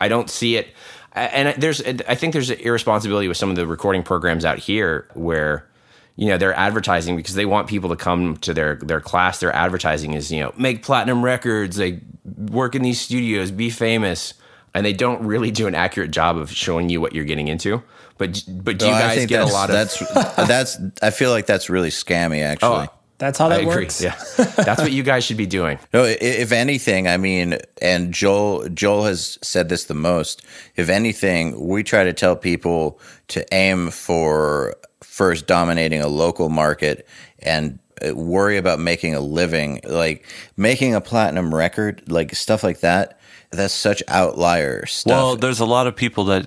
I 0.00 0.08
don't 0.08 0.30
see 0.30 0.56
it, 0.56 0.68
and 1.12 1.60
there's 1.60 1.80
I 1.82 2.14
think 2.14 2.32
there's 2.32 2.50
an 2.50 2.58
irresponsibility 2.60 3.28
with 3.28 3.36
some 3.36 3.50
of 3.50 3.56
the 3.56 3.66
recording 3.66 4.02
programs 4.02 4.44
out 4.44 4.58
here 4.58 5.08
where 5.14 5.68
you 6.16 6.26
know 6.28 6.38
they're 6.38 6.54
advertising 6.54 7.16
because 7.16 7.34
they 7.34 7.46
want 7.46 7.68
people 7.68 7.90
to 7.90 7.96
come 7.96 8.36
to 8.38 8.52
their 8.54 8.76
their 8.76 9.00
class 9.00 9.40
their 9.40 9.54
advertising 9.54 10.14
is 10.14 10.32
you 10.32 10.40
know 10.40 10.52
make 10.56 10.82
platinum 10.82 11.22
records 11.24 11.76
they 11.76 12.00
work 12.24 12.74
in 12.74 12.82
these 12.82 13.00
studios 13.00 13.50
be 13.50 13.70
famous 13.70 14.34
and 14.74 14.84
they 14.84 14.92
don't 14.92 15.24
really 15.24 15.50
do 15.50 15.66
an 15.66 15.74
accurate 15.74 16.10
job 16.10 16.36
of 16.36 16.50
showing 16.50 16.88
you 16.88 17.00
what 17.00 17.14
you're 17.14 17.24
getting 17.24 17.48
into 17.48 17.82
but 18.18 18.42
but 18.48 18.78
do 18.78 18.86
oh, 18.86 18.88
you 18.88 18.94
No, 18.94 18.98
I 18.98 19.02
guys 19.02 19.16
think 19.18 19.28
get 19.28 19.42
a 19.42 19.46
lot 19.46 19.68
of 19.70 19.74
that's 19.74 19.98
that's 20.48 20.78
I 21.02 21.10
feel 21.10 21.30
like 21.30 21.46
that's 21.46 21.68
really 21.68 21.90
scammy. 21.90 22.42
Actually, 22.42 22.86
Oh, 22.88 22.92
That's 23.18 23.38
how 23.38 23.46
I 23.46 23.48
that 23.50 23.60
agree. 23.60 23.74
works. 23.84 24.00
Yeah, 24.00 24.14
that's 24.36 24.80
what 24.80 24.92
you 24.92 25.02
guys 25.02 25.24
should 25.24 25.36
be 25.36 25.46
doing. 25.46 25.78
No, 25.92 26.04
if 26.04 26.52
anything, 26.52 27.08
I 27.08 27.16
mean, 27.18 27.58
and 27.82 28.12
Joel 28.14 28.68
Joel 28.70 29.04
has 29.04 29.38
said 29.42 29.68
this 29.68 29.84
the 29.84 29.94
most. 29.94 30.42
If 30.76 30.88
anything, 30.88 31.66
we 31.68 31.82
try 31.82 32.04
to 32.04 32.12
tell 32.12 32.36
people 32.36 32.98
to 33.28 33.44
aim 33.54 33.90
for 33.90 34.76
first 35.16 35.46
dominating 35.46 36.02
a 36.02 36.08
local 36.08 36.50
market 36.50 37.08
and 37.38 37.78
uh, 38.06 38.14
worry 38.14 38.58
about 38.58 38.78
making 38.78 39.14
a 39.14 39.20
living, 39.20 39.80
like 39.84 40.26
making 40.58 40.94
a 40.94 41.00
platinum 41.00 41.54
record, 41.54 42.02
like 42.06 42.34
stuff 42.34 42.62
like 42.62 42.80
that. 42.80 43.18
That's 43.50 43.72
such 43.72 44.02
outlier 44.08 44.84
stuff. 44.84 45.10
Well, 45.10 45.36
there's 45.36 45.60
a 45.60 45.64
lot 45.64 45.86
of 45.86 45.96
people 45.96 46.24
that 46.26 46.46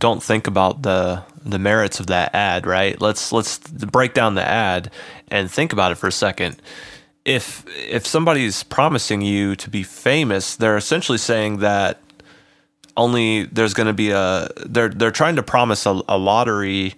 don't 0.00 0.20
think 0.20 0.48
about 0.48 0.82
the 0.82 1.22
the 1.44 1.60
merits 1.60 2.00
of 2.00 2.08
that 2.08 2.34
ad, 2.34 2.66
right? 2.66 3.00
Let's 3.00 3.30
let's 3.30 3.58
break 3.58 4.14
down 4.14 4.34
the 4.34 4.48
ad 4.48 4.90
and 5.28 5.48
think 5.48 5.72
about 5.72 5.92
it 5.92 5.94
for 5.94 6.08
a 6.08 6.12
second. 6.12 6.60
If 7.24 7.64
if 7.68 8.04
somebody's 8.04 8.64
promising 8.64 9.22
you 9.22 9.54
to 9.54 9.70
be 9.70 9.84
famous, 9.84 10.56
they're 10.56 10.76
essentially 10.76 11.18
saying 11.18 11.58
that 11.58 12.00
only 12.96 13.44
there's 13.44 13.74
going 13.74 13.86
to 13.86 13.92
be 13.92 14.10
a 14.10 14.48
they're 14.66 14.88
they're 14.88 15.12
trying 15.12 15.36
to 15.36 15.42
promise 15.44 15.86
a, 15.86 16.00
a 16.08 16.18
lottery 16.18 16.94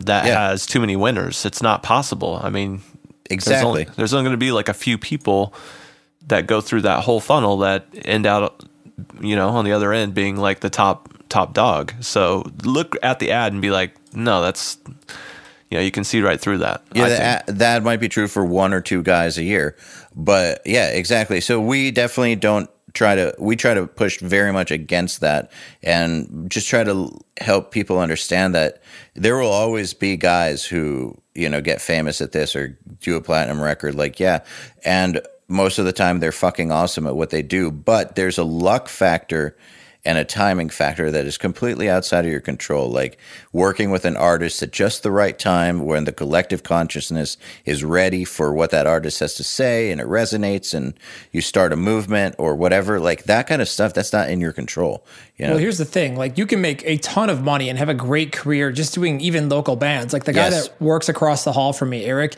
that 0.00 0.26
Yeah. 0.26 0.48
has 0.50 0.66
too 0.66 0.80
many 0.80 0.96
winners. 0.96 1.44
It's 1.44 1.62
not 1.62 1.82
possible. 1.82 2.40
I 2.42 2.50
mean, 2.50 2.82
there's 3.28 3.38
exactly. 3.38 3.68
only, 3.68 3.84
there's 3.96 4.12
only 4.14 4.24
going 4.24 4.38
to 4.38 4.44
be 4.44 4.52
like 4.52 4.68
a 4.68 4.74
few 4.74 4.98
people 4.98 5.54
that 6.28 6.46
go 6.46 6.60
through 6.60 6.82
that 6.82 7.04
whole 7.04 7.20
funnel 7.20 7.58
that 7.58 7.86
end 8.04 8.26
out, 8.26 8.62
you 9.20 9.36
know, 9.36 9.48
on 9.48 9.64
the 9.64 9.72
other 9.72 9.92
end 9.92 10.14
being 10.14 10.36
like 10.36 10.60
the 10.60 10.70
top 10.70 11.08
top 11.28 11.54
dog. 11.54 11.92
So 12.00 12.44
look 12.64 12.96
at 13.02 13.18
the 13.18 13.32
ad 13.32 13.52
and 13.52 13.60
be 13.60 13.70
like, 13.70 13.94
no, 14.14 14.40
that's, 14.42 14.78
you 15.70 15.78
know, 15.78 15.80
you 15.80 15.90
can 15.90 16.04
see 16.04 16.20
right 16.22 16.40
through 16.40 16.58
that. 16.58 16.82
Yeah, 16.94 17.08
that, 17.08 17.46
that 17.58 17.82
might 17.82 17.98
be 17.98 18.08
true 18.08 18.28
for 18.28 18.44
one 18.44 18.72
or 18.72 18.80
two 18.80 19.02
guys 19.02 19.36
a 19.38 19.42
year, 19.42 19.76
but 20.14 20.62
yeah, 20.64 20.90
exactly. 20.90 21.40
So 21.40 21.60
we 21.60 21.90
definitely 21.90 22.36
don't 22.36 22.70
try 22.96 23.14
to 23.14 23.34
we 23.38 23.54
try 23.54 23.74
to 23.74 23.86
push 23.86 24.18
very 24.20 24.52
much 24.52 24.70
against 24.70 25.20
that 25.20 25.52
and 25.82 26.50
just 26.50 26.66
try 26.66 26.82
to 26.82 27.10
help 27.36 27.70
people 27.70 28.00
understand 28.00 28.54
that 28.54 28.82
there 29.14 29.36
will 29.36 29.50
always 29.50 29.92
be 29.92 30.16
guys 30.16 30.64
who 30.64 31.16
you 31.34 31.48
know 31.48 31.60
get 31.60 31.80
famous 31.80 32.22
at 32.22 32.32
this 32.32 32.56
or 32.56 32.76
do 33.00 33.14
a 33.14 33.20
platinum 33.20 33.60
record 33.60 33.94
like 33.94 34.18
yeah 34.18 34.42
and 34.84 35.20
most 35.46 35.78
of 35.78 35.84
the 35.84 35.92
time 35.92 36.18
they're 36.18 36.32
fucking 36.32 36.72
awesome 36.72 37.06
at 37.06 37.14
what 37.14 37.28
they 37.28 37.42
do 37.42 37.70
but 37.70 38.16
there's 38.16 38.38
a 38.38 38.44
luck 38.44 38.88
factor 38.88 39.54
and 40.06 40.16
a 40.16 40.24
timing 40.24 40.70
factor 40.70 41.10
that 41.10 41.26
is 41.26 41.36
completely 41.36 41.90
outside 41.90 42.24
of 42.24 42.30
your 42.30 42.40
control. 42.40 42.88
Like 42.88 43.18
working 43.52 43.90
with 43.90 44.04
an 44.04 44.16
artist 44.16 44.62
at 44.62 44.70
just 44.70 45.02
the 45.02 45.10
right 45.10 45.38
time 45.38 45.84
when 45.84 46.04
the 46.04 46.12
collective 46.12 46.62
consciousness 46.62 47.36
is 47.64 47.84
ready 47.84 48.24
for 48.24 48.54
what 48.54 48.70
that 48.70 48.86
artist 48.86 49.20
has 49.20 49.34
to 49.34 49.44
say 49.44 49.90
and 49.90 50.00
it 50.00 50.06
resonates 50.06 50.72
and 50.72 50.94
you 51.32 51.40
start 51.40 51.72
a 51.72 51.76
movement 51.76 52.36
or 52.38 52.54
whatever. 52.54 53.00
Like 53.00 53.24
that 53.24 53.46
kind 53.46 53.60
of 53.60 53.68
stuff, 53.68 53.92
that's 53.92 54.12
not 54.12 54.30
in 54.30 54.40
your 54.40 54.52
control. 54.52 55.04
You 55.36 55.46
know? 55.46 55.52
Well, 55.52 55.60
here's 55.60 55.78
the 55.78 55.84
thing: 55.84 56.16
like 56.16 56.38
you 56.38 56.46
can 56.46 56.60
make 56.60 56.82
a 56.86 56.96
ton 56.98 57.28
of 57.28 57.42
money 57.42 57.68
and 57.68 57.78
have 57.78 57.88
a 57.90 57.94
great 57.94 58.32
career 58.32 58.72
just 58.72 58.94
doing 58.94 59.20
even 59.20 59.48
local 59.48 59.76
bands. 59.76 60.12
Like 60.12 60.24
the 60.24 60.32
guy 60.32 60.48
Yes. 60.48 60.68
that 60.68 60.80
works 60.80 61.08
across 61.08 61.44
the 61.44 61.52
hall 61.52 61.72
from 61.72 61.90
me, 61.90 62.04
Eric. 62.04 62.36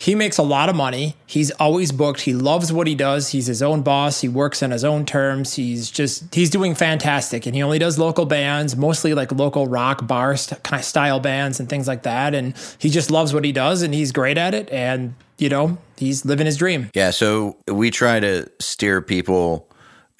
He 0.00 0.14
makes 0.14 0.38
a 0.38 0.44
lot 0.44 0.68
of 0.68 0.76
money. 0.76 1.16
He's 1.26 1.50
always 1.52 1.90
booked. 1.90 2.20
He 2.20 2.32
loves 2.32 2.72
what 2.72 2.86
he 2.86 2.94
does. 2.94 3.30
He's 3.30 3.46
his 3.46 3.62
own 3.62 3.82
boss. 3.82 4.20
He 4.20 4.28
works 4.28 4.62
on 4.62 4.70
his 4.70 4.84
own 4.84 5.04
terms. 5.04 5.54
He's 5.54 5.90
just 5.90 6.32
he's 6.32 6.50
doing 6.50 6.76
fantastic, 6.76 7.46
and 7.46 7.54
he 7.56 7.62
only 7.62 7.80
does 7.80 7.98
local 7.98 8.24
bands, 8.24 8.76
mostly 8.76 9.12
like 9.12 9.32
local 9.32 9.66
rock 9.66 10.06
bar 10.06 10.36
st- 10.36 10.62
kind 10.62 10.80
of 10.80 10.84
style 10.84 11.18
bands 11.18 11.58
and 11.58 11.68
things 11.68 11.88
like 11.88 12.04
that. 12.04 12.32
And 12.32 12.54
he 12.78 12.90
just 12.90 13.10
loves 13.10 13.34
what 13.34 13.44
he 13.44 13.50
does, 13.50 13.82
and 13.82 13.92
he's 13.92 14.12
great 14.12 14.38
at 14.38 14.54
it. 14.54 14.70
And 14.70 15.14
you 15.36 15.48
know, 15.48 15.78
he's 15.96 16.24
living 16.24 16.46
his 16.46 16.56
dream. 16.56 16.90
Yeah, 16.94 17.10
so 17.10 17.56
we 17.66 17.90
try 17.90 18.20
to 18.20 18.48
steer 18.60 19.02
people 19.02 19.68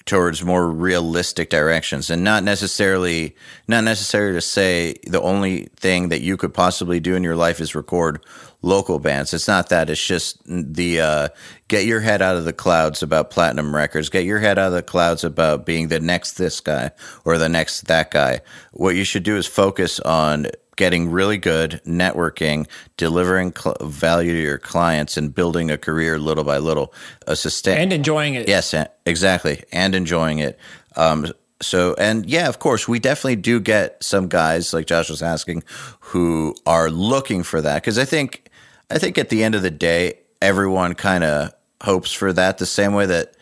towards 0.05 0.43
more 0.43 0.71
realistic 0.71 1.51
directions 1.51 2.09
and 2.09 2.23
not 2.23 2.43
necessarily 2.43 3.35
not 3.67 3.83
necessarily 3.83 4.33
to 4.33 4.41
say 4.41 4.95
the 5.05 5.21
only 5.21 5.65
thing 5.75 6.09
that 6.09 6.21
you 6.21 6.35
could 6.35 6.51
possibly 6.51 6.99
do 6.99 7.15
in 7.15 7.23
your 7.23 7.35
life 7.35 7.61
is 7.61 7.75
record 7.75 8.19
local 8.61 8.99
bands. 8.99 9.33
It's 9.33 9.47
not 9.47 9.69
that. 9.69 9.89
It's 9.89 10.05
just 10.05 10.41
the 10.45 11.01
uh, 11.01 11.29
get 11.67 11.85
your 11.85 12.01
head 12.01 12.21
out 12.21 12.35
of 12.35 12.45
the 12.45 12.53
clouds 12.53 13.01
about 13.01 13.29
platinum 13.29 13.75
records. 13.75 14.09
Get 14.09 14.25
your 14.25 14.39
head 14.39 14.59
out 14.59 14.67
of 14.67 14.73
the 14.73 14.83
clouds 14.83 15.23
about 15.23 15.65
being 15.65 15.87
the 15.87 15.99
next 15.99 16.33
this 16.33 16.59
guy 16.59 16.91
or 17.25 17.37
the 17.37 17.49
next 17.49 17.81
that 17.87 18.11
guy. 18.11 18.41
What 18.71 18.95
you 18.95 19.03
should 19.03 19.23
do 19.23 19.37
is 19.37 19.47
focus 19.47 19.99
on 20.01 20.47
getting 20.75 21.11
really 21.11 21.37
good, 21.37 21.81
networking, 21.85 22.65
delivering 22.95 23.53
cl- 23.53 23.75
value 23.81 24.31
to 24.31 24.41
your 24.41 24.57
clients, 24.57 25.17
and 25.17 25.35
building 25.35 25.69
a 25.69 25.77
career 25.77 26.17
little 26.17 26.45
by 26.45 26.57
little. 26.57 26.93
A 27.27 27.35
sustain 27.35 27.77
And 27.77 27.93
enjoying 27.93 28.35
it. 28.35 28.47
Yes, 28.47 28.73
exactly, 29.05 29.63
and 29.73 29.93
enjoying 29.93 30.39
it. 30.39 30.57
Um, 30.95 31.27
so, 31.61 31.95
and 31.97 32.25
yeah, 32.25 32.47
of 32.47 32.59
course, 32.59 32.87
we 32.87 32.99
definitely 32.99 33.35
do 33.35 33.59
get 33.59 34.01
some 34.01 34.29
guys 34.29 34.73
like 34.73 34.85
Josh 34.85 35.09
was 35.09 35.21
asking 35.21 35.63
who 35.99 36.55
are 36.65 36.89
looking 36.89 37.43
for 37.43 37.61
that 37.61 37.75
because 37.75 37.99
I 37.99 38.05
think, 38.05 38.48
I 38.89 38.97
think 38.97 39.17
at 39.17 39.29
the 39.29 39.43
end 39.43 39.55
of 39.55 39.61
the 39.61 39.71
day, 39.71 40.19
everyone 40.41 40.95
kind 40.95 41.23
of 41.23 41.53
hopes 41.81 42.11
for 42.11 42.33
that 42.33 42.57
the 42.57 42.65
same 42.65 42.93
way 42.93 43.05
that 43.05 43.35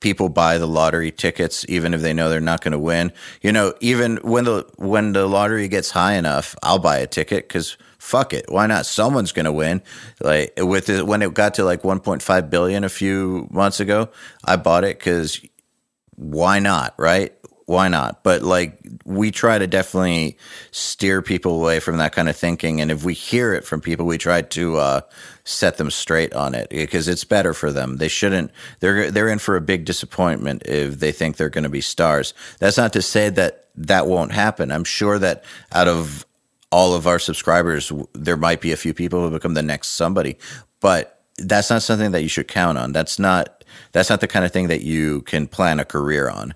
people 0.00 0.28
buy 0.28 0.58
the 0.58 0.66
lottery 0.66 1.10
tickets 1.10 1.64
even 1.68 1.94
if 1.94 2.00
they 2.00 2.12
know 2.12 2.28
they're 2.28 2.40
not 2.40 2.60
going 2.60 2.72
to 2.72 2.78
win. 2.78 3.12
You 3.40 3.52
know, 3.52 3.74
even 3.80 4.16
when 4.18 4.44
the 4.44 4.66
when 4.76 5.12
the 5.12 5.26
lottery 5.26 5.68
gets 5.68 5.90
high 5.90 6.14
enough, 6.14 6.54
I'll 6.62 6.78
buy 6.78 6.98
a 6.98 7.06
ticket 7.06 7.48
because 7.48 7.76
fuck 7.98 8.32
it, 8.32 8.46
why 8.48 8.66
not? 8.66 8.84
Someone's 8.84 9.32
going 9.32 9.44
to 9.44 9.52
win. 9.52 9.80
Like 10.20 10.52
with 10.58 10.88
it, 10.88 11.06
when 11.06 11.22
it 11.22 11.32
got 11.34 11.54
to 11.54 11.64
like 11.64 11.82
1.5 11.82 12.50
billion 12.50 12.84
a 12.84 12.88
few 12.88 13.48
months 13.50 13.80
ago, 13.80 14.10
I 14.44 14.56
bought 14.56 14.84
it 14.84 14.98
because 14.98 15.40
why 16.16 16.58
not, 16.58 16.94
right? 16.98 17.32
Why 17.72 17.88
not? 17.88 18.22
But 18.22 18.42
like 18.42 18.78
we 19.06 19.30
try 19.30 19.56
to 19.56 19.66
definitely 19.66 20.36
steer 20.72 21.22
people 21.22 21.58
away 21.58 21.80
from 21.80 21.96
that 21.96 22.12
kind 22.12 22.28
of 22.28 22.36
thinking, 22.36 22.82
and 22.82 22.90
if 22.90 23.02
we 23.02 23.14
hear 23.14 23.54
it 23.54 23.64
from 23.64 23.80
people, 23.80 24.04
we 24.04 24.18
try 24.18 24.42
to 24.42 24.76
uh, 24.76 25.00
set 25.44 25.78
them 25.78 25.90
straight 25.90 26.34
on 26.34 26.54
it 26.54 26.68
because 26.68 27.08
it's 27.08 27.24
better 27.24 27.54
for 27.54 27.72
them. 27.72 27.96
They 27.96 28.08
shouldn't. 28.08 28.50
They're 28.80 29.10
they're 29.10 29.28
in 29.28 29.38
for 29.38 29.56
a 29.56 29.62
big 29.62 29.86
disappointment 29.86 30.64
if 30.66 30.98
they 30.98 31.12
think 31.12 31.38
they're 31.38 31.48
going 31.48 31.64
to 31.64 31.70
be 31.70 31.80
stars. 31.80 32.34
That's 32.58 32.76
not 32.76 32.92
to 32.92 33.00
say 33.00 33.30
that 33.30 33.68
that 33.76 34.06
won't 34.06 34.32
happen. 34.32 34.70
I'm 34.70 34.84
sure 34.84 35.18
that 35.18 35.42
out 35.72 35.88
of 35.88 36.26
all 36.70 36.92
of 36.94 37.06
our 37.06 37.18
subscribers, 37.18 37.90
there 38.12 38.36
might 38.36 38.60
be 38.60 38.72
a 38.72 38.76
few 38.76 38.92
people 38.92 39.22
who 39.22 39.30
become 39.30 39.54
the 39.54 39.62
next 39.62 39.92
somebody, 39.92 40.36
but 40.80 41.24
that's 41.38 41.70
not 41.70 41.82
something 41.82 42.10
that 42.10 42.20
you 42.20 42.28
should 42.28 42.48
count 42.48 42.76
on. 42.76 42.92
That's 42.92 43.18
not 43.18 43.64
that's 43.92 44.10
not 44.10 44.20
the 44.20 44.28
kind 44.28 44.44
of 44.44 44.52
thing 44.52 44.68
that 44.68 44.82
you 44.82 45.22
can 45.22 45.46
plan 45.46 45.80
a 45.80 45.86
career 45.86 46.28
on. 46.28 46.52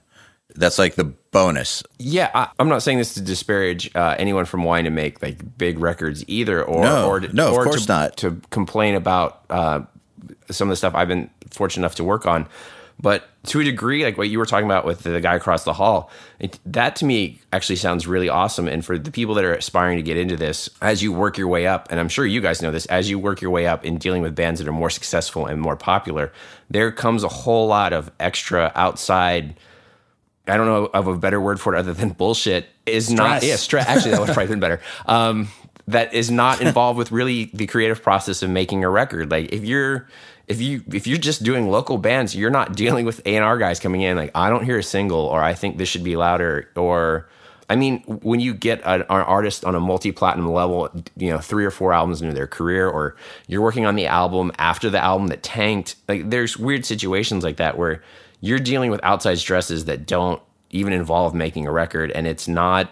That's 0.56 0.78
like 0.78 0.94
the 0.94 1.04
bonus. 1.04 1.82
Yeah, 1.98 2.30
I, 2.34 2.48
I'm 2.58 2.68
not 2.68 2.82
saying 2.82 2.98
this 2.98 3.14
to 3.14 3.20
disparage 3.20 3.94
uh, 3.94 4.14
anyone 4.18 4.44
from 4.44 4.64
wanting 4.64 4.84
to 4.86 4.90
make 4.90 5.22
like 5.22 5.58
big 5.58 5.78
records 5.78 6.24
either, 6.26 6.62
or 6.64 6.82
No, 6.82 7.08
or 7.08 7.20
to, 7.20 7.32
no, 7.32 7.48
of 7.48 7.54
or 7.54 7.64
course 7.64 7.86
to, 7.86 7.92
not. 7.92 8.16
to 8.18 8.40
complain 8.50 8.94
about 8.94 9.44
uh, 9.50 9.82
some 10.50 10.68
of 10.68 10.72
the 10.72 10.76
stuff 10.76 10.94
I've 10.94 11.08
been 11.08 11.30
fortunate 11.50 11.82
enough 11.82 11.96
to 11.96 12.04
work 12.04 12.26
on. 12.26 12.48
But 12.98 13.28
to 13.48 13.60
a 13.60 13.64
degree, 13.64 14.04
like 14.04 14.16
what 14.16 14.30
you 14.30 14.38
were 14.38 14.46
talking 14.46 14.64
about 14.64 14.86
with 14.86 15.02
the 15.02 15.20
guy 15.20 15.34
across 15.34 15.64
the 15.64 15.74
hall, 15.74 16.10
it, 16.38 16.58
that 16.64 16.96
to 16.96 17.04
me 17.04 17.40
actually 17.52 17.76
sounds 17.76 18.06
really 18.06 18.30
awesome. 18.30 18.66
And 18.66 18.82
for 18.82 18.98
the 18.98 19.10
people 19.10 19.34
that 19.34 19.44
are 19.44 19.52
aspiring 19.52 19.98
to 19.98 20.02
get 20.02 20.16
into 20.16 20.34
this, 20.34 20.70
as 20.80 21.02
you 21.02 21.12
work 21.12 21.36
your 21.36 21.48
way 21.48 21.66
up, 21.66 21.88
and 21.90 22.00
I'm 22.00 22.08
sure 22.08 22.24
you 22.24 22.40
guys 22.40 22.62
know 22.62 22.70
this, 22.70 22.86
as 22.86 23.10
you 23.10 23.18
work 23.18 23.42
your 23.42 23.50
way 23.50 23.66
up 23.66 23.84
in 23.84 23.98
dealing 23.98 24.22
with 24.22 24.34
bands 24.34 24.60
that 24.60 24.68
are 24.68 24.72
more 24.72 24.88
successful 24.88 25.44
and 25.44 25.60
more 25.60 25.76
popular, 25.76 26.32
there 26.70 26.90
comes 26.90 27.22
a 27.22 27.28
whole 27.28 27.66
lot 27.66 27.92
of 27.92 28.10
extra 28.18 28.72
outside. 28.74 29.54
I 30.46 30.56
don't 30.56 30.66
know 30.66 30.86
of 30.86 31.06
a 31.06 31.16
better 31.16 31.40
word 31.40 31.60
for 31.60 31.74
it 31.74 31.78
other 31.78 31.92
than 31.92 32.10
bullshit. 32.10 32.68
Is 32.84 33.10
not 33.10 33.42
yeah 33.42 33.56
stress. 33.56 33.88
Actually, 33.88 34.12
that 34.12 34.20
would 34.20 34.28
have 34.28 34.34
probably 34.34 34.52
been 34.52 34.60
better. 34.60 34.80
Um, 35.06 35.48
that 35.88 36.12
is 36.14 36.30
not 36.30 36.60
involved 36.60 36.98
with 36.98 37.12
really 37.12 37.50
the 37.54 37.66
creative 37.66 38.02
process 38.02 38.42
of 38.42 38.50
making 38.50 38.82
a 38.84 38.90
record. 38.90 39.30
Like 39.30 39.52
if 39.52 39.64
you're 39.64 40.08
if 40.48 40.60
you 40.60 40.82
if 40.92 41.06
you're 41.06 41.18
just 41.18 41.42
doing 41.42 41.68
local 41.68 41.98
bands, 41.98 42.34
you're 42.34 42.50
not 42.50 42.74
dealing 42.74 43.06
with 43.06 43.20
A 43.26 43.36
and 43.36 43.44
R 43.44 43.58
guys 43.58 43.80
coming 43.80 44.02
in 44.02 44.16
like 44.16 44.30
I 44.34 44.50
don't 44.50 44.64
hear 44.64 44.78
a 44.78 44.82
single 44.82 45.20
or 45.20 45.42
I 45.42 45.54
think 45.54 45.78
this 45.78 45.88
should 45.88 46.04
be 46.04 46.16
louder 46.16 46.68
or 46.76 47.28
I 47.68 47.76
mean 47.76 48.02
when 48.02 48.40
you 48.40 48.54
get 48.54 48.80
an, 48.84 49.02
an 49.02 49.06
artist 49.08 49.64
on 49.64 49.74
a 49.74 49.80
multi 49.80 50.12
platinum 50.12 50.52
level, 50.52 50.88
you 51.16 51.30
know 51.30 51.38
three 51.38 51.64
or 51.64 51.70
four 51.70 51.92
albums 51.92 52.22
into 52.22 52.34
their 52.34 52.46
career, 52.46 52.88
or 52.88 53.16
you're 53.48 53.62
working 53.62 53.86
on 53.86 53.96
the 53.96 54.06
album 54.06 54.52
after 54.58 54.90
the 54.90 55.02
album 55.02 55.28
that 55.28 55.42
tanked. 55.42 55.96
Like 56.08 56.30
there's 56.30 56.56
weird 56.56 56.84
situations 56.84 57.44
like 57.44 57.56
that 57.56 57.76
where 57.78 58.02
you're 58.46 58.58
dealing 58.58 58.90
with 58.90 59.00
outside 59.02 59.38
stresses 59.38 59.86
that 59.86 60.06
don't 60.06 60.40
even 60.70 60.92
involve 60.92 61.34
making 61.34 61.66
a 61.66 61.72
record, 61.72 62.10
and 62.12 62.26
it's 62.26 62.48
not 62.48 62.90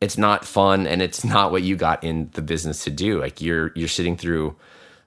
it's 0.00 0.18
not 0.18 0.44
fun 0.44 0.86
and 0.86 1.00
it's 1.00 1.24
not 1.34 1.52
what 1.52 1.62
you 1.62 1.76
got 1.76 2.02
in 2.02 2.30
the 2.32 2.42
business 2.42 2.84
to 2.84 2.90
do. 2.90 3.20
Like 3.20 3.40
you're 3.40 3.72
you're 3.74 3.88
sitting 3.88 4.16
through 4.16 4.56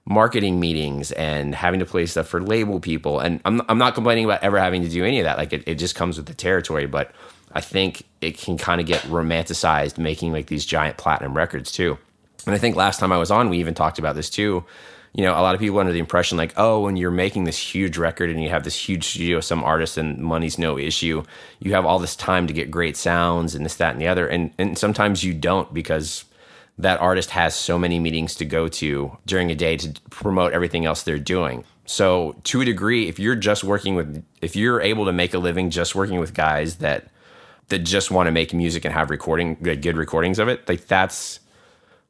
marketing 0.06 0.60
meetings 0.60 1.10
and 1.12 1.54
having 1.54 1.80
to 1.80 1.86
play 1.86 2.06
stuff 2.06 2.28
for 2.28 2.40
label 2.40 2.80
people. 2.80 3.20
And 3.20 3.40
I'm 3.44 3.60
I'm 3.68 3.78
not 3.78 3.94
complaining 3.94 4.24
about 4.24 4.42
ever 4.42 4.58
having 4.58 4.82
to 4.82 4.88
do 4.88 5.04
any 5.04 5.18
of 5.20 5.24
that. 5.24 5.36
Like 5.36 5.52
it, 5.52 5.64
it 5.66 5.74
just 5.76 5.94
comes 5.94 6.16
with 6.16 6.26
the 6.26 6.34
territory. 6.34 6.86
But 6.86 7.12
I 7.52 7.60
think 7.60 8.04
it 8.20 8.38
can 8.38 8.56
kind 8.56 8.80
of 8.80 8.86
get 8.86 9.02
romanticized 9.02 9.98
making 9.98 10.32
like 10.32 10.46
these 10.46 10.64
giant 10.64 10.96
platinum 10.96 11.36
records 11.36 11.72
too. 11.72 11.98
And 12.46 12.54
I 12.54 12.58
think 12.58 12.76
last 12.76 13.00
time 13.00 13.12
I 13.12 13.18
was 13.18 13.30
on, 13.30 13.48
we 13.48 13.58
even 13.58 13.74
talked 13.74 13.98
about 13.98 14.14
this 14.14 14.30
too. 14.30 14.64
You 15.16 15.24
know, 15.24 15.32
a 15.32 15.40
lot 15.40 15.54
of 15.54 15.60
people 15.60 15.78
under 15.78 15.92
the 15.92 15.98
impression 15.98 16.36
like, 16.36 16.52
oh, 16.58 16.82
when 16.82 16.96
you're 16.96 17.10
making 17.10 17.44
this 17.44 17.56
huge 17.56 17.96
record 17.96 18.28
and 18.28 18.42
you 18.42 18.50
have 18.50 18.64
this 18.64 18.76
huge 18.76 19.08
studio, 19.08 19.40
some 19.40 19.64
artist 19.64 19.96
and 19.96 20.18
money's 20.18 20.58
no 20.58 20.78
issue, 20.78 21.24
you 21.58 21.72
have 21.72 21.86
all 21.86 21.98
this 21.98 22.14
time 22.14 22.46
to 22.46 22.52
get 22.52 22.70
great 22.70 22.98
sounds 22.98 23.54
and 23.54 23.64
this, 23.64 23.76
that, 23.76 23.92
and 23.92 24.00
the 24.00 24.08
other. 24.08 24.28
And 24.28 24.52
and 24.58 24.76
sometimes 24.76 25.24
you 25.24 25.32
don't 25.32 25.72
because 25.72 26.26
that 26.78 27.00
artist 27.00 27.30
has 27.30 27.54
so 27.54 27.78
many 27.78 27.98
meetings 27.98 28.34
to 28.34 28.44
go 28.44 28.68
to 28.68 29.16
during 29.24 29.50
a 29.50 29.54
day 29.54 29.78
to 29.78 30.00
promote 30.10 30.52
everything 30.52 30.84
else 30.84 31.02
they're 31.02 31.18
doing. 31.18 31.64
So 31.86 32.36
to 32.44 32.60
a 32.60 32.64
degree, 32.64 33.08
if 33.08 33.18
you're 33.18 33.36
just 33.36 33.64
working 33.64 33.94
with 33.94 34.22
if 34.42 34.54
you're 34.54 34.80
able 34.80 35.06
to 35.06 35.12
make 35.12 35.32
a 35.32 35.38
living 35.38 35.70
just 35.70 35.94
working 35.94 36.20
with 36.20 36.34
guys 36.34 36.76
that 36.76 37.08
that 37.68 37.80
just 37.80 38.10
want 38.10 38.26
to 38.26 38.32
make 38.32 38.52
music 38.52 38.84
and 38.84 38.92
have 38.92 39.08
recording 39.10 39.56
good 39.62 39.80
good 39.80 39.96
recordings 39.96 40.38
of 40.38 40.48
it, 40.48 40.68
like 40.68 40.86
that's 40.86 41.40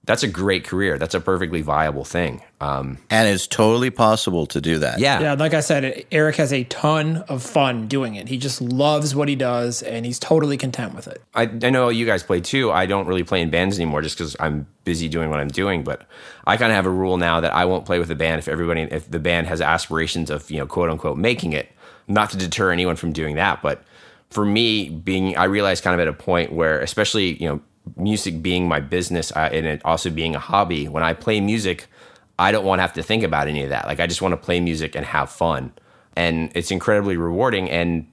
that's 0.07 0.23
a 0.23 0.29
great 0.29 0.65
career. 0.65 0.99
That's 0.99 1.15
a 1.15 1.21
perfectly 1.21 1.63
viable 1.63 2.05
thing. 2.05 2.43
Um, 2.61 2.99
And 3.11 3.29
it's 3.29 3.47
totally 3.47 3.91
possible 3.91 4.47
to 4.47 4.61
do 4.61 4.79
that. 4.79 5.01
yeah, 5.01 5.21
Yeah, 5.21 5.35
like 5.35 5.53
I 5.53 5.61
said, 5.61 6.05
Eric 6.13 6.37
has 6.37 6.53
a 6.53 6.63
ton 6.65 7.19
of 7.29 7.43
fun 7.43 7.89
doing 7.89 8.15
it. 8.15 8.29
He 8.29 8.39
just 8.39 8.63
loves 8.63 9.15
what 9.15 9.29
he 9.29 9.35
does 9.35 9.83
and 9.83 10.07
he's 10.07 10.19
totally 10.21 10.57
content 10.57 10.95
with 10.95 11.09
it. 11.09 11.21
I, 11.35 11.43
I 11.43 11.71
know 11.71 11.89
you 11.89 12.07
guys 12.07 12.23
play 12.23 12.41
too. 12.41 12.71
I 12.71 12.87
don't 12.87 13.07
really 13.07 13.25
play 13.25 13.43
in 13.43 13.51
bands 13.51 13.77
anymore 13.77 14.01
just 14.01 14.17
because 14.17 14.37
I'm 14.39 14.67
busy 14.85 15.09
doing 15.09 15.29
what 15.29 15.41
I'm 15.41 15.49
doing. 15.49 15.83
But 15.83 16.07
I 16.47 16.57
kind 16.57 16.71
of 16.71 16.77
have 16.77 16.87
a 16.87 16.91
rule 16.91 17.17
now 17.17 17.41
that 17.41 17.53
I 17.53 17.65
won't 17.65 17.85
play 17.85 17.99
with 17.99 18.11
a 18.11 18.15
band 18.15 18.39
if 18.39 18.47
everybody, 18.49 18.83
if 18.83 19.11
the 19.11 19.19
band 19.19 19.49
has 19.49 19.61
aspirations 19.61 20.31
of 20.31 20.51
you 20.51 20.59
know 20.59 20.67
quote 20.67 20.89
unquote 20.89 21.19
making 21.19 21.53
it. 21.53 21.69
Not 22.09 22.31
to 22.31 22.37
deter 22.37 22.71
anyone 22.71 22.95
from 22.95 23.13
doing 23.13 23.35
that, 23.35 23.61
but 23.63 23.83
for 24.31 24.45
me, 24.45 24.89
being 24.89 25.37
I 25.37 25.45
realized 25.45 25.83
kind 25.83 25.95
of 25.95 25.99
at 26.01 26.07
a 26.07 26.13
point 26.13 26.53
where, 26.53 26.81
especially 26.81 27.35
you 27.43 27.49
know, 27.49 27.61
music 27.97 28.43
being 28.43 28.69
my 28.69 28.81
business 28.81 29.31
uh, 29.33 29.49
and 29.53 29.67
it 29.67 29.83
also 29.85 30.11
being 30.11 30.35
a 30.35 30.39
hobby, 30.39 30.89
when 30.89 31.03
I 31.03 31.13
play 31.13 31.41
music, 31.41 31.87
I 32.39 32.53
don't 32.53 32.65
want 32.65 32.79
to 32.79 32.83
have 32.83 32.95
to 32.95 33.03
think 33.03 33.23
about 33.23 33.49
any 33.49 33.63
of 33.63 33.71
that. 33.71 33.87
Like 33.87 34.01
I 34.01 34.07
just 34.07 34.23
want 34.23 34.33
to 34.33 34.37
play 34.37 34.61
music 34.61 34.95
and 34.95 35.07
have 35.07 35.31
fun, 35.31 35.73
and 36.17 36.51
it's 36.55 36.71
incredibly 36.71 37.17
rewarding 37.17 37.71
and 37.71 38.07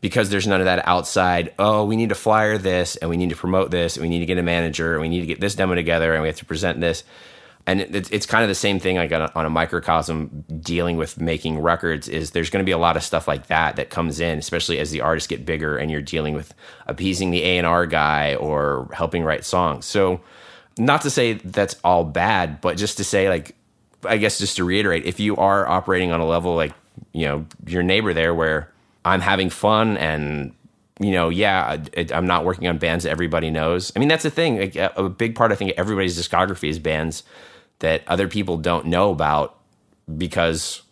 because 0.00 0.30
there's 0.30 0.46
none 0.46 0.60
of 0.60 0.66
that 0.66 0.86
outside 0.86 1.54
oh 1.58 1.84
we 1.84 1.96
need 1.96 2.10
to 2.10 2.14
flyer 2.14 2.58
this 2.58 2.96
and 2.96 3.08
we 3.08 3.16
need 3.16 3.30
to 3.30 3.36
promote 3.36 3.70
this 3.70 3.96
and 3.96 4.02
we 4.02 4.08
need 4.08 4.20
to 4.20 4.26
get 4.26 4.38
a 4.38 4.42
manager 4.42 4.92
and 4.92 5.00
we 5.00 5.08
need 5.08 5.20
to 5.20 5.26
get 5.26 5.40
this 5.40 5.54
demo 5.54 5.74
together 5.74 6.12
and 6.12 6.22
we 6.22 6.28
have 6.28 6.36
to 6.36 6.44
present 6.44 6.80
this 6.80 7.02
and 7.66 7.80
it's, 7.80 8.08
it's 8.10 8.26
kind 8.26 8.44
of 8.44 8.48
the 8.48 8.54
same 8.54 8.78
thing 8.78 8.96
like 8.96 9.12
on 9.12 9.22
a, 9.22 9.32
on 9.34 9.44
a 9.44 9.50
microcosm 9.50 10.44
dealing 10.60 10.96
with 10.96 11.20
making 11.20 11.58
records 11.58 12.08
is 12.08 12.30
there's 12.30 12.50
going 12.50 12.64
to 12.64 12.66
be 12.66 12.72
a 12.72 12.78
lot 12.78 12.96
of 12.96 13.02
stuff 13.02 13.26
like 13.26 13.48
that 13.48 13.76
that 13.76 13.90
comes 13.90 14.20
in 14.20 14.38
especially 14.38 14.78
as 14.78 14.90
the 14.90 15.00
artists 15.00 15.26
get 15.26 15.44
bigger 15.44 15.76
and 15.76 15.90
you're 15.90 16.00
dealing 16.00 16.34
with 16.34 16.54
appeasing 16.86 17.30
the 17.30 17.42
a&r 17.42 17.86
guy 17.86 18.34
or 18.36 18.88
helping 18.92 19.24
write 19.24 19.44
songs. 19.44 19.84
So 19.84 20.20
not 20.78 21.02
to 21.02 21.10
say 21.10 21.34
that's 21.34 21.76
all 21.84 22.04
bad 22.04 22.60
but 22.60 22.76
just 22.76 22.96
to 22.98 23.04
say 23.04 23.28
like 23.28 23.54
i 24.04 24.16
guess 24.16 24.38
just 24.38 24.56
to 24.56 24.64
reiterate 24.64 25.04
if 25.06 25.18
you 25.18 25.36
are 25.36 25.66
operating 25.66 26.12
on 26.12 26.20
a 26.20 26.26
level 26.26 26.54
like 26.54 26.72
you 27.12 27.26
know 27.26 27.46
your 27.66 27.82
neighbor 27.82 28.12
there 28.12 28.34
where 28.34 28.70
i'm 29.04 29.20
having 29.20 29.48
fun 29.48 29.96
and 29.96 30.54
you 31.00 31.12
know 31.12 31.28
yeah 31.30 31.78
I, 31.96 32.06
i'm 32.12 32.26
not 32.26 32.44
working 32.44 32.68
on 32.68 32.78
bands 32.78 33.04
that 33.04 33.10
everybody 33.10 33.50
knows. 33.50 33.92
I 33.96 33.98
mean 33.98 34.08
that's 34.08 34.22
the 34.22 34.30
thing 34.30 34.58
like, 34.58 34.76
a, 34.76 34.92
a 34.96 35.08
big 35.08 35.34
part 35.34 35.50
i 35.50 35.54
think 35.54 35.72
everybody's 35.76 36.18
discography 36.18 36.68
is 36.68 36.78
bands 36.78 37.22
that 37.80 38.02
other 38.06 38.28
people 38.28 38.56
don't 38.56 38.86
know 38.86 39.10
about 39.10 39.58
because 40.16 40.82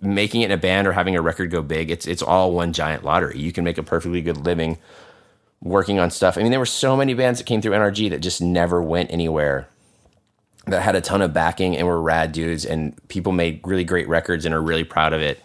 making 0.00 0.40
it 0.40 0.46
in 0.46 0.50
a 0.50 0.56
band 0.56 0.86
or 0.86 0.92
having 0.92 1.14
a 1.14 1.22
record 1.22 1.50
go 1.50 1.62
big 1.62 1.90
it's 1.90 2.06
it's 2.06 2.22
all 2.22 2.52
one 2.52 2.72
giant 2.72 3.04
lottery. 3.04 3.38
You 3.38 3.52
can 3.52 3.64
make 3.64 3.78
a 3.78 3.82
perfectly 3.82 4.20
good 4.20 4.38
living 4.38 4.78
working 5.62 5.98
on 6.00 6.10
stuff. 6.10 6.36
I 6.36 6.42
mean 6.42 6.50
there 6.50 6.60
were 6.60 6.66
so 6.66 6.96
many 6.96 7.14
bands 7.14 7.38
that 7.38 7.44
came 7.44 7.62
through 7.62 7.72
nrg 7.72 8.10
that 8.10 8.20
just 8.20 8.40
never 8.40 8.82
went 8.82 9.12
anywhere 9.12 9.68
that 10.66 10.82
had 10.82 10.96
a 10.96 11.00
ton 11.00 11.22
of 11.22 11.32
backing 11.32 11.76
and 11.76 11.86
were 11.86 12.00
rad 12.00 12.32
dudes 12.32 12.64
and 12.64 12.96
people 13.08 13.32
made 13.32 13.60
really 13.64 13.84
great 13.84 14.08
records 14.08 14.44
and 14.44 14.54
are 14.54 14.62
really 14.62 14.84
proud 14.84 15.12
of 15.12 15.20
it 15.20 15.40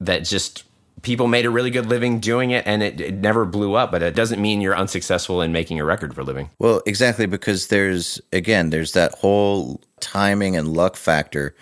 that 0.00 0.24
just 0.24 0.64
people 1.02 1.26
made 1.26 1.44
a 1.44 1.50
really 1.50 1.70
good 1.70 1.86
living 1.86 2.20
doing 2.20 2.50
it 2.50 2.66
and 2.66 2.82
it, 2.82 3.00
it 3.00 3.14
never 3.14 3.44
blew 3.44 3.74
up 3.74 3.90
but 3.90 4.02
it 4.02 4.14
doesn't 4.14 4.40
mean 4.40 4.60
you're 4.60 4.76
unsuccessful 4.76 5.42
in 5.42 5.52
making 5.52 5.78
a 5.78 5.84
record 5.84 6.14
for 6.14 6.22
a 6.22 6.24
living 6.24 6.48
Well, 6.58 6.82
exactly 6.86 7.26
because 7.26 7.68
there's 7.68 8.20
again 8.32 8.70
there's 8.70 8.92
that 8.92 9.12
whole 9.12 9.80
timing 10.04 10.56
and 10.56 10.68
luck 10.68 10.96
factor. 10.96 11.54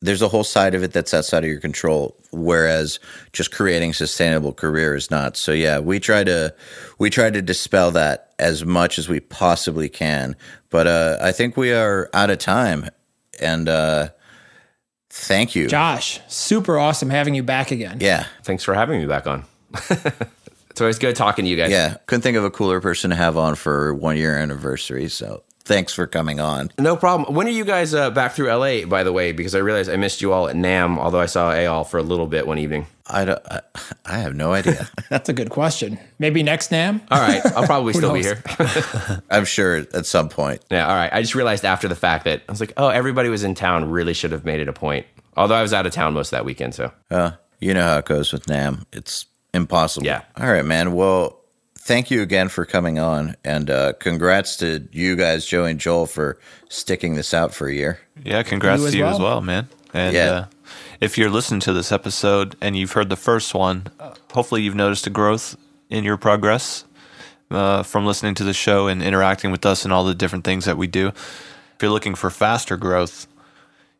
There's 0.00 0.20
a 0.20 0.28
whole 0.28 0.44
side 0.44 0.74
of 0.74 0.82
it 0.82 0.92
that's 0.92 1.14
outside 1.14 1.44
of 1.44 1.50
your 1.50 1.60
control, 1.60 2.14
whereas 2.30 2.98
just 3.32 3.52
creating 3.52 3.90
a 3.90 3.94
sustainable 3.94 4.52
career 4.52 4.94
is 4.94 5.10
not. 5.10 5.36
So 5.36 5.52
yeah, 5.52 5.78
we 5.78 5.98
try 5.98 6.24
to 6.24 6.54
we 6.98 7.08
try 7.08 7.30
to 7.30 7.40
dispel 7.40 7.90
that 7.92 8.34
as 8.38 8.64
much 8.64 8.98
as 8.98 9.08
we 9.08 9.20
possibly 9.20 9.88
can. 9.88 10.36
But 10.68 10.86
uh, 10.86 11.18
I 11.22 11.32
think 11.32 11.56
we 11.56 11.72
are 11.72 12.10
out 12.12 12.28
of 12.28 12.38
time, 12.38 12.90
and 13.40 13.68
uh, 13.68 14.08
thank 15.14 15.54
you. 15.54 15.66
Josh, 15.68 16.20
super 16.28 16.78
awesome 16.78 17.10
having 17.10 17.34
you 17.34 17.42
back 17.42 17.70
again. 17.70 17.98
Yeah, 18.00 18.26
thanks 18.42 18.64
for 18.64 18.74
having 18.74 19.00
me 19.00 19.06
back 19.06 19.26
on 19.26 19.44
it's 20.70 20.80
always 20.80 20.98
good 20.98 21.16
talking 21.16 21.44
to 21.44 21.50
you 21.50 21.56
guys 21.56 21.70
yeah. 21.70 21.96
Couldn't 22.06 22.22
think 22.22 22.36
of 22.36 22.44
a 22.44 22.50
cooler 22.50 22.80
person 22.80 23.10
to 23.10 23.16
have 23.16 23.36
on 23.36 23.54
for 23.54 23.94
one 23.94 24.16
year 24.16 24.36
anniversary. 24.36 25.08
So 25.08 25.42
thanks 25.64 25.92
for 25.92 26.06
coming 26.06 26.40
on. 26.40 26.70
no 26.78 26.96
problem 26.96 27.34
when 27.34 27.46
are 27.46 27.50
you 27.50 27.64
guys 27.64 27.94
uh, 27.94 28.10
back 28.10 28.32
through 28.32 28.52
la 28.52 28.84
by 28.86 29.02
the 29.02 29.12
way 29.12 29.32
because 29.32 29.54
i 29.54 29.58
realized 29.58 29.90
i 29.90 29.96
missed 29.96 30.20
you 30.22 30.32
all 30.32 30.48
at 30.48 30.56
nam 30.56 30.98
although 30.98 31.20
i 31.20 31.26
saw 31.26 31.52
al 31.52 31.84
for 31.84 31.98
a 31.98 32.02
little 32.02 32.26
bit 32.26 32.46
one 32.46 32.58
evening 32.58 32.86
I 33.06 33.26
don't, 33.26 33.42
I, 33.50 33.60
I 34.06 34.18
have 34.20 34.34
no 34.34 34.54
idea. 34.54 34.88
That's 35.10 35.28
a 35.28 35.34
good 35.34 35.50
question. 35.50 35.98
Maybe 36.18 36.42
next 36.42 36.70
NAM? 36.70 37.02
all 37.10 37.20
right 37.20 37.44
i'll 37.54 37.66
probably 37.72 37.92
still 37.92 38.14
be 38.14 38.22
here 38.22 38.42
I'm 39.30 39.44
sure 39.44 39.76
at 39.92 40.06
some 40.06 40.28
point. 40.30 40.62
Yeah, 40.70 40.88
all 40.88 40.94
right. 40.94 41.12
I 41.12 41.20
just 41.20 41.34
realized 41.34 41.64
after 41.66 41.86
the 41.86 41.94
fact 41.96 42.24
that 42.24 42.42
I 42.48 42.52
was 42.52 42.60
like, 42.60 42.72
oh, 42.78 42.88
everybody 42.88 43.28
was 43.28 43.44
in 43.44 43.54
town. 43.54 43.90
Really 43.90 44.14
should 44.14 44.32
have 44.32 44.44
made 44.46 44.60
it 44.60 44.68
a 44.68 44.72
point. 44.72 45.06
Although 45.36 45.54
I 45.54 45.62
was 45.62 45.72
out 45.74 45.84
of 45.86 45.92
town 45.92 46.14
most 46.14 46.28
of 46.28 46.38
that 46.38 46.44
weekend, 46.46 46.74
so 46.74 46.92
Uh, 47.10 47.32
you 47.60 47.74
know 47.74 47.82
how 47.82 47.98
it 47.98 48.04
goes 48.06 48.32
with 48.32 48.48
Nam. 48.48 48.84
It's 48.92 49.26
impossible. 49.52 50.06
Yeah. 50.06 50.22
All 50.38 50.50
right, 50.50 50.64
man. 50.64 50.94
Well, 50.94 51.40
thank 51.84 52.10
you 52.10 52.22
again 52.22 52.48
for 52.48 52.64
coming 52.64 52.98
on, 52.98 53.36
and 53.44 53.70
uh, 53.70 53.92
congrats 53.94 54.56
to 54.56 54.88
you 54.92 55.16
guys, 55.16 55.46
Joe 55.46 55.64
and 55.64 55.78
Joel, 55.78 56.06
for 56.06 56.38
sticking 56.68 57.14
this 57.14 57.32
out 57.34 57.54
for 57.54 57.68
a 57.68 57.72
year. 57.74 58.00
Yeah, 58.22 58.42
congrats 58.42 58.82
You 58.82 58.90
to 58.90 58.96
you 58.98 59.04
as 59.06 59.18
well. 59.18 59.28
well, 59.28 59.40
man. 59.40 59.68
And 59.92 60.14
Yeah. 60.14 60.30
uh, 60.30 60.44
if 61.00 61.16
you're 61.18 61.30
listening 61.30 61.60
to 61.60 61.72
this 61.72 61.92
episode 61.92 62.56
and 62.60 62.76
you've 62.76 62.92
heard 62.92 63.08
the 63.10 63.16
first 63.16 63.54
one, 63.54 63.86
uh, 64.00 64.14
hopefully 64.32 64.62
you've 64.62 64.74
noticed 64.74 65.06
a 65.06 65.10
growth 65.10 65.56
in 65.90 66.02
your 66.04 66.16
progress 66.16 66.84
uh, 67.50 67.82
from 67.82 68.06
listening 68.06 68.34
to 68.36 68.44
the 68.44 68.54
show 68.54 68.88
and 68.88 69.02
interacting 69.02 69.52
with 69.52 69.64
us 69.66 69.84
and 69.84 69.92
all 69.92 70.04
the 70.04 70.14
different 70.14 70.44
things 70.44 70.64
that 70.64 70.76
we 70.76 70.86
do. 70.86 71.08
If 71.08 71.76
you're 71.82 71.90
looking 71.90 72.14
for 72.14 72.30
faster 72.30 72.76
growth, 72.76 73.26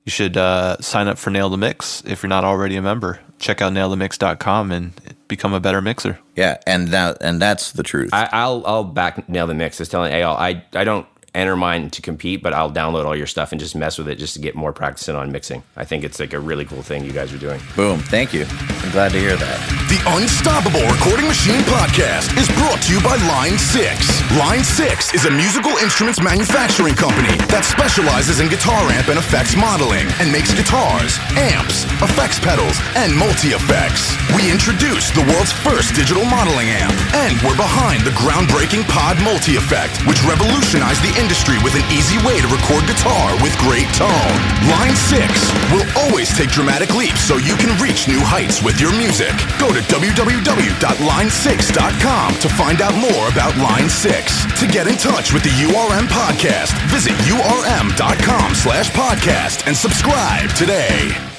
you 0.05 0.11
should 0.11 0.37
uh, 0.37 0.79
sign 0.81 1.07
up 1.09 1.19
for 1.19 1.31
Nail 1.31 1.49
the 1.51 1.57
Mix 1.59 2.03
if 2.07 2.23
you're 2.23 2.29
not 2.29 2.45
already 2.45 2.77
a 2.77 2.83
member. 2.83 3.21
Check 3.39 3.61
out 3.63 3.73
nailthemix.com 3.73 4.73
and 4.73 4.93
become 5.29 5.55
a 5.55 5.61
better 5.61 5.81
mixer. 5.81 6.19
Yeah, 6.37 6.59
and 6.67 6.89
that 6.89 7.19
and 7.21 7.41
that's 7.41 7.73
the 7.73 7.83
truth. 7.83 8.11
I, 8.13 8.29
I'll 8.33 8.63
I'll 8.67 8.85
back 8.85 9.29
nail 9.29 9.47
the 9.47 9.55
mix. 9.55 9.81
I 9.81 9.83
was 9.83 9.89
telling 9.89 10.13
Al, 10.13 10.37
I 10.37 10.65
I 10.75 10.85
don't 10.85 11.07
enter 11.35 11.57
mine 11.57 11.91
to 11.91 12.03
compete, 12.03 12.43
but 12.43 12.53
I'll 12.53 12.71
download 12.71 13.05
all 13.05 13.17
your 13.17 13.27
stuff 13.27 13.53
and 13.53 13.61
just 13.61 13.75
mess 13.75 13.99
with 13.99 14.09
it 14.09 14.17
just 14.17 14.35
to 14.35 14.41
get 14.41 14.55
more 14.55 14.73
practicing 14.73 15.17
on 15.17 15.33
mixing. 15.33 15.63
I 15.77 15.85
think 15.85 16.05
it's 16.05 16.21
like 16.21 16.33
a 16.33 16.41
really 16.41 16.65
cool 16.65 16.83
thing 16.83 17.05
you 17.05 17.13
guys 17.13 17.33
are 17.33 17.39
doing. 17.39 17.61
Boom. 17.75 17.99
Thank 18.01 18.33
you. 18.33 18.47
I'm 18.85 18.93
glad 18.93 19.13
to 19.13 19.19
hear 19.19 19.37
that. 19.37 19.59
The 19.91 20.01
Unstoppable 20.17 20.85
Recording 20.91 21.27
Machine 21.27 21.61
podcast 21.67 22.33
is 22.39 22.49
brought 22.61 22.81
to 22.87 22.93
you 22.95 23.01
by 23.03 23.17
Line 23.27 23.59
6. 23.59 24.39
Line 24.39 24.65
6 24.65 25.15
is 25.15 25.25
a 25.27 25.31
musical 25.31 25.75
instruments 25.83 26.23
manufacturing 26.23 26.95
company 26.95 27.35
that 27.51 27.65
specializes 27.67 28.41
in 28.41 28.49
guitar 28.49 28.81
amp 28.95 29.09
and 29.09 29.19
effects 29.19 29.57
modeling 29.57 30.07
and 30.23 30.31
makes 30.31 30.55
guitars, 30.55 31.19
amps, 31.35 31.85
effects 32.03 32.39
pedals, 32.39 32.79
and 32.95 33.11
multi-effects. 33.15 34.15
We 34.35 34.51
introduced 34.51 35.15
the 35.15 35.27
world's 35.31 35.53
first 35.65 35.95
digital 35.95 36.25
modeling 36.27 36.71
amp, 36.71 36.95
and 37.27 37.35
we're 37.43 37.59
behind 37.59 38.03
the 38.07 38.15
groundbreaking 38.19 38.87
Pod 38.91 39.19
Multi-Effect, 39.23 40.05
which 40.07 40.23
revolutionized 40.25 41.03
the 41.03 41.15
industry 41.25 41.57
with 41.65 41.73
an 41.73 41.81
easy 41.89 42.21
way 42.21 42.37
to 42.37 42.45
record 42.53 42.85
guitar 42.85 43.33
with 43.41 43.57
great 43.65 43.89
tone. 43.97 44.37
Line 44.69 44.93
6 44.93 45.25
will 45.73 45.89
always 45.97 46.29
take 46.37 46.51
dramatic 46.51 46.95
leaps 46.95 47.23
so 47.25 47.39
you 47.41 47.57
can 47.57 47.73
reach 47.81 48.07
new 48.07 48.21
heights 48.21 48.63
with 48.63 48.79
your 48.79 48.93
music. 48.93 49.33
Go 49.57 49.73
to 49.73 49.81
www.line6.com 49.89 52.29
to 52.45 52.49
find 52.53 52.85
out 52.85 52.93
more 53.01 53.25
about 53.33 53.57
Line 53.57 53.89
6. 53.89 54.61
To 54.61 54.69
get 54.69 54.85
in 54.87 55.01
touch 55.01 55.33
with 55.33 55.41
the 55.43 55.57
URM 55.65 56.05
podcast, 56.13 56.77
visit 56.93 57.17
urm.com 57.33 58.55
slash 58.55 58.91
podcast 58.93 59.67
and 59.67 59.75
subscribe 59.75 60.51
today. 60.51 61.34